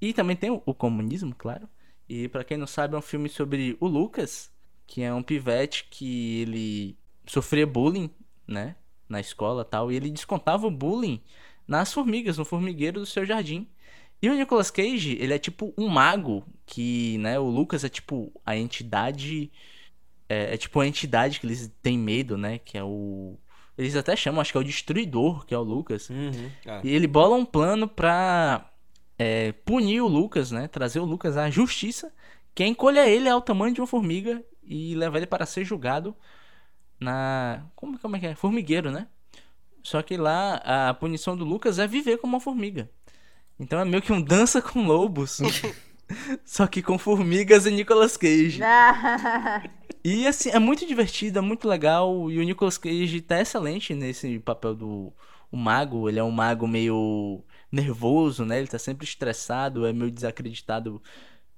E 0.00 0.12
também 0.12 0.34
tem 0.34 0.50
o, 0.50 0.60
o 0.66 0.74
comunismo, 0.74 1.32
claro. 1.38 1.68
E 2.08 2.26
pra 2.26 2.42
quem 2.42 2.56
não 2.56 2.66
sabe, 2.66 2.96
é 2.96 2.98
um 2.98 3.02
filme 3.02 3.28
sobre 3.28 3.76
o 3.78 3.86
Lucas, 3.86 4.50
que 4.88 5.02
é 5.02 5.14
um 5.14 5.22
pivete 5.22 5.86
que 5.88 6.40
ele 6.40 6.98
sofria 7.26 7.64
bullying, 7.64 8.10
né, 8.50 8.76
na 9.08 9.20
escola 9.20 9.62
e 9.62 9.70
tal. 9.70 9.90
E 9.90 9.96
ele 9.96 10.10
descontava 10.10 10.66
o 10.66 10.70
bullying 10.70 11.22
nas 11.66 11.92
formigas, 11.92 12.36
no 12.36 12.44
formigueiro 12.44 13.00
do 13.00 13.06
seu 13.06 13.24
jardim. 13.24 13.66
E 14.20 14.28
o 14.28 14.34
Nicolas 14.34 14.70
Cage, 14.70 15.16
ele 15.18 15.32
é 15.32 15.38
tipo 15.38 15.72
um 15.78 15.88
mago, 15.88 16.44
que, 16.66 17.16
né, 17.18 17.38
o 17.38 17.48
Lucas 17.48 17.84
é 17.84 17.88
tipo 17.88 18.32
a 18.44 18.56
entidade... 18.56 19.50
É, 20.28 20.54
é 20.54 20.56
tipo 20.56 20.78
a 20.80 20.86
entidade 20.86 21.40
que 21.40 21.46
eles 21.46 21.72
têm 21.82 21.98
medo, 21.98 22.36
né, 22.36 22.58
que 22.58 22.76
é 22.76 22.84
o... 22.84 23.38
Eles 23.78 23.96
até 23.96 24.14
chamam, 24.14 24.42
acho 24.42 24.52
que 24.52 24.58
é 24.58 24.60
o 24.60 24.64
Destruidor, 24.64 25.46
que 25.46 25.54
é 25.54 25.58
o 25.58 25.62
Lucas. 25.62 26.10
Uhum. 26.10 26.50
Ah. 26.66 26.82
E 26.84 26.90
ele 26.90 27.06
bola 27.06 27.34
um 27.34 27.46
plano 27.46 27.88
pra 27.88 28.70
é, 29.18 29.52
punir 29.52 30.02
o 30.02 30.06
Lucas, 30.06 30.50
né? 30.50 30.68
Trazer 30.68 31.00
o 31.00 31.04
Lucas 31.06 31.38
à 31.38 31.48
justiça. 31.48 32.12
Que 32.54 32.62
é 32.62 32.66
encolher 32.66 33.08
ele 33.08 33.26
ao 33.26 33.40
tamanho 33.40 33.72
de 33.72 33.80
uma 33.80 33.86
formiga 33.86 34.44
e 34.62 34.94
levar 34.96 35.16
ele 35.16 35.26
para 35.26 35.46
ser 35.46 35.64
julgado 35.64 36.14
na. 37.00 37.64
Como, 37.74 37.98
como 37.98 38.16
é 38.16 38.20
que 38.20 38.26
é? 38.26 38.34
Formigueiro, 38.34 38.90
né? 38.90 39.08
Só 39.82 40.02
que 40.02 40.16
lá 40.16 40.56
a 40.64 40.94
punição 40.94 41.36
do 41.36 41.44
Lucas 41.44 41.78
é 41.78 41.86
viver 41.86 42.18
como 42.18 42.34
uma 42.34 42.40
formiga. 42.40 42.90
Então 43.58 43.80
é 43.80 43.84
meio 43.84 44.02
que 44.02 44.12
um 44.12 44.22
dança 44.22 44.60
com 44.60 44.86
lobos. 44.86 45.40
Só 46.44 46.66
que 46.66 46.82
com 46.82 46.98
formigas 46.98 47.66
e 47.66 47.70
Nicolas 47.70 48.16
Cage. 48.16 48.60
e 50.04 50.26
assim, 50.26 50.50
é 50.50 50.58
muito 50.58 50.86
divertido, 50.86 51.38
é 51.38 51.42
muito 51.42 51.68
legal. 51.68 52.30
E 52.30 52.38
o 52.38 52.42
Nicolas 52.42 52.76
Cage 52.76 53.20
tá 53.20 53.40
excelente 53.40 53.94
nesse 53.94 54.38
papel 54.40 54.74
do 54.74 55.12
o 55.50 55.56
mago. 55.56 56.08
Ele 56.08 56.18
é 56.18 56.24
um 56.24 56.30
mago 56.30 56.66
meio 56.66 57.42
nervoso, 57.70 58.44
né? 58.44 58.58
Ele 58.58 58.68
tá 58.68 58.78
sempre 58.78 59.04
estressado, 59.04 59.86
é 59.86 59.92
meio 59.92 60.10
desacreditado 60.10 61.02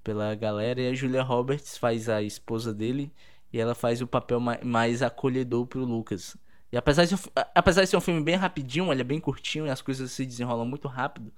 pela 0.02 0.34
galera. 0.34 0.80
E 0.80 0.88
a 0.88 0.94
Julia 0.94 1.22
Roberts 1.22 1.76
faz 1.78 2.08
a 2.08 2.22
esposa 2.22 2.72
dele. 2.74 3.12
E 3.52 3.60
ela 3.60 3.74
faz 3.74 4.00
o 4.00 4.06
papel 4.06 4.40
mais 4.40 5.02
acolhedor 5.02 5.66
pro 5.66 5.84
Lucas. 5.84 6.36
E 6.72 6.76
apesar 6.76 7.04
de, 7.04 7.14
apesar 7.54 7.82
de 7.82 7.88
ser 7.88 7.96
um 7.96 8.00
filme 8.00 8.22
bem 8.22 8.34
rapidinho, 8.34 8.90
ele 8.90 9.02
é 9.02 9.04
bem 9.04 9.20
curtinho 9.20 9.66
e 9.66 9.70
as 9.70 9.82
coisas 9.82 10.10
se 10.10 10.24
desenrolam 10.24 10.64
muito 10.64 10.88
rápido. 10.88 11.30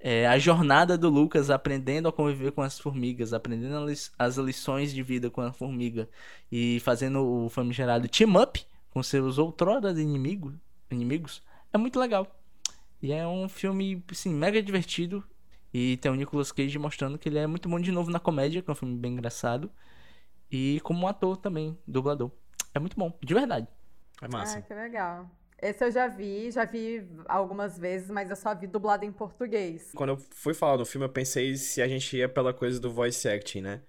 É, 0.00 0.26
a 0.26 0.38
jornada 0.38 0.98
do 0.98 1.08
Lucas 1.08 1.50
aprendendo 1.50 2.08
a 2.08 2.12
conviver 2.12 2.52
com 2.52 2.62
as 2.62 2.78
formigas, 2.78 3.32
aprendendo 3.32 3.86
as 4.18 4.36
lições 4.36 4.92
de 4.92 5.02
vida 5.02 5.30
com 5.30 5.42
a 5.42 5.52
formiga 5.52 6.08
e 6.50 6.80
fazendo 6.80 7.20
o 7.24 7.48
famigerado 7.48 8.08
team 8.08 8.34
up 8.42 8.64
com 8.90 9.02
seus 9.02 9.38
outrora 9.38 9.92
inimigo, 9.92 10.54
inimigos, 10.90 11.42
é 11.72 11.78
muito 11.78 12.00
legal. 12.00 12.26
E 13.00 13.12
é 13.12 13.26
um 13.26 13.48
filme, 13.48 14.02
assim, 14.10 14.32
mega 14.32 14.62
divertido. 14.62 15.24
E 15.72 15.96
tem 15.98 16.10
o 16.10 16.14
Nicolas 16.14 16.52
Cage 16.52 16.78
mostrando 16.78 17.18
que 17.18 17.28
ele 17.28 17.38
é 17.38 17.46
muito 17.46 17.68
bom 17.68 17.80
de 17.80 17.90
novo 17.90 18.10
na 18.10 18.20
comédia, 18.20 18.60
que 18.60 18.70
é 18.70 18.72
um 18.72 18.76
filme 18.76 18.96
bem 18.96 19.12
engraçado. 19.12 19.70
E 20.52 20.80
como 20.82 21.08
ator 21.08 21.38
também, 21.38 21.78
dublador. 21.86 22.30
É 22.74 22.78
muito 22.78 22.96
bom, 22.96 23.18
de 23.22 23.32
verdade. 23.32 23.66
É 24.20 24.28
massa. 24.28 24.58
Ah, 24.58 24.62
que 24.62 24.74
legal. 24.74 25.30
Esse 25.60 25.84
eu 25.84 25.90
já 25.90 26.08
vi, 26.08 26.50
já 26.50 26.64
vi 26.64 27.08
algumas 27.26 27.78
vezes, 27.78 28.10
mas 28.10 28.28
eu 28.28 28.36
só 28.36 28.54
vi 28.54 28.66
dublado 28.66 29.04
em 29.04 29.12
português. 29.12 29.92
Quando 29.94 30.10
eu 30.10 30.16
fui 30.16 30.52
falar 30.52 30.76
do 30.76 30.84
filme, 30.84 31.06
eu 31.06 31.10
pensei 31.10 31.56
se 31.56 31.80
a 31.80 31.88
gente 31.88 32.16
ia 32.16 32.28
pela 32.28 32.52
coisa 32.52 32.78
do 32.78 32.92
voice 32.92 33.26
acting, 33.28 33.62
né? 33.62 33.82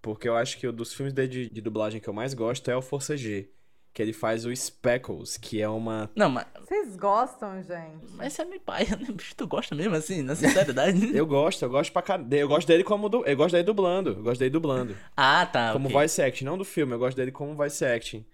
Porque 0.00 0.28
eu 0.28 0.36
acho 0.36 0.58
que 0.58 0.66
o 0.68 0.72
dos 0.72 0.92
filmes 0.92 1.12
de, 1.12 1.50
de 1.50 1.60
dublagem 1.60 2.00
que 2.00 2.08
eu 2.08 2.12
mais 2.12 2.34
gosto 2.34 2.70
é 2.70 2.76
o 2.76 2.82
Força 2.82 3.16
G. 3.16 3.50
Que 3.96 4.02
ele 4.02 4.12
faz 4.12 4.44
o 4.44 4.54
Speckles, 4.54 5.38
que 5.38 5.58
é 5.58 5.66
uma. 5.66 6.10
Não, 6.14 6.28
mas. 6.28 6.44
Vocês 6.60 6.94
gostam, 6.96 7.62
gente? 7.62 8.04
Mas 8.12 8.34
você 8.34 8.42
é 8.42 8.44
meio 8.44 8.60
pai, 8.60 8.84
né? 8.84 8.98
Tu 9.34 9.46
gosta 9.46 9.74
mesmo, 9.74 9.94
assim, 9.94 10.20
na 10.20 10.34
sinceridade? 10.34 11.00
eu 11.16 11.24
gosto, 11.24 11.62
eu 11.64 11.70
gosto 11.70 11.90
pra 11.90 12.02
caralho. 12.02 12.28
Eu 12.30 12.46
gosto 12.46 12.68
dele 12.68 12.84
como. 12.84 13.08
Du... 13.08 13.24
Eu 13.24 13.34
gosto 13.34 13.52
dele 13.52 13.64
dublando. 13.64 14.10
Eu 14.10 14.22
gosto 14.22 14.38
dele 14.38 14.50
dublando. 14.50 14.94
Ah, 15.16 15.46
tá. 15.46 15.72
Como 15.72 15.86
okay. 15.86 15.98
voice 15.98 16.20
acting, 16.20 16.44
não 16.44 16.58
do 16.58 16.64
filme, 16.64 16.92
eu 16.92 16.98
gosto 16.98 17.16
dele 17.16 17.32
como 17.32 17.54
voice 17.54 17.82
acting. 17.86 18.26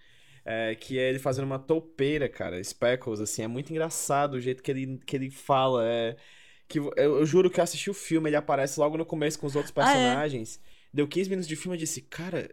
É, 0.44 0.74
que 0.74 0.98
é 0.98 1.10
ele 1.10 1.20
fazendo 1.20 1.44
uma 1.44 1.60
toupeira, 1.60 2.28
cara, 2.28 2.60
Speckles, 2.64 3.20
assim, 3.20 3.44
é 3.44 3.47
muito 3.47 3.70
engraçado 3.70 4.34
o 4.34 4.40
jeito 4.40 4.64
que 4.64 4.70
ele, 4.72 4.98
que 5.06 5.14
ele 5.14 5.30
fala, 5.30 5.86
é... 5.86 6.16
Que 6.66 6.80
eu, 6.80 6.93
eu 6.97 7.24
juro 7.24 7.48
que 7.48 7.60
eu 7.60 7.62
assisti 7.62 7.89
o 7.89 7.94
filme, 7.94 8.28
ele 8.28 8.34
aparece 8.34 8.80
logo 8.80 8.98
no 8.98 9.06
começo 9.06 9.39
com 9.39 9.47
os 9.47 9.55
outros 9.55 9.70
personagens, 9.72 10.60
ah, 10.60 10.66
é? 10.66 10.97
deu 10.97 11.06
15 11.06 11.30
minutos 11.30 11.47
de 11.47 11.55
filme 11.55 11.76
e 11.76 11.78
disse, 11.78 12.02
cara, 12.02 12.52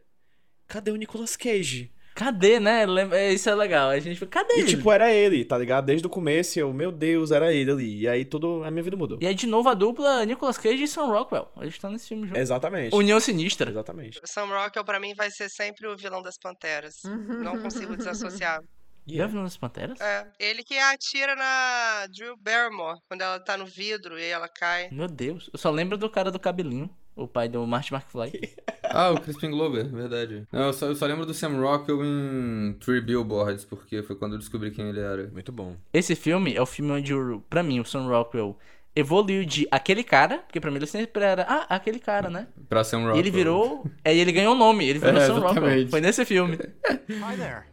cadê 0.67 0.91
o 0.91 0.95
Nicolas 0.95 1.35
Cage? 1.35 1.91
Cadê, 2.15 2.59
né? 2.59 2.85
É, 3.11 3.33
isso 3.33 3.49
é 3.49 3.55
legal. 3.55 3.89
A 3.89 3.99
gente 3.99 4.25
cadê 4.25 4.53
e, 4.55 4.59
ele? 4.59 4.71
E 4.71 4.75
tipo, 4.75 4.91
era 4.91 5.11
ele, 5.11 5.45
tá 5.45 5.57
ligado? 5.57 5.85
Desde 5.85 6.05
o 6.05 6.09
começo, 6.09 6.59
eu, 6.59 6.73
meu 6.73 6.91
Deus, 6.91 7.31
era 7.31 7.53
ele 7.53 7.71
ali. 7.71 8.01
E 8.01 8.07
aí 8.07 8.25
tudo, 8.25 8.63
a 8.63 8.71
minha 8.71 8.83
vida 8.83 8.97
mudou. 8.97 9.17
E 9.21 9.27
aí 9.27 9.33
de 9.35 9.47
novo 9.47 9.69
a 9.69 9.73
dupla 9.73 10.25
Nicolas 10.25 10.57
Cage 10.57 10.83
e 10.83 10.87
Sam 10.87 11.07
Rockwell. 11.07 11.49
Eles 11.57 11.73
estão 11.73 11.91
nesse 11.91 12.09
filme 12.09 12.27
junto. 12.27 12.37
Exatamente. 12.37 12.95
União 12.95 13.19
Sinistra. 13.19 13.69
Exatamente. 13.69 14.19
Sam 14.25 14.45
Rockwell 14.45 14.85
pra 14.85 14.99
mim 14.99 15.13
vai 15.15 15.31
ser 15.31 15.49
sempre 15.49 15.87
o 15.87 15.95
vilão 15.95 16.21
das 16.21 16.37
Panteras. 16.37 17.01
Não 17.03 17.61
consigo 17.61 17.95
desassociar. 17.95 18.61
Yeah. 19.07 19.23
É 19.23 19.25
o 19.25 19.29
vilão 19.29 19.43
das 19.43 19.57
Panteras? 19.57 19.99
É. 19.99 20.27
Ele 20.39 20.63
que 20.63 20.77
atira 20.77 21.35
na 21.35 22.05
Drew 22.07 22.37
Barrymore 22.37 22.99
quando 23.07 23.21
ela 23.21 23.39
tá 23.39 23.57
no 23.57 23.65
vidro 23.65 24.19
e 24.19 24.25
ela 24.25 24.47
cai. 24.47 24.89
Meu 24.91 25.07
Deus. 25.07 25.49
Eu 25.51 25.57
só 25.57 25.71
lembro 25.71 25.97
do 25.97 26.09
cara 26.09 26.31
do 26.31 26.39
cabelinho. 26.39 26.89
O 27.19 27.27
pai 27.27 27.49
do 27.49 27.65
Marty 27.67 27.93
McFly. 27.93 28.31
ah, 28.85 29.11
o 29.11 29.19
Crispin 29.19 29.51
Glover, 29.51 29.87
verdade. 29.87 30.47
Não, 30.51 30.67
eu 30.67 30.73
só, 30.73 30.85
eu 30.87 30.95
só 30.95 31.05
lembro 31.05 31.25
do 31.25 31.33
Sam 31.33 31.59
Rockwell 31.59 32.03
em 32.03 32.77
Three 32.79 33.01
Billboards, 33.01 33.65
porque 33.65 34.01
foi 34.01 34.15
quando 34.15 34.33
eu 34.33 34.39
descobri 34.39 34.71
quem 34.71 34.87
ele 34.87 35.01
era. 35.01 35.27
Muito 35.27 35.51
bom. 35.51 35.75
Esse 35.93 36.15
filme 36.15 36.55
é 36.55 36.61
o 36.61 36.65
filme 36.65 36.91
onde, 36.91 37.13
pra 37.49 37.61
mim, 37.61 37.79
o 37.79 37.85
Sam 37.85 38.07
Rockwell 38.07 38.57
evoluiu 38.95 39.45
de 39.45 39.67
aquele 39.69 40.03
cara, 40.03 40.39
porque 40.39 40.59
pra 40.59 40.71
mim 40.71 40.77
ele 40.77 40.87
sempre 40.87 41.23
era, 41.23 41.45
ah, 41.47 41.65
aquele 41.75 41.99
cara, 41.99 42.29
né? 42.29 42.47
Pra 42.67 42.83
Sam 42.83 42.99
Rockwell. 42.99 43.17
E 43.17 43.19
ele 43.19 43.31
virou, 43.31 43.85
é, 44.03 44.15
ele 44.15 44.31
ganhou 44.31 44.53
o 44.53 44.57
nome, 44.57 44.87
ele 44.87 44.99
virou 44.99 45.15
é, 45.21 45.27
Sam 45.27 45.37
exatamente. 45.37 45.59
Rockwell. 45.59 45.89
Foi 45.89 46.01
nesse 46.01 46.25
filme. 46.25 46.57
Hi 47.09 47.35
there. 47.37 47.65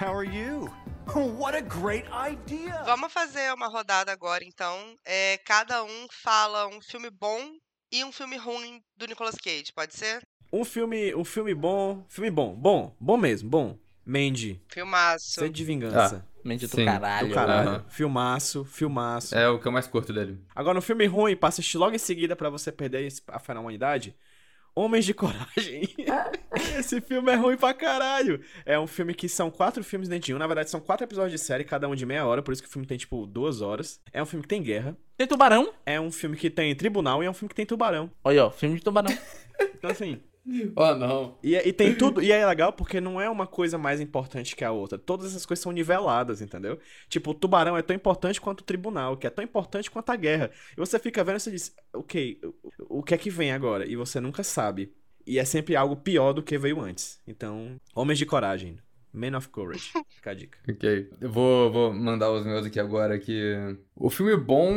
How 0.00 0.14
are 0.16 0.28
you? 0.28 0.70
What 1.14 1.56
a 1.56 1.60
great 1.60 2.06
idea! 2.10 2.82
Vamos 2.84 3.12
fazer 3.12 3.52
uma 3.54 3.68
rodada 3.68 4.12
agora, 4.12 4.44
então. 4.44 4.76
É, 5.04 5.38
cada 5.38 5.84
um 5.84 6.06
fala 6.10 6.66
um 6.66 6.80
filme 6.82 7.08
bom 7.10 7.40
e 7.96 8.04
um 8.04 8.12
filme 8.12 8.36
ruim 8.36 8.82
do 8.94 9.06
Nicolas 9.06 9.36
Cage, 9.36 9.72
pode 9.74 9.94
ser? 9.94 10.22
Um 10.52 10.64
filme, 10.64 11.14
um 11.14 11.24
filme 11.24 11.54
bom, 11.54 12.04
filme 12.08 12.30
bom, 12.30 12.54
bom, 12.54 12.94
bom 13.00 13.16
mesmo, 13.16 13.48
bom. 13.48 13.78
Mandy. 14.04 14.60
Filmaço. 14.68 15.40
Sede 15.40 15.54
de 15.54 15.64
vingança. 15.64 16.24
Ah, 16.24 16.38
Mandy 16.44 16.66
do 16.66 16.84
caralho. 16.84 17.28
Do 17.28 17.34
caralho. 17.34 17.70
Uhum. 17.70 17.88
Filmaço, 17.88 18.64
filmaço. 18.64 19.34
É 19.34 19.48
o 19.48 19.58
que 19.58 19.66
eu 19.66 19.72
mais 19.72 19.86
curto 19.86 20.12
dele. 20.12 20.38
Agora, 20.54 20.78
um 20.78 20.82
filme 20.82 21.06
ruim, 21.06 21.34
pra 21.34 21.48
assistir 21.48 21.78
logo 21.78 21.96
em 21.96 21.98
seguida 21.98 22.36
para 22.36 22.50
você 22.50 22.70
perder 22.70 23.08
a 23.28 23.38
fé 23.38 23.54
na 23.54 23.60
humanidade, 23.60 24.14
Homens 24.78 25.06
de 25.06 25.14
Coragem. 25.14 25.88
Esse 26.78 27.00
filme 27.00 27.32
é 27.32 27.34
ruim 27.34 27.56
pra 27.56 27.72
caralho. 27.72 28.42
É 28.66 28.78
um 28.78 28.86
filme 28.86 29.14
que 29.14 29.26
são 29.26 29.50
quatro 29.50 29.82
filmes 29.82 30.06
dentro 30.06 30.26
de 30.26 30.34
um. 30.34 30.38
Na 30.38 30.46
verdade, 30.46 30.68
são 30.68 30.80
quatro 30.80 31.06
episódios 31.06 31.32
de 31.32 31.38
série, 31.38 31.64
cada 31.64 31.88
um 31.88 31.94
de 31.94 32.04
meia 32.04 32.26
hora, 32.26 32.42
por 32.42 32.52
isso 32.52 32.62
que 32.62 32.68
o 32.68 32.70
filme 32.70 32.86
tem, 32.86 32.98
tipo, 32.98 33.26
duas 33.26 33.62
horas. 33.62 33.98
É 34.12 34.22
um 34.22 34.26
filme 34.26 34.42
que 34.42 34.48
tem 34.50 34.62
guerra. 34.62 34.94
Tem 35.16 35.26
tubarão? 35.26 35.72
É 35.86 35.98
um 35.98 36.12
filme 36.12 36.36
que 36.36 36.50
tem 36.50 36.76
tribunal 36.76 37.22
e 37.22 37.26
é 37.26 37.30
um 37.30 37.32
filme 37.32 37.48
que 37.48 37.54
tem 37.54 37.64
tubarão. 37.64 38.10
Olha, 38.22 38.44
ó, 38.44 38.50
filme 38.50 38.76
de 38.76 38.84
tubarão. 38.84 39.10
então, 39.58 39.90
assim, 39.90 40.20
Oh, 40.76 40.94
não. 40.94 41.38
E, 41.42 41.56
e, 41.56 41.72
tem 41.72 41.94
tudo. 41.94 42.22
E 42.22 42.30
é 42.30 42.46
legal 42.46 42.72
porque 42.72 43.00
não 43.00 43.20
é 43.20 43.28
uma 43.28 43.46
coisa 43.46 43.76
mais 43.76 44.00
importante 44.00 44.54
que 44.54 44.64
a 44.64 44.70
outra. 44.70 44.98
Todas 44.98 45.26
essas 45.26 45.44
coisas 45.44 45.62
são 45.62 45.72
niveladas, 45.72 46.40
entendeu? 46.40 46.78
Tipo, 47.08 47.32
o 47.32 47.34
tubarão 47.34 47.76
é 47.76 47.82
tão 47.82 47.94
importante 47.94 48.40
quanto 48.40 48.60
o 48.60 48.64
tribunal, 48.64 49.16
que 49.16 49.26
é 49.26 49.30
tão 49.30 49.44
importante 49.44 49.90
quanto 49.90 50.10
a 50.10 50.16
guerra. 50.16 50.50
E 50.72 50.76
você 50.76 50.98
fica 50.98 51.24
vendo 51.24 51.36
e 51.36 51.40
você 51.40 51.50
diz, 51.50 51.74
ok, 51.92 52.40
o, 52.88 53.00
o 53.00 53.02
que 53.02 53.14
é 53.14 53.18
que 53.18 53.30
vem 53.30 53.52
agora? 53.52 53.86
E 53.86 53.96
você 53.96 54.20
nunca 54.20 54.42
sabe. 54.44 54.92
E 55.26 55.38
é 55.38 55.44
sempre 55.44 55.74
algo 55.74 55.96
pior 55.96 56.32
do 56.32 56.42
que 56.42 56.56
veio 56.56 56.80
antes. 56.80 57.20
Então, 57.26 57.76
homens 57.94 58.18
de 58.18 58.26
coragem. 58.26 58.78
Man 59.16 59.36
of 59.36 59.48
Courage. 59.48 59.92
Fica 60.08 60.30
a 60.30 60.34
dica. 60.34 60.58
ok. 60.68 61.10
Eu 61.20 61.30
vou, 61.30 61.72
vou 61.72 61.92
mandar 61.92 62.30
os 62.30 62.44
meus 62.44 62.66
aqui 62.66 62.78
agora. 62.78 63.18
Que... 63.18 63.76
O 63.94 64.10
filme 64.10 64.36
bom, 64.36 64.72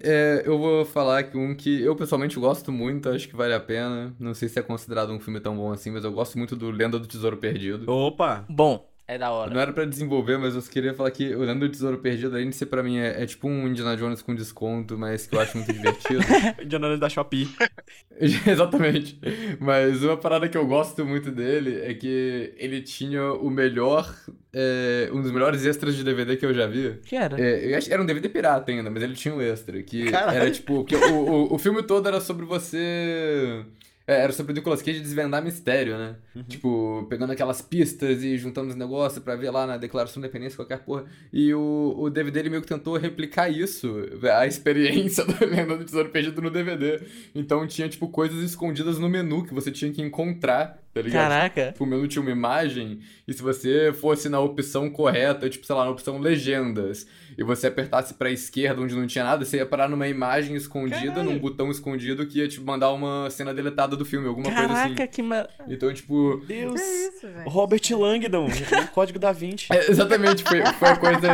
é, 0.00 0.42
eu 0.44 0.58
vou 0.58 0.84
falar 0.84 1.24
que 1.24 1.36
um 1.36 1.54
que 1.54 1.82
eu 1.82 1.96
pessoalmente 1.96 2.38
gosto 2.38 2.70
muito, 2.70 3.08
acho 3.08 3.28
que 3.28 3.36
vale 3.36 3.54
a 3.54 3.60
pena. 3.60 4.14
Não 4.18 4.34
sei 4.34 4.48
se 4.48 4.58
é 4.58 4.62
considerado 4.62 5.12
um 5.12 5.20
filme 5.20 5.40
tão 5.40 5.56
bom 5.56 5.72
assim, 5.72 5.90
mas 5.90 6.04
eu 6.04 6.12
gosto 6.12 6.38
muito 6.38 6.54
do 6.56 6.70
Lenda 6.70 6.98
do 6.98 7.06
Tesouro 7.06 7.36
Perdido. 7.36 7.90
Opa! 7.90 8.44
Bom. 8.48 8.89
É 9.10 9.18
da 9.18 9.32
hora. 9.32 9.52
Não 9.52 9.60
era 9.60 9.72
pra 9.72 9.84
desenvolver, 9.84 10.38
mas 10.38 10.54
eu 10.54 10.62
queria 10.62 10.94
falar 10.94 11.10
que 11.10 11.34
o 11.34 11.40
Lenda 11.40 11.66
do 11.66 11.68
Tesouro 11.68 11.98
Perdido, 11.98 12.36
além 12.36 12.48
de 12.48 12.54
ser 12.54 12.66
pra 12.66 12.80
mim, 12.80 12.96
é, 12.96 13.20
é, 13.20 13.26
tipo 13.26 13.48
um 13.48 13.66
Indiana 13.66 13.96
Jones 13.96 14.22
com 14.22 14.32
desconto, 14.32 14.96
mas 14.96 15.26
que 15.26 15.34
eu 15.34 15.40
acho 15.40 15.56
muito 15.56 15.72
divertido. 15.72 16.20
Indiana 16.62 16.86
Jones 16.86 17.00
da 17.00 17.08
Shopee. 17.08 17.48
Exatamente. 18.46 19.18
Mas 19.58 20.04
uma 20.04 20.16
parada 20.16 20.48
que 20.48 20.56
eu 20.56 20.64
gosto 20.64 21.04
muito 21.04 21.32
dele 21.32 21.80
é 21.82 21.92
que 21.92 22.54
ele 22.56 22.82
tinha 22.82 23.32
o 23.32 23.50
melhor. 23.50 24.14
É, 24.52 25.10
um 25.12 25.20
dos 25.20 25.32
melhores 25.32 25.66
extras 25.66 25.96
de 25.96 26.04
DVD 26.04 26.36
que 26.36 26.46
eu 26.46 26.54
já 26.54 26.68
vi. 26.68 27.00
Que 27.04 27.16
era? 27.16 27.40
É, 27.40 27.72
eu 27.72 27.78
acho, 27.78 27.92
era 27.92 28.00
um 28.00 28.06
DVD 28.06 28.28
pirata 28.28 28.70
ainda, 28.70 28.90
mas 28.90 29.02
ele 29.02 29.14
tinha 29.14 29.34
um 29.34 29.42
extra. 29.42 29.82
Que 29.82 30.08
Caralho. 30.08 30.38
era 30.38 30.50
tipo. 30.52 30.84
Que 30.84 30.94
o, 30.94 31.14
o, 31.14 31.54
o 31.54 31.58
filme 31.58 31.82
todo 31.82 32.06
era 32.06 32.20
sobre 32.20 32.46
você 32.46 33.64
é, 34.06 34.22
era 34.22 34.32
sobre 34.32 34.52
o 34.52 34.54
Nicolas 34.54 34.82
Cage 34.82 35.00
desvendar 35.00 35.42
mistério, 35.42 35.96
né? 35.96 36.16
Uhum. 36.34 36.42
Tipo, 36.42 37.06
pegando 37.08 37.32
aquelas 37.32 37.62
pistas 37.62 38.22
e 38.24 38.36
juntando 38.36 38.70
os 38.70 38.74
negócios 38.74 39.22
pra 39.22 39.36
ver 39.36 39.50
lá 39.50 39.66
na 39.66 39.76
Declaração 39.76 40.20
de 40.20 40.26
Independência, 40.26 40.56
qualquer 40.56 40.80
porra. 40.80 41.04
E 41.32 41.54
o, 41.54 41.94
o 41.96 42.10
DVD 42.10 42.40
ele 42.40 42.50
meio 42.50 42.62
que 42.62 42.68
tentou 42.68 42.96
replicar 42.96 43.48
isso, 43.48 43.94
a 44.36 44.46
experiência 44.46 45.22
do 45.26 45.44
Lenda 45.44 45.76
do 45.76 45.84
Tesouro 45.84 46.08
Perdido 46.10 46.42
no 46.42 46.50
DVD. 46.50 47.00
Então 47.34 47.66
tinha, 47.66 47.88
tipo, 47.88 48.08
coisas 48.08 48.42
escondidas 48.42 48.98
no 48.98 49.08
menu 49.08 49.44
que 49.44 49.54
você 49.54 49.70
tinha 49.70 49.92
que 49.92 50.02
encontrar 50.02 50.79
tá 50.92 51.02
ligado? 51.02 51.28
Caraca. 51.28 51.74
O 51.78 51.86
menu 51.86 52.06
tinha 52.08 52.22
uma 52.22 52.30
imagem, 52.30 53.00
e 53.26 53.32
se 53.32 53.42
você 53.42 53.92
fosse 53.92 54.28
na 54.28 54.40
opção 54.40 54.90
correta, 54.90 55.48
tipo, 55.48 55.64
sei 55.66 55.74
lá, 55.74 55.84
na 55.84 55.90
opção 55.90 56.18
legendas, 56.18 57.06
e 57.38 57.44
você 57.44 57.68
apertasse 57.68 58.14
pra 58.14 58.30
esquerda 58.30 58.82
onde 58.82 58.94
não 58.94 59.06
tinha 59.06 59.24
nada, 59.24 59.44
você 59.44 59.58
ia 59.58 59.66
parar 59.66 59.88
numa 59.88 60.08
imagem 60.08 60.56
escondida, 60.56 61.12
Caralho. 61.12 61.30
num 61.30 61.38
botão 61.38 61.70
escondido 61.70 62.26
que 62.26 62.38
ia 62.38 62.48
te 62.48 62.60
mandar 62.60 62.92
uma 62.92 63.30
cena 63.30 63.54
deletada 63.54 63.96
do 63.96 64.04
filme, 64.04 64.26
alguma 64.26 64.46
Caraca, 64.50 64.66
coisa 64.66 64.82
assim. 64.82 64.94
Caraca, 64.94 65.12
que 65.12 65.22
mar... 65.22 65.48
Então, 65.68 65.92
tipo... 65.92 66.42
Deus! 66.46 66.80
Isso, 66.80 67.26
Robert 67.46 67.82
Langdon, 67.92 68.46
o 68.46 68.88
código 68.88 69.18
da 69.18 69.32
20. 69.32 69.68
É, 69.80 69.90
exatamente, 69.90 70.42
foi, 70.42 70.64
foi 70.66 70.88
a 70.88 70.96
coisa... 70.96 71.28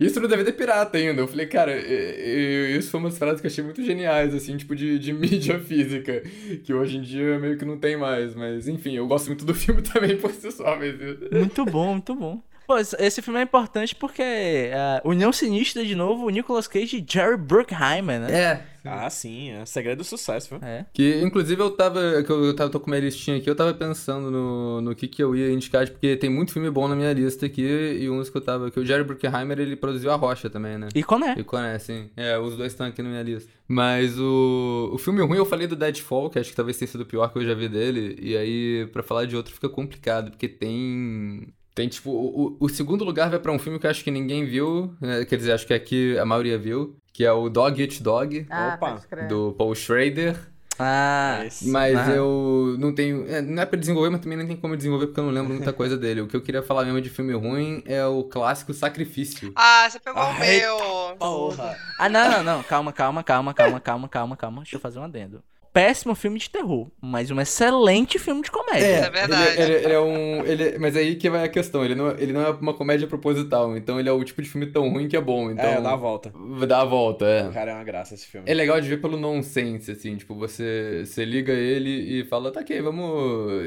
Isso 0.00 0.20
no 0.20 0.28
DVD 0.28 0.52
pirata 0.52 0.96
ainda. 0.96 1.20
Eu 1.20 1.28
falei, 1.28 1.46
cara, 1.46 1.76
isso 1.76 2.90
foi 2.90 3.00
umas 3.00 3.18
frases 3.18 3.40
que 3.40 3.46
eu 3.46 3.50
achei 3.50 3.64
muito 3.64 3.82
geniais, 3.82 4.34
assim, 4.34 4.56
tipo, 4.56 4.76
de, 4.76 4.98
de 4.98 5.12
mídia 5.12 5.58
física, 5.58 6.22
que 6.62 6.72
hoje 6.72 6.98
em 6.98 7.02
dia 7.02 7.38
meio 7.38 7.58
que 7.58 7.64
não 7.64 7.76
tem 7.78 7.96
mais, 7.96 8.34
mas 8.34 8.67
enfim, 8.68 8.92
eu 8.92 9.06
gosto 9.06 9.26
muito 9.26 9.44
do 9.44 9.54
filme 9.54 9.82
também 9.82 10.16
por 10.16 10.30
si 10.30 10.50
só, 10.52 10.76
mas... 10.76 10.94
Muito 11.30 11.64
bom, 11.64 11.92
muito 11.92 12.14
bom. 12.14 12.40
Pô, 12.68 12.76
esse 12.76 13.22
filme 13.22 13.40
é 13.40 13.42
importante 13.44 13.94
porque 13.94 14.22
uh, 14.22 15.08
União 15.08 15.32
Sinistra, 15.32 15.82
de 15.82 15.94
novo, 15.94 16.26
o 16.26 16.28
Nicolas 16.28 16.68
Cage 16.68 16.98
e 16.98 17.06
Jerry 17.10 17.38
Bruckheimer, 17.38 18.20
né? 18.20 18.30
É. 18.30 18.66
Ah, 18.84 19.08
sim, 19.08 19.52
é 19.52 19.64
segredo 19.64 19.98
do 19.98 20.04
sucesso, 20.04 20.50
viu? 20.50 20.58
É. 20.62 20.84
Que, 20.92 21.18
inclusive, 21.22 21.62
eu 21.62 21.70
tava, 21.70 22.22
que 22.22 22.30
eu 22.30 22.54
tava 22.54 22.68
tô 22.68 22.78
com 22.78 22.88
uma 22.88 22.98
listinha 22.98 23.38
aqui, 23.38 23.48
eu 23.48 23.56
tava 23.56 23.72
pensando 23.72 24.30
no, 24.30 24.82
no 24.82 24.94
que 24.94 25.08
que 25.08 25.22
eu 25.22 25.34
ia 25.34 25.50
indicar, 25.50 25.88
porque 25.90 26.14
tem 26.16 26.28
muito 26.28 26.52
filme 26.52 26.70
bom 26.70 26.86
na 26.86 26.94
minha 26.94 27.10
lista 27.14 27.46
aqui, 27.46 27.62
e 27.62 28.10
uns 28.10 28.28
que 28.28 28.36
eu 28.36 28.40
tava, 28.42 28.70
que 28.70 28.78
o 28.78 28.84
Jerry 28.84 29.02
Bruckheimer, 29.04 29.58
ele 29.58 29.74
produziu 29.74 30.10
A 30.10 30.16
Rocha 30.16 30.50
também, 30.50 30.76
né? 30.76 30.88
E 30.94 31.02
Coné. 31.02 31.36
E 31.38 31.44
Coné, 31.44 31.78
sim. 31.78 32.10
É, 32.18 32.38
os 32.38 32.54
dois 32.54 32.72
estão 32.72 32.86
aqui 32.86 33.02
na 33.02 33.08
minha 33.08 33.22
lista. 33.22 33.50
Mas 33.66 34.18
o, 34.18 34.90
o 34.92 34.98
filme 34.98 35.22
ruim, 35.22 35.38
eu 35.38 35.46
falei 35.46 35.66
do 35.66 35.76
Deadfall, 35.76 36.28
que 36.28 36.38
acho 36.38 36.50
que 36.50 36.56
talvez 36.56 36.76
tenha 36.78 36.88
sido 36.90 37.00
o 37.00 37.06
pior 37.06 37.32
que 37.32 37.38
eu 37.38 37.44
já 37.46 37.54
vi 37.54 37.66
dele, 37.66 38.14
e 38.20 38.36
aí, 38.36 38.86
para 38.92 39.02
falar 39.02 39.24
de 39.24 39.34
outro, 39.34 39.54
fica 39.54 39.70
complicado, 39.70 40.30
porque 40.30 40.48
tem 40.48 41.48
tem, 41.78 41.88
tipo, 41.88 42.10
o, 42.10 42.56
o 42.58 42.68
segundo 42.68 43.04
lugar 43.04 43.30
vai 43.30 43.38
para 43.38 43.52
um 43.52 43.58
filme 43.58 43.78
que 43.78 43.86
eu 43.86 43.90
acho 43.90 44.02
que 44.02 44.10
ninguém 44.10 44.44
viu, 44.44 44.92
né? 45.00 45.24
quer 45.24 45.36
dizer, 45.36 45.52
acho 45.52 45.64
que 45.64 45.72
aqui 45.72 46.18
a 46.18 46.24
maioria 46.24 46.58
viu, 46.58 46.98
que 47.12 47.24
é 47.24 47.30
o 47.30 47.48
Dog 47.48 47.80
Eat 47.80 48.02
Dog, 48.02 48.44
ah, 48.50 48.74
Opa, 48.74 49.00
do 49.28 49.54
Paul 49.56 49.76
Schrader. 49.76 50.36
Ah, 50.76 51.44
mas 51.66 51.96
ah. 51.96 52.10
eu 52.10 52.76
não 52.80 52.92
tenho. 52.92 53.28
É, 53.28 53.40
não 53.40 53.62
é 53.62 53.66
pra 53.66 53.78
desenvolver, 53.78 54.10
mas 54.10 54.20
também 54.20 54.38
não 54.38 54.46
tem 54.46 54.56
como 54.56 54.76
desenvolver 54.76 55.06
porque 55.06 55.20
eu 55.20 55.24
não 55.24 55.32
lembro 55.32 55.54
muita 55.54 55.72
coisa 55.72 55.96
dele. 55.96 56.20
O 56.20 56.26
que 56.26 56.34
eu 56.34 56.40
queria 56.40 56.62
falar 56.62 56.84
mesmo 56.84 57.00
de 57.00 57.10
filme 57.10 57.32
ruim 57.32 57.80
é 57.86 58.04
o 58.04 58.24
clássico 58.24 58.74
Sacrifício. 58.74 59.52
Ah, 59.54 59.88
você 59.88 60.00
pegou 60.00 60.20
Ai, 60.20 60.34
o 60.34 60.40
meu! 60.40 61.16
Porra. 61.16 61.76
Ah, 61.96 62.08
não, 62.08 62.28
não, 62.28 62.42
não. 62.42 62.62
Calma, 62.64 62.92
calma, 62.92 63.22
calma, 63.22 63.54
calma, 63.54 63.80
calma, 63.80 64.08
calma, 64.08 64.36
calma. 64.36 64.62
Deixa 64.62 64.76
eu 64.76 64.80
fazer 64.80 64.98
um 64.98 65.04
adendo 65.04 65.42
péssimo 65.78 66.12
filme 66.16 66.40
de 66.40 66.50
terror, 66.50 66.88
mas 67.00 67.30
um 67.30 67.40
excelente 67.40 68.18
filme 68.18 68.42
de 68.42 68.50
comédia. 68.50 68.84
É, 68.84 68.98
é 68.98 69.10
verdade. 69.10 69.62
Ele, 69.62 69.62
ele, 69.62 69.84
ele, 69.84 69.92
é 69.92 70.00
um. 70.00 70.44
Ele, 70.44 70.78
mas 70.80 70.96
aí 70.96 71.14
que 71.14 71.30
vai 71.30 71.44
a 71.44 71.48
questão. 71.48 71.84
Ele 71.84 71.94
não, 71.94 72.10
ele 72.18 72.32
não 72.32 72.40
é 72.40 72.50
uma 72.50 72.74
comédia 72.74 73.06
proposital. 73.06 73.76
Então 73.76 74.00
ele 74.00 74.08
é 74.08 74.12
o 74.12 74.24
tipo 74.24 74.42
de 74.42 74.48
filme 74.48 74.66
tão 74.66 74.88
ruim 74.90 75.06
que 75.06 75.16
é 75.16 75.20
bom. 75.20 75.52
Então, 75.52 75.64
é, 75.64 75.80
dá 75.80 75.92
a 75.92 75.96
volta. 75.96 76.32
Dá 76.66 76.80
a 76.80 76.84
volta, 76.84 77.24
é. 77.26 77.48
Cara, 77.52 77.70
é 77.70 77.74
uma 77.74 77.84
graça 77.84 78.14
esse 78.14 78.26
filme. 78.26 78.50
É 78.50 78.52
legal 78.52 78.80
de 78.80 78.88
ver 78.88 79.00
pelo 79.00 79.16
nonsense, 79.16 79.92
assim. 79.92 80.16
Tipo, 80.16 80.34
você, 80.34 81.04
você 81.06 81.24
liga 81.24 81.52
ele 81.52 81.90
e 81.90 82.24
fala, 82.24 82.50
tá 82.50 82.58
ok, 82.58 82.80
vamos. 82.82 83.62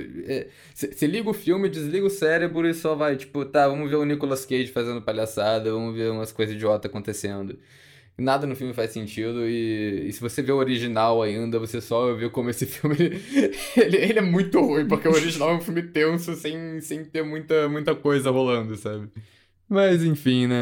Você 0.76 1.06
é, 1.06 1.08
liga 1.08 1.30
o 1.30 1.34
filme, 1.34 1.70
desliga 1.70 2.06
o 2.06 2.10
cérebro 2.10 2.68
e 2.68 2.74
só 2.74 2.94
vai, 2.94 3.16
tipo, 3.16 3.46
tá, 3.46 3.70
vamos 3.70 3.90
ver 3.90 3.96
o 3.96 4.04
Nicolas 4.04 4.46
Cage 4.46 4.68
fazendo 4.68 5.02
palhaçada, 5.02 5.72
vamos 5.72 5.96
ver 5.96 6.12
umas 6.12 6.34
coisas 6.34 6.56
idiota 6.56 6.90
acontecendo. 6.90 7.58
Nada 8.18 8.46
no 8.46 8.56
filme 8.56 8.74
faz 8.74 8.92
sentido 8.92 9.48
e, 9.48 10.08
e, 10.08 10.14
se 10.14 10.22
você 10.22 10.42
vê 10.42 10.52
o 10.52 10.58
original 10.58 11.24
ainda, 11.24 11.58
você 11.58 11.82
só 11.82 12.14
vê 12.14 12.30
como 12.30 12.50
esse 12.50 12.66
filme 12.68 12.96
ele, 13.76 13.98
ele 13.98 14.20
é 14.20 14.22
muito 14.22 14.60
ruim, 14.60 14.88
porque 14.88 15.08
o 15.08 15.12
original 15.12 15.52
é 15.52 15.54
um 15.56 15.62
filme 15.62 15.82
tenso 15.82 16.36
sem, 16.36 16.80
sem 16.82 17.04
ter 17.04 17.24
muita, 17.24 17.68
muita 17.68 17.96
coisa 17.96 18.30
rolando, 18.30 18.76
sabe? 18.76 19.10
Mas 19.72 20.04
enfim, 20.04 20.48
né? 20.48 20.56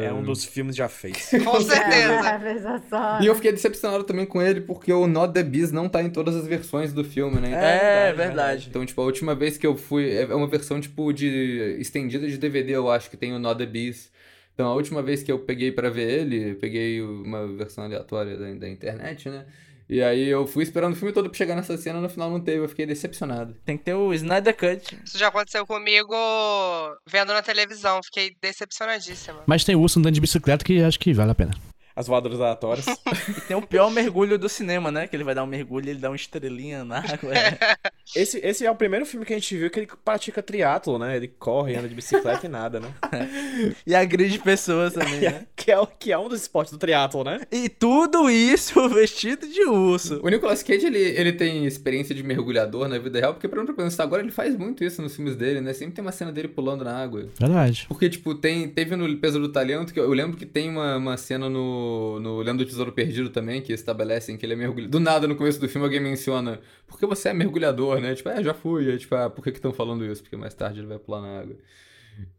É, 0.00 0.06
é 0.06 0.12
um 0.12 0.22
dos 0.22 0.42
filmes 0.42 0.74
já 0.74 0.88
feitos. 0.88 1.28
Com 1.44 1.60
certeza. 1.60 2.82
e 3.20 3.26
eu 3.26 3.34
fiquei 3.34 3.52
decepcionado 3.52 4.04
também 4.04 4.24
com 4.24 4.40
ele, 4.40 4.62
porque 4.62 4.90
o 4.90 5.06
Not 5.06 5.34
the 5.34 5.42
Beast 5.42 5.70
não 5.70 5.86
tá 5.86 6.02
em 6.02 6.08
todas 6.08 6.34
as 6.34 6.46
versões 6.46 6.90
do 6.90 7.04
filme, 7.04 7.38
né? 7.42 7.48
Então, 7.48 7.60
é, 7.60 8.12
verdade. 8.14 8.68
Então, 8.70 8.86
tipo, 8.86 8.98
a 9.02 9.04
última 9.04 9.34
vez 9.34 9.58
que 9.58 9.66
eu 9.66 9.76
fui. 9.76 10.10
É 10.16 10.34
uma 10.34 10.46
versão, 10.46 10.80
tipo, 10.80 11.12
de. 11.12 11.76
estendida 11.78 12.26
de 12.26 12.38
DVD, 12.38 12.72
eu 12.72 12.90
acho, 12.90 13.10
que 13.10 13.18
tem 13.18 13.34
o 13.34 13.38
Not 13.38 13.58
the 13.58 13.66
Beast. 13.66 14.08
Então, 14.58 14.72
a 14.72 14.74
última 14.74 15.00
vez 15.00 15.22
que 15.22 15.30
eu 15.30 15.38
peguei 15.38 15.70
para 15.70 15.88
ver 15.88 16.10
ele, 16.10 16.56
peguei 16.56 17.00
uma 17.00 17.46
versão 17.46 17.84
aleatória 17.84 18.36
da, 18.36 18.52
da, 18.54 18.68
internet, 18.68 19.28
né? 19.28 19.46
E 19.88 20.02
aí 20.02 20.26
eu 20.26 20.48
fui 20.48 20.64
esperando 20.64 20.94
o 20.94 20.96
filme 20.96 21.14
todo 21.14 21.30
pra 21.30 21.38
chegar 21.38 21.54
nessa 21.54 21.76
cena, 21.76 22.00
no 22.00 22.08
final 22.08 22.28
não 22.28 22.40
teve, 22.40 22.64
eu 22.64 22.68
fiquei 22.68 22.84
decepcionado. 22.84 23.54
Tem 23.64 23.78
que 23.78 23.84
ter 23.84 23.94
o 23.94 24.12
Snyder 24.12 24.56
Cut. 24.56 24.98
Isso 25.04 25.16
já 25.16 25.28
aconteceu 25.28 25.64
comigo 25.64 26.12
vendo 27.06 27.32
na 27.32 27.40
televisão, 27.40 28.02
fiquei 28.02 28.34
decepcionadíssima. 28.42 29.44
Mas 29.46 29.62
tem 29.62 29.76
o 29.76 29.80
urso 29.80 30.00
andando 30.00 30.14
de 30.14 30.20
bicicleta 30.20 30.64
que 30.64 30.82
acho 30.82 30.98
que 30.98 31.12
vale 31.12 31.30
a 31.30 31.36
pena 31.36 31.52
as 31.98 32.06
voadoras 32.06 32.40
aleatórias. 32.40 32.86
e 33.36 33.40
tem 33.40 33.56
o 33.56 33.62
pior 33.62 33.90
mergulho 33.90 34.38
do 34.38 34.48
cinema, 34.48 34.92
né? 34.92 35.08
Que 35.08 35.16
ele 35.16 35.24
vai 35.24 35.34
dar 35.34 35.42
um 35.42 35.48
mergulho 35.48 35.86
e 35.86 35.90
ele 35.90 35.98
dá 35.98 36.08
uma 36.08 36.14
estrelinha 36.14 36.84
na 36.84 36.98
água. 36.98 37.34
É. 37.34 37.58
Esse, 38.16 38.38
esse 38.38 38.64
é 38.64 38.70
o 38.70 38.74
primeiro 38.74 39.04
filme 39.04 39.26
que 39.26 39.34
a 39.34 39.36
gente 39.38 39.54
viu 39.54 39.68
que 39.68 39.80
ele 39.80 39.88
pratica 40.02 40.42
triatlo, 40.42 40.98
né? 40.98 41.14
Ele 41.14 41.28
corre, 41.28 41.76
anda 41.76 41.86
de 41.86 41.94
bicicleta 41.94 42.46
e 42.46 42.48
nada, 42.48 42.80
né? 42.80 42.88
E 43.86 43.94
agride 43.94 44.38
pessoas 44.38 44.94
também, 44.94 45.20
né? 45.20 45.46
que, 45.54 45.70
é, 45.70 45.86
que 45.98 46.10
é 46.10 46.18
um 46.18 46.26
dos 46.26 46.40
esportes 46.40 46.72
do 46.72 46.78
triatlo, 46.78 47.22
né? 47.22 47.40
E 47.52 47.68
tudo 47.68 48.30
isso 48.30 48.88
vestido 48.88 49.46
de 49.46 49.62
urso. 49.64 50.20
O 50.22 50.28
Nicolas 50.30 50.62
Cage, 50.62 50.86
ele, 50.86 50.98
ele 50.98 51.34
tem 51.34 51.66
experiência 51.66 52.14
de 52.14 52.22
mergulhador 52.22 52.88
na 52.88 52.98
vida 52.98 53.20
real, 53.20 53.34
porque 53.34 53.46
pra 53.46 53.62
não 53.62 53.74
pensar 53.74 54.04
agora, 54.04 54.22
ele 54.22 54.32
faz 54.32 54.56
muito 54.56 54.82
isso 54.82 55.02
nos 55.02 55.14
filmes 55.14 55.36
dele, 55.36 55.60
né? 55.60 55.74
Sempre 55.74 55.96
tem 55.96 56.02
uma 56.02 56.12
cena 56.12 56.32
dele 56.32 56.48
pulando 56.48 56.84
na 56.84 56.96
água. 56.96 57.28
Verdade. 57.38 57.84
Porque, 57.88 58.08
tipo, 58.08 58.34
tem, 58.34 58.70
teve 58.70 58.96
no 58.96 59.18
Peso 59.18 59.38
do 59.38 59.50
Talento, 59.50 59.92
que 59.92 60.00
eu, 60.00 60.04
eu 60.04 60.12
lembro 60.12 60.38
que 60.38 60.46
tem 60.46 60.70
uma, 60.70 60.96
uma 60.96 61.16
cena 61.18 61.50
no 61.50 61.87
no, 62.20 62.40
Lendo 62.40 62.64
do 62.64 62.66
Tesouro 62.68 62.92
Perdido 62.92 63.30
também, 63.30 63.60
que 63.60 63.72
estabelecem 63.72 64.36
que 64.36 64.46
ele 64.46 64.54
é 64.54 64.56
mergulhador. 64.56 64.90
Do 64.90 65.00
nada, 65.00 65.26
no 65.26 65.36
começo 65.36 65.60
do 65.60 65.68
filme, 65.68 65.84
alguém 65.84 66.00
menciona 66.00 66.60
por 66.86 66.98
que 66.98 67.06
você 67.06 67.30
é 67.30 67.34
mergulhador, 67.34 68.00
né? 68.00 68.14
Tipo, 68.14 68.28
é, 68.28 68.42
já 68.42 68.54
fui. 68.54 68.92
É, 68.92 68.96
tipo, 68.96 69.14
ah, 69.14 69.30
por 69.30 69.42
que 69.42 69.50
estão 69.50 69.72
falando 69.72 70.04
isso? 70.04 70.22
Porque 70.22 70.36
mais 70.36 70.54
tarde 70.54 70.80
ele 70.80 70.86
vai 70.86 70.98
pular 70.98 71.20
na 71.20 71.40
água. 71.40 71.56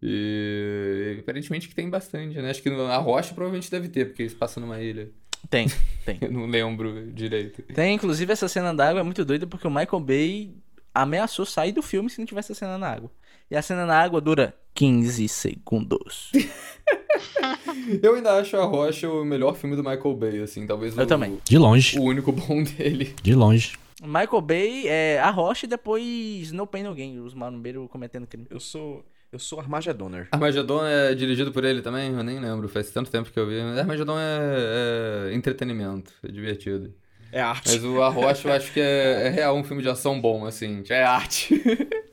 E 0.02 1.18
aparentemente 1.20 1.68
que 1.68 1.76
tem 1.76 1.90
bastante, 1.90 2.42
né? 2.42 2.50
Acho 2.50 2.62
que 2.62 2.70
a 2.70 2.98
rocha 2.98 3.34
provavelmente 3.34 3.72
deve 3.72 3.88
ter, 3.88 4.06
porque 4.06 4.24
eles 4.24 4.34
passam 4.34 4.62
numa 4.62 4.80
ilha. 4.82 5.10
Tem, 5.50 5.68
tem. 6.06 6.18
Eu 6.22 6.32
não 6.32 6.46
lembro 6.46 7.12
direito. 7.12 7.62
Tem, 7.74 7.96
inclusive 7.96 8.32
essa 8.32 8.48
cena 8.48 8.74
da 8.74 8.90
água 8.90 9.00
é 9.00 9.04
muito 9.04 9.24
doida 9.24 9.48
porque 9.48 9.68
o 9.68 9.72
Michael 9.72 10.02
Bay 10.02 10.56
ameaçou 10.94 11.46
sair 11.46 11.72
do 11.72 11.82
filme 11.82 12.10
se 12.10 12.20
não 12.20 12.26
tivesse 12.26 12.52
a 12.52 12.56
cena 12.56 12.78
na 12.78 12.90
água. 12.90 13.12
E 13.50 13.56
a 13.56 13.62
cena 13.62 13.86
na 13.86 13.98
água 13.98 14.20
dura 14.20 14.54
15 14.80 15.28
segundos. 15.28 16.32
Eu 18.02 18.16
ainda 18.16 18.40
acho 18.40 18.56
A 18.56 18.64
Rocha 18.64 19.10
o 19.10 19.26
melhor 19.26 19.54
filme 19.54 19.76
do 19.76 19.84
Michael 19.84 20.16
Bay, 20.16 20.42
assim, 20.42 20.66
talvez 20.66 20.98
Eu 20.98 21.04
o, 21.04 21.06
também. 21.06 21.38
De 21.44 21.58
longe. 21.58 22.00
O 22.00 22.04
único 22.04 22.32
bom 22.32 22.64
dele. 22.64 23.14
De 23.22 23.36
longe. 23.36 23.78
Michael 24.02 24.40
Bay 24.40 24.88
é 24.88 25.20
A 25.20 25.32
Rocha 25.32 25.66
e 25.66 25.70
depois 25.70 26.54
No 26.54 26.66
Pain 26.66 26.84
No 26.84 26.96
Gain, 26.96 27.20
os 27.20 27.34
marombeiros 27.34 27.90
cometendo 27.92 28.26
crime. 28.26 28.48
Eu 28.50 28.62
sou... 28.62 29.04
Eu 29.34 29.38
sou 29.38 29.60
Armagedoner. 29.60 30.30
Armagedon 30.32 30.84
é 30.86 31.14
dirigido 31.14 31.52
por 31.52 31.66
ele 31.66 31.82
também? 31.82 32.14
Eu 32.14 32.24
nem 32.24 32.40
lembro, 32.40 32.70
faz 32.70 32.90
tanto 32.90 33.12
tempo 33.12 33.30
que 33.30 33.38
eu 33.38 33.46
vi. 33.46 33.62
Mas 33.62 33.80
Armagedon 33.80 34.18
é, 34.18 35.30
é 35.30 35.36
entretenimento, 35.36 36.14
é 36.24 36.32
divertido. 36.32 36.94
É 37.34 37.42
arte. 37.42 37.70
Mas 37.74 37.84
o 37.84 38.02
A 38.02 38.08
Rocha 38.08 38.48
eu 38.48 38.54
acho 38.54 38.72
que 38.72 38.80
é, 38.80 39.28
é 39.28 39.30
real 39.30 39.58
um 39.58 39.64
filme 39.64 39.84
de 39.84 39.90
ação 39.90 40.20
bom, 40.22 40.46
assim. 40.46 40.84
É 40.90 41.04
arte. 41.04 41.62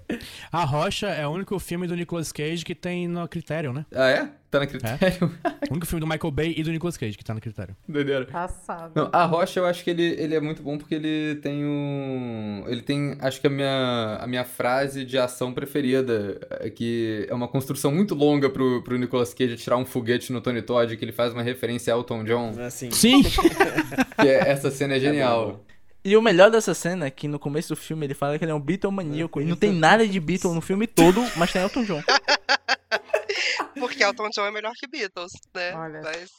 A 0.53 0.65
Rocha 0.65 1.09
é 1.09 1.27
o 1.27 1.31
único 1.31 1.59
filme 1.59 1.87
do 1.87 1.95
Nicolas 1.95 2.33
Cage 2.33 2.65
que 2.65 2.75
tem 2.75 3.09
no 3.09 3.27
critério, 3.29 3.73
né? 3.73 3.85
Ah, 3.95 4.09
é? 4.09 4.29
Tá 4.51 4.61
no 4.61 4.67
critério? 4.67 4.99
É. 5.03 5.69
o 5.69 5.73
único 5.73 5.87
filme 5.87 6.01
do 6.01 6.07
Michael 6.07 6.31
Bay 6.31 6.55
e 6.57 6.63
do 6.63 6.71
Nicolas 6.71 6.97
Cage 6.97 7.17
que 7.17 7.25
tá 7.25 7.35
no 7.35 7.41
critério. 7.41 7.77
Doideira. 7.89 8.27
Passado. 8.27 8.93
Não, 8.95 9.11
a 9.13 9.25
Rocha 9.25 9.61
eu 9.61 9.67
acho 9.67 9.83
que 9.83 9.91
ele, 9.91 10.03
ele 10.03 10.35
é 10.35 10.41
muito 10.41 10.63
bom 10.63 10.79
porque 10.79 10.95
ele 10.95 11.37
tem 11.37 11.65
um... 11.65 12.65
Ele 12.67 12.83
tem, 12.83 13.17
acho 13.21 13.41
que 13.41 13.47
a 13.47 13.51
minha, 13.51 14.19
a 14.21 14.27
minha 14.27 14.45
frase 14.45 15.05
de 15.05 15.19
ação 15.19 15.53
preferida, 15.53 16.39
é 16.61 16.71
que 16.71 17.27
é 17.29 17.35
uma 17.35 17.49
construção 17.49 17.93
muito 17.93 18.15
longa 18.15 18.49
pro, 18.49 18.83
pro 18.83 18.97
Nicolas 18.97 19.35
Cage 19.35 19.57
tirar 19.57 19.77
um 19.77 19.85
foguete 19.85 20.33
no 20.33 20.41
Tony 20.41 20.63
Todd, 20.63 20.97
que 20.97 21.05
ele 21.05 21.13
faz 21.13 21.33
uma 21.33 21.43
referência 21.43 21.93
a 21.93 21.97
Elton 21.97 22.25
John. 22.25 22.53
Assim. 22.61 22.91
Sim! 22.91 23.23
que 24.21 24.29
é, 24.29 24.49
essa 24.49 24.71
cena 24.71 24.95
é, 24.95 24.97
é 24.97 25.01
genial. 25.01 25.65
É 25.73 25.76
e 26.07 26.17
o 26.17 26.23
melhor 26.23 26.53
dessa 26.53 26.73
cena 26.73 27.07
é 27.07 27.11
que 27.11 27.27
no 27.27 27.37
começo 27.37 27.71
do 27.71 27.77
filme 27.77 28.07
ele 28.07 28.15
fala 28.15 28.39
que 28.39 28.45
ele 28.45 28.53
é 28.53 28.55
um 28.55 28.61
Beatle 28.61 28.93
maníaco. 28.93 29.41
É, 29.41 29.43
e 29.43 29.47
não 29.47 29.57
tem 29.57 29.73
nada 29.73 30.07
de 30.07 30.21
Beatle 30.21 30.55
no 30.55 30.61
filme 30.61 30.87
todo, 30.87 31.21
mas 31.35 31.53
tem 31.53 31.61
Elton 31.61 31.83
John. 31.83 32.01
Porque 33.75 34.05
Elton 34.05 34.31
John 34.31 34.47
é 34.47 34.53
melhor 34.53 34.73
que 34.77 34.87
Beatles, 34.87 35.33
né? 35.53 35.75
Olha. 35.75 36.01
Mas 36.03 36.31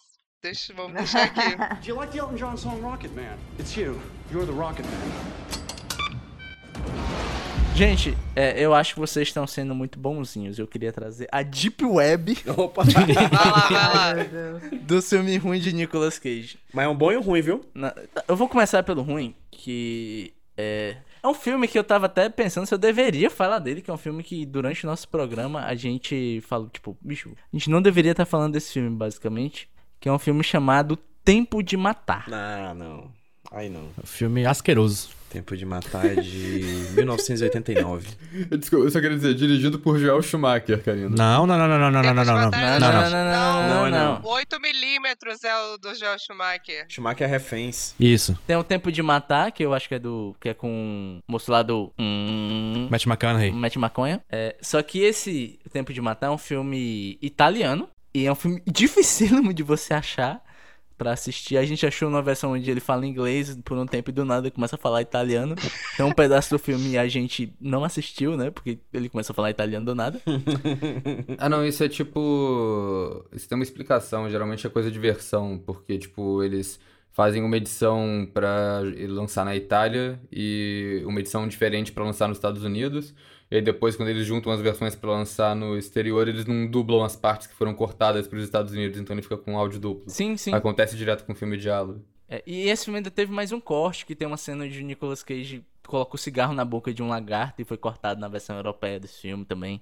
deixa, 0.41 0.73
vamos 0.73 0.93
deixar 0.97 1.23
aqui. 1.23 1.57
Do 1.81 1.89
you 1.89 1.97
like 1.97 2.13
the 2.13 2.19
Elton 2.19 2.35
John 2.35 2.55
song 2.55 2.79
Rocket 2.81 3.11
Man? 3.11 3.37
It's 3.59 3.75
you. 3.75 3.99
You're 4.31 4.45
the 4.45 4.57
Rocket 4.57 4.85
Man. 4.85 5.37
Gente, 7.77 8.17
é, 8.35 8.59
eu 8.59 8.73
acho 8.73 8.95
que 8.95 8.99
vocês 8.99 9.27
estão 9.27 9.45
sendo 9.45 9.75
muito 9.75 9.99
bonzinhos. 9.99 10.57
Eu 10.57 10.65
queria 10.65 10.91
trazer 10.91 11.27
a 11.31 11.43
Deep 11.43 11.85
Web. 11.85 12.35
Opa! 12.57 12.83
vai 12.83 13.29
lá, 13.31 14.13
vai 14.15 14.51
lá. 14.53 14.59
do 14.81 14.99
filme 14.99 15.37
ruim 15.37 15.59
de 15.59 15.71
Nicolas 15.71 16.17
Cage. 16.17 16.57
Mas 16.73 16.85
é 16.85 16.89
um 16.89 16.95
bom 16.95 17.11
e 17.11 17.17
um 17.17 17.21
ruim, 17.21 17.39
viu? 17.39 17.63
Na, 17.75 17.93
eu 18.27 18.35
vou 18.35 18.49
começar 18.49 18.81
pelo 18.81 19.03
ruim, 19.03 19.35
que 19.51 20.33
é. 20.57 20.97
É 21.21 21.27
um 21.27 21.35
filme 21.35 21.67
que 21.67 21.77
eu 21.77 21.83
tava 21.83 22.07
até 22.07 22.27
pensando 22.29 22.65
se 22.65 22.73
eu 22.73 22.79
deveria 22.79 23.29
falar 23.29 23.59
dele, 23.59 23.83
que 23.83 23.91
é 23.91 23.93
um 23.93 23.97
filme 23.97 24.23
que 24.23 24.43
durante 24.43 24.83
o 24.83 24.89
nosso 24.89 25.07
programa 25.07 25.63
a 25.63 25.75
gente 25.75 26.41
falou, 26.47 26.69
tipo, 26.69 26.97
bicho, 26.99 27.29
a 27.53 27.55
gente 27.55 27.69
não 27.69 27.79
deveria 27.79 28.13
estar 28.13 28.25
tá 28.25 28.29
falando 28.29 28.53
desse 28.53 28.73
filme, 28.73 28.89
basicamente. 28.89 29.69
Que 29.99 30.09
é 30.09 30.11
um 30.11 30.17
filme 30.17 30.43
chamado 30.43 30.97
Tempo 31.23 31.61
de 31.61 31.77
Matar. 31.77 32.27
Não, 32.27 32.73
não. 32.73 33.11
Aí 33.51 33.69
não. 33.69 33.87
Filme 34.03 34.47
asqueroso. 34.47 35.16
Tempo 35.29 35.57
de 35.57 35.65
Matar 35.65 36.05
é 36.05 36.15
de 36.15 36.63
1989. 36.95 38.07
Desculpa, 38.57 38.85
eu 38.85 38.91
só 38.91 39.01
queria 39.01 39.17
dizer, 39.17 39.33
dirigido 39.35 39.77
por 39.77 39.99
Joel 39.99 40.21
Schumacher, 40.21 40.81
Karina. 40.81 41.09
Não, 41.09 41.45
não, 41.45 41.57
não, 41.57 41.67
não, 41.67 41.79
não, 41.79 41.91
não, 41.91 42.03
não, 42.03 42.13
não, 42.13 42.23
não. 42.25 42.49
Não, 42.49 42.79
não, 42.79 43.09
não, 43.09 43.11
não, 43.11 43.89
não, 43.89 44.21
não. 44.21 44.21
8mm 44.21 45.17
é 45.43 45.55
o 45.55 45.77
do 45.77 45.93
Joel 45.95 46.17
Schumacher. 46.17 46.85
Schumacher 46.87 47.27
é 47.27 47.29
reféns. 47.29 47.93
Isso. 47.99 48.37
Tem 48.47 48.55
o 48.55 48.63
Tempo 48.63 48.91
de 48.91 49.01
Matar, 49.01 49.51
que 49.51 49.63
eu 49.63 49.73
acho 49.73 49.87
que 49.87 49.95
é 49.95 49.99
do. 49.99 50.35
que 50.39 50.49
é 50.49 50.53
com 50.53 51.21
o 51.27 51.31
moço 51.31 51.51
lá 51.51 51.61
do. 51.61 51.91
Hum, 51.99 52.87
Matt 52.89 53.05
McConaughey. 53.05 53.51
Matt 53.51 53.75
McConaughey. 53.75 54.21
É, 54.29 54.55
só 54.61 54.81
que 54.81 54.99
esse 54.99 55.59
Tempo 55.71 55.91
de 55.91 56.01
Matar 56.01 56.27
é 56.27 56.31
um 56.31 56.37
filme 56.37 57.17
italiano. 57.21 57.89
E 58.13 58.25
é 58.25 58.31
um 58.31 58.35
filme 58.35 58.63
dificílimo 58.65 59.53
de 59.53 59.61
você 59.61 59.93
achar 59.93 60.41
para 60.97 61.11
assistir. 61.11 61.57
A 61.57 61.65
gente 61.65 61.85
achou 61.85 62.09
uma 62.09 62.21
versão 62.21 62.51
onde 62.51 62.69
ele 62.69 62.79
fala 62.79 63.05
inglês 63.05 63.57
por 63.63 63.77
um 63.77 63.85
tempo 63.85 64.09
e 64.09 64.13
do 64.13 64.25
nada 64.25 64.49
começa 64.49 64.75
a 64.75 64.79
falar 64.79 65.01
italiano. 65.01 65.55
Então 65.93 66.09
um 66.09 66.13
pedaço 66.13 66.49
do 66.49 66.59
filme 66.59 66.97
a 66.97 67.07
gente 67.07 67.53
não 67.59 67.83
assistiu, 67.83 68.35
né? 68.35 68.49
Porque 68.49 68.79
ele 68.93 69.09
começa 69.09 69.31
a 69.31 69.35
falar 69.35 69.51
italiano 69.51 69.85
do 69.85 69.95
nada. 69.95 70.19
ah, 71.37 71.49
não, 71.49 71.65
isso 71.65 71.83
é 71.83 71.89
tipo. 71.89 73.25
Isso 73.31 73.47
tem 73.47 73.55
uma 73.57 73.63
explicação. 73.63 74.29
Geralmente 74.29 74.65
é 74.65 74.69
coisa 74.69 74.89
de 74.89 74.99
versão, 74.99 75.61
porque, 75.65 75.97
tipo, 75.97 76.43
eles 76.43 76.79
fazem 77.11 77.43
uma 77.43 77.57
edição 77.57 78.29
para 78.33 78.81
lançar 79.07 79.43
na 79.43 79.55
Itália 79.55 80.19
e 80.31 81.01
uma 81.05 81.19
edição 81.19 81.47
diferente 81.47 81.91
para 81.91 82.03
lançar 82.03 82.27
nos 82.27 82.37
Estados 82.37 82.63
Unidos. 82.63 83.13
E 83.49 83.55
aí 83.55 83.61
depois, 83.61 83.95
quando 83.95 84.09
eles 84.09 84.25
juntam 84.25 84.51
as 84.51 84.59
versões 84.59 84.93
para 84.95 85.09
lançar 85.09 85.55
no 85.55 85.77
exterior, 85.77 86.27
eles 86.27 86.45
não 86.45 86.67
dublam 86.67 87.03
as 87.03 87.15
partes 87.15 87.47
que 87.47 87.55
foram 87.55 87.73
cortadas 87.73 88.27
para 88.27 88.37
os 88.37 88.43
Estados 88.43 88.73
Unidos, 88.73 88.99
então 88.99 89.13
ele 89.13 89.21
fica 89.21 89.37
com 89.37 89.57
áudio 89.57 89.79
duplo. 89.79 90.09
Sim, 90.09 90.35
sim. 90.35 90.53
Acontece 90.53 90.97
direto 90.97 91.25
com 91.25 91.31
o 91.31 91.35
filme 91.35 91.55
de 91.55 91.63
diálogo. 91.63 92.03
É, 92.29 92.43
e 92.45 92.67
esse 92.67 92.83
filme 92.83 92.97
ainda 92.97 93.09
teve 93.09 93.31
mais 93.31 93.53
um 93.53 93.59
corte, 93.59 94.05
que 94.05 94.13
tem 94.13 94.27
uma 94.27 94.35
cena 94.35 94.67
de 94.67 94.83
Nicolas 94.83 95.23
Cage 95.23 95.63
coloca 95.87 96.15
o 96.15 96.19
cigarro 96.19 96.53
na 96.53 96.65
boca 96.65 96.93
de 96.93 97.01
um 97.01 97.07
lagarto 97.07 97.61
e 97.61 97.65
foi 97.65 97.77
cortado 97.77 98.19
na 98.19 98.27
versão 98.27 98.57
europeia 98.57 98.99
desse 98.99 99.21
filme 99.21 99.45
também. 99.45 99.81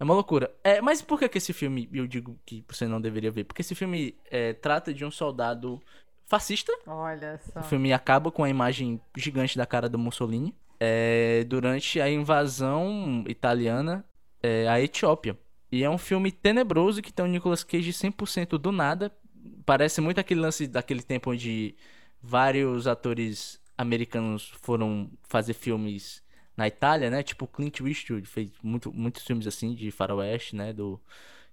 É 0.00 0.04
uma 0.04 0.14
loucura. 0.14 0.50
É, 0.64 0.80
mas 0.80 1.00
por 1.00 1.18
que, 1.18 1.28
que 1.28 1.38
esse 1.38 1.52
filme, 1.52 1.88
eu 1.92 2.06
digo 2.06 2.38
que 2.44 2.64
você 2.68 2.86
não 2.86 3.00
deveria 3.00 3.30
ver? 3.30 3.44
Porque 3.44 3.62
esse 3.62 3.74
filme 3.74 4.16
é, 4.30 4.52
trata 4.54 4.92
de 4.92 5.04
um 5.04 5.10
soldado 5.10 5.80
fascista. 6.26 6.72
Olha 6.86 7.38
só. 7.38 7.60
O 7.60 7.62
filme 7.62 7.92
acaba 7.92 8.30
com 8.30 8.42
a 8.42 8.48
imagem 8.48 9.00
gigante 9.16 9.56
da 9.56 9.66
cara 9.66 9.88
do 9.88 9.98
Mussolini 9.98 10.54
é, 10.80 11.44
durante 11.44 12.00
a 12.00 12.10
invasão 12.10 13.24
italiana 13.26 14.04
é, 14.42 14.68
à 14.68 14.80
Etiópia. 14.80 15.38
E 15.70 15.82
é 15.82 15.90
um 15.90 15.98
filme 15.98 16.30
tenebroso 16.30 17.02
que 17.02 17.12
tem 17.12 17.24
o 17.24 17.28
Nicolas 17.28 17.64
Cage 17.64 17.92
100% 17.92 18.58
do 18.58 18.70
nada. 18.70 19.12
Parece 19.64 20.00
muito 20.00 20.18
aquele 20.18 20.40
lance 20.40 20.66
daquele 20.66 21.02
tempo 21.02 21.30
onde 21.30 21.74
vários 22.22 22.86
atores 22.86 23.60
americanos 23.76 24.52
foram 24.62 25.10
fazer 25.22 25.54
filmes 25.54 26.22
na 26.56 26.66
Itália, 26.66 27.10
né? 27.10 27.22
Tipo 27.22 27.46
Clint 27.46 27.80
Eastwood 27.80 28.26
fez 28.26 28.50
muito, 28.62 28.92
muitos 28.92 29.24
filmes 29.24 29.46
assim 29.46 29.74
de 29.74 29.90
faroeste, 29.90 30.56
né? 30.56 30.72
Do 30.72 31.00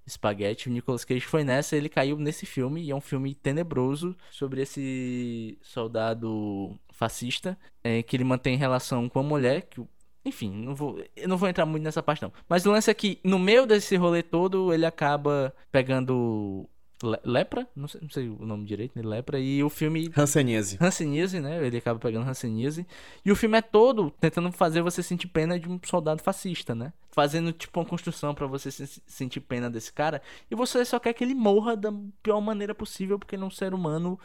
Spaghetti. 0.08 0.70
O 0.70 0.72
Nicolas 0.72 1.04
Cage 1.04 1.26
foi 1.26 1.44
nessa, 1.44 1.76
ele 1.76 1.90
caiu 1.90 2.18
nesse 2.18 2.46
filme 2.46 2.82
e 2.84 2.92
é 2.92 2.96
um 2.96 3.02
filme 3.02 3.34
tenebroso 3.36 4.16
sobre 4.32 4.62
esse 4.62 5.58
soldado 5.62 6.78
fascista 6.94 7.58
é, 7.84 8.02
que 8.02 8.16
ele 8.16 8.24
mantém 8.24 8.56
relação 8.56 9.10
com 9.10 9.20
a 9.20 9.24
mulher 9.24 9.64
que 9.64 9.82
enfim, 10.26 10.50
não 10.50 10.74
vou, 10.74 11.04
eu 11.18 11.28
não 11.28 11.36
vou 11.36 11.50
entrar 11.50 11.66
muito 11.66 11.84
nessa 11.84 12.02
parte 12.02 12.22
não. 12.22 12.32
Mas 12.48 12.66
o 12.66 12.72
lance 12.72 12.90
é 12.90 12.94
que 12.94 13.20
no 13.26 13.38
meio 13.38 13.66
desse 13.66 13.98
rolê 13.98 14.24
todo 14.24 14.74
ele 14.74 14.86
acaba 14.86 15.54
pegando 15.70 16.66
Le 17.04 17.20
lepra, 17.26 17.68
não 17.76 17.86
sei, 17.86 18.02
não 18.02 18.10
sei, 18.10 18.30
o 18.30 18.46
nome 18.46 18.66
direito, 18.66 18.98
né? 18.98 19.06
Lepra, 19.06 19.38
e 19.38 19.62
o 19.62 19.70
filme. 19.70 20.10
Hanseníase. 20.16 20.78
Hanseníase, 20.80 21.40
né? 21.42 21.66
Ele 21.66 21.78
acaba 21.78 22.00
pegando 22.00 22.28
Hanseníase. 22.28 22.88
E 23.26 23.32
o 23.32 23.36
filme 23.36 23.58
é 23.58 23.62
todo 23.62 24.10
tentando 24.22 24.50
fazer 24.54 24.82
você 24.82 25.04
sentir 25.04 25.28
pena 25.28 25.60
de 25.60 25.68
um 25.68 25.78
soldado 25.84 26.24
fascista, 26.24 26.74
né? 26.74 26.94
Fazendo 27.12 27.52
tipo 27.52 27.78
uma 27.78 27.86
construção 27.86 28.34
para 28.34 28.48
você 28.48 28.72
se 28.72 29.02
sentir 29.06 29.42
pena 29.42 29.70
desse 29.70 29.92
cara. 29.92 30.22
E 30.50 30.56
você 30.56 30.86
só 30.86 30.98
quer 30.98 31.14
que 31.14 31.24
ele 31.24 31.36
morra 31.36 31.76
da 31.76 31.94
pior 32.22 32.40
maneira 32.40 32.74
possível, 32.74 33.20
porque 33.20 33.36
ele 33.36 33.44
é 33.44 33.48
um 33.48 33.52
ser 33.52 33.74
humano 33.74 34.18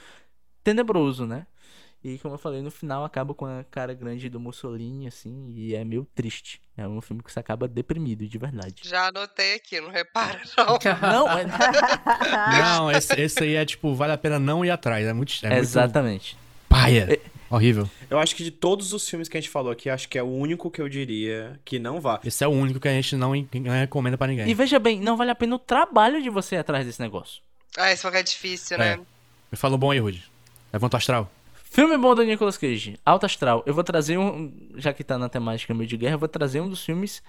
tenebroso, 0.62 1.26
né? 1.26 1.46
E 2.02 2.16
como 2.18 2.34
eu 2.34 2.38
falei, 2.38 2.62
no 2.62 2.70
final 2.70 3.04
acaba 3.04 3.34
com 3.34 3.44
a 3.44 3.64
cara 3.64 3.92
grande 3.92 4.28
do 4.28 4.38
Mussolini, 4.38 5.08
assim, 5.08 5.52
e 5.56 5.74
é 5.74 5.84
meio 5.84 6.06
triste. 6.14 6.60
É 6.76 6.86
um 6.86 7.00
filme 7.00 7.22
que 7.22 7.32
você 7.32 7.40
acaba 7.40 7.66
deprimido, 7.66 8.26
de 8.26 8.38
verdade. 8.38 8.82
Já 8.84 9.08
anotei 9.08 9.54
aqui, 9.54 9.80
não 9.80 9.90
repara, 9.90 10.40
não. 10.56 11.26
não, 11.26 11.38
é... 11.38 11.44
não 12.62 12.90
esse, 12.90 13.20
esse 13.20 13.42
aí 13.42 13.54
é 13.56 13.64
tipo, 13.64 13.94
vale 13.94 14.12
a 14.12 14.18
pena 14.18 14.38
não 14.38 14.64
ir 14.64 14.70
atrás. 14.70 15.06
É 15.06 15.12
muito. 15.12 15.34
É 15.44 15.58
Exatamente. 15.58 16.34
Muito... 16.36 16.68
Paia. 16.68 17.08
É... 17.12 17.38
Horrível. 17.50 17.88
Eu 18.10 18.18
acho 18.18 18.36
que 18.36 18.44
de 18.44 18.50
todos 18.50 18.92
os 18.92 19.08
filmes 19.08 19.26
que 19.26 19.36
a 19.36 19.40
gente 19.40 19.50
falou 19.50 19.72
aqui, 19.72 19.88
acho 19.88 20.06
que 20.08 20.18
é 20.18 20.22
o 20.22 20.26
único 20.26 20.70
que 20.70 20.82
eu 20.82 20.88
diria 20.88 21.58
que 21.64 21.78
não 21.78 21.98
vá. 21.98 22.20
Esse 22.22 22.44
é 22.44 22.46
o 22.46 22.50
único 22.50 22.78
que 22.78 22.88
a 22.88 22.92
gente 22.92 23.16
não, 23.16 23.32
não 23.34 23.72
recomenda 23.72 24.18
para 24.18 24.26
ninguém. 24.26 24.48
E 24.48 24.54
veja 24.54 24.78
bem, 24.78 25.00
não 25.00 25.16
vale 25.16 25.30
a 25.30 25.34
pena 25.34 25.56
o 25.56 25.58
trabalho 25.58 26.22
de 26.22 26.28
você 26.28 26.56
ir 26.56 26.58
atrás 26.58 26.84
desse 26.84 27.00
negócio. 27.00 27.40
Ah, 27.76 27.90
isso 27.90 28.06
é 28.06 28.22
difícil, 28.22 28.76
né? 28.76 28.92
É. 28.92 28.96
Me 28.96 29.56
falou 29.56 29.78
bom 29.78 29.90
aí, 29.90 29.98
Rudy. 29.98 30.22
Levanta 30.72 30.96
o 30.96 30.98
astral. 30.98 31.32
Filme 31.70 31.96
bom 31.98 32.14
do 32.14 32.24
Nicolas 32.24 32.56
Cage, 32.56 32.98
Alta 33.04 33.26
Astral. 33.26 33.62
Eu 33.66 33.74
vou 33.74 33.84
trazer 33.84 34.18
um, 34.18 34.52
já 34.76 34.92
que 34.92 35.04
tá 35.04 35.18
na 35.18 35.28
temática 35.28 35.74
meio 35.74 35.88
de 35.88 35.96
guerra, 35.96 36.14
eu 36.14 36.18
vou 36.18 36.28
trazer 36.28 36.60
um 36.60 36.68
dos 36.68 36.84
filmes 36.84 37.22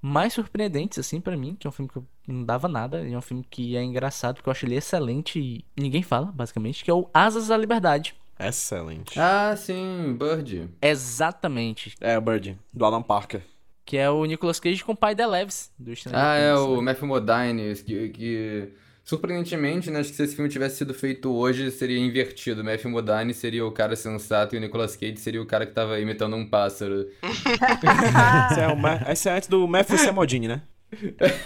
mais 0.00 0.32
surpreendentes, 0.34 0.98
assim, 0.98 1.20
para 1.20 1.36
mim, 1.36 1.56
que 1.58 1.66
é 1.66 1.70
um 1.70 1.72
filme 1.72 1.90
que 1.90 1.96
eu 1.96 2.06
não 2.26 2.44
dava 2.44 2.68
nada, 2.68 3.02
e 3.02 3.12
é 3.12 3.18
um 3.18 3.22
filme 3.22 3.44
que 3.48 3.76
é 3.76 3.82
engraçado, 3.82 4.36
porque 4.36 4.48
eu 4.48 4.52
acho 4.52 4.66
ele 4.66 4.76
excelente 4.76 5.40
e 5.40 5.64
ninguém 5.76 6.02
fala, 6.02 6.26
basicamente, 6.26 6.84
que 6.84 6.90
é 6.90 6.94
o 6.94 7.08
Asas 7.12 7.48
da 7.48 7.56
Liberdade. 7.56 8.14
Excelente. 8.38 9.18
Ah, 9.18 9.56
sim, 9.56 10.16
Bird. 10.16 10.68
Exatamente. 10.80 11.94
É, 12.00 12.16
o 12.16 12.20
Bird, 12.20 12.56
do 12.72 12.84
Alan 12.84 13.02
Parker. 13.02 13.42
Que 13.84 13.96
é 13.96 14.08
o 14.08 14.24
Nicolas 14.26 14.60
Cage 14.60 14.84
com 14.84 14.92
o 14.92 14.96
pai 14.96 15.14
da 15.14 15.26
Leves, 15.26 15.72
do 15.78 15.92
Ah, 16.12 16.36
é 16.36 16.54
o 16.54 16.80
Matthew 16.80 17.08
Modine, 17.08 17.74
que... 17.84 18.08
que 18.10 18.72
Surpreendentemente, 19.08 19.90
né, 19.90 20.00
acho 20.00 20.10
que 20.10 20.16
se 20.16 20.22
esse 20.22 20.36
filme 20.36 20.50
tivesse 20.50 20.76
sido 20.76 20.92
feito 20.92 21.32
hoje, 21.32 21.70
seria 21.70 21.98
invertido. 21.98 22.62
Matthew 22.62 22.90
Modine 22.90 23.32
seria 23.32 23.64
o 23.64 23.72
cara 23.72 23.96
sensato 23.96 24.54
e 24.54 24.58
o 24.58 24.60
Nicolas 24.60 24.96
Cage 24.96 25.16
seria 25.16 25.40
o 25.40 25.46
cara 25.46 25.64
que 25.64 25.72
tava 25.72 25.98
imitando 25.98 26.36
um 26.36 26.46
pássaro. 26.46 27.08
esse, 27.24 28.60
é 28.60 28.68
o 28.68 29.10
esse 29.10 29.28
é 29.30 29.32
antes 29.32 29.48
do 29.48 29.66
Matthew 29.66 29.96
Samodini, 29.96 30.46
né? 30.46 30.60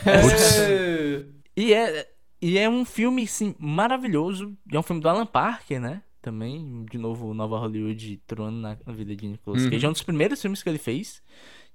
É... 0.05 1.25
e, 1.57 1.73
é, 1.73 2.09
e 2.41 2.59
é 2.59 2.69
um 2.69 2.85
filme, 2.85 3.29
sim, 3.29 3.55
maravilhoso. 3.61 4.59
É 4.73 4.77
um 4.77 4.83
filme 4.83 5.01
do 5.01 5.09
Alan 5.09 5.25
Parker, 5.25 5.81
né? 5.81 6.03
Também, 6.21 6.85
de 6.91 6.99
novo, 6.99 7.33
Nova 7.33 7.59
Hollywood 7.59 8.21
troando 8.27 8.59
na 8.59 8.75
vida 8.89 9.15
de 9.15 9.29
Nicolas 9.29 9.63
Cage. 9.63 9.77
Uhum. 9.77 9.85
É 9.85 9.89
um 9.89 9.93
dos 9.93 10.03
primeiros 10.03 10.43
filmes 10.43 10.65
que 10.65 10.69
ele 10.69 10.79
fez. 10.79 11.23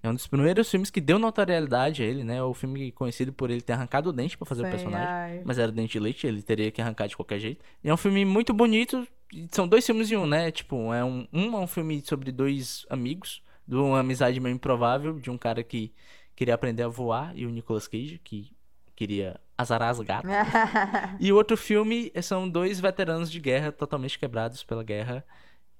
É 0.01 0.09
um 0.09 0.13
dos 0.13 0.27
primeiros 0.27 0.69
filmes 0.69 0.89
que 0.89 1.01
deu 1.01 1.17
notoriedade 1.17 2.03
a 2.03 2.05
ele, 2.05 2.23
né? 2.23 2.41
O 2.41 2.53
filme 2.53 2.91
conhecido 2.91 3.33
por 3.33 3.49
ele 3.49 3.61
ter 3.61 3.73
arrancado 3.73 4.09
o 4.09 4.13
dente 4.13 4.37
para 4.37 4.45
fazer 4.45 4.61
Sim, 4.63 4.67
o 4.67 4.71
personagem. 4.71 5.07
Ai. 5.07 5.41
Mas 5.43 5.57
era 5.57 5.71
dente 5.71 5.93
de 5.93 5.99
leite, 5.99 6.27
ele 6.27 6.41
teria 6.41 6.71
que 6.71 6.81
arrancar 6.81 7.07
de 7.07 7.15
qualquer 7.15 7.39
jeito. 7.39 7.63
E 7.83 7.89
é 7.89 7.93
um 7.93 7.97
filme 7.97 8.23
muito 8.23 8.53
bonito. 8.53 9.07
São 9.51 9.67
dois 9.67 9.85
filmes 9.85 10.11
em 10.11 10.15
um, 10.15 10.27
né? 10.27 10.51
Tipo, 10.51 10.93
é 10.93 11.03
um, 11.03 11.27
um 11.33 11.57
é 11.57 11.59
um 11.59 11.67
filme 11.67 12.01
sobre 12.05 12.31
dois 12.31 12.85
amigos, 12.89 13.41
de 13.67 13.75
uma 13.75 13.99
amizade 13.99 14.39
meio 14.39 14.55
improvável, 14.55 15.19
de 15.19 15.29
um 15.31 15.37
cara 15.37 15.63
que 15.63 15.91
queria 16.35 16.53
aprender 16.53 16.83
a 16.83 16.87
voar, 16.87 17.35
e 17.35 17.45
o 17.45 17.49
Nicolas 17.49 17.87
Cage, 17.87 18.21
que 18.23 18.51
queria 18.95 19.39
azarar 19.57 19.89
as 19.89 19.99
gatas. 19.99 20.31
e 21.19 21.31
o 21.31 21.35
outro 21.35 21.57
filme 21.57 22.11
são 22.21 22.47
dois 22.47 22.79
veteranos 22.79 23.31
de 23.31 23.39
guerra 23.39 23.71
totalmente 23.71 24.17
quebrados 24.17 24.63
pela 24.63 24.83
guerra 24.83 25.25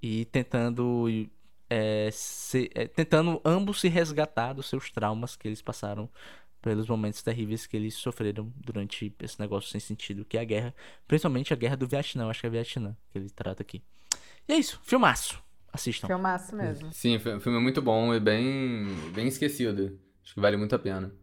e 0.02 0.26
tentando 0.26 1.08
é, 1.70 2.10
se, 2.12 2.70
é, 2.74 2.88
tentando 2.88 3.42
ambos 3.44 3.82
se 3.82 3.88
resgatar 3.88 4.54
dos 4.54 4.68
seus 4.68 4.92
traumas 4.92 5.36
que 5.36 5.48
eles 5.48 5.62
passaram 5.62 6.10
pelos 6.62 6.88
momentos 6.88 7.22
terríveis 7.22 7.66
que 7.66 7.78
eles 7.78 7.94
sofreram 7.94 8.52
durante 8.58 9.14
esse 9.22 9.40
negócio 9.40 9.70
sem 9.70 9.80
sentido 9.80 10.26
que 10.26 10.38
é 10.38 10.42
a 10.42 10.44
guerra, 10.44 10.76
principalmente 11.08 11.54
a 11.54 11.56
guerra 11.56 11.78
do 11.78 11.88
Vietnã, 11.88 12.28
acho 12.30 12.42
que 12.42 12.48
é 12.48 12.50
Vietnã 12.50 12.96
que 13.12 13.18
ele 13.18 13.30
trata 13.30 13.62
aqui. 13.62 13.82
E 14.48 14.54
é 14.54 14.58
isso, 14.58 14.80
filmaço. 14.84 15.42
Assistam. 15.72 16.08
Filmaço 16.08 16.56
mesmo. 16.56 16.92
Sim, 16.92 17.18
o 17.18 17.20
filme 17.20 17.58
é 17.58 17.62
muito 17.62 17.82
bom 17.82 18.14
e 18.14 18.20
bem, 18.20 18.88
bem 19.14 19.28
esquecido. 19.28 20.00
Acho 20.24 20.34
que 20.34 20.40
vale 20.42 20.58
muito 20.58 20.74
a 20.74 20.80
pena. 20.80 21.14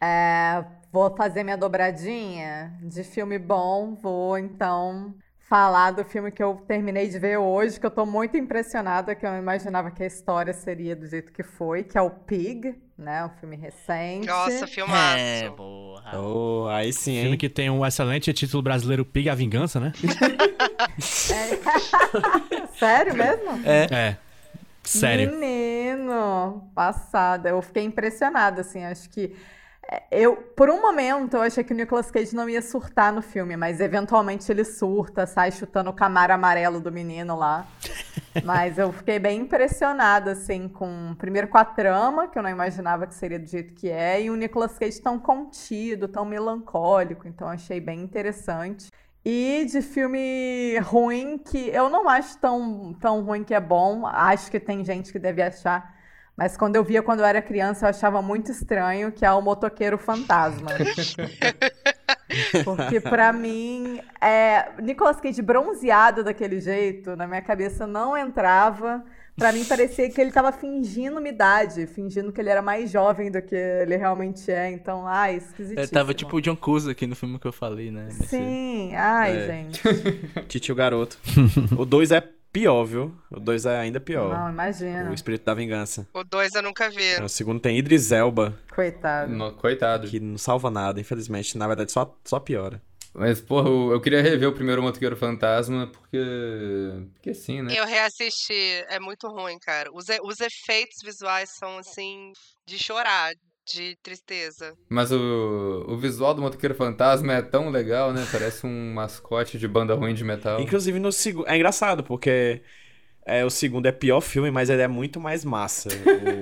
É, 0.00 0.64
vou 0.92 1.14
fazer 1.16 1.42
minha 1.42 1.56
dobradinha 1.56 2.78
de 2.82 3.02
filme 3.04 3.38
bom. 3.38 3.94
Vou 3.94 4.38
então 4.38 5.14
falar 5.48 5.92
do 5.92 6.04
filme 6.04 6.30
que 6.30 6.42
eu 6.42 6.62
terminei 6.68 7.08
de 7.08 7.18
ver 7.18 7.38
hoje, 7.38 7.80
que 7.80 7.86
eu 7.86 7.90
tô 7.90 8.04
muito 8.04 8.36
impressionada, 8.36 9.14
que 9.14 9.24
eu 9.24 9.30
não 9.30 9.38
imaginava 9.38 9.90
que 9.90 10.02
a 10.02 10.06
história 10.06 10.52
seria 10.52 10.94
do 10.94 11.06
jeito 11.06 11.32
que 11.32 11.42
foi, 11.42 11.82
que 11.82 11.96
é 11.96 12.02
o 12.02 12.10
Pig, 12.10 12.74
né? 12.98 13.24
Um 13.24 13.30
filme 13.40 13.56
recente. 13.56 14.26
Nossa, 14.26 14.66
filmaço. 14.66 15.18
É, 15.18 15.50
porra. 15.50 16.20
Oh, 16.20 16.66
aí 16.68 16.92
sim, 16.92 17.12
hein? 17.12 17.22
Filme 17.22 17.36
que 17.38 17.48
tem 17.48 17.70
um 17.70 17.84
excelente 17.84 18.30
título 18.34 18.62
brasileiro 18.62 19.06
Pig, 19.06 19.30
a 19.30 19.34
Vingança, 19.34 19.80
né? 19.80 19.92
é. 21.32 22.68
Sério 22.78 23.14
mesmo? 23.14 23.60
É. 23.64 23.86
É. 23.90 24.16
Sério. 24.84 25.30
Menino, 25.32 26.70
passada. 26.74 27.48
Eu 27.48 27.62
fiquei 27.62 27.84
impressionada, 27.84 28.60
assim, 28.60 28.84
acho 28.84 29.08
que 29.08 29.34
eu, 30.10 30.36
por 30.36 30.68
um 30.68 30.82
momento, 30.82 31.34
eu 31.34 31.42
achei 31.42 31.64
que 31.64 31.72
o 31.72 31.76
Nicolas 31.76 32.10
Cage 32.10 32.34
não 32.34 32.48
ia 32.48 32.60
surtar 32.60 33.12
no 33.12 33.22
filme, 33.22 33.56
mas 33.56 33.80
eventualmente 33.80 34.50
ele 34.52 34.64
surta, 34.64 35.26
sai 35.26 35.50
chutando 35.50 35.88
o 35.88 35.94
camaro 35.94 36.32
amarelo 36.32 36.80
do 36.80 36.92
menino 36.92 37.36
lá. 37.36 37.66
Mas 38.44 38.78
eu 38.78 38.92
fiquei 38.92 39.18
bem 39.18 39.40
impressionada, 39.40 40.32
assim, 40.32 40.68
com. 40.68 41.14
Primeiro 41.18 41.48
com 41.48 41.58
a 41.58 41.64
trama, 41.64 42.28
que 42.28 42.38
eu 42.38 42.42
não 42.42 42.50
imaginava 42.50 43.06
que 43.06 43.14
seria 43.14 43.38
do 43.38 43.46
jeito 43.46 43.74
que 43.74 43.88
é, 43.88 44.22
e 44.22 44.30
o 44.30 44.36
Nicolas 44.36 44.78
Cage 44.78 45.00
tão 45.00 45.18
contido, 45.18 46.06
tão 46.06 46.24
melancólico, 46.24 47.26
então 47.26 47.48
achei 47.48 47.80
bem 47.80 48.00
interessante. 48.00 48.90
E 49.24 49.66
de 49.70 49.82
filme 49.82 50.78
ruim, 50.78 51.38
que 51.38 51.68
eu 51.70 51.88
não 51.88 52.08
acho 52.08 52.38
tão, 52.38 52.94
tão 53.00 53.22
ruim 53.24 53.42
que 53.42 53.54
é 53.54 53.60
bom, 53.60 54.06
acho 54.06 54.50
que 54.50 54.60
tem 54.60 54.84
gente 54.84 55.10
que 55.10 55.18
deve 55.18 55.42
achar. 55.42 55.97
Mas 56.38 56.56
quando 56.56 56.76
eu 56.76 56.84
via 56.84 57.02
quando 57.02 57.18
eu 57.18 57.24
era 57.26 57.42
criança, 57.42 57.84
eu 57.84 57.90
achava 57.90 58.22
muito 58.22 58.52
estranho, 58.52 59.10
que 59.10 59.26
é 59.26 59.32
o 59.32 59.42
motoqueiro 59.42 59.98
fantasma. 59.98 60.70
Porque 62.64 63.00
para 63.00 63.32
mim, 63.32 64.00
é, 64.20 64.68
Nicolas 64.80 65.20
Cage 65.20 65.42
bronzeado 65.42 66.22
daquele 66.22 66.60
jeito, 66.60 67.16
na 67.16 67.26
minha 67.26 67.42
cabeça 67.42 67.88
não 67.88 68.16
entrava. 68.16 69.04
Para 69.36 69.50
mim 69.50 69.64
parecia 69.64 70.08
que 70.10 70.20
ele 70.20 70.30
tava 70.30 70.52
fingindo 70.52 71.18
uma 71.18 71.28
idade, 71.28 71.88
fingindo 71.88 72.32
que 72.32 72.40
ele 72.40 72.50
era 72.50 72.62
mais 72.62 72.88
jovem 72.88 73.32
do 73.32 73.42
que 73.42 73.56
ele 73.56 73.96
realmente 73.96 74.48
é. 74.48 74.70
Então, 74.70 75.08
ai, 75.08 75.36
esquisitíssimo. 75.36 75.80
Ele 75.80 75.88
tava 75.88 76.14
tipo 76.14 76.36
o 76.36 76.40
John 76.40 76.56
aqui 76.88 77.04
no 77.04 77.16
filme 77.16 77.36
que 77.40 77.48
eu 77.48 77.52
falei, 77.52 77.90
né? 77.90 78.10
Sim, 78.10 78.94
ai, 78.94 79.36
é. 79.36 79.46
gente. 79.46 79.82
Titio 80.46 80.74
Garoto. 80.74 81.18
o 81.76 81.84
2 81.84 82.12
é 82.12 82.20
pior, 82.52 82.84
viu? 82.84 83.14
O 83.30 83.38
2 83.40 83.66
é 83.66 83.78
ainda 83.78 84.00
pior. 84.00 84.36
Não, 84.36 84.50
imagina. 84.50 85.10
O 85.10 85.14
Espírito 85.14 85.44
da 85.44 85.54
Vingança. 85.54 86.08
O 86.12 86.24
2 86.24 86.54
eu 86.54 86.62
nunca 86.62 86.90
vi. 86.90 87.22
O 87.22 87.28
segundo 87.28 87.60
tem 87.60 87.78
Idris 87.78 88.12
Elba. 88.12 88.58
Coitado. 88.74 89.32
No, 89.32 89.52
coitado. 89.52 90.08
Que 90.08 90.20
não 90.20 90.38
salva 90.38 90.70
nada, 90.70 91.00
infelizmente. 91.00 91.56
Na 91.56 91.66
verdade, 91.66 91.92
só, 91.92 92.14
só 92.24 92.38
piora. 92.40 92.80
Mas, 93.14 93.40
porra, 93.40 93.68
eu 93.68 94.00
queria 94.00 94.22
rever 94.22 94.48
o 94.48 94.52
primeiro 94.52 94.82
Motoqueiro 94.82 95.16
Fantasma, 95.16 95.88
porque. 95.88 96.18
Porque 97.14 97.34
sim, 97.34 97.62
né? 97.62 97.74
Eu 97.76 97.84
reassisti. 97.84 98.84
É 98.88 99.00
muito 99.00 99.26
ruim, 99.28 99.58
cara. 99.58 99.90
Os, 99.92 100.06
os 100.22 100.40
efeitos 100.40 100.98
visuais 101.02 101.50
são, 101.50 101.78
assim, 101.78 102.32
de 102.66 102.78
chorar, 102.78 103.32
de 103.68 103.96
tristeza. 104.02 104.74
Mas 104.88 105.12
o, 105.12 105.84
o 105.86 105.96
visual 105.96 106.34
do 106.34 106.42
Motoqueiro 106.42 106.74
Fantasma 106.74 107.34
é 107.34 107.42
tão 107.42 107.70
legal, 107.70 108.12
né? 108.12 108.26
Parece 108.30 108.66
um 108.66 108.94
mascote 108.94 109.58
de 109.58 109.68
banda 109.68 109.94
ruim 109.94 110.14
de 110.14 110.24
metal. 110.24 110.60
Inclusive 110.60 110.98
no 110.98 111.12
segundo. 111.12 111.48
É 111.48 111.56
engraçado, 111.56 112.02
porque 112.02 112.62
é, 113.26 113.44
o 113.44 113.50
segundo 113.50 113.86
é 113.86 113.92
pior 113.92 114.20
filme, 114.20 114.50
mas 114.50 114.70
ele 114.70 114.82
é 114.82 114.88
muito 114.88 115.20
mais 115.20 115.44
massa, 115.44 115.90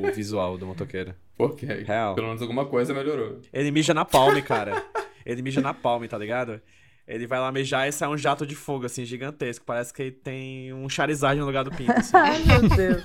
o 0.09 0.13
visual 0.13 0.57
do 0.57 0.67
motoqueiro. 0.67 1.15
Porque 1.37 1.67
Real. 1.67 2.15
pelo 2.15 2.29
menos 2.29 2.41
alguma 2.41 2.65
coisa 2.65 2.95
melhorou. 2.95 3.41
Ele 3.53 3.71
mija 3.71 3.93
na 3.93 4.07
palme, 4.07 4.41
cara. 4.41 4.83
ele 5.27 5.43
mija 5.43 5.61
na 5.61 5.75
palme, 5.75 6.09
tá 6.09 6.17
ligado? 6.17 6.63
Ele 7.09 7.25
vai 7.25 7.39
lá 7.39 7.53
mijar 7.53 7.89
e 7.89 7.93
sai 7.93 8.09
um 8.09 8.19
jato 8.19 8.45
de 8.45 8.57
fogo, 8.57 8.85
assim, 8.85 9.05
gigantesco. 9.05 9.65
Parece 9.65 9.95
que 9.95 10.03
ele 10.03 10.11
tem 10.11 10.75
um 10.75 10.89
Charizard 10.89 11.39
no 11.39 11.47
lugar 11.47 11.63
do 11.63 11.71
pinto. 11.71 11.93
Assim. 11.93 12.11
Ai, 12.17 12.43
meu 12.43 12.69
Deus. 12.69 13.05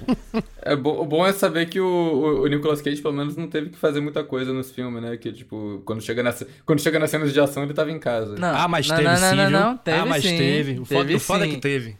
É 0.63 0.75
bo 0.75 0.99
o 1.01 1.05
bom 1.05 1.23
é 1.23 1.31
saber 1.31 1.67
que 1.67 1.79
o, 1.79 1.85
o, 1.85 2.41
o, 2.41 2.47
Nicolas 2.47 2.81
Cage, 2.81 2.99
pelo 2.99 3.13
menos, 3.13 3.37
não 3.37 3.47
teve 3.47 3.69
que 3.69 3.77
fazer 3.77 4.01
muita 4.01 4.23
coisa 4.23 4.51
nos 4.51 4.71
filmes, 4.71 5.03
né? 5.03 5.17
Que, 5.17 5.31
tipo, 5.31 5.83
quando 5.85 6.01
chega, 6.01 6.23
nessa, 6.23 6.47
quando 6.65 6.81
chega 6.81 6.97
nas 6.97 7.11
cenas 7.11 7.31
de 7.31 7.39
ação, 7.39 7.61
ele 7.61 7.75
tava 7.75 7.91
em 7.91 7.99
casa. 7.99 8.35
Não, 8.37 8.55
ah, 8.55 8.67
mas 8.67 8.87
não, 8.87 8.95
teve 8.95 9.07
não, 9.07 9.17
sim, 9.17 9.35
não, 9.35 9.49
viu? 9.49 9.59
Não, 9.59 9.77
teve 9.77 9.97
ah, 9.97 10.05
mas 10.07 10.23
sim. 10.23 10.37
teve. 10.37 10.71
O, 10.79 10.83
teve 10.83 10.85
foda, 10.85 11.15
o 11.15 11.19
foda 11.19 11.45
é 11.45 11.49
que 11.49 11.57
teve. 11.57 11.95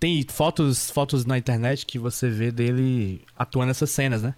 Tem 0.00 0.24
fotos, 0.26 0.90
fotos 0.90 1.26
na 1.26 1.36
internet 1.36 1.84
que 1.84 1.98
você 1.98 2.30
vê 2.30 2.50
dele 2.50 3.20
atuando 3.36 3.68
nessas 3.68 3.90
cenas, 3.90 4.22
né? 4.22 4.34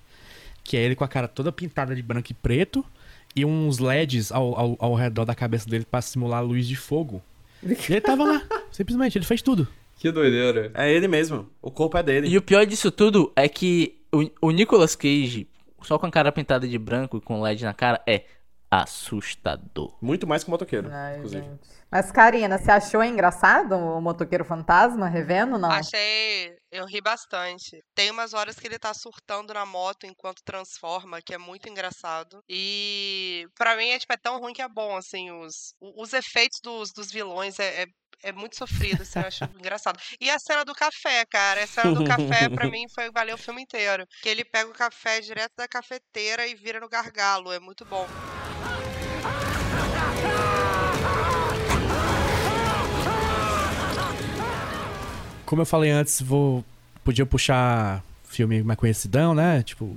Que 0.64 0.76
é 0.76 0.82
ele 0.82 0.96
com 0.96 1.04
a 1.04 1.08
cara 1.08 1.28
toda 1.28 1.52
pintada 1.52 1.94
de 1.94 2.02
branco 2.02 2.32
e 2.32 2.34
preto 2.34 2.84
e 3.36 3.44
uns 3.44 3.78
LEDs 3.78 4.32
ao, 4.32 4.58
ao, 4.58 4.76
ao 4.80 4.94
redor 4.94 5.26
da 5.26 5.34
cabeça 5.34 5.68
dele 5.68 5.86
para 5.88 6.00
simular 6.00 6.38
a 6.38 6.42
luz 6.42 6.66
de 6.66 6.74
fogo. 6.74 7.22
E 7.62 7.76
ele 7.92 8.00
tava 8.00 8.24
lá, 8.24 8.42
simplesmente, 8.72 9.18
ele 9.18 9.26
fez 9.26 9.42
tudo. 9.42 9.68
Que 9.98 10.10
doideira. 10.10 10.70
É 10.74 10.90
ele 10.90 11.06
mesmo. 11.06 11.48
O 11.60 11.70
corpo 11.70 11.96
é 11.98 12.02
dele. 12.02 12.28
E 12.28 12.36
o 12.36 12.42
pior 12.42 12.64
disso 12.64 12.90
tudo 12.90 13.32
é 13.36 13.48
que 13.48 13.94
o, 14.12 14.28
o 14.48 14.50
Nicolas 14.50 14.94
Cage, 14.94 15.46
só 15.82 15.98
com 15.98 16.06
a 16.06 16.10
cara 16.10 16.32
pintada 16.32 16.66
de 16.66 16.78
branco 16.78 17.18
e 17.18 17.20
com 17.20 17.40
LED 17.40 17.64
na 17.64 17.74
cara, 17.74 18.00
é 18.06 18.24
assustador. 18.70 19.96
Muito 20.02 20.26
mais 20.26 20.42
que 20.42 20.48
o 20.48 20.50
motoqueiro, 20.50 20.88
Ai, 20.90 21.16
inclusive. 21.16 21.44
Gente. 21.44 21.76
Mas, 21.90 22.10
Karina, 22.10 22.58
você 22.58 22.70
achou 22.70 23.02
engraçado 23.02 23.74
o 23.74 24.00
motoqueiro 24.00 24.44
fantasma 24.44 25.08
revendo, 25.08 25.56
não? 25.56 25.70
Achei. 25.70 26.56
Eu 26.70 26.84
ri 26.84 27.00
bastante. 27.00 27.80
Tem 27.94 28.10
umas 28.10 28.34
horas 28.34 28.56
que 28.56 28.66
ele 28.66 28.78
tá 28.78 28.92
surtando 28.92 29.54
na 29.54 29.64
moto 29.64 30.04
enquanto 30.04 30.42
transforma, 30.44 31.22
que 31.22 31.32
é 31.32 31.38
muito 31.38 31.68
engraçado. 31.68 32.42
E 32.48 33.46
para 33.56 33.76
mim 33.76 33.88
é, 33.88 33.98
tipo, 33.98 34.12
é 34.12 34.16
tão 34.16 34.40
ruim 34.40 34.52
que 34.52 34.62
é 34.62 34.68
bom, 34.68 34.96
assim, 34.96 35.30
os, 35.30 35.74
os 35.80 36.12
efeitos 36.12 36.58
dos, 36.62 36.92
dos 36.92 37.10
vilões 37.10 37.58
é, 37.58 37.82
é 37.82 37.86
é 38.22 38.32
muito 38.32 38.56
sofrido, 38.56 39.02
assim, 39.02 39.18
eu 39.20 39.26
acho 39.26 39.44
engraçado. 39.60 40.00
E 40.20 40.30
a 40.30 40.38
cena 40.38 40.64
do 40.64 40.74
café, 40.74 41.24
cara, 41.26 41.62
a 41.62 41.66
cena 41.66 41.94
do 41.94 42.04
café 42.04 42.48
pra 42.48 42.68
mim 42.68 42.86
foi 42.94 43.10
valeu 43.10 43.34
o 43.34 43.38
filme 43.38 43.62
inteiro. 43.62 44.06
Que 44.22 44.28
ele 44.28 44.44
pega 44.44 44.70
o 44.70 44.74
café 44.74 45.20
direto 45.20 45.52
da 45.56 45.68
cafeteira 45.68 46.46
e 46.46 46.54
vira 46.54 46.80
no 46.80 46.88
gargalo, 46.88 47.52
é 47.52 47.60
muito 47.60 47.84
bom. 47.84 48.06
Como 55.46 55.62
eu 55.62 55.66
falei 55.66 55.90
antes, 55.90 56.20
vou 56.20 56.64
podia 57.04 57.24
puxar 57.24 58.02
filme 58.24 58.62
mais 58.62 58.78
conhecidão, 58.78 59.34
né? 59.34 59.62
Tipo, 59.62 59.96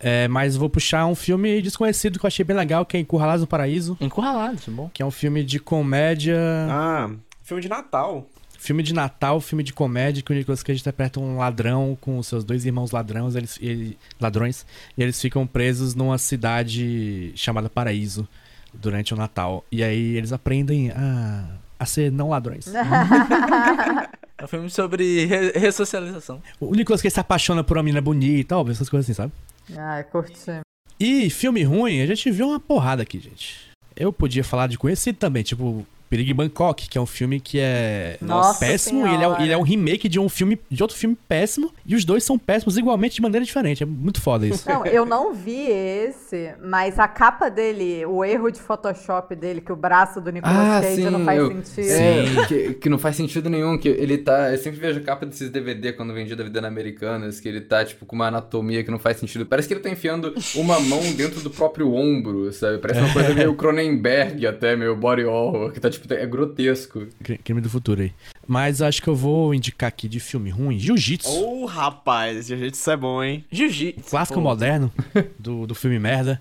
é, 0.00 0.26
mas 0.28 0.56
vou 0.56 0.70
puxar 0.70 1.04
um 1.06 1.14
filme 1.14 1.60
desconhecido 1.60 2.18
que 2.18 2.24
eu 2.24 2.28
achei 2.28 2.44
bem 2.44 2.56
legal, 2.56 2.86
que 2.86 2.96
é 2.96 3.00
Encurralados 3.00 3.42
no 3.42 3.46
Paraíso. 3.46 3.96
Encurralados, 4.00 4.66
bom. 4.68 4.88
Que 4.94 5.02
é 5.02 5.06
um 5.06 5.10
filme 5.10 5.44
de 5.44 5.58
comédia. 5.58 6.38
Ah, 6.70 7.10
filme 7.42 7.62
de 7.62 7.68
Natal. 7.68 8.26
Filme 8.58 8.82
de 8.82 8.94
Natal, 8.94 9.40
filme 9.42 9.62
de 9.62 9.74
comédia, 9.74 10.22
que 10.22 10.32
o 10.32 10.34
Nicolas 10.34 10.62
Cage 10.62 10.80
interpreta 10.80 11.20
um 11.20 11.36
ladrão 11.36 11.98
com 12.00 12.22
seus 12.22 12.44
dois 12.44 12.64
irmãos 12.64 12.92
ladrões, 12.92 13.34
eles, 13.34 13.58
ele, 13.60 13.98
ladrões, 14.18 14.64
e 14.96 15.02
eles 15.02 15.20
ficam 15.20 15.46
presos 15.46 15.94
numa 15.94 16.16
cidade 16.16 17.30
chamada 17.36 17.68
Paraíso 17.68 18.26
durante 18.72 19.12
o 19.12 19.18
Natal. 19.18 19.62
E 19.70 19.84
aí 19.84 20.16
eles 20.16 20.32
aprendem 20.32 20.90
a, 20.92 21.46
a 21.78 21.84
ser 21.84 22.10
não 22.10 22.30
ladrões. 22.30 22.64
É 24.36 24.44
um 24.44 24.48
filme 24.48 24.70
sobre 24.70 25.26
re 25.26 25.52
ressocialização. 25.52 26.42
O 26.58 26.74
Nicolas 26.74 27.00
Cage 27.00 27.14
se 27.14 27.20
apaixona 27.20 27.62
por 27.62 27.76
uma 27.76 27.82
menina 27.82 28.00
bonita, 28.00 28.56
óbvio, 28.56 28.72
essas 28.72 28.88
coisas 28.88 29.08
assim, 29.08 29.14
sabe? 29.14 29.32
Ah, 29.78 30.02
curti. 30.02 30.60
E 30.98 31.30
filme 31.30 31.62
ruim, 31.62 32.00
a 32.00 32.06
gente 32.06 32.30
viu 32.30 32.48
uma 32.48 32.60
porrada 32.60 33.02
aqui, 33.02 33.18
gente. 33.18 33.70
Eu 33.96 34.12
podia 34.12 34.42
falar 34.42 34.66
de 34.66 34.76
conhecido 34.76 35.18
também, 35.18 35.42
tipo 35.42 35.86
Perigo 36.14 36.30
em 36.30 36.34
Bangkok, 36.34 36.88
que 36.88 36.96
é 36.96 37.00
um 37.00 37.06
filme 37.06 37.40
que 37.40 37.58
é 37.58 38.18
Nossa 38.20 38.60
péssimo. 38.60 39.04
Ele 39.04 39.24
é, 39.24 39.42
ele 39.42 39.52
é, 39.52 39.58
um 39.58 39.62
remake 39.62 40.08
de 40.08 40.20
um 40.20 40.28
filme 40.28 40.60
de 40.70 40.80
outro 40.80 40.96
filme 40.96 41.18
péssimo. 41.26 41.72
E 41.84 41.96
os 41.96 42.04
dois 42.04 42.22
são 42.22 42.38
péssimos 42.38 42.76
igualmente 42.76 43.16
de 43.16 43.22
maneira 43.22 43.44
diferente. 43.44 43.82
É 43.82 43.86
muito 43.86 44.20
foda 44.20 44.46
isso. 44.46 44.68
Não, 44.68 44.86
eu 44.86 45.04
não 45.04 45.34
vi 45.34 45.66
esse, 45.66 46.54
mas 46.62 47.00
a 47.00 47.08
capa 47.08 47.48
dele, 47.48 48.06
o 48.06 48.24
erro 48.24 48.48
de 48.52 48.60
Photoshop 48.60 49.34
dele, 49.34 49.60
que 49.60 49.72
o 49.72 49.76
braço 49.76 50.20
do 50.20 50.30
Nicolas 50.30 50.56
ah, 50.56 50.80
Cage 50.82 51.02
sim, 51.02 51.10
não 51.10 51.24
faz 51.24 51.40
eu, 51.40 51.64
sentido. 51.64 51.90
É, 51.90 52.46
que, 52.46 52.74
que, 52.74 52.88
não 52.88 52.98
faz 52.98 53.16
sentido 53.16 53.50
nenhum. 53.50 53.76
Que 53.76 53.88
ele 53.88 54.16
tá. 54.16 54.52
Eu 54.52 54.58
sempre 54.58 54.78
vejo 54.78 55.00
a 55.00 55.02
capa 55.02 55.26
desses 55.26 55.50
DVD 55.50 55.94
quando 55.94 56.14
vendi 56.14 56.36
da 56.36 56.44
vida 56.44 56.60
na 56.60 56.68
Americanas, 56.68 57.40
que 57.40 57.48
ele 57.48 57.60
tá, 57.60 57.84
tipo, 57.84 58.06
com 58.06 58.14
uma 58.14 58.28
anatomia 58.28 58.84
que 58.84 58.90
não 58.92 59.00
faz 59.00 59.16
sentido. 59.16 59.44
Parece 59.44 59.66
que 59.66 59.74
ele 59.74 59.80
tá 59.80 59.90
enfiando 59.90 60.32
uma 60.54 60.78
mão 60.78 61.00
dentro 61.16 61.40
do 61.40 61.50
próprio 61.50 61.92
ombro, 61.92 62.52
sabe? 62.52 62.78
Parece 62.78 63.00
uma 63.00 63.12
coisa 63.12 63.34
meio 63.34 63.52
Cronenberg 63.58 64.46
até, 64.46 64.76
meio 64.76 64.94
body 64.94 65.24
horror, 65.24 65.72
que 65.72 65.80
tá, 65.80 65.90
tipo, 65.90 66.03
é 66.10 66.26
grotesco. 66.26 67.06
Crime 67.42 67.60
do 67.60 67.70
futuro 67.70 68.02
aí. 68.02 68.12
Mas 68.46 68.82
acho 68.82 69.02
que 69.02 69.08
eu 69.08 69.16
vou 69.16 69.54
indicar 69.54 69.88
aqui 69.88 70.08
de 70.08 70.20
filme 70.20 70.50
ruim, 70.50 70.78
Jiu-Jitsu. 70.78 71.30
Ô, 71.30 71.62
oh, 71.62 71.66
rapaz, 71.66 72.46
Jiu-Jitsu 72.46 72.90
é 72.90 72.96
bom, 72.96 73.22
hein? 73.22 73.44
Jiu-Jitsu. 73.50 74.10
Clássico 74.10 74.40
Pô. 74.40 74.48
moderno 74.48 74.92
do, 75.38 75.66
do 75.66 75.74
filme 75.74 75.98
merda. 75.98 76.40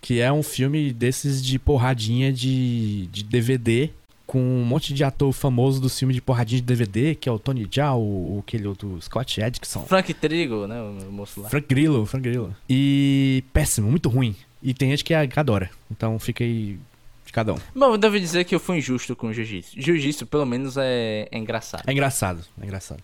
Que 0.00 0.20
é 0.20 0.30
um 0.30 0.42
filme 0.42 0.92
desses 0.92 1.42
de 1.42 1.58
porradinha 1.58 2.30
de, 2.30 3.06
de 3.06 3.24
DVD 3.24 3.90
com 4.26 4.40
um 4.40 4.64
monte 4.64 4.92
de 4.92 5.04
ator 5.04 5.32
famoso 5.32 5.80
do 5.80 5.88
filme 5.88 6.14
de 6.14 6.20
porradinha 6.20 6.60
de 6.60 6.66
DVD, 6.66 7.14
que 7.14 7.28
é 7.28 7.32
o 7.32 7.38
Tony 7.38 7.68
Jaa, 7.70 7.94
o, 7.94 8.36
o 8.36 8.38
aquele 8.40 8.66
outro 8.66 9.00
Scott 9.00 9.40
Edson. 9.40 9.84
Frank 9.84 10.12
Trigo, 10.14 10.66
né, 10.66 10.80
o 10.80 11.12
moço 11.12 11.40
lá. 11.40 11.48
Frank 11.48 11.66
Grillo, 11.68 12.06
Frank 12.06 12.22
Grillo. 12.28 12.54
E 12.68 13.44
péssimo, 13.52 13.90
muito 13.90 14.08
ruim. 14.08 14.34
E 14.62 14.72
tem 14.72 14.90
gente 14.90 15.04
que 15.04 15.14
adora. 15.14 15.70
Então 15.90 16.18
fica 16.18 16.42
aí 16.42 16.78
cada 17.34 17.52
um. 17.52 17.58
Bom, 17.74 17.92
eu 17.92 17.98
devo 17.98 18.18
dizer 18.18 18.44
que 18.44 18.54
eu 18.54 18.60
fui 18.60 18.78
injusto 18.78 19.16
com 19.16 19.26
o 19.26 19.32
Jiu-Jitsu. 19.32 19.72
Jiu-Jitsu, 19.76 20.26
pelo 20.26 20.46
menos, 20.46 20.76
é, 20.76 21.28
é 21.30 21.36
engraçado. 21.36 21.82
É 21.86 21.92
engraçado, 21.92 22.44
é 22.60 22.64
engraçado. 22.64 23.02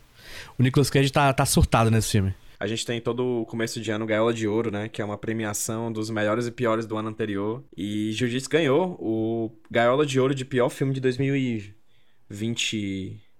O 0.56 0.62
Nicolas 0.62 0.88
Cage 0.88 1.10
tá, 1.10 1.32
tá 1.32 1.44
surtado 1.44 1.90
nesse 1.90 2.12
filme. 2.12 2.32
A 2.58 2.66
gente 2.66 2.86
tem 2.86 3.00
todo 3.00 3.40
o 3.40 3.46
começo 3.46 3.80
de 3.80 3.90
ano 3.90 4.06
Gaiola 4.06 4.32
de 4.32 4.46
Ouro, 4.46 4.70
né? 4.70 4.88
Que 4.88 5.02
é 5.02 5.04
uma 5.04 5.18
premiação 5.18 5.90
dos 5.92 6.10
melhores 6.10 6.46
e 6.46 6.52
piores 6.52 6.86
do 6.86 6.96
ano 6.96 7.08
anterior. 7.08 7.64
E 7.76 8.12
Jiu-Jitsu 8.12 8.48
ganhou 8.48 8.96
o 9.00 9.50
Gaiola 9.70 10.06
de 10.06 10.20
Ouro 10.20 10.34
de 10.34 10.44
pior 10.44 10.68
filme 10.68 10.94
de 10.94 11.00
2020. 11.00 11.74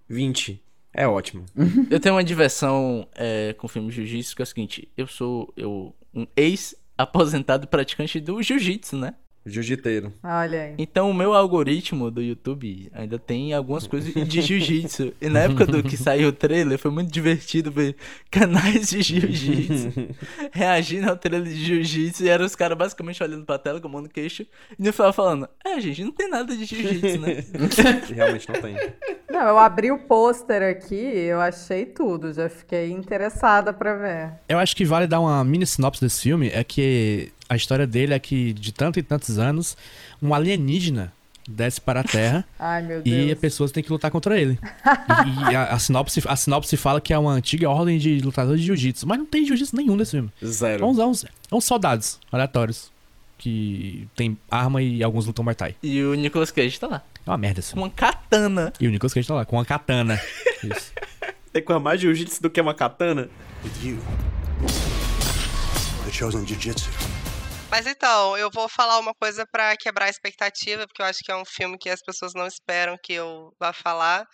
20. 0.09 0.61
É 0.93 1.07
ótimo. 1.07 1.45
eu 1.89 1.99
tenho 1.99 2.15
uma 2.15 2.23
diversão 2.23 3.07
é, 3.15 3.53
com 3.53 3.67
filme 3.67 3.89
jiu-jitsu 3.91 4.35
que 4.35 4.41
é 4.41 4.43
o 4.43 4.45
seguinte: 4.45 4.89
eu 4.97 5.07
sou 5.07 5.53
eu, 5.55 5.95
um 6.13 6.27
ex-aposentado 6.35 7.67
praticante 7.67 8.19
do 8.19 8.41
jiu-jitsu, 8.41 8.97
né? 8.97 9.15
Jiu-jiteiro. 9.45 10.13
Olha 10.23 10.61
aí. 10.61 10.75
Então 10.77 11.09
o 11.09 11.13
meu 11.13 11.33
algoritmo 11.33 12.11
do 12.11 12.21
YouTube 12.21 12.91
ainda 12.93 13.17
tem 13.17 13.53
algumas 13.53 13.87
coisas 13.87 14.13
de 14.13 14.41
jiu-jitsu. 14.41 15.13
E 15.19 15.29
na 15.29 15.39
época 15.39 15.65
do 15.65 15.81
que 15.81 15.97
saiu 15.97 16.29
o 16.29 16.31
trailer, 16.31 16.77
foi 16.77 16.91
muito 16.91 17.11
divertido 17.11 17.71
ver 17.71 17.95
canais 18.29 18.89
de 18.89 19.01
jiu-jitsu 19.01 19.91
reagindo 20.53 21.09
ao 21.09 21.17
trailer 21.17 21.47
de 21.47 21.65
jiu-jitsu. 21.65 22.23
E 22.23 22.29
eram 22.29 22.45
os 22.45 22.55
caras 22.55 22.77
basicamente 22.77 23.23
olhando 23.23 23.43
pra 23.43 23.57
tela 23.57 23.81
com 23.81 23.87
o 23.87 23.91
mão 23.91 24.01
no 24.01 24.09
queixo. 24.09 24.45
E 24.77 24.83
no 24.83 24.93
final 24.93 25.11
falando: 25.11 25.49
É, 25.65 25.79
gente, 25.81 26.03
não 26.03 26.11
tem 26.11 26.29
nada 26.29 26.55
de 26.55 26.65
jiu-jitsu, 26.65 27.19
né? 27.19 27.43
Realmente 28.13 28.47
não 28.47 28.61
tem. 28.61 28.75
Não, 29.29 29.47
eu 29.47 29.57
abri 29.57 29.91
o 29.91 29.97
pôster 29.97 30.61
aqui, 30.61 30.95
eu 30.95 31.41
achei 31.41 31.85
tudo, 31.85 32.31
já 32.31 32.47
fiquei 32.47 32.91
interessada 32.91 33.73
pra 33.73 33.95
ver. 33.95 34.33
Eu 34.47 34.59
acho 34.59 34.75
que 34.75 34.85
vale 34.85 35.07
dar 35.07 35.19
uma 35.19 35.43
mini 35.43 35.65
sinopse 35.65 36.01
desse 36.01 36.21
filme, 36.21 36.49
é 36.53 36.63
que 36.63 37.31
a 37.51 37.55
história 37.57 37.85
dele 37.85 38.13
é 38.13 38.19
que 38.19 38.53
de 38.53 38.71
tanto 38.71 38.97
e 38.97 39.03
tantos 39.03 39.37
anos, 39.37 39.75
um 40.21 40.33
alienígena 40.33 41.11
desce 41.45 41.81
para 41.81 41.99
a 41.99 42.03
Terra 42.03 42.45
Ai, 42.57 42.81
meu 42.81 43.01
Deus. 43.01 43.27
e 43.27 43.29
as 43.29 43.37
pessoas 43.37 43.73
têm 43.73 43.83
que 43.83 43.91
lutar 43.91 44.09
contra 44.09 44.39
ele. 44.39 44.57
e, 45.25 45.51
e 45.51 45.55
a, 45.55 45.65
a, 45.65 45.77
sinopse, 45.77 46.23
a 46.25 46.35
sinopse 46.37 46.77
fala 46.77 47.01
que 47.01 47.13
é 47.13 47.19
uma 47.19 47.33
antiga 47.33 47.69
ordem 47.69 47.97
de 47.97 48.21
lutadores 48.21 48.61
de 48.61 48.67
jiu-jitsu, 48.67 49.05
mas 49.05 49.17
não 49.17 49.25
tem 49.25 49.45
jiu-jitsu 49.45 49.75
nenhum 49.75 49.97
nesse 49.97 50.11
filme. 50.11 50.31
Zero. 50.41 50.79
Vamos 50.79 50.97
uns, 50.97 51.25
uns 51.51 51.65
soldados 51.65 52.21
aleatórios 52.31 52.89
que 53.37 54.07
tem 54.15 54.37
arma 54.49 54.81
e 54.81 55.03
alguns 55.03 55.25
lutam 55.25 55.43
Muay 55.43 55.75
E 55.83 56.01
o 56.03 56.13
Nicolas 56.13 56.51
Cage 56.51 56.79
tá 56.79 56.87
lá. 56.87 57.03
É 57.25 57.29
uma 57.29 57.37
merda 57.37 57.59
isso. 57.59 57.73
Com 57.73 57.81
uma 57.81 57.89
katana. 57.89 58.71
E 58.79 58.87
o 58.87 58.91
Nicolas 58.91 59.13
Cage 59.13 59.27
tá 59.27 59.33
lá, 59.33 59.43
com 59.43 59.57
uma 59.57 59.65
katana. 59.65 60.21
Isso. 60.63 60.91
Tem 61.51 61.61
com 61.61 61.77
mais 61.79 61.99
jiu-jitsu 61.99 62.41
do 62.41 62.49
que 62.49 62.61
uma 62.61 62.73
katana? 62.73 63.29
With 63.63 63.89
you. 63.89 63.97
The 66.05 66.11
chosen 66.11 66.45
jiu-jitsu. 66.45 67.10
Mas 67.71 67.87
então, 67.87 68.37
eu 68.37 68.51
vou 68.51 68.67
falar 68.67 68.99
uma 68.99 69.13
coisa 69.13 69.45
para 69.49 69.77
quebrar 69.77 70.07
a 70.07 70.09
expectativa, 70.09 70.85
porque 70.85 71.01
eu 71.01 71.05
acho 71.05 71.19
que 71.23 71.31
é 71.31 71.35
um 71.37 71.45
filme 71.45 71.77
que 71.77 71.89
as 71.89 72.01
pessoas 72.01 72.33
não 72.33 72.45
esperam 72.45 72.97
que 73.01 73.13
eu 73.13 73.49
vá 73.57 73.71
falar, 73.71 74.25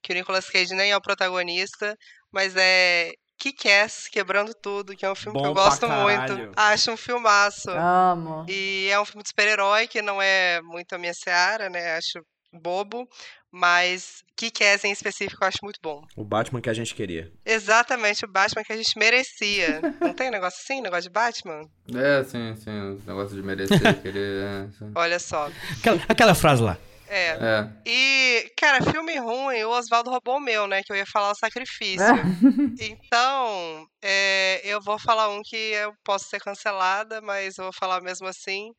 que 0.00 0.12
o 0.12 0.14
Nicolas 0.14 0.48
Cage 0.48 0.76
nem 0.76 0.92
é 0.92 0.96
o 0.96 1.02
protagonista, 1.02 1.96
mas 2.32 2.54
é 2.56 3.10
Kick-Ass, 3.36 4.06
Quebrando 4.08 4.54
Tudo, 4.62 4.94
que 4.96 5.04
é 5.04 5.10
um 5.10 5.14
filme 5.16 5.36
Bom 5.36 5.42
que 5.42 5.48
eu 5.48 5.54
gosto 5.54 5.88
muito. 5.88 6.52
Acho 6.56 6.92
um 6.92 6.96
filmaço. 6.96 7.68
Amo. 7.70 8.46
E 8.48 8.88
é 8.88 9.00
um 9.00 9.04
filme 9.04 9.24
de 9.24 9.28
super-herói, 9.30 9.88
que 9.88 10.00
não 10.00 10.22
é 10.22 10.60
muito 10.62 10.94
a 10.94 10.98
minha 10.98 11.14
seara, 11.14 11.68
né? 11.68 11.96
Acho 11.96 12.24
bobo, 12.58 13.08
mas 13.50 14.24
Kick-Ass 14.36 14.84
em 14.84 14.92
específico 14.92 15.42
eu 15.42 15.48
acho 15.48 15.58
muito 15.62 15.80
bom. 15.82 16.04
O 16.16 16.24
Batman 16.24 16.60
que 16.60 16.70
a 16.70 16.74
gente 16.74 16.94
queria. 16.94 17.32
Exatamente, 17.44 18.24
o 18.24 18.28
Batman 18.28 18.64
que 18.64 18.72
a 18.72 18.76
gente 18.76 18.98
merecia. 18.98 19.80
não 20.00 20.12
tem 20.12 20.28
um 20.28 20.32
negócio 20.32 20.60
assim, 20.62 20.80
negócio 20.80 21.04
de 21.04 21.10
Batman? 21.10 21.62
É, 21.94 22.24
sim, 22.24 22.54
sim, 22.56 22.70
o 22.70 23.02
negócio 23.06 23.36
de 23.36 23.42
merecer, 23.42 24.02
querer... 24.02 24.42
É, 24.42 24.68
Olha 24.94 25.18
só. 25.18 25.50
Aquela, 25.78 26.00
aquela 26.08 26.34
frase 26.34 26.62
lá. 26.62 26.78
É. 27.06 27.38
é. 27.40 27.68
E, 27.86 28.52
cara, 28.58 28.82
filme 28.82 29.16
ruim, 29.18 29.62
o 29.62 29.70
Oswaldo 29.70 30.10
roubou 30.10 30.38
o 30.38 30.40
meu, 30.40 30.66
né? 30.66 30.82
Que 30.82 30.92
eu 30.92 30.96
ia 30.96 31.06
falar 31.06 31.30
o 31.30 31.36
sacrifício. 31.36 32.04
então, 32.80 33.86
é, 34.02 34.60
eu 34.64 34.80
vou 34.80 34.98
falar 34.98 35.28
um 35.28 35.40
que 35.44 35.56
eu 35.56 35.94
posso 36.02 36.24
ser 36.28 36.40
cancelada, 36.40 37.20
mas 37.20 37.56
eu 37.56 37.64
vou 37.64 37.72
falar 37.72 38.00
mesmo 38.00 38.26
assim. 38.26 38.72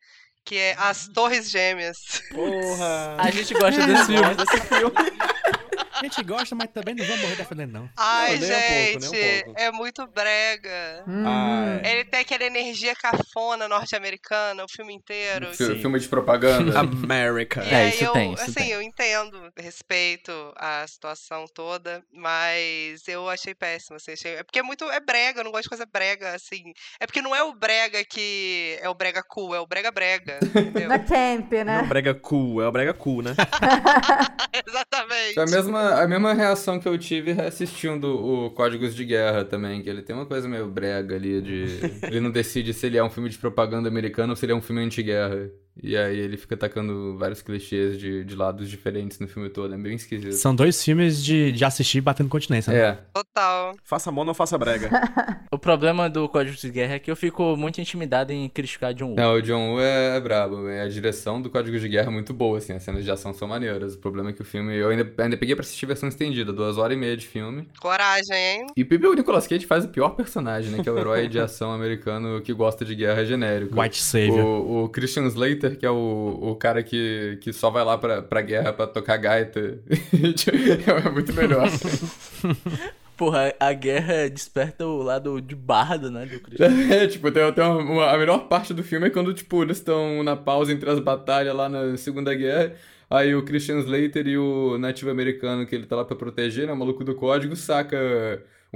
Que 0.46 0.56
é 0.56 0.76
As 0.78 1.08
Torres 1.08 1.50
Gêmeas. 1.50 2.22
Porra! 2.32 3.16
A 3.18 3.30
gente 3.32 3.52
gosta 3.52 3.84
desse 3.84 4.06
filme. 4.14 4.34
desse 4.36 4.60
filme. 4.62 4.92
A 5.96 6.02
gente 6.04 6.22
gosta, 6.22 6.54
mas 6.54 6.68
também 6.70 6.94
não 6.94 7.04
vamos 7.06 7.22
morrer 7.22 7.36
defendendo, 7.36 7.72
não. 7.72 7.90
Ai, 7.96 8.38
Não, 8.38 8.40
nem 8.40 8.50
um 8.50 8.54
gente, 8.60 8.92
pouco, 9.00 9.06
um 9.16 9.44
pouco. 9.44 9.60
é 9.60 9.72
muito 9.72 10.06
brega. 10.08 11.04
Hum. 11.08 11.24
Ele 11.84 12.04
tem 12.04 12.20
aquela 12.20 12.44
energia 12.44 12.94
cafona 12.94 13.66
norte-americana 13.68 14.64
o 14.64 14.68
filme 14.68 14.94
inteiro. 14.94 15.48
Fi- 15.54 15.64
Sim. 15.66 15.80
Filme 15.80 15.98
de 15.98 16.08
propaganda. 16.08 16.78
America. 16.80 17.64
E 17.64 17.68
É, 17.70 17.76
aí 17.76 17.88
isso 17.90 18.04
eu, 18.04 18.12
tem, 18.12 18.32
isso 18.34 18.42
assim, 18.42 18.52
tem. 18.54 18.70
eu 18.70 18.82
entendo, 18.82 19.50
respeito 19.56 20.32
a 20.56 20.86
situação 20.86 21.44
toda, 21.54 22.02
mas 22.12 23.06
eu 23.08 23.28
achei 23.28 23.54
péssimo, 23.54 23.96
assim, 23.96 24.12
achei... 24.12 24.34
é 24.36 24.42
porque 24.42 24.58
é 24.58 24.62
muito, 24.62 24.84
é 24.90 25.00
brega, 25.00 25.40
eu 25.40 25.44
não 25.44 25.50
gosto 25.50 25.64
de 25.64 25.68
coisa 25.70 25.86
brega, 25.86 26.34
assim, 26.34 26.62
é 27.00 27.06
porque 27.06 27.22
não 27.22 27.34
é 27.34 27.42
o 27.42 27.54
brega 27.54 28.04
que 28.04 28.78
é 28.80 28.88
o 28.88 28.94
brega 28.94 29.22
cool, 29.28 29.54
é 29.54 29.60
o 29.60 29.66
brega 29.66 29.90
brega, 29.90 30.38
entendeu? 30.54 30.88
Na 30.88 30.98
camp, 30.98 31.50
Não 31.52 31.58
é 31.60 31.64
né? 31.64 31.82
o 31.82 31.86
brega 31.86 32.14
cool, 32.14 32.62
é 32.62 32.68
o 32.68 32.72
brega 32.72 32.92
cool, 32.94 33.22
né? 33.22 33.34
Exatamente. 34.66 35.34
Foi 35.34 35.42
a 35.42 35.46
mesma, 35.46 35.85
a 35.86 36.06
mesma 36.08 36.32
reação 36.32 36.78
que 36.78 36.88
eu 36.88 36.96
tive 36.98 37.32
assistindo 37.32 38.04
o 38.04 38.50
Códigos 38.50 38.94
de 38.94 39.04
Guerra 39.04 39.44
também, 39.44 39.82
que 39.82 39.88
ele 39.88 40.02
tem 40.02 40.14
uma 40.14 40.26
coisa 40.26 40.48
meio 40.48 40.68
brega 40.68 41.16
ali 41.16 41.40
de... 41.40 41.66
ele 42.06 42.20
não 42.20 42.30
decide 42.30 42.72
se 42.72 42.86
ele 42.86 42.98
é 42.98 43.04
um 43.04 43.10
filme 43.10 43.28
de 43.28 43.38
propaganda 43.38 43.88
americano 43.88 44.30
ou 44.30 44.36
se 44.36 44.44
ele 44.44 44.52
é 44.52 44.56
um 44.56 44.62
filme 44.62 44.82
anti-guerra. 44.82 45.50
E 45.82 45.96
aí 45.96 46.18
ele 46.18 46.36
fica 46.36 46.54
atacando 46.54 47.16
vários 47.18 47.42
clichês 47.42 47.98
de, 47.98 48.24
de 48.24 48.34
lados 48.34 48.68
diferentes 48.68 49.18
no 49.18 49.28
filme 49.28 49.48
todo, 49.50 49.74
é 49.74 49.78
bem 49.78 49.94
esquisito. 49.94 50.32
São 50.32 50.54
dois 50.54 50.82
filmes 50.82 51.22
de, 51.22 51.52
de 51.52 51.64
assistir 51.64 52.00
batendo 52.00 52.28
continência. 52.28 52.72
né? 52.72 52.78
É, 52.78 52.98
Total. 53.12 53.74
Faça 53.84 54.10
mono 54.10 54.30
ou 54.30 54.34
faça 54.34 54.56
brega. 54.58 54.90
O 55.50 55.58
problema 55.58 56.10
do 56.10 56.28
Código 56.28 56.56
de 56.56 56.68
Guerra 56.68 56.94
é 56.94 56.98
que 56.98 57.10
eu 57.10 57.16
fico 57.16 57.56
muito 57.56 57.80
intimidado 57.80 58.32
em 58.32 58.48
criticar 58.48 58.92
John 58.92 59.06
Woo. 59.06 59.16
Não, 59.16 59.34
o 59.34 59.40
John 59.40 59.70
Woo 59.70 59.80
é, 59.80 60.16
é 60.16 60.20
brabo. 60.20 60.68
é 60.68 60.82
A 60.82 60.88
direção 60.88 61.40
do 61.40 61.48
Código 61.48 61.78
de 61.78 61.88
Guerra 61.88 62.08
é 62.08 62.10
muito 62.10 62.34
boa, 62.34 62.58
assim. 62.58 62.72
As 62.72 62.82
cenas 62.82 63.04
de 63.04 63.10
ação 63.10 63.32
são 63.32 63.46
maneiras. 63.48 63.94
O 63.94 63.98
problema 63.98 64.30
é 64.30 64.32
que 64.32 64.42
o 64.42 64.44
filme... 64.44 64.76
Eu 64.76 64.90
ainda, 64.90 65.10
ainda 65.18 65.36
peguei 65.36 65.54
pra 65.54 65.62
assistir 65.62 65.86
a 65.86 65.88
versão 65.88 66.08
estendida, 66.08 66.52
duas 66.52 66.76
horas 66.76 66.96
e 66.96 67.00
meia 67.00 67.16
de 67.16 67.26
filme. 67.26 67.68
Coragem, 67.80 68.36
hein? 68.36 68.66
E 68.76 68.82
o 68.82 69.14
Nicolas 69.14 69.46
Cage 69.46 69.64
faz 69.66 69.84
o 69.84 69.88
pior 69.88 70.10
personagem, 70.10 70.70
né? 70.72 70.82
Que 70.82 70.88
é 70.88 70.92
o 70.92 70.98
herói 70.98 71.28
de 71.28 71.38
ação 71.38 71.72
americano 71.72 72.40
que 72.42 72.52
gosta 72.52 72.84
de 72.84 72.94
guerra 72.94 73.24
genérico. 73.24 73.80
White 73.80 74.02
Savior. 74.02 74.44
O, 74.44 74.84
o 74.84 74.88
Christian 74.88 75.26
Slater, 75.26 75.65
que 75.74 75.84
é 75.86 75.90
o, 75.90 76.38
o 76.42 76.54
cara 76.56 76.82
que, 76.82 77.38
que 77.42 77.52
só 77.52 77.70
vai 77.70 77.84
lá 77.84 77.96
pra, 77.98 78.22
pra 78.22 78.42
guerra 78.42 78.72
pra 78.72 78.86
tocar 78.86 79.16
gaita. 79.16 79.60
é 81.06 81.10
muito 81.10 81.32
melhor. 81.32 81.68
Porra, 83.16 83.54
a 83.58 83.72
guerra 83.72 84.28
desperta 84.28 84.86
o 84.86 85.02
lado 85.02 85.40
de 85.40 85.54
bardo, 85.54 86.10
né, 86.10 86.26
do 86.26 86.38
Christian. 86.38 86.68
É, 86.92 87.06
tipo, 87.06 87.30
tem, 87.32 87.50
tem 87.52 87.64
uma, 87.64 87.78
uma- 87.78 88.10
a 88.10 88.18
melhor 88.18 88.46
parte 88.46 88.74
do 88.74 88.84
filme 88.84 89.06
é 89.06 89.10
quando, 89.10 89.32
tipo, 89.32 89.62
eles 89.62 89.78
estão 89.78 90.22
na 90.22 90.36
pausa 90.36 90.70
entre 90.72 90.90
as 90.90 91.00
batalhas 91.00 91.54
lá 91.56 91.66
na 91.68 91.96
Segunda 91.96 92.34
Guerra. 92.34 92.74
Aí 93.08 93.34
o 93.34 93.42
Christian 93.44 93.78
Slater 93.78 94.26
e 94.26 94.36
o 94.36 94.76
nativo 94.78 95.10
americano 95.10 95.64
que 95.66 95.74
ele 95.74 95.86
tá 95.86 95.96
lá 95.96 96.04
pra 96.04 96.16
proteger, 96.16 96.66
né? 96.66 96.72
O 96.72 96.76
maluco 96.76 97.04
do 97.04 97.14
código, 97.14 97.56
saca. 97.56 97.96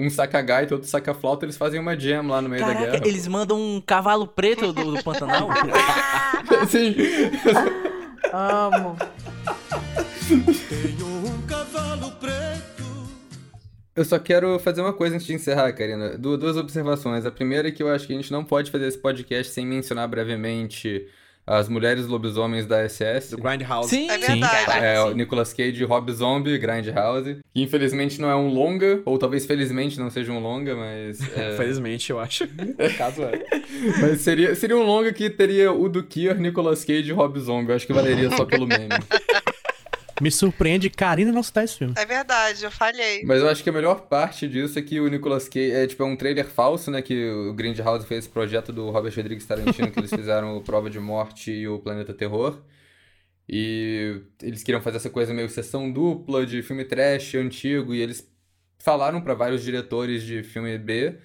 Um 0.00 0.10
saca 0.10 0.40
gaita, 0.40 0.74
outro 0.74 0.88
saca 0.88 1.12
flauta, 1.12 1.44
eles 1.44 1.56
fazem 1.56 1.78
uma 1.78 1.98
jam 1.98 2.26
lá 2.28 2.40
no 2.40 2.48
meio 2.48 2.62
da 2.64 2.68
Caraca, 2.74 2.92
guerra. 2.92 3.06
eles 3.06 3.26
mandam 3.28 3.58
um 3.60 3.80
cavalo 3.80 4.26
preto 4.26 4.72
do, 4.72 4.96
do 4.96 5.02
Pantanal? 5.04 5.48
Assim, 6.62 6.94
Amo. 8.32 8.96
Eu 13.94 14.04
só 14.04 14.18
quero 14.18 14.58
fazer 14.58 14.80
uma 14.80 14.92
coisa 14.92 15.16
antes 15.16 15.26
de 15.26 15.34
encerrar, 15.34 15.72
Karina. 15.72 16.16
Du- 16.16 16.38
duas 16.38 16.56
observações. 16.56 17.26
A 17.26 17.30
primeira 17.30 17.68
é 17.68 17.70
que 17.72 17.82
eu 17.82 17.88
acho 17.92 18.06
que 18.06 18.12
a 18.12 18.16
gente 18.16 18.32
não 18.32 18.44
pode 18.44 18.70
fazer 18.70 18.86
esse 18.86 18.98
podcast 18.98 19.52
sem 19.52 19.66
mencionar 19.66 20.08
brevemente 20.08 21.06
as 21.50 21.68
mulheres 21.68 22.06
lobisomens 22.06 22.64
da 22.64 22.88
SS. 22.88 23.32
Do 23.32 23.42
Grindhouse. 23.42 23.90
Sim, 23.90 24.08
É 24.08 24.16
verdade. 24.16 24.84
É, 24.84 25.02
o 25.02 25.12
Nicolas 25.12 25.52
Cage, 25.52 25.82
Rob 25.84 26.12
Zombie, 26.12 26.56
Grindhouse. 26.58 27.38
Que 27.52 27.62
infelizmente 27.62 28.20
não 28.20 28.30
é 28.30 28.36
um 28.36 28.48
longa, 28.48 29.02
ou 29.04 29.18
talvez 29.18 29.44
felizmente 29.46 29.98
não 29.98 30.08
seja 30.10 30.30
um 30.30 30.38
longa, 30.38 30.76
mas. 30.76 31.20
é, 31.36 31.56
Felizmente, 31.56 32.10
eu 32.10 32.20
acho. 32.20 32.46
Caso 32.96 33.22
é. 33.24 33.42
mas 34.00 34.20
seria, 34.20 34.54
seria 34.54 34.76
um 34.76 34.84
longa 34.84 35.12
que 35.12 35.28
teria 35.28 35.72
o 35.72 35.88
do 35.88 36.04
Kier, 36.04 36.38
Nicolas 36.38 36.84
Cage 36.84 37.10
e 37.10 37.12
Rob 37.12 37.38
Zombie. 37.40 37.70
Eu 37.70 37.76
acho 37.76 37.86
que 37.86 37.92
valeria 37.92 38.30
só 38.30 38.44
pelo 38.44 38.66
meme. 38.66 38.88
Me 40.20 40.30
surpreende 40.30 40.90
Karina 40.90 41.32
não 41.32 41.42
citar 41.42 41.64
esse 41.64 41.78
filme. 41.78 41.94
É 41.96 42.04
verdade, 42.04 42.64
eu 42.64 42.70
falhei. 42.70 43.22
Mas 43.24 43.40
eu 43.40 43.48
acho 43.48 43.62
que 43.62 43.70
a 43.70 43.72
melhor 43.72 44.02
parte 44.02 44.46
disso 44.46 44.78
é 44.78 44.82
que 44.82 45.00
o 45.00 45.08
Nicolas 45.08 45.48
Cage 45.48 45.72
é 45.72 45.86
tipo 45.86 46.02
é 46.02 46.06
um 46.06 46.16
trailer 46.16 46.46
falso, 46.46 46.90
né? 46.90 47.00
Que 47.00 47.30
o 47.30 47.54
Grindhouse 47.54 48.06
fez 48.06 48.24
esse 48.24 48.28
projeto 48.28 48.72
do 48.72 48.90
Robert 48.90 49.14
Rodrigues 49.14 49.46
Tarantino, 49.46 49.90
que 49.90 49.98
eles 49.98 50.10
fizeram 50.10 50.56
o 50.56 50.60
Prova 50.60 50.90
de 50.90 51.00
Morte 51.00 51.50
e 51.50 51.66
o 51.66 51.78
Planeta 51.78 52.12
Terror. 52.12 52.60
E 53.48 54.22
eles 54.42 54.62
queriam 54.62 54.80
fazer 54.80 54.98
essa 54.98 55.10
coisa 55.10 55.34
meio 55.34 55.48
sessão 55.48 55.90
dupla 55.90 56.46
de 56.46 56.62
filme 56.62 56.84
trash 56.84 57.34
antigo, 57.34 57.94
e 57.94 58.00
eles 58.00 58.28
falaram 58.78 59.20
pra 59.20 59.34
vários 59.34 59.62
diretores 59.62 60.22
de 60.22 60.42
filme 60.42 60.78
B 60.78 61.18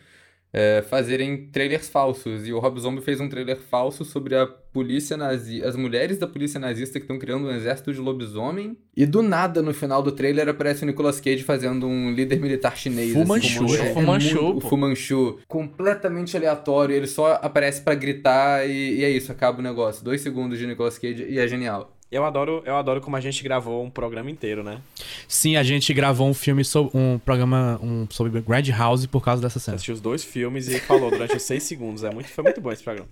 é, 0.58 0.82
fazerem 0.84 1.48
trailers 1.48 1.90
falsos. 1.90 2.48
E 2.48 2.54
o 2.54 2.60
Rob 2.60 2.80
Zombie 2.80 3.02
fez 3.02 3.20
um 3.20 3.28
trailer 3.28 3.58
falso 3.58 4.06
sobre 4.06 4.36
a 4.38 4.48
polícia 4.48 5.18
nazi... 5.18 5.62
as 5.62 5.76
mulheres 5.76 6.18
da 6.18 6.26
polícia 6.26 6.58
nazista 6.58 6.98
que 6.98 7.04
estão 7.04 7.20
criando 7.20 7.48
um 7.48 7.52
exército 7.52 7.94
de 7.94 8.00
lobisomem. 8.00 8.78
E 8.96 9.06
do 9.06 9.22
nada, 9.22 9.62
no 9.62 9.74
final 9.74 10.02
do 10.02 10.14
trailer, 10.14 10.48
aparece 10.48 10.84
o 10.84 10.86
Nicolas 10.86 11.20
Cage 11.20 11.44
fazendo 11.44 11.86
um 11.86 12.14
líder 12.14 12.40
militar 12.40 12.78
chinês. 12.78 13.12
Fu 13.12 13.20
assim, 13.20 13.28
Manchu, 13.28 13.66
com- 13.66 13.76
é. 13.76 13.90
é 13.90 13.94
Fu 13.94 14.02
Manchu, 14.02 14.38
pô. 14.38 14.54
o 14.56 14.62
Fu 14.62 14.78
Manchu. 14.78 15.40
Completamente 15.48 16.38
aleatório. 16.38 16.96
Ele 16.96 17.08
só 17.08 17.34
aparece 17.42 17.82
pra 17.82 17.94
gritar 17.94 18.66
e, 18.66 19.00
e 19.00 19.04
é 19.04 19.10
isso, 19.10 19.34
acaba 19.34 19.60
o 19.60 19.62
negócio. 19.62 20.06
Dois 20.06 20.22
segundos 20.22 20.58
de 20.58 20.66
Nicolas 20.66 20.98
Cage 20.98 21.26
e 21.28 21.38
é 21.38 21.46
genial. 21.48 21.95
Eu 22.16 22.24
adoro, 22.24 22.64
eu 22.66 22.78
adoro 22.78 23.02
como 23.02 23.18
a 23.18 23.20
gente 23.20 23.44
gravou 23.44 23.84
um 23.84 23.90
programa 23.90 24.32
inteiro, 24.32 24.64
né? 24.64 24.80
Sim, 25.28 25.58
a 25.58 25.64
gente 25.64 25.94
gravou 25.94 26.30
um 26.30 26.34
filme 26.34 26.64
sobre 26.64 26.98
um 26.98 27.20
programa 27.20 27.78
um, 27.84 28.08
sobre 28.10 28.40
Grand 28.40 28.64
House 28.72 29.06
por 29.06 29.22
causa 29.22 29.42
dessa 29.42 29.60
cena. 29.60 29.76
Assistiu 29.76 29.96
os 29.96 30.00
dois 30.00 30.24
filmes 30.24 30.70
e 30.70 30.80
falou 30.80 31.12
durante 31.12 31.36
os 31.36 31.44
seis 31.44 31.64
segundos. 31.64 32.06
É 32.06 32.10
muito, 32.10 32.30
foi 32.30 32.46
muito 32.46 32.62
bom 32.62 32.72
esse 32.72 32.82
programa. 32.82 33.10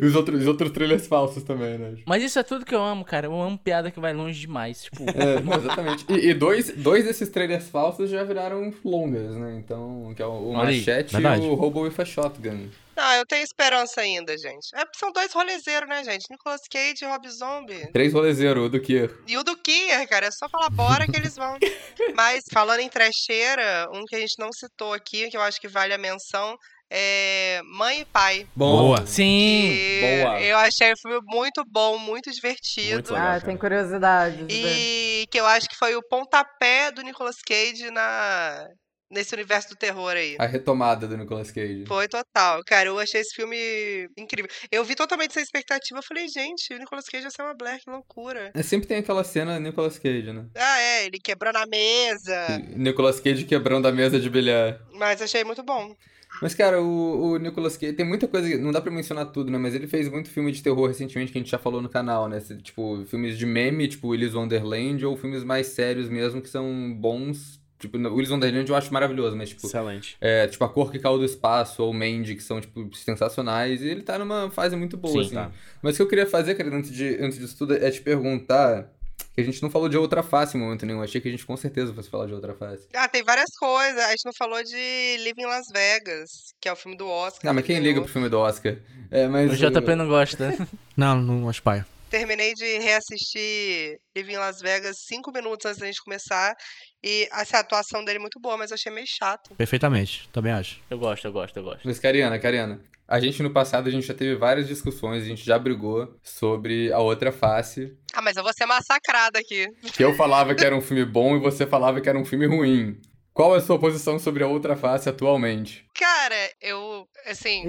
os, 0.00 0.14
outros, 0.14 0.42
os 0.42 0.46
outros 0.46 0.70
trailers 0.70 1.04
falsos 1.08 1.42
também, 1.42 1.76
né? 1.76 1.96
Mas 2.06 2.22
isso 2.22 2.38
é 2.38 2.44
tudo 2.44 2.64
que 2.64 2.72
eu 2.72 2.80
amo, 2.80 3.04
cara. 3.04 3.26
Eu 3.26 3.42
amo 3.42 3.58
piada 3.58 3.90
que 3.90 3.98
vai 3.98 4.14
longe 4.14 4.38
demais. 4.38 4.84
Tipo... 4.84 5.02
É, 5.24 5.56
exatamente. 5.58 6.04
E, 6.08 6.30
e, 6.30 6.34
dois, 6.34 6.72
dois 6.76 7.04
desses 7.04 7.28
trailers 7.28 7.68
falsos 7.68 8.10
já 8.10 8.22
viraram 8.22 8.72
longas, 8.84 9.34
né? 9.36 9.56
Então, 9.58 10.12
que 10.14 10.22
é 10.22 10.26
o, 10.26 10.50
o 10.50 10.52
Machete 10.54 11.16
e 11.16 11.46
o 11.46 11.54
Robo 11.54 11.80
with 11.80 11.94
a 11.98 12.04
Shotgun. 12.04 12.68
Não, 12.96 13.12
eu 13.14 13.26
tenho 13.26 13.42
esperança 13.42 14.00
ainda, 14.00 14.36
gente. 14.36 14.68
É, 14.74 14.84
são 14.96 15.12
dois 15.12 15.32
rolezeiros, 15.32 15.88
né, 15.88 16.04
gente? 16.04 16.26
Nicolas 16.30 16.62
Cage 16.70 17.04
e 17.04 17.06
Rob 17.06 17.28
Zombie. 17.28 17.92
Três 17.92 18.12
rolezeiros, 18.12 18.66
o 18.66 18.68
do 18.68 18.80
Kier. 18.80 19.10
E 19.26 19.36
o 19.36 19.42
do 19.42 19.56
Kier, 19.56 20.08
cara. 20.08 20.26
É 20.26 20.30
só 20.30 20.48
falar 20.48 20.70
bora 20.70 21.06
que 21.06 21.16
eles 21.16 21.36
vão. 21.36 21.56
Mas, 22.14 22.44
falando 22.52 22.80
em 22.80 22.88
trecheira, 22.88 23.88
um 23.92 24.04
que 24.04 24.16
a 24.16 24.20
gente 24.20 24.38
não 24.38 24.52
citou 24.52 24.92
aqui, 24.92 25.28
que 25.30 25.36
eu 25.36 25.42
acho 25.42 25.60
que 25.60 25.68
vale 25.68 25.92
a 25.92 25.98
menção, 25.98 26.56
é 26.90 27.60
Mãe 27.64 28.00
e 28.00 28.04
Pai. 28.04 28.46
Boa. 28.54 29.04
Sim. 29.06 29.76
Boa. 30.00 30.40
Eu 30.40 30.56
achei 30.58 30.92
o 30.92 30.96
filme 30.96 31.18
muito 31.24 31.64
bom, 31.66 31.98
muito 31.98 32.30
divertido. 32.30 32.94
Muito 32.94 33.12
legal, 33.12 33.36
ah, 33.36 33.40
tem 33.40 33.56
curiosidade. 33.56 34.46
E 34.48 35.26
que 35.30 35.40
eu 35.40 35.46
acho 35.46 35.68
que 35.68 35.76
foi 35.76 35.96
o 35.96 36.02
pontapé 36.08 36.92
do 36.92 37.02
Nicolas 37.02 37.36
Cage 37.46 37.90
na 37.90 38.68
nesse 39.10 39.34
universo 39.34 39.70
do 39.70 39.76
terror 39.76 40.12
aí. 40.12 40.36
A 40.38 40.46
retomada 40.46 41.06
do 41.06 41.16
Nicolas 41.16 41.50
Cage. 41.50 41.84
Foi 41.86 42.08
total. 42.08 42.62
Cara, 42.64 42.88
eu 42.88 42.98
achei 42.98 43.20
esse 43.20 43.34
filme 43.34 44.08
incrível. 44.16 44.50
Eu 44.70 44.84
vi 44.84 44.94
totalmente 44.94 45.34
sem 45.34 45.42
expectativa. 45.42 45.98
Eu 45.98 46.02
falei, 46.02 46.28
gente, 46.28 46.74
o 46.74 46.78
Nicolas 46.78 47.06
Cage 47.06 47.26
é 47.26 47.42
uma 47.42 47.54
Black, 47.54 47.84
que 47.84 47.90
loucura. 47.90 48.50
É, 48.54 48.62
sempre 48.62 48.86
tem 48.86 48.98
aquela 48.98 49.24
cena 49.24 49.58
Nicolas 49.60 49.98
Cage, 49.98 50.32
né? 50.32 50.46
Ah, 50.54 50.80
é. 50.80 51.06
Ele 51.06 51.18
quebrando 51.18 51.56
a 51.56 51.66
mesa. 51.66 52.58
Nicolas 52.76 53.20
Cage 53.20 53.44
quebrando 53.44 53.86
a 53.86 53.92
mesa 53.92 54.18
de 54.18 54.28
bilhar. 54.28 54.80
Mas 54.92 55.22
achei 55.22 55.44
muito 55.44 55.62
bom. 55.62 55.94
Mas, 56.42 56.54
cara, 56.54 56.82
o, 56.82 57.32
o 57.32 57.38
Nicolas 57.38 57.76
Cage 57.76 57.92
tem 57.92 58.06
muita 58.06 58.26
coisa. 58.26 58.58
Não 58.58 58.72
dá 58.72 58.80
pra 58.80 58.90
mencionar 58.90 59.26
tudo, 59.26 59.52
né? 59.52 59.58
Mas 59.58 59.74
ele 59.74 59.86
fez 59.86 60.08
muito 60.08 60.30
filme 60.30 60.50
de 60.50 60.62
terror 60.62 60.88
recentemente 60.88 61.30
que 61.30 61.38
a 61.38 61.40
gente 61.40 61.50
já 61.50 61.58
falou 61.58 61.80
no 61.80 61.88
canal, 61.88 62.28
né? 62.28 62.40
Tipo, 62.62 63.04
filmes 63.06 63.38
de 63.38 63.46
meme, 63.46 63.86
tipo 63.86 64.08
Willis 64.08 64.34
Wonderland, 64.34 65.04
ou 65.06 65.16
filmes 65.16 65.44
mais 65.44 65.68
sérios 65.68 66.08
mesmo, 66.08 66.42
que 66.42 66.48
são 66.48 66.92
bons 66.92 67.62
Tipo, 67.78 67.98
o 67.98 68.14
Willis 68.14 68.30
Wonderland 68.30 68.68
eu 68.68 68.76
acho 68.76 68.92
maravilhoso, 68.92 69.36
mas, 69.36 69.50
tipo... 69.50 69.66
Excelente. 69.66 70.16
É, 70.20 70.46
tipo, 70.46 70.64
A 70.64 70.68
Cor 70.68 70.90
que 70.90 70.98
Caiu 70.98 71.18
do 71.18 71.24
Espaço 71.24 71.82
ou 71.82 71.92
Mandy, 71.92 72.34
que 72.34 72.42
são, 72.42 72.60
tipo, 72.60 72.94
sensacionais. 72.96 73.82
E 73.82 73.88
ele 73.88 74.02
tá 74.02 74.18
numa 74.18 74.50
fase 74.50 74.74
muito 74.76 74.96
boa, 74.96 75.14
Sim, 75.14 75.20
assim. 75.20 75.34
Tá. 75.34 75.50
Mas 75.82 75.94
o 75.94 75.96
que 75.96 76.02
eu 76.02 76.08
queria 76.08 76.26
fazer, 76.26 76.54
cara, 76.54 76.74
antes, 76.74 76.90
de, 76.90 77.18
antes 77.20 77.38
disso 77.38 77.56
tudo, 77.58 77.74
é 77.74 77.90
te 77.90 78.00
perguntar... 78.00 78.90
Que 79.32 79.40
a 79.40 79.44
gente 79.44 79.60
não 79.62 79.70
falou 79.70 79.88
de 79.88 79.96
outra 79.96 80.22
face 80.22 80.56
em 80.56 80.60
momento 80.60 80.86
nenhum. 80.86 81.02
Achei 81.02 81.20
que 81.20 81.26
a 81.26 81.30
gente 81.30 81.44
com 81.44 81.56
certeza 81.56 81.92
fosse 81.92 82.08
falar 82.08 82.26
de 82.26 82.34
outra 82.34 82.54
face. 82.54 82.86
Ah, 82.94 83.08
tem 83.08 83.22
várias 83.24 83.50
coisas. 83.56 83.98
A 84.04 84.10
gente 84.10 84.24
não 84.24 84.32
falou 84.32 84.62
de 84.62 85.16
Living 85.24 85.44
Las 85.44 85.66
Vegas, 85.72 86.54
que 86.60 86.68
é 86.68 86.72
o 86.72 86.76
filme 86.76 86.96
do 86.96 87.08
Oscar. 87.08 87.50
Ah, 87.50 87.52
mas 87.52 87.64
quem 87.64 87.80
liga 87.80 88.00
pro 88.00 88.10
filme 88.10 88.28
do 88.28 88.38
Oscar? 88.38 88.76
É, 89.10 89.26
mas... 89.26 89.50
O 89.52 89.56
JP 89.56 89.96
não 89.96 90.06
gosta. 90.06 90.56
não, 90.96 91.20
não 91.20 91.48
acho 91.48 91.60
pai 91.62 91.84
terminei 92.14 92.54
de 92.54 92.78
reassistir 92.78 93.98
Living 94.16 94.36
Las 94.36 94.60
Vegas 94.60 94.98
cinco 95.00 95.32
minutos 95.32 95.66
antes 95.66 95.80
da 95.80 95.86
gente 95.86 96.00
começar. 96.00 96.54
E 97.02 97.28
essa 97.32 97.58
atuação 97.58 98.04
dele 98.04 98.18
é 98.18 98.20
muito 98.20 98.38
boa, 98.40 98.56
mas 98.56 98.70
eu 98.70 98.76
achei 98.76 98.92
meio 98.92 99.06
chato. 99.08 99.52
Perfeitamente, 99.56 100.28
também 100.32 100.52
acho. 100.52 100.80
Eu 100.88 100.96
gosto, 100.96 101.26
eu 101.26 101.32
gosto, 101.32 101.56
eu 101.56 101.64
gosto. 101.64 101.80
Mas, 101.84 101.98
Cariana, 101.98 102.38
Cariana, 102.38 102.80
a 103.08 103.18
gente 103.18 103.42
no 103.42 103.50
passado, 103.50 103.88
a 103.88 103.90
gente 103.90 104.06
já 104.06 104.14
teve 104.14 104.36
várias 104.36 104.68
discussões, 104.68 105.24
a 105.24 105.26
gente 105.26 105.44
já 105.44 105.58
brigou 105.58 106.16
sobre 106.22 106.92
a 106.92 107.00
outra 107.00 107.32
face. 107.32 107.92
Ah, 108.12 108.22
mas 108.22 108.36
eu 108.36 108.44
vou 108.44 108.52
ser 108.52 108.66
massacrada 108.66 109.40
aqui. 109.40 109.66
Que 109.92 110.04
eu 110.04 110.14
falava 110.14 110.54
que 110.54 110.64
era 110.64 110.76
um 110.76 110.80
filme 110.80 111.04
bom 111.04 111.34
e 111.34 111.40
você 111.40 111.66
falava 111.66 112.00
que 112.00 112.08
era 112.08 112.18
um 112.18 112.24
filme 112.24 112.46
ruim. 112.46 112.96
Qual 113.32 113.56
é 113.56 113.58
a 113.58 113.60
sua 113.60 113.76
posição 113.76 114.20
sobre 114.20 114.44
a 114.44 114.46
outra 114.46 114.76
face 114.76 115.08
atualmente? 115.08 115.83
Cara, 115.94 116.52
eu, 116.60 117.08
assim, 117.26 117.64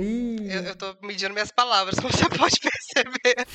eu, 0.50 0.64
eu 0.64 0.76
tô 0.76 0.96
medindo 1.02 1.34
minhas 1.34 1.52
palavras, 1.52 1.96
como 2.00 2.12
você 2.12 2.30
pode 2.30 2.60
perceber. 2.60 3.48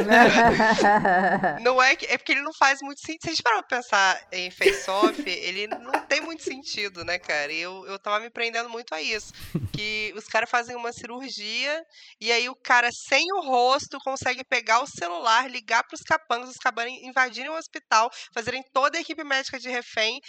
não 1.62 1.82
é 1.82 1.94
que. 1.96 2.06
É 2.06 2.16
porque 2.16 2.32
ele 2.32 2.42
não 2.42 2.52
faz 2.54 2.80
muito 2.82 3.00
sentido. 3.00 3.22
Se 3.22 3.28
a 3.28 3.32
gente 3.32 3.42
parar 3.42 3.62
pra 3.62 3.78
pensar 3.78 4.26
em 4.32 4.50
face-off, 4.50 5.22
ele 5.28 5.66
não 5.66 6.06
tem 6.06 6.20
muito 6.20 6.42
sentido, 6.42 7.04
né, 7.04 7.18
cara? 7.18 7.52
E 7.52 7.60
eu, 7.60 7.86
eu 7.86 7.98
tava 7.98 8.20
me 8.20 8.30
prendendo 8.30 8.70
muito 8.70 8.94
a 8.94 9.02
isso. 9.02 9.32
Que 9.72 10.12
os 10.16 10.24
caras 10.24 10.50
fazem 10.50 10.76
uma 10.76 10.92
cirurgia 10.92 11.84
e 12.20 12.32
aí 12.32 12.48
o 12.48 12.54
cara, 12.54 12.90
sem 12.92 13.24
o 13.32 13.40
rosto, 13.40 13.98
consegue 14.00 14.44
pegar 14.44 14.80
o 14.82 14.86
celular, 14.86 15.50
ligar 15.50 15.84
pros 15.84 16.00
capangas, 16.00 16.50
os 16.50 16.56
cabanos 16.56 16.92
invadirem 17.02 17.50
o 17.50 17.56
hospital, 17.56 18.10
fazerem 18.32 18.62
toda 18.72 18.98
a 18.98 19.00
equipe 19.00 19.24
médica 19.24 19.58
de 19.58 19.68
refém, 19.68 20.20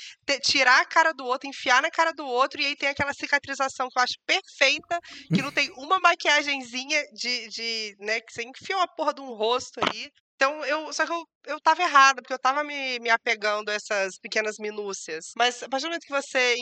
tirar 0.41 0.81
a 0.81 0.85
cara 0.85 1.05
cara 1.05 1.13
do 1.13 1.25
outro, 1.25 1.47
enfiar 1.47 1.81
na 1.81 1.91
cara 1.91 2.11
do 2.11 2.25
outro, 2.25 2.59
e 2.59 2.65
aí 2.65 2.75
tem 2.75 2.89
aquela 2.89 3.13
cicatrização 3.13 3.64
que 3.89 3.99
eu 3.99 4.03
acho 4.03 4.15
perfeita, 4.25 4.99
que 5.33 5.41
não 5.41 5.51
tem 5.51 5.71
uma 5.77 5.99
maquiagenzinha 5.99 7.03
de, 7.13 7.47
de 7.49 7.95
né, 7.99 8.21
que 8.21 8.31
você 8.31 8.43
enfia 8.43 8.77
uma 8.77 8.87
porra 8.87 9.13
de 9.13 9.21
um 9.21 9.33
rosto 9.33 9.79
aí. 9.83 10.09
Então, 10.35 10.65
eu, 10.65 10.91
só 10.91 11.05
que 11.05 11.11
eu, 11.11 11.23
eu 11.47 11.59
tava 11.61 11.81
errada, 11.81 12.21
porque 12.21 12.33
eu 12.33 12.39
tava 12.39 12.63
me, 12.63 12.99
me 12.99 13.09
apegando 13.09 13.69
a 13.69 13.73
essas 13.73 14.19
pequenas 14.19 14.57
minúcias. 14.59 15.31
Mas 15.37 15.63
a 15.63 15.69
partir 15.69 15.83
do 15.83 15.89
momento 15.89 16.05
que 16.05 16.11
você 16.11 16.55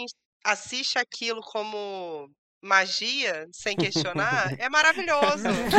assiste 0.44 1.00
aquilo 1.00 1.42
como 1.42 2.30
magia, 2.64 3.46
sem 3.52 3.76
questionar, 3.76 4.56
é 4.58 4.70
maravilhoso. 4.70 5.44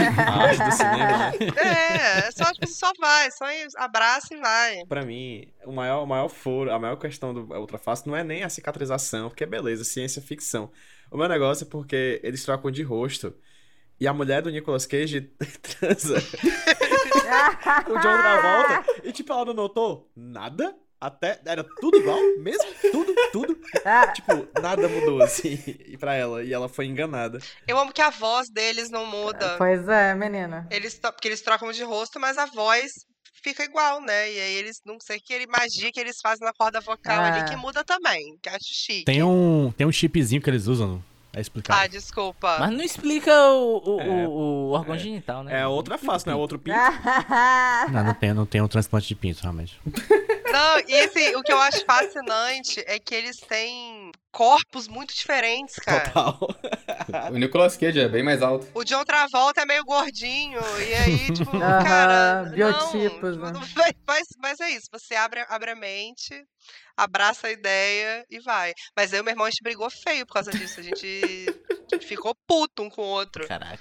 né? 0.84 1.32
É, 1.56 2.30
só, 2.30 2.52
tipo, 2.52 2.66
só 2.66 2.92
vai, 3.00 3.30
só 3.30 3.46
abraça 3.78 4.34
e 4.34 4.36
vai. 4.36 4.84
Pra 4.86 5.04
mim, 5.04 5.46
o 5.64 5.72
maior, 5.72 6.02
o 6.02 6.06
maior 6.06 6.28
foro, 6.28 6.70
a 6.70 6.78
maior 6.78 6.96
questão 6.96 7.32
do 7.32 7.52
Ultraface 7.54 8.06
não 8.06 8.14
é 8.14 8.22
nem 8.22 8.44
a 8.44 8.50
cicatrização, 8.50 9.30
porque 9.30 9.44
é 9.44 9.46
beleza, 9.46 9.82
ciência 9.82 10.20
ficção. 10.20 10.70
O 11.14 11.16
meu 11.16 11.28
negócio 11.28 11.64
é 11.64 11.70
porque 11.70 12.20
eles 12.24 12.42
trocam 12.42 12.72
de 12.72 12.82
rosto. 12.82 13.32
E 14.00 14.08
a 14.08 14.12
mulher 14.12 14.42
do 14.42 14.50
Nicolas 14.50 14.84
Cage 14.84 15.20
transa 15.78 16.16
com 17.86 17.92
o 17.94 18.00
John 18.00 18.18
Travolta. 18.18 18.84
E 19.04 19.12
tipo, 19.12 19.32
ela 19.32 19.44
não 19.44 19.54
notou 19.54 20.10
nada. 20.16 20.76
Até. 21.00 21.40
Era 21.46 21.62
tudo 21.80 21.98
igual, 21.98 22.18
mesmo? 22.38 22.64
Tudo, 22.90 23.14
tudo. 23.30 23.60
Ah. 23.84 24.08
Tipo, 24.08 24.48
nada 24.60 24.88
mudou, 24.88 25.22
assim, 25.22 25.56
pra 26.00 26.14
ela. 26.14 26.42
E 26.42 26.52
ela 26.52 26.68
foi 26.68 26.86
enganada. 26.86 27.38
Eu 27.68 27.78
amo 27.78 27.92
que 27.92 28.02
a 28.02 28.10
voz 28.10 28.48
deles 28.50 28.90
não 28.90 29.06
muda. 29.06 29.56
Pois 29.56 29.86
é, 29.86 30.16
menina. 30.16 30.66
Eles, 30.68 30.98
porque 30.98 31.28
eles 31.28 31.42
trocam 31.42 31.70
de 31.70 31.84
rosto, 31.84 32.18
mas 32.18 32.36
a 32.38 32.46
voz 32.46 32.90
fica 33.42 33.64
igual, 33.64 34.00
né? 34.00 34.32
E 34.32 34.40
aí 34.40 34.54
eles, 34.54 34.80
não 34.84 34.98
sei 35.00 35.20
que 35.20 35.46
magia 35.46 35.92
que 35.92 36.00
eles 36.00 36.20
fazem 36.20 36.46
na 36.46 36.52
corda 36.52 36.80
vocal 36.80 37.20
ah. 37.20 37.34
ali 37.34 37.50
que 37.50 37.56
muda 37.56 37.84
também, 37.84 38.38
que 38.40 38.48
acho 38.48 38.72
chique. 38.72 39.04
Tem 39.04 39.22
um, 39.22 39.72
tem 39.76 39.86
um 39.86 39.92
chipzinho 39.92 40.40
que 40.40 40.48
eles 40.48 40.66
usam 40.66 41.02
é 41.34 41.40
explicado. 41.40 41.80
Ah, 41.80 41.86
desculpa. 41.86 42.56
Mas 42.58 42.70
não 42.70 42.82
explica 42.82 43.32
o, 43.32 43.96
o, 43.96 44.00
é, 44.00 44.06
o, 44.06 44.30
o 44.30 44.70
órgão 44.70 44.94
é, 44.94 44.98
genital, 44.98 45.42
né? 45.42 45.60
É 45.60 45.66
outra 45.66 45.98
face, 45.98 46.26
não 46.26 46.34
é 46.34 46.36
outro 46.36 46.58
pinto. 46.58 46.78
não, 47.92 48.04
não 48.04 48.14
tem, 48.14 48.34
não 48.34 48.46
tem 48.46 48.60
um 48.60 48.68
transplante 48.68 49.08
de 49.08 49.14
pinto, 49.14 49.42
realmente. 49.42 49.80
Não, 49.84 50.78
e 50.86 51.00
assim, 51.00 51.34
o 51.34 51.42
que 51.42 51.52
eu 51.52 51.60
acho 51.60 51.84
fascinante 51.84 52.82
é 52.86 52.98
que 52.98 53.14
eles 53.14 53.38
têm 53.40 54.12
corpos 54.30 54.88
muito 54.88 55.14
diferentes, 55.14 55.76
cara. 55.76 56.10
Total. 56.10 56.38
o 57.32 57.38
Nicolas 57.38 57.76
Cage 57.76 58.00
é 58.00 58.08
bem 58.08 58.22
mais 58.22 58.42
alto. 58.42 58.66
O 58.74 58.84
John 58.84 59.04
Travolta 59.04 59.62
é 59.62 59.66
meio 59.66 59.84
gordinho, 59.84 60.60
e 60.78 60.94
aí, 60.94 61.32
tipo, 61.32 61.50
uh 61.56 61.60
-huh, 61.60 61.84
cara. 61.84 62.50
Biotipos, 62.50 63.36
não, 63.36 63.46
né? 63.46 63.52
Mas, 63.54 63.72
mas 63.74 63.86
é 63.88 63.93
isso, 64.74 64.88
você 64.92 65.14
abre, 65.14 65.44
abre 65.48 65.70
a 65.70 65.76
mente, 65.76 66.46
abraça 66.96 67.46
a 67.46 67.50
ideia 67.50 68.24
e 68.30 68.40
vai. 68.40 68.72
Mas 68.96 69.12
aí 69.12 69.20
o 69.20 69.24
meu 69.24 69.32
irmão 69.32 69.46
a 69.46 69.50
gente 69.50 69.62
brigou 69.62 69.88
feio 69.90 70.26
por 70.26 70.34
causa 70.34 70.50
disso. 70.50 70.80
A 70.80 70.82
gente 70.82 71.46
ficou 72.02 72.34
puto 72.46 72.82
um 72.82 72.90
com 72.90 73.02
o 73.02 73.06
outro. 73.06 73.46
Caraca. 73.46 73.78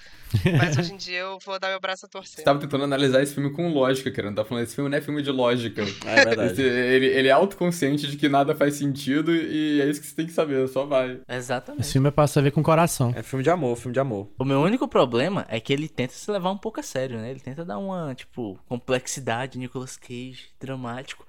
Mas 0.57 0.77
hoje 0.77 0.93
em 0.93 0.97
dia 0.97 1.19
eu 1.19 1.37
vou 1.45 1.59
dar 1.59 1.69
meu 1.69 1.79
braço 1.79 2.05
a 2.05 2.09
torcer. 2.09 2.37
Você 2.37 2.43
tava 2.43 2.59
tentando 2.59 2.83
analisar 2.83 3.21
esse 3.21 3.33
filme 3.33 3.51
com 3.51 3.71
lógica, 3.71 4.09
querendo. 4.09 4.35
Tá 4.35 4.45
falando, 4.45 4.63
esse 4.63 4.75
filme 4.75 4.89
não 4.89 4.97
é 4.97 5.01
filme 5.01 5.21
de 5.21 5.31
lógica. 5.31 5.81
É 6.05 6.25
verdade. 6.25 6.53
Esse, 6.53 6.61
ele, 6.61 7.05
ele 7.07 7.27
é 7.27 7.31
autoconsciente 7.31 8.07
de 8.07 8.17
que 8.17 8.27
nada 8.27 8.55
faz 8.55 8.75
sentido 8.75 9.33
e 9.33 9.81
é 9.81 9.85
isso 9.89 10.01
que 10.01 10.07
você 10.07 10.15
tem 10.15 10.25
que 10.25 10.33
saber, 10.33 10.67
só 10.67 10.85
vai. 10.85 11.19
Exatamente. 11.27 11.81
Esse 11.81 11.93
filme 11.93 12.07
é 12.07 12.11
pra 12.11 12.27
saber 12.27 12.51
com 12.51 12.63
coração. 12.63 13.13
É 13.15 13.21
filme 13.21 13.43
de 13.43 13.49
amor, 13.49 13.75
filme 13.77 13.93
de 13.93 13.99
amor. 13.99 14.29
O 14.37 14.45
meu 14.45 14.61
único 14.61 14.87
problema 14.87 15.45
é 15.49 15.59
que 15.59 15.71
ele 15.71 15.87
tenta 15.87 16.13
se 16.13 16.29
levar 16.31 16.51
um 16.51 16.57
pouco 16.57 16.79
a 16.79 16.83
sério, 16.83 17.17
né? 17.19 17.29
Ele 17.29 17.39
tenta 17.39 17.63
dar 17.63 17.77
uma, 17.77 18.15
tipo, 18.15 18.59
complexidade, 18.67 19.57
Nicolas 19.57 19.97
Cage, 19.97 20.49
dramático. 20.59 21.25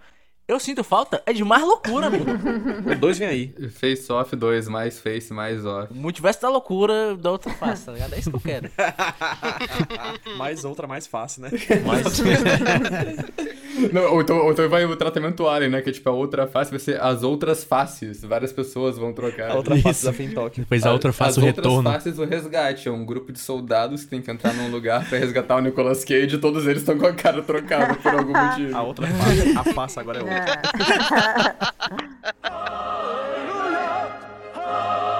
Eu 0.46 0.60
sinto 0.60 0.84
falta 0.84 1.22
é 1.24 1.32
de 1.32 1.42
mais 1.42 1.62
loucura, 1.62 2.08
amigo. 2.08 2.26
o 2.92 2.94
2 2.94 3.18
vem 3.18 3.28
aí. 3.28 3.54
Face 3.70 4.12
off 4.12 4.36
2, 4.36 4.68
mais 4.68 5.00
face, 5.00 5.32
mais 5.32 5.64
off. 5.64 5.92
Multiverso 5.92 6.42
da 6.42 6.50
loucura 6.50 7.16
da 7.16 7.30
outra 7.30 7.50
face, 7.54 7.86
tá 7.86 7.92
ligado? 7.92 8.12
É 8.14 8.18
isso 8.18 8.30
que 8.30 8.36
eu 8.36 8.40
quero. 8.40 8.70
mais 10.36 10.64
outra, 10.66 10.86
mais 10.86 11.06
fácil, 11.06 11.42
né? 11.42 11.50
Mais 11.86 12.04
Não, 13.92 14.14
ou, 14.14 14.20
então, 14.20 14.38
ou 14.38 14.52
então 14.52 14.68
vai 14.68 14.84
o 14.84 14.96
tratamento 14.96 15.48
Alien, 15.48 15.70
né? 15.70 15.82
Que 15.82 15.90
é 15.90 15.92
tipo 15.92 16.08
a 16.08 16.12
outra 16.12 16.46
face 16.46 16.70
vai 16.70 16.78
ser 16.78 17.00
as 17.00 17.22
outras 17.22 17.64
faces. 17.64 18.22
Várias 18.22 18.52
pessoas 18.52 18.96
vão 18.96 19.12
trocar. 19.12 19.50
A 19.50 19.54
outra 19.54 19.76
face 19.76 20.04
da 20.04 20.12
Fintok. 20.12 20.60
Depois 20.60 20.86
a 20.86 20.92
outra 20.92 21.12
face 21.12 21.38
o 21.38 21.42
retorno. 21.42 21.70
As 21.70 21.76
outras 21.76 21.94
faces 21.94 22.18
o 22.18 22.24
resgate. 22.24 22.88
É 22.88 22.92
um 22.92 23.04
grupo 23.04 23.32
de 23.32 23.38
soldados 23.38 24.04
que 24.04 24.10
tem 24.10 24.22
que 24.22 24.30
entrar 24.30 24.54
num 24.54 24.70
lugar 24.70 25.08
pra 25.08 25.18
resgatar 25.18 25.56
o 25.56 25.60
Nicolas 25.60 26.04
Cage 26.04 26.36
e 26.36 26.38
todos 26.38 26.66
eles 26.66 26.82
estão 26.82 26.98
com 26.98 27.06
a 27.06 27.12
cara 27.12 27.42
trocada 27.42 27.94
por 27.94 28.14
algum 28.14 28.32
motivo. 28.32 28.76
A 28.76 28.82
outra 28.82 29.06
face, 29.06 29.58
a 29.58 29.64
face 29.64 30.00
agora 30.00 30.18
é 30.18 30.22
outra. 30.22 30.62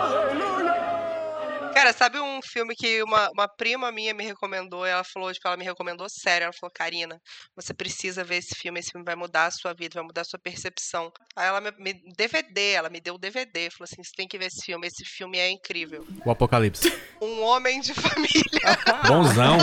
Cara, 1.75 1.93
sabe 1.93 2.21
um 2.21 2.41
filme 2.41 2.75
que 2.77 3.03
uma, 3.03 3.29
uma 3.31 3.49
prima 3.49 3.91
minha 3.91 4.15
me 4.15 4.25
recomendou? 4.25 4.87
Ela 4.87 5.03
falou, 5.03 5.33
tipo, 5.33 5.47
ela 5.49 5.57
me 5.57 5.65
recomendou 5.65 6.07
sério. 6.09 6.45
Ela 6.45 6.53
falou, 6.53 6.73
Karina, 6.73 7.21
você 7.57 7.75
precisa 7.75 8.23
ver 8.23 8.37
esse 8.37 8.55
filme. 8.55 8.79
Esse 8.79 8.93
filme 8.93 9.05
vai 9.05 9.17
mudar 9.17 9.47
a 9.47 9.51
sua 9.51 9.75
vida, 9.75 9.95
vai 9.95 10.05
mudar 10.05 10.21
a 10.21 10.25
sua 10.25 10.39
percepção. 10.39 11.13
Aí 11.35 11.49
ela 11.49 11.61
me, 11.61 11.73
me 11.79 11.95
DVD, 12.17 12.73
ela 12.73 12.89
me 12.89 13.01
deu 13.01 13.15
o 13.15 13.19
DVD. 13.19 13.71
Falou 13.71 13.89
assim: 13.91 14.05
você 14.05 14.13
tem 14.17 14.29
que 14.29 14.39
ver 14.39 14.47
esse 14.47 14.65
filme. 14.65 14.87
Esse 14.87 15.05
filme 15.05 15.37
é 15.39 15.51
incrível. 15.51 16.07
O 16.25 16.31
Apocalipse. 16.31 16.93
Um 17.25 17.43
homem 17.43 17.81
de 17.81 17.95
família. 17.95 18.77
Bonzão. 19.09 19.57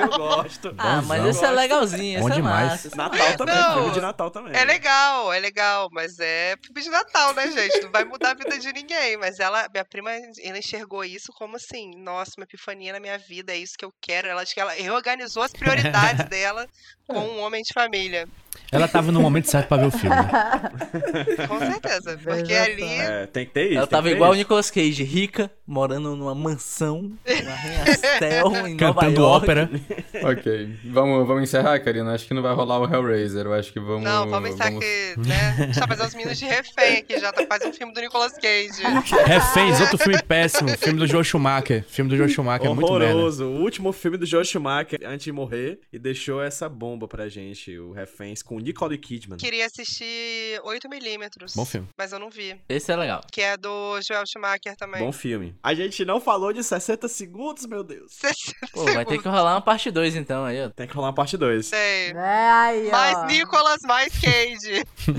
eu 0.00 0.08
gosto. 0.08 0.74
Ah, 0.78 1.02
mas 1.02 1.22
esse 1.26 1.44
é 1.44 1.50
legalzinho. 1.50 2.20
Bom 2.20 2.28
esse 2.28 2.32
é 2.32 2.40
demais. 2.40 2.84
Massa, 2.84 2.96
Natal 2.96 3.36
também. 3.36 3.54
Não, 3.54 3.74
filme 3.74 3.90
de 3.90 4.00
Natal 4.00 4.30
também. 4.30 4.56
É 4.56 4.64
legal, 4.64 5.30
é 5.30 5.38
legal. 5.38 5.88
Mas 5.92 6.18
é 6.18 6.56
filme 6.64 6.80
de 6.80 6.88
Natal, 6.88 7.34
né, 7.34 7.50
gente? 7.50 7.82
Não 7.82 7.90
vai 7.90 8.04
mudar 8.04 8.30
a 8.30 8.34
vida 8.34 8.58
de 8.58 8.72
ninguém. 8.72 9.18
Mas 9.18 9.38
ela, 9.38 9.68
minha 9.70 9.84
prima, 9.84 10.12
ela 10.12 10.58
enxergou 10.58 11.04
isso 11.04 11.30
como 11.36 11.43
como 11.44 11.56
assim, 11.56 11.90
nossa, 11.98 12.32
uma 12.38 12.44
epifania 12.44 12.90
na 12.90 12.98
minha 12.98 13.18
vida, 13.18 13.52
é 13.52 13.58
isso 13.58 13.76
que 13.78 13.84
eu 13.84 13.92
quero. 14.00 14.28
Ela 14.28 14.40
acho 14.40 14.54
que 14.54 14.60
ela 14.60 14.72
reorganizou 14.72 15.42
as 15.42 15.52
prioridades 15.52 16.24
dela 16.30 16.66
com 17.06 17.18
um 17.18 17.40
homem 17.40 17.62
de 17.62 17.72
família. 17.72 18.26
Ela 18.70 18.88
tava 18.88 19.12
no 19.12 19.20
momento 19.20 19.48
certo 19.48 19.68
pra 19.68 19.76
ver 19.76 19.86
o 19.86 19.90
filme. 19.90 20.16
Com 21.46 21.58
certeza. 21.60 22.18
Porque 22.22 22.54
ali. 22.54 22.82
É, 22.82 23.26
tem 23.26 23.46
que 23.46 23.52
ter 23.52 23.66
isso. 23.68 23.78
Ela 23.78 23.86
tava 23.86 24.10
igual 24.10 24.32
o 24.32 24.34
Nicolas 24.34 24.70
Cage, 24.70 25.04
rica, 25.04 25.50
morando 25.66 26.16
numa 26.16 26.34
mansão, 26.34 27.12
uma 27.24 27.52
arranha-céu 27.52 28.66
em 28.66 28.76
Cantando 28.76 29.20
Nova 29.20 29.36
ópera. 29.36 29.70
ok. 30.24 30.76
Vamos, 30.86 31.26
vamos 31.26 31.44
encerrar, 31.44 31.78
Karina. 31.80 32.14
Acho 32.14 32.26
que 32.26 32.34
não 32.34 32.42
vai 32.42 32.54
rolar 32.54 32.80
o 32.80 32.92
Hellraiser. 32.92 33.46
Eu 33.46 33.54
acho 33.54 33.72
que 33.72 33.78
vamos. 33.78 34.02
Não, 34.02 34.28
vamos 34.28 34.50
encerrar 34.50 34.70
vamos... 34.70 34.84
que, 34.84 35.14
né? 35.18 35.54
A 35.56 35.62
gente 35.66 35.80
tá 35.80 35.86
fazendo 35.86 36.08
os 36.08 36.14
meninos 36.14 36.38
de 36.38 36.44
refém 36.46 36.98
aqui 36.98 37.20
já. 37.20 37.32
Tá 37.32 37.46
quase 37.46 37.68
um 37.68 37.72
filme 37.72 37.92
do 37.92 38.00
Nicolas 38.00 38.32
Cage. 38.32 38.82
Reféns, 39.24 39.80
outro 39.80 39.98
filme 39.98 40.20
péssimo. 40.22 40.70
Filme 40.70 40.98
do 40.98 41.06
Joe 41.06 41.24
Schumacher. 41.24 41.84
Filme 41.88 42.10
do 42.10 42.16
Joe 42.16 42.28
Schumacher 42.28 42.66
é 42.66 42.74
muito 42.74 42.90
Horroroso. 42.90 43.44
O 43.44 43.60
último 43.62 43.92
filme 43.92 44.16
do 44.16 44.26
Joe 44.26 44.44
Schumacher 44.44 45.00
antes 45.04 45.24
de 45.24 45.32
morrer 45.32 45.78
e 45.92 45.98
deixou 45.98 46.42
essa 46.42 46.68
bomba 46.68 46.93
pra 46.98 47.28
gente, 47.28 47.76
o 47.78 47.92
Reféns, 47.92 48.42
com 48.42 48.58
Nicole 48.58 48.96
Kidman. 48.96 49.38
Queria 49.38 49.66
assistir 49.66 50.60
8mm. 50.62 51.54
Bom 51.56 51.64
filme. 51.64 51.88
Mas 51.96 52.12
eu 52.12 52.18
não 52.18 52.30
vi. 52.30 52.60
Esse 52.68 52.92
é 52.92 52.96
legal. 52.96 53.20
Que 53.30 53.40
é 53.40 53.56
do 53.56 54.00
Joel 54.00 54.24
Schumacher 54.26 54.76
também. 54.76 55.00
Bom 55.00 55.12
filme. 55.12 55.54
A 55.62 55.74
gente 55.74 56.04
não 56.04 56.20
falou 56.20 56.52
de 56.52 56.62
60 56.62 57.08
segundos, 57.08 57.66
meu 57.66 57.82
Deus. 57.82 58.12
60 58.20 58.54
Pô, 58.60 58.66
segundos. 58.66 58.94
vai 58.94 59.04
ter 59.04 59.20
que 59.20 59.28
rolar 59.28 59.54
uma 59.54 59.60
parte 59.60 59.90
2 59.90 60.16
então 60.16 60.44
aí, 60.44 60.64
ó. 60.64 60.70
Tem 60.70 60.86
que 60.86 60.94
rolar 60.94 61.08
uma 61.08 61.14
parte 61.14 61.36
2. 61.36 61.66
Sei. 61.66 62.12
É 62.12 62.50
aí, 62.50 62.88
ó. 62.88 62.90
Mais 62.90 63.26
Nicolas, 63.26 63.80
mais 63.82 64.12
Cage. 64.18 64.84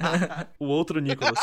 o 0.58 0.66
outro 0.66 1.00
Nicolas. 1.00 1.38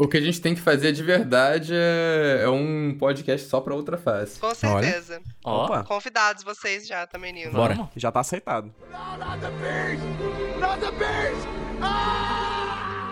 O 0.00 0.08
que 0.08 0.16
a 0.16 0.20
gente 0.22 0.40
tem 0.40 0.54
que 0.54 0.62
fazer 0.62 0.92
de 0.92 1.02
verdade 1.02 1.74
é, 1.74 2.44
é 2.44 2.48
um 2.48 2.96
podcast 2.98 3.46
só 3.46 3.60
pra 3.60 3.74
outra 3.74 3.98
face. 3.98 4.40
Com 4.40 4.54
certeza. 4.54 5.20
Opa. 5.44 5.84
Convidados 5.84 6.42
vocês 6.42 6.86
já, 6.86 7.06
tá, 7.06 7.18
menino? 7.18 7.52
Bora. 7.52 7.74
Vamos. 7.74 7.90
Já 7.96 8.10
tá 8.10 8.20
aceitado. 8.20 8.74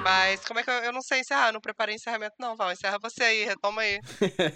Mas 0.03 0.43
como 0.47 0.61
é 0.61 0.63
que 0.63 0.71
eu, 0.71 0.75
eu 0.77 0.93
não 0.95 1.03
sei 1.03 1.21
encerrar? 1.21 1.53
não 1.53 1.61
preparei 1.61 1.95
encerramento, 1.95 2.37
não, 2.41 2.57
Val. 2.57 2.73
Encerra 2.73 2.99
você 2.99 3.23
aí, 3.23 3.45
retoma 3.45 3.83
aí. 3.83 4.01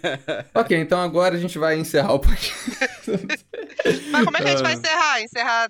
ok, 0.55 0.79
então 0.79 1.03
agora 1.03 1.35
a 1.35 1.39
gente 1.39 1.59
vai 1.59 1.79
encerrar 1.79 2.15
o 2.15 2.19
podcast. 2.19 3.11
Mas 4.11 4.25
como 4.25 4.39
é 4.39 4.41
que 4.41 4.49
a 4.49 4.51
gente 4.53 4.63
vai 4.63 4.73
encerrar? 4.73 5.21
Encerrar 5.21 5.69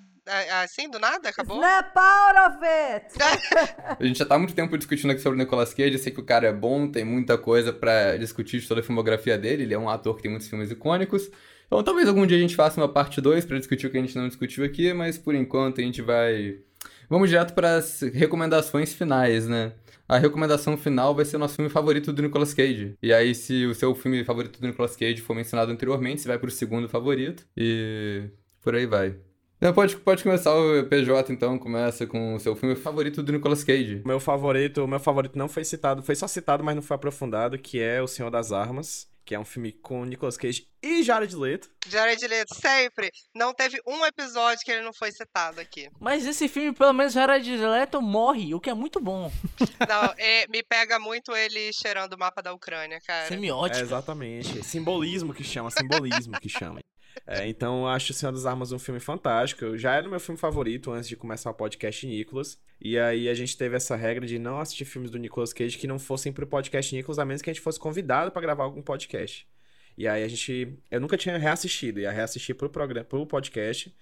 assim, 0.62 0.90
do 0.90 0.98
nada? 0.98 1.28
Acabou? 1.28 1.56
Snap 1.56 1.96
out 1.96 2.56
of 2.56 2.64
it! 2.64 3.06
a 3.98 4.04
gente 4.04 4.18
já 4.18 4.26
tá 4.26 4.36
há 4.36 4.38
muito 4.38 4.54
tempo 4.54 4.76
discutindo 4.76 5.10
aqui 5.10 5.20
sobre 5.20 5.38
o 5.38 5.42
Nicolas 5.42 5.74
Cage. 5.74 5.92
Eu 5.92 5.98
sei 5.98 6.12
que 6.12 6.20
o 6.20 6.24
cara 6.24 6.46
é 6.46 6.52
bom, 6.52 6.90
tem 6.90 7.04
muita 7.04 7.36
coisa 7.36 7.72
para 7.72 8.16
discutir 8.16 8.60
sobre 8.60 8.82
a 8.82 8.84
filmografia 8.84 9.36
dele. 9.36 9.64
Ele 9.64 9.74
é 9.74 9.78
um 9.78 9.88
ator 9.88 10.16
que 10.16 10.22
tem 10.22 10.30
muitos 10.30 10.48
filmes 10.48 10.70
icônicos. 10.70 11.30
Então 11.66 11.82
talvez 11.82 12.08
algum 12.08 12.26
dia 12.26 12.36
a 12.36 12.40
gente 12.40 12.54
faça 12.54 12.80
uma 12.80 12.88
parte 12.88 13.20
2 13.20 13.44
para 13.44 13.58
discutir 13.58 13.86
o 13.86 13.90
que 13.90 13.98
a 13.98 14.00
gente 14.00 14.16
não 14.16 14.28
discutiu 14.28 14.64
aqui, 14.64 14.92
mas 14.92 15.18
por 15.18 15.34
enquanto 15.34 15.80
a 15.80 15.84
gente 15.84 16.02
vai. 16.02 16.58
Vamos 17.08 17.28
direto 17.28 17.54
para 17.54 17.76
as 17.76 18.00
recomendações 18.00 18.92
finais, 18.92 19.46
né? 19.48 19.72
A 20.08 20.18
recomendação 20.18 20.76
final 20.76 21.14
vai 21.14 21.24
ser 21.24 21.36
o 21.36 21.38
nosso 21.38 21.56
filme 21.56 21.70
favorito 21.70 22.12
do 22.12 22.22
Nicolas 22.22 22.52
Cage. 22.52 22.94
E 23.02 23.12
aí, 23.14 23.34
se 23.34 23.64
o 23.64 23.74
seu 23.74 23.94
filme 23.94 24.24
favorito 24.24 24.60
do 24.60 24.66
Nicolas 24.66 24.94
Cage 24.94 25.22
for 25.22 25.34
mencionado 25.34 25.72
anteriormente, 25.72 26.20
você 26.20 26.28
vai 26.28 26.38
pro 26.38 26.50
segundo 26.50 26.88
favorito. 26.88 27.46
E 27.56 28.24
por 28.60 28.74
aí 28.74 28.84
vai. 28.84 29.16
Pode, 29.70 29.96
pode 29.96 30.22
começar 30.24 30.52
o 30.54 30.84
PJ, 30.88 31.32
então. 31.32 31.58
Começa 31.58 32.04
com 32.06 32.34
o 32.34 32.40
seu 32.40 32.56
filme 32.56 32.74
favorito 32.74 33.22
do 33.22 33.30
Nicolas 33.30 33.62
Cage. 33.62 34.02
Meu 34.04 34.18
favorito, 34.18 34.84
o 34.84 34.88
meu 34.88 34.98
favorito 34.98 35.38
não 35.38 35.48
foi 35.48 35.64
citado, 35.64 36.02
foi 36.02 36.16
só 36.16 36.26
citado, 36.26 36.64
mas 36.64 36.74
não 36.74 36.82
foi 36.82 36.96
aprofundado, 36.96 37.58
que 37.58 37.80
é 37.80 38.02
O 38.02 38.08
Senhor 38.08 38.30
das 38.30 38.50
Armas, 38.50 39.08
que 39.24 39.36
é 39.36 39.38
um 39.38 39.44
filme 39.44 39.70
com 39.70 40.04
Nicolas 40.04 40.36
Cage 40.36 40.66
e 40.82 41.02
Jared 41.04 41.34
Leto. 41.36 41.70
Jared 41.86 42.26
Leto, 42.26 42.54
sempre. 42.54 43.12
Não 43.34 43.54
teve 43.54 43.80
um 43.86 44.04
episódio 44.04 44.64
que 44.64 44.72
ele 44.72 44.82
não 44.82 44.92
foi 44.92 45.12
citado 45.12 45.60
aqui. 45.60 45.88
Mas 46.00 46.26
esse 46.26 46.48
filme, 46.48 46.72
pelo 46.72 46.92
menos, 46.92 47.12
Jared 47.12 47.56
Leto 47.56 48.02
morre, 48.02 48.54
o 48.54 48.60
que 48.60 48.68
é 48.68 48.74
muito 48.74 49.00
bom. 49.00 49.30
Não, 49.88 50.14
é, 50.18 50.46
me 50.48 50.62
pega 50.62 50.98
muito 50.98 51.34
ele 51.36 51.72
cheirando 51.72 52.14
o 52.14 52.18
mapa 52.18 52.42
da 52.42 52.52
Ucrânia, 52.52 53.00
cara. 53.06 53.28
Semiótico. 53.28 53.78
É, 53.78 53.82
exatamente. 53.82 54.64
Simbolismo 54.64 55.32
que 55.32 55.44
chama, 55.44 55.70
simbolismo 55.70 56.38
que 56.40 56.48
chama. 56.48 56.80
É, 57.26 57.46
então, 57.46 57.82
eu 57.82 57.88
acho 57.88 58.10
O 58.10 58.14
Senhor 58.14 58.32
das 58.32 58.46
Armas 58.46 58.72
um 58.72 58.78
filme 58.78 59.00
fantástico. 59.00 59.76
Já 59.78 59.94
era 59.94 60.06
o 60.06 60.10
meu 60.10 60.20
filme 60.20 60.38
favorito 60.38 60.90
antes 60.90 61.08
de 61.08 61.16
começar 61.16 61.50
o 61.50 61.54
podcast 61.54 62.06
Nicolas. 62.06 62.58
E 62.80 62.98
aí 62.98 63.28
a 63.28 63.34
gente 63.34 63.56
teve 63.56 63.76
essa 63.76 63.94
regra 63.94 64.26
de 64.26 64.38
não 64.38 64.58
assistir 64.58 64.84
filmes 64.84 65.10
do 65.10 65.18
Nicolas 65.18 65.52
Cage 65.52 65.78
que 65.78 65.86
não 65.86 65.98
fossem 65.98 66.32
pro 66.32 66.46
podcast 66.46 66.94
Nicolas, 66.94 67.18
a 67.18 67.24
menos 67.24 67.40
que 67.40 67.48
a 67.48 67.52
gente 67.52 67.62
fosse 67.62 67.78
convidado 67.78 68.32
para 68.32 68.42
gravar 68.42 68.64
algum 68.64 68.82
podcast. 68.82 69.46
E 69.96 70.08
aí 70.08 70.24
a 70.24 70.28
gente. 70.28 70.76
Eu 70.90 71.00
nunca 71.00 71.16
tinha 71.16 71.36
reassistido, 71.38 72.00
ia 72.00 72.10
reassistir 72.10 72.56
pro, 72.56 72.68
programa, 72.68 73.04
pro 73.04 73.26
podcast. 73.26 73.94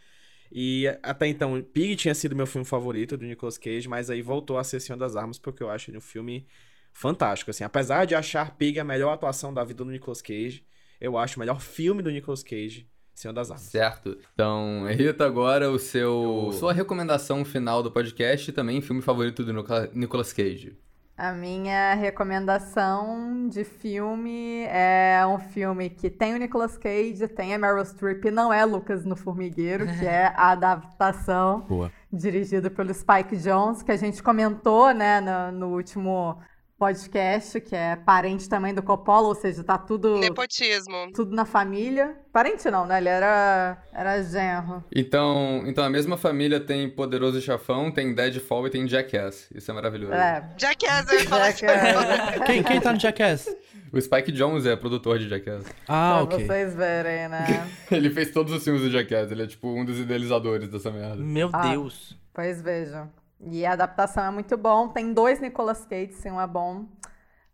E 0.53 0.87
até 1.03 1.27
então, 1.29 1.63
Pig 1.63 1.95
tinha 1.97 2.15
sido 2.15 2.35
meu 2.35 2.47
filme 2.47 2.65
favorito 2.65 3.17
do 3.17 3.25
Nicolas 3.25 3.59
Cage, 3.59 3.89
mas 3.89 4.11
aí 4.11 4.23
voltou 4.23 4.59
a 4.59 4.65
ser 4.65 4.81
Senhor 4.81 4.99
das 4.99 5.15
Armas, 5.15 5.39
porque 5.39 5.63
eu 5.63 5.71
acho 5.71 5.91
ele 5.91 5.99
um 5.99 6.01
filme 6.01 6.47
fantástico. 6.93 7.51
Assim, 7.51 7.65
apesar 7.65 8.05
de 8.05 8.15
achar 8.15 8.57
Pig 8.57 8.79
a 8.81 8.85
melhor 8.85 9.13
atuação 9.13 9.53
da 9.55 9.63
vida 9.63 9.85
do 9.85 9.91
Nicolas 9.91 10.23
Cage, 10.23 10.65
eu 11.01 11.17
acho 11.19 11.37
o 11.37 11.41
melhor 11.41 11.61
filme 11.61 12.03
do 12.03 12.11
Nicolas 12.11 12.43
Cage 12.43 12.89
Senhor 13.21 13.35
das 13.35 13.51
Armas. 13.51 13.67
Certo. 13.67 14.17
Então, 14.33 14.87
Rita, 14.89 15.27
agora 15.27 15.71
o 15.71 15.79
seu 15.79 16.51
sua 16.55 16.73
recomendação 16.73 17.45
final 17.45 17.83
do 17.83 17.91
podcast 17.91 18.51
e 18.51 18.53
também 18.53 18.81
filme 18.81 19.03
favorito 19.03 19.45
do 19.45 19.53
Nicolas 19.93 20.33
Cage. 20.33 20.77
A 21.19 21.33
minha 21.33 21.93
recomendação 21.97 23.47
de 23.47 23.63
filme 23.63 24.65
é 24.71 25.23
um 25.27 25.39
filme 25.39 25.91
que 25.91 26.09
tem 26.09 26.35
o 26.35 26.39
Nicolas 26.39 26.79
Cage, 26.79 27.29
tem 27.29 27.53
a 27.53 27.59
Meryl 27.59 27.85
Streep, 27.85 28.25
não 28.33 28.51
é 28.51 28.65
Lucas 28.65 29.05
no 29.05 29.15
Formigueiro, 29.15 29.85
que 29.99 30.07
é 30.07 30.29
a 30.35 30.53
adaptação 30.53 31.61
Boa. 31.69 31.93
dirigida 32.11 32.71
pelo 32.71 32.95
Spike 32.95 33.37
Jones, 33.37 33.83
que 33.83 33.93
a 33.93 33.99
gente 33.99 34.23
comentou 34.23 34.95
né, 34.95 35.21
no, 35.21 35.53
no 35.53 35.77
último 35.77 36.39
podcast, 36.81 37.61
que 37.61 37.77
é 37.77 37.95
parente 37.95 38.49
também 38.49 38.73
do 38.73 38.83
Coppola, 38.83 39.29
ou 39.29 39.35
seja, 39.35 39.63
tá 39.63 39.77
tudo. 39.77 40.17
Nepotismo. 40.17 41.13
Tudo 41.15 41.37
na 41.37 41.45
família. 41.45 42.17
Parente 42.33 42.71
não, 42.71 42.87
né? 42.87 42.97
Ele 42.97 43.11
era, 43.11 43.77
era 43.93 44.23
genro. 44.23 44.83
Então, 44.97 45.63
então 45.67 45.85
a 45.85 45.91
mesma 45.91 46.17
família 46.17 46.59
tem 46.59 46.89
Poderoso 46.89 47.39
Chafão, 47.43 47.91
tem 47.93 48.15
Deadfall 48.15 48.67
e 48.67 48.71
tem 48.71 48.89
Jackass. 48.89 49.51
Isso 49.55 49.71
é 49.71 49.75
maravilhoso. 49.75 50.15
É. 50.15 50.49
Jackass, 50.57 51.13
eu 51.13 51.21
ia 51.21 51.29
falar 51.29 51.51
Jackass. 51.51 52.41
quem, 52.47 52.63
quem 52.63 52.81
tá 52.81 52.93
no 52.95 52.99
Jackass? 52.99 53.55
O 53.93 54.01
Spike 54.01 54.33
Jones 54.33 54.65
é 54.65 54.75
produtor 54.75 55.19
de 55.19 55.29
Jackass. 55.29 55.67
Ah, 55.87 56.25
pra 56.27 56.37
ok. 56.37 56.47
vocês 56.47 56.75
verem, 56.75 57.29
né? 57.29 57.69
ele 57.93 58.09
fez 58.09 58.31
todos 58.31 58.55
os 58.55 58.65
filmes 58.65 58.81
do 58.83 58.91
Jackass. 58.91 59.31
Ele 59.31 59.43
é 59.43 59.47
tipo 59.47 59.69
um 59.69 59.85
dos 59.85 59.99
idealizadores 59.99 60.71
dessa 60.71 60.91
merda. 60.91 61.17
Meu 61.17 61.51
Ah. 61.53 61.69
Deus. 61.69 62.17
Pois 62.33 62.63
vejam. 62.63 63.11
E 63.47 63.65
a 63.65 63.73
adaptação 63.73 64.25
é 64.25 64.31
muito 64.31 64.57
bom. 64.57 64.89
Tem 64.89 65.13
dois 65.13 65.41
Nicolas 65.41 65.85
Cage, 65.85 66.15
um 66.27 66.41
é 66.41 66.47
bom, 66.47 66.87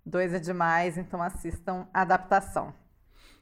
dois 0.05 0.35
é 0.35 0.39
demais, 0.39 0.99
então 0.99 1.23
assistam 1.23 1.87
a 1.93 2.03
adaptação. 2.03 2.75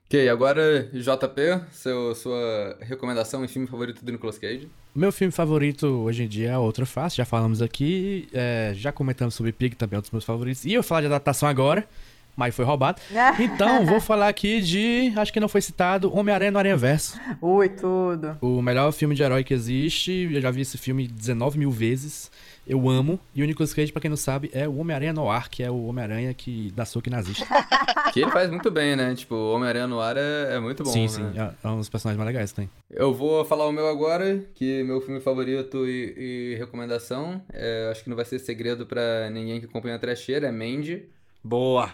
Ok, 0.06 0.28
agora 0.28 0.90
JP, 0.92 1.72
seu, 1.72 2.14
sua 2.14 2.76
recomendação 2.80 3.44
e 3.44 3.48
filme 3.48 3.66
favorito 3.66 4.04
do 4.04 4.12
Nicolas 4.12 4.38
Cage. 4.38 4.68
Meu 4.94 5.10
filme 5.10 5.32
favorito 5.32 5.86
hoje 5.86 6.24
em 6.24 6.28
dia 6.28 6.52
é 6.52 6.58
Outra 6.58 6.84
Face, 6.84 7.16
já 7.16 7.24
falamos 7.24 7.62
aqui, 7.62 8.28
é, 8.32 8.72
já 8.74 8.92
comentamos 8.92 9.34
sobre 9.34 9.50
Pig, 9.50 9.74
também 9.74 9.96
é 9.96 9.98
um 9.98 10.02
dos 10.02 10.10
meus 10.10 10.24
favoritos. 10.24 10.64
E 10.66 10.74
eu 10.74 10.82
vou 10.82 10.88
falar 10.88 11.00
de 11.00 11.06
adaptação 11.06 11.48
agora, 11.48 11.88
mas 12.36 12.54
foi 12.54 12.64
roubado. 12.64 13.00
Então, 13.38 13.84
vou 13.84 14.00
falar 14.00 14.28
aqui 14.28 14.60
de, 14.60 15.12
acho 15.16 15.32
que 15.32 15.40
não 15.40 15.48
foi 15.48 15.60
citado, 15.60 16.14
Homem-Aranha 16.14 16.50
no 16.50 16.58
Aranha 16.58 16.76
Verso. 16.76 17.18
Ui, 17.40 17.68
tudo. 17.68 18.36
O 18.40 18.62
melhor 18.62 18.90
filme 18.92 19.14
de 19.14 19.22
herói 19.22 19.44
que 19.44 19.52
existe. 19.52 20.28
Eu 20.32 20.40
já 20.40 20.50
vi 20.50 20.62
esse 20.62 20.78
filme 20.78 21.06
19 21.06 21.58
mil 21.58 21.70
vezes. 21.70 22.30
Eu 22.66 22.88
amo. 22.88 23.20
E 23.34 23.42
o 23.42 23.46
Nicolas 23.46 23.74
Cage, 23.74 23.92
pra 23.92 24.00
quem 24.00 24.08
não 24.08 24.16
sabe, 24.16 24.50
é 24.52 24.66
o 24.66 24.76
Homem-Aranha 24.76 25.12
Noir, 25.12 25.50
que 25.50 25.62
é 25.62 25.70
o 25.70 25.86
Homem-Aranha 25.86 26.32
que 26.32 26.72
dá 26.74 26.84
soco 26.84 27.10
nazista. 27.10 27.46
que 28.12 28.20
ele 28.20 28.30
faz 28.30 28.50
muito 28.50 28.70
bem, 28.70 28.96
né? 28.96 29.14
Tipo, 29.14 29.34
o 29.34 29.54
Homem-Aranha 29.54 29.86
Noir 29.86 30.16
é, 30.16 30.54
é 30.54 30.60
muito 30.60 30.82
bom. 30.82 30.90
Sim, 30.90 31.02
né? 31.02 31.08
sim. 31.08 31.32
É, 31.36 31.52
é 31.62 31.68
um 31.68 31.78
dos 31.78 31.88
personagens 31.88 32.16
mais 32.16 32.26
legais 32.26 32.52
que 32.52 32.56
tem. 32.56 32.70
Eu 32.90 33.12
vou 33.12 33.44
falar 33.44 33.66
o 33.66 33.72
meu 33.72 33.86
agora, 33.88 34.42
que 34.54 34.82
meu 34.82 35.00
filme 35.00 35.20
favorito 35.20 35.86
e, 35.86 36.54
e 36.54 36.56
recomendação. 36.56 37.42
É, 37.52 37.88
acho 37.90 38.02
que 38.02 38.08
não 38.08 38.16
vai 38.16 38.24
ser 38.24 38.38
segredo 38.38 38.86
para 38.86 39.28
ninguém 39.30 39.60
que 39.60 39.66
acompanha 39.66 39.96
a 39.96 39.98
trecheira, 39.98 40.48
é 40.48 40.52
Mandy. 40.52 41.02
Boa! 41.42 41.92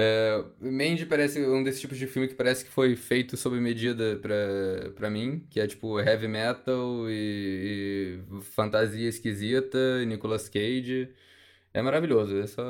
É, 0.00 0.44
Mandy 0.60 1.04
parece 1.06 1.44
um 1.44 1.60
desses 1.60 1.80
tipos 1.80 1.98
de 1.98 2.06
filme 2.06 2.28
que 2.28 2.34
parece 2.34 2.64
que 2.64 2.70
foi 2.70 2.94
feito 2.94 3.36
sob 3.36 3.58
medida 3.58 4.16
pra, 4.22 4.92
pra 4.94 5.10
mim, 5.10 5.44
que 5.50 5.58
é 5.58 5.66
tipo 5.66 5.98
heavy 5.98 6.28
metal 6.28 7.10
e, 7.10 8.20
e 8.30 8.42
fantasia 8.42 9.08
esquisita, 9.08 10.04
Nicolas 10.04 10.48
Cage. 10.48 11.08
É 11.74 11.82
maravilhoso, 11.82 12.38
é 12.38 12.46
só. 12.46 12.62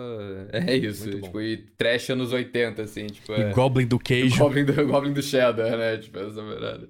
É 0.51 0.75
isso. 0.75 1.11
Tipo, 1.21 1.39
e 1.43 1.59
trash 1.77 2.09
anos 2.09 2.33
80, 2.33 2.81
assim, 2.81 3.07
tipo. 3.09 3.31
E 3.33 3.43
é... 3.43 3.53
Goblin 3.53 3.87
do 3.87 3.99
Cage. 3.99 4.31
Goblin 4.41 4.65
do, 4.65 4.87
Goblin 4.87 5.13
do 5.13 5.23
Cheddar, 5.23 5.77
né? 5.77 5.99
Tipo, 5.99 6.19
essa 6.21 6.43
parada. 6.43 6.89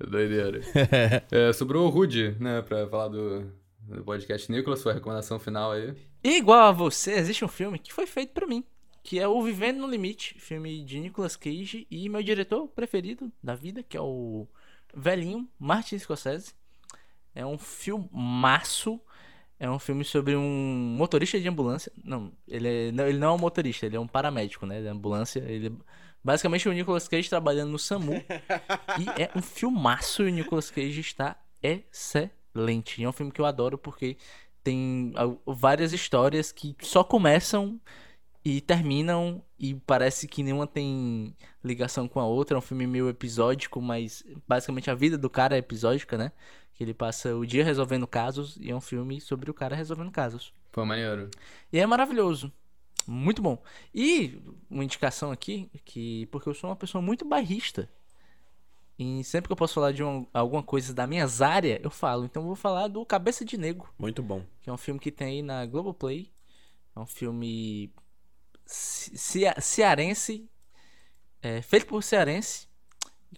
É 0.00 0.06
doideira. 0.06 0.60
é, 1.30 1.52
sobrou 1.52 1.86
o 1.86 1.90
Rude, 1.90 2.34
né? 2.40 2.62
Pra 2.62 2.86
falar 2.88 3.08
do, 3.08 3.52
do 3.82 4.02
podcast 4.04 4.50
Nicolas, 4.50 4.80
sua 4.80 4.94
recomendação 4.94 5.38
final 5.38 5.72
aí. 5.72 5.92
Igual 6.24 6.68
a 6.68 6.72
você, 6.72 7.12
existe 7.12 7.44
um 7.44 7.48
filme 7.48 7.78
que 7.78 7.92
foi 7.92 8.06
feito 8.06 8.32
pra 8.32 8.46
mim 8.46 8.64
que 9.06 9.20
é 9.20 9.28
o 9.28 9.40
Vivendo 9.40 9.78
no 9.78 9.86
Limite, 9.86 10.34
filme 10.36 10.84
de 10.84 10.98
Nicolas 10.98 11.36
Cage 11.36 11.86
e 11.88 12.08
meu 12.08 12.24
diretor 12.24 12.66
preferido 12.66 13.30
da 13.40 13.54
vida, 13.54 13.80
que 13.80 13.96
é 13.96 14.00
o 14.00 14.48
velhinho 14.92 15.48
Martin 15.60 15.96
Scorsese. 15.96 16.52
É 17.32 17.46
um 17.46 17.56
filmaço. 17.56 19.00
É 19.60 19.70
um 19.70 19.78
filme 19.78 20.04
sobre 20.04 20.34
um 20.34 20.96
motorista 20.98 21.38
de 21.38 21.48
ambulância. 21.48 21.92
Não, 22.02 22.32
ele, 22.48 22.68
é, 22.68 22.90
não, 22.90 23.06
ele 23.06 23.16
não 23.16 23.28
é 23.28 23.32
um 23.34 23.38
motorista, 23.38 23.86
ele 23.86 23.94
é 23.94 24.00
um 24.00 24.08
paramédico, 24.08 24.66
né? 24.66 24.82
De 24.82 24.88
ambulância. 24.88 25.38
Ele 25.38 25.68
é 25.68 25.72
basicamente 26.24 26.68
o 26.68 26.72
Nicolas 26.72 27.06
Cage 27.06 27.30
trabalhando 27.30 27.70
no 27.70 27.78
SAMU. 27.78 28.14
e 28.98 29.22
é 29.22 29.30
um 29.36 29.40
filmaço 29.40 30.24
e 30.24 30.32
o 30.32 30.34
Nicolas 30.34 30.68
Cage 30.68 30.98
está 30.98 31.40
excelente. 31.62 33.00
E 33.00 33.04
é 33.04 33.08
um 33.08 33.12
filme 33.12 33.30
que 33.30 33.40
eu 33.40 33.46
adoro 33.46 33.78
porque 33.78 34.16
tem 34.64 35.14
várias 35.46 35.92
histórias 35.92 36.50
que 36.50 36.74
só 36.80 37.04
começam 37.04 37.80
e 38.48 38.60
terminam 38.60 39.42
e 39.58 39.74
parece 39.74 40.28
que 40.28 40.40
nenhuma 40.40 40.68
tem 40.68 41.34
ligação 41.64 42.06
com 42.06 42.20
a 42.20 42.24
outra. 42.24 42.56
É 42.56 42.58
um 42.58 42.62
filme 42.62 42.86
meio 42.86 43.08
episódico, 43.08 43.82
mas 43.82 44.22
basicamente 44.46 44.88
a 44.88 44.94
vida 44.94 45.18
do 45.18 45.28
cara 45.28 45.56
é 45.56 45.58
episódica, 45.58 46.16
né? 46.16 46.30
Que 46.72 46.84
ele 46.84 46.94
passa 46.94 47.34
o 47.34 47.44
dia 47.44 47.64
resolvendo 47.64 48.06
casos 48.06 48.56
e 48.60 48.70
é 48.70 48.76
um 48.76 48.80
filme 48.80 49.20
sobre 49.20 49.50
o 49.50 49.54
cara 49.54 49.74
resolvendo 49.74 50.12
casos. 50.12 50.54
Pô, 50.70 50.86
maneiro. 50.86 51.28
E 51.72 51.80
é 51.80 51.84
maravilhoso. 51.86 52.52
Muito 53.04 53.42
bom. 53.42 53.60
E 53.92 54.40
uma 54.70 54.84
indicação 54.84 55.32
aqui, 55.32 55.68
que 55.84 56.26
porque 56.26 56.48
eu 56.48 56.54
sou 56.54 56.70
uma 56.70 56.76
pessoa 56.76 57.02
muito 57.02 57.24
barrista. 57.24 57.90
E 58.96 59.24
sempre 59.24 59.48
que 59.48 59.52
eu 59.54 59.56
posso 59.56 59.74
falar 59.74 59.90
de 59.90 60.04
uma, 60.04 60.24
alguma 60.32 60.62
coisa 60.62 60.94
da 60.94 61.04
minha 61.04 61.26
área, 61.40 61.80
eu 61.82 61.90
falo. 61.90 62.24
Então 62.24 62.42
eu 62.42 62.46
vou 62.46 62.56
falar 62.56 62.86
do 62.86 63.04
Cabeça 63.04 63.44
de 63.44 63.58
Negro. 63.58 63.88
Muito 63.98 64.22
bom. 64.22 64.44
Que 64.62 64.70
é 64.70 64.72
um 64.72 64.78
filme 64.78 65.00
que 65.00 65.10
tem 65.10 65.26
aí 65.26 65.42
na 65.42 65.66
Globoplay. 65.66 66.30
É 66.94 67.00
um 67.00 67.06
filme 67.06 67.92
cearense, 68.66 70.48
é, 71.42 71.62
feito 71.62 71.86
por 71.86 72.02
cearense, 72.02 72.66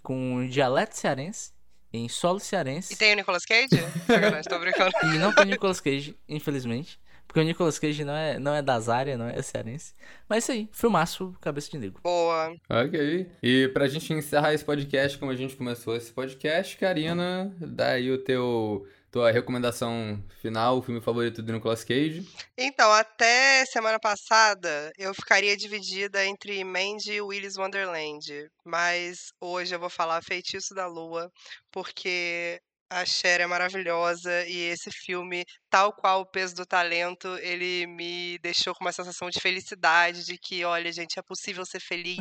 com 0.02 0.46
dialeto 0.48 0.96
cearense, 0.96 1.52
em 1.92 2.08
solo 2.08 2.38
cearense. 2.38 2.94
E 2.94 2.96
tem 2.96 3.12
o 3.12 3.16
Nicolas 3.16 3.44
Cage? 3.44 3.68
Estou 4.40 4.58
brincando. 4.58 4.90
E 5.04 5.18
não 5.18 5.32
tem 5.34 5.44
o 5.44 5.48
Nicolas 5.48 5.80
Cage, 5.80 6.16
infelizmente. 6.28 6.98
Porque 7.26 7.40
o 7.40 7.44
Nicolas 7.44 7.78
Cage 7.78 8.04
não 8.04 8.16
é, 8.16 8.38
não 8.38 8.54
é 8.54 8.62
das 8.62 8.88
áreas, 8.88 9.18
não 9.18 9.28
é 9.28 9.40
cearense. 9.42 9.92
Mas 10.26 10.36
é 10.36 10.38
isso 10.38 10.52
aí, 10.52 10.68
filmaço, 10.72 11.36
cabeça 11.42 11.70
de 11.70 11.78
negro. 11.78 12.00
Boa. 12.02 12.56
Ok. 12.70 13.30
E 13.42 13.68
pra 13.68 13.86
gente 13.86 14.10
encerrar 14.14 14.54
esse 14.54 14.64
podcast, 14.64 15.18
como 15.18 15.30
a 15.30 15.36
gente 15.36 15.54
começou 15.54 15.94
esse 15.94 16.10
podcast, 16.10 16.78
Karina, 16.78 17.54
dá 17.60 17.90
aí 17.90 18.10
o 18.10 18.16
teu 18.16 18.86
tua 19.10 19.30
recomendação 19.30 20.22
final, 20.40 20.78
o 20.78 20.82
filme 20.82 21.00
favorito 21.00 21.42
do 21.42 21.52
Nicolas 21.52 21.84
Cage? 21.84 22.28
Então, 22.56 22.90
até 22.92 23.64
semana 23.66 23.98
passada, 23.98 24.92
eu 24.98 25.14
ficaria 25.14 25.56
dividida 25.56 26.24
entre 26.24 26.62
Mandy 26.64 27.12
e 27.12 27.20
Willis 27.20 27.56
Wonderland. 27.56 28.48
Mas 28.64 29.32
hoje 29.40 29.74
eu 29.74 29.80
vou 29.80 29.90
falar 29.90 30.22
Feitiço 30.22 30.74
da 30.74 30.86
Lua, 30.86 31.30
porque 31.70 32.60
a 32.90 33.04
Cher 33.04 33.40
é 33.40 33.46
maravilhosa 33.46 34.46
e 34.46 34.56
esse 34.56 34.90
filme, 34.90 35.44
tal 35.70 35.92
qual 35.92 36.20
o 36.20 36.26
peso 36.26 36.54
do 36.54 36.66
talento, 36.66 37.28
ele 37.38 37.86
me 37.86 38.38
deixou 38.38 38.74
com 38.74 38.84
uma 38.84 38.92
sensação 38.92 39.28
de 39.28 39.40
felicidade, 39.40 40.24
de 40.24 40.38
que, 40.38 40.64
olha, 40.64 40.90
gente, 40.92 41.18
é 41.18 41.22
possível 41.22 41.64
ser 41.66 41.80
feliz. 41.80 42.18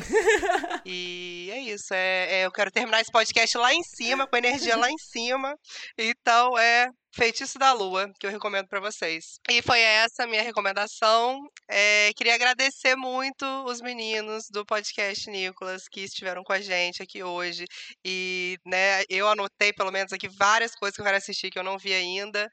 e 0.86 1.50
é 1.52 1.60
isso. 1.60 1.94
É, 1.94 2.42
é, 2.42 2.46
eu 2.46 2.52
quero 2.52 2.72
terminar 2.72 3.02
esse 3.02 3.12
podcast 3.12 3.58
lá 3.58 3.74
em 3.74 3.84
cima, 3.84 4.28
com 4.28 4.38
energia 4.38 4.76
lá 4.76 4.90
em 4.90 4.98
cima. 4.98 5.56
Então 5.98 6.58
é 6.58 6.90
Feitiço 7.18 7.58
da 7.58 7.74
Lua, 7.74 8.14
que 8.20 8.28
eu 8.28 8.30
recomendo 8.30 8.68
para 8.68 8.80
vocês. 8.80 9.40
E 9.50 9.60
foi 9.64 9.80
essa 9.82 10.24
a 10.24 10.28
minha 10.28 10.44
recomendação. 10.44 11.50
É, 11.68 12.12
queria 12.16 12.36
agradecer 12.36 12.96
muito 12.96 13.44
os 13.66 13.82
meninos 13.82 14.48
do 14.52 14.64
podcast 14.64 15.28
Nicolas 15.28 15.88
que 15.88 16.02
estiveram 16.02 16.44
com 16.44 16.54
a 16.54 16.62
gente 16.62 17.02
aqui 17.02 17.24
hoje. 17.24 17.66
E 18.06 18.60
né, 18.64 19.04
eu 19.10 19.28
anotei 19.28 19.74
pelo 19.74 19.92
menos 19.92 20.14
aqui 20.14 20.28
várias 20.28 20.76
coisas 20.76 20.96
que 20.96 21.02
eu 21.02 21.06
quero 21.06 21.18
assistir 21.18 21.50
que 21.50 21.58
eu 21.58 21.64
não 21.64 21.80
vi 21.80 21.92
ainda. 21.92 22.48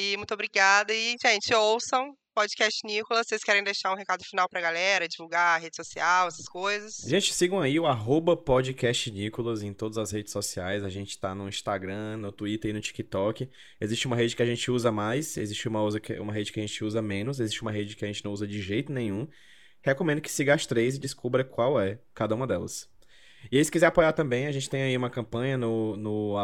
E 0.00 0.16
muito 0.16 0.32
obrigada. 0.32 0.94
E, 0.94 1.16
gente, 1.20 1.52
ouçam 1.52 2.14
podcast 2.32 2.86
Nicolas. 2.86 3.26
Vocês 3.26 3.42
querem 3.42 3.64
deixar 3.64 3.92
um 3.92 3.96
recado 3.96 4.22
final 4.22 4.48
pra 4.48 4.60
galera, 4.60 5.08
divulgar 5.08 5.60
rede 5.60 5.74
social, 5.74 6.28
essas 6.28 6.46
coisas? 6.46 6.98
Gente, 7.04 7.34
sigam 7.34 7.60
aí 7.60 7.80
o 7.80 7.84
arroba 7.84 8.36
podcast 8.36 9.10
Nicolas 9.10 9.60
em 9.60 9.72
todas 9.72 9.98
as 9.98 10.12
redes 10.12 10.30
sociais. 10.30 10.84
A 10.84 10.88
gente 10.88 11.18
tá 11.18 11.34
no 11.34 11.48
Instagram, 11.48 12.16
no 12.18 12.30
Twitter 12.30 12.70
e 12.70 12.74
no 12.74 12.80
TikTok. 12.80 13.50
Existe 13.80 14.06
uma 14.06 14.14
rede 14.14 14.36
que 14.36 14.42
a 14.42 14.46
gente 14.46 14.70
usa 14.70 14.92
mais, 14.92 15.36
existe 15.36 15.66
uma, 15.66 15.82
usa, 15.82 16.00
uma 16.20 16.32
rede 16.32 16.52
que 16.52 16.60
a 16.60 16.62
gente 16.64 16.84
usa 16.84 17.02
menos, 17.02 17.40
existe 17.40 17.60
uma 17.60 17.72
rede 17.72 17.96
que 17.96 18.04
a 18.04 18.08
gente 18.08 18.24
não 18.24 18.30
usa 18.30 18.46
de 18.46 18.62
jeito 18.62 18.92
nenhum. 18.92 19.26
Recomendo 19.82 20.20
que 20.20 20.30
siga 20.30 20.54
as 20.54 20.64
três 20.64 20.94
e 20.94 21.00
descubra 21.00 21.42
qual 21.42 21.80
é 21.80 21.98
cada 22.14 22.36
uma 22.36 22.46
delas. 22.46 22.88
E 23.50 23.58
aí, 23.58 23.64
se 23.64 23.70
quiser 23.72 23.86
apoiar 23.86 24.12
também, 24.12 24.46
a 24.46 24.52
gente 24.52 24.70
tem 24.70 24.82
aí 24.82 24.96
uma 24.96 25.10
campanha 25.10 25.58
no, 25.58 25.96
no 25.96 26.36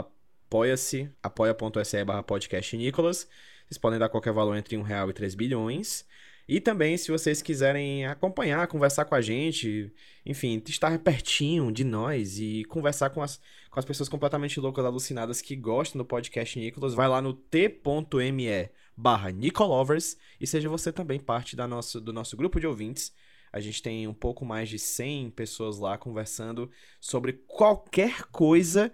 apoia-se, 0.55 1.10
apoia.se 1.20 2.05
barra 2.05 2.22
podcast 2.22 2.76
Nicolas. 2.76 3.28
Vocês 3.66 3.76
podem 3.76 3.98
dar 3.98 4.09
qualquer 4.09 4.32
valor 4.32 4.56
entre 4.56 4.76
1 4.76 4.82
real 4.82 5.10
e 5.10 5.12
3 5.12 5.35
bilhões. 5.35 6.06
E 6.47 6.60
também, 6.60 6.97
se 6.97 7.10
vocês 7.10 7.43
quiserem 7.43 8.06
acompanhar, 8.06 8.68
conversar 8.68 9.05
com 9.05 9.16
a 9.16 9.20
gente, 9.20 9.93
enfim, 10.24 10.62
estar 10.64 10.97
pertinho 11.01 11.72
de 11.72 11.82
nós 11.82 12.39
e 12.39 12.64
conversar 12.66 13.10
com 13.10 13.20
as, 13.20 13.40
com 13.68 13.81
as 13.81 13.85
pessoas 13.85 14.09
completamente 14.09 14.60
loucas, 14.60 14.85
alucinadas 14.85 15.43
que 15.43 15.56
gostam 15.56 15.98
do 15.98 16.05
podcast 16.05 16.56
Nicolas, 16.56 16.94
vai 16.94 17.09
lá 17.09 17.20
no 17.20 17.32
t.me 17.32 18.70
barra 18.97 19.32
Nicolovers 19.32 20.16
e 20.40 20.47
seja 20.47 20.68
você 20.68 20.93
também 20.93 21.18
parte 21.18 21.56
da 21.56 21.66
nosso, 21.66 22.01
do 22.01 22.12
nosso 22.12 22.36
grupo 22.36 22.60
de 22.60 22.66
ouvintes. 22.68 23.12
A 23.52 23.59
gente 23.59 23.82
tem 23.82 24.06
um 24.06 24.14
pouco 24.14 24.44
mais 24.44 24.68
de 24.68 24.78
100 24.78 25.31
pessoas 25.31 25.81
lá 25.81 25.98
conversando 25.98 26.70
sobre 27.01 27.32
qualquer 27.32 28.22
coisa 28.26 28.93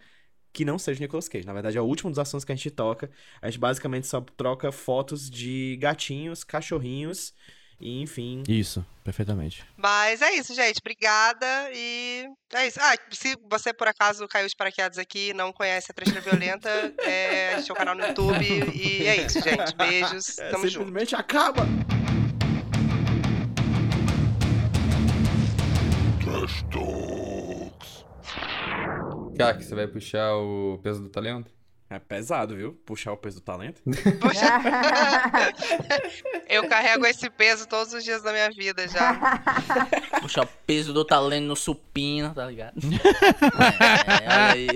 que 0.53 0.65
não 0.65 0.79
seja 0.79 1.01
Nicolas 1.01 1.29
Cage. 1.29 1.47
Na 1.47 1.53
verdade, 1.53 1.79
é 1.79 1.81
o 1.81 1.85
último 1.85 2.11
dos 2.11 2.19
assuntos 2.19 2.45
que 2.45 2.53
a 2.53 2.55
gente 2.55 2.71
toca. 2.71 3.11
A 3.41 3.49
gente 3.49 3.59
basicamente 3.59 4.07
só 4.07 4.21
troca 4.37 4.73
fotos 4.73 5.31
de 5.31 5.77
gatinhos, 5.81 6.45
cachorrinhos 6.45 7.33
e 7.81 8.03
enfim. 8.03 8.43
Isso, 8.47 8.85
perfeitamente. 9.03 9.65
Mas 9.77 10.21
é 10.21 10.33
isso, 10.35 10.55
gente. 10.55 10.79
Obrigada 10.81 11.47
e 11.73 12.27
é 12.53 12.67
isso. 12.67 12.79
Ah, 12.81 12.95
se 13.11 13.37
você 13.49 13.73
por 13.73 13.89
acaso 13.89 14.29
caiu 14.29 14.47
de 14.47 14.55
paraquedas 14.55 14.99
aqui 14.99 15.31
e 15.31 15.35
não 15.35 15.53
conhece 15.53 15.91
a 15.91 15.95
Trecheira 15.95 16.21
Violenta, 16.21 16.69
é, 17.01 17.55
a 17.55 17.57
gente 17.57 17.67
tem 17.67 17.73
um 17.75 17.79
canal 17.79 17.95
no 17.95 18.05
YouTube 18.05 18.45
e 18.75 19.07
é 19.07 19.25
isso, 19.25 19.41
gente. 19.41 19.75
Beijos. 19.75 20.39
É, 20.39 20.51
Tamo 20.51 20.69
simplesmente 20.69 21.11
junto. 21.11 21.21
acaba! 21.21 22.00
Que 29.55 29.65
você 29.65 29.75
vai 29.75 29.87
puxar 29.87 30.35
o 30.37 30.79
peso 30.83 31.03
do 31.03 31.09
talento? 31.09 31.51
É 31.93 31.99
pesado, 31.99 32.55
viu? 32.55 32.75
Puxar 32.87 33.13
o 33.13 33.17
peso 33.17 33.41
do 33.41 33.43
talento. 33.43 33.83
Eu 36.49 36.69
carrego 36.69 37.05
esse 37.05 37.29
peso 37.29 37.67
todos 37.67 37.93
os 37.93 38.05
dias 38.05 38.23
da 38.23 38.31
minha 38.31 38.49
vida 38.51 38.87
já. 38.87 39.19
Puxar 40.21 40.45
o 40.45 40.49
peso 40.65 40.93
do 40.93 41.05
talento 41.05 41.47
no 41.47 41.57
supino, 41.57 42.33
tá 42.33 42.47
ligado? 42.47 42.79
é, 44.21 44.29
olha 44.29 44.53
aí. 44.53 44.69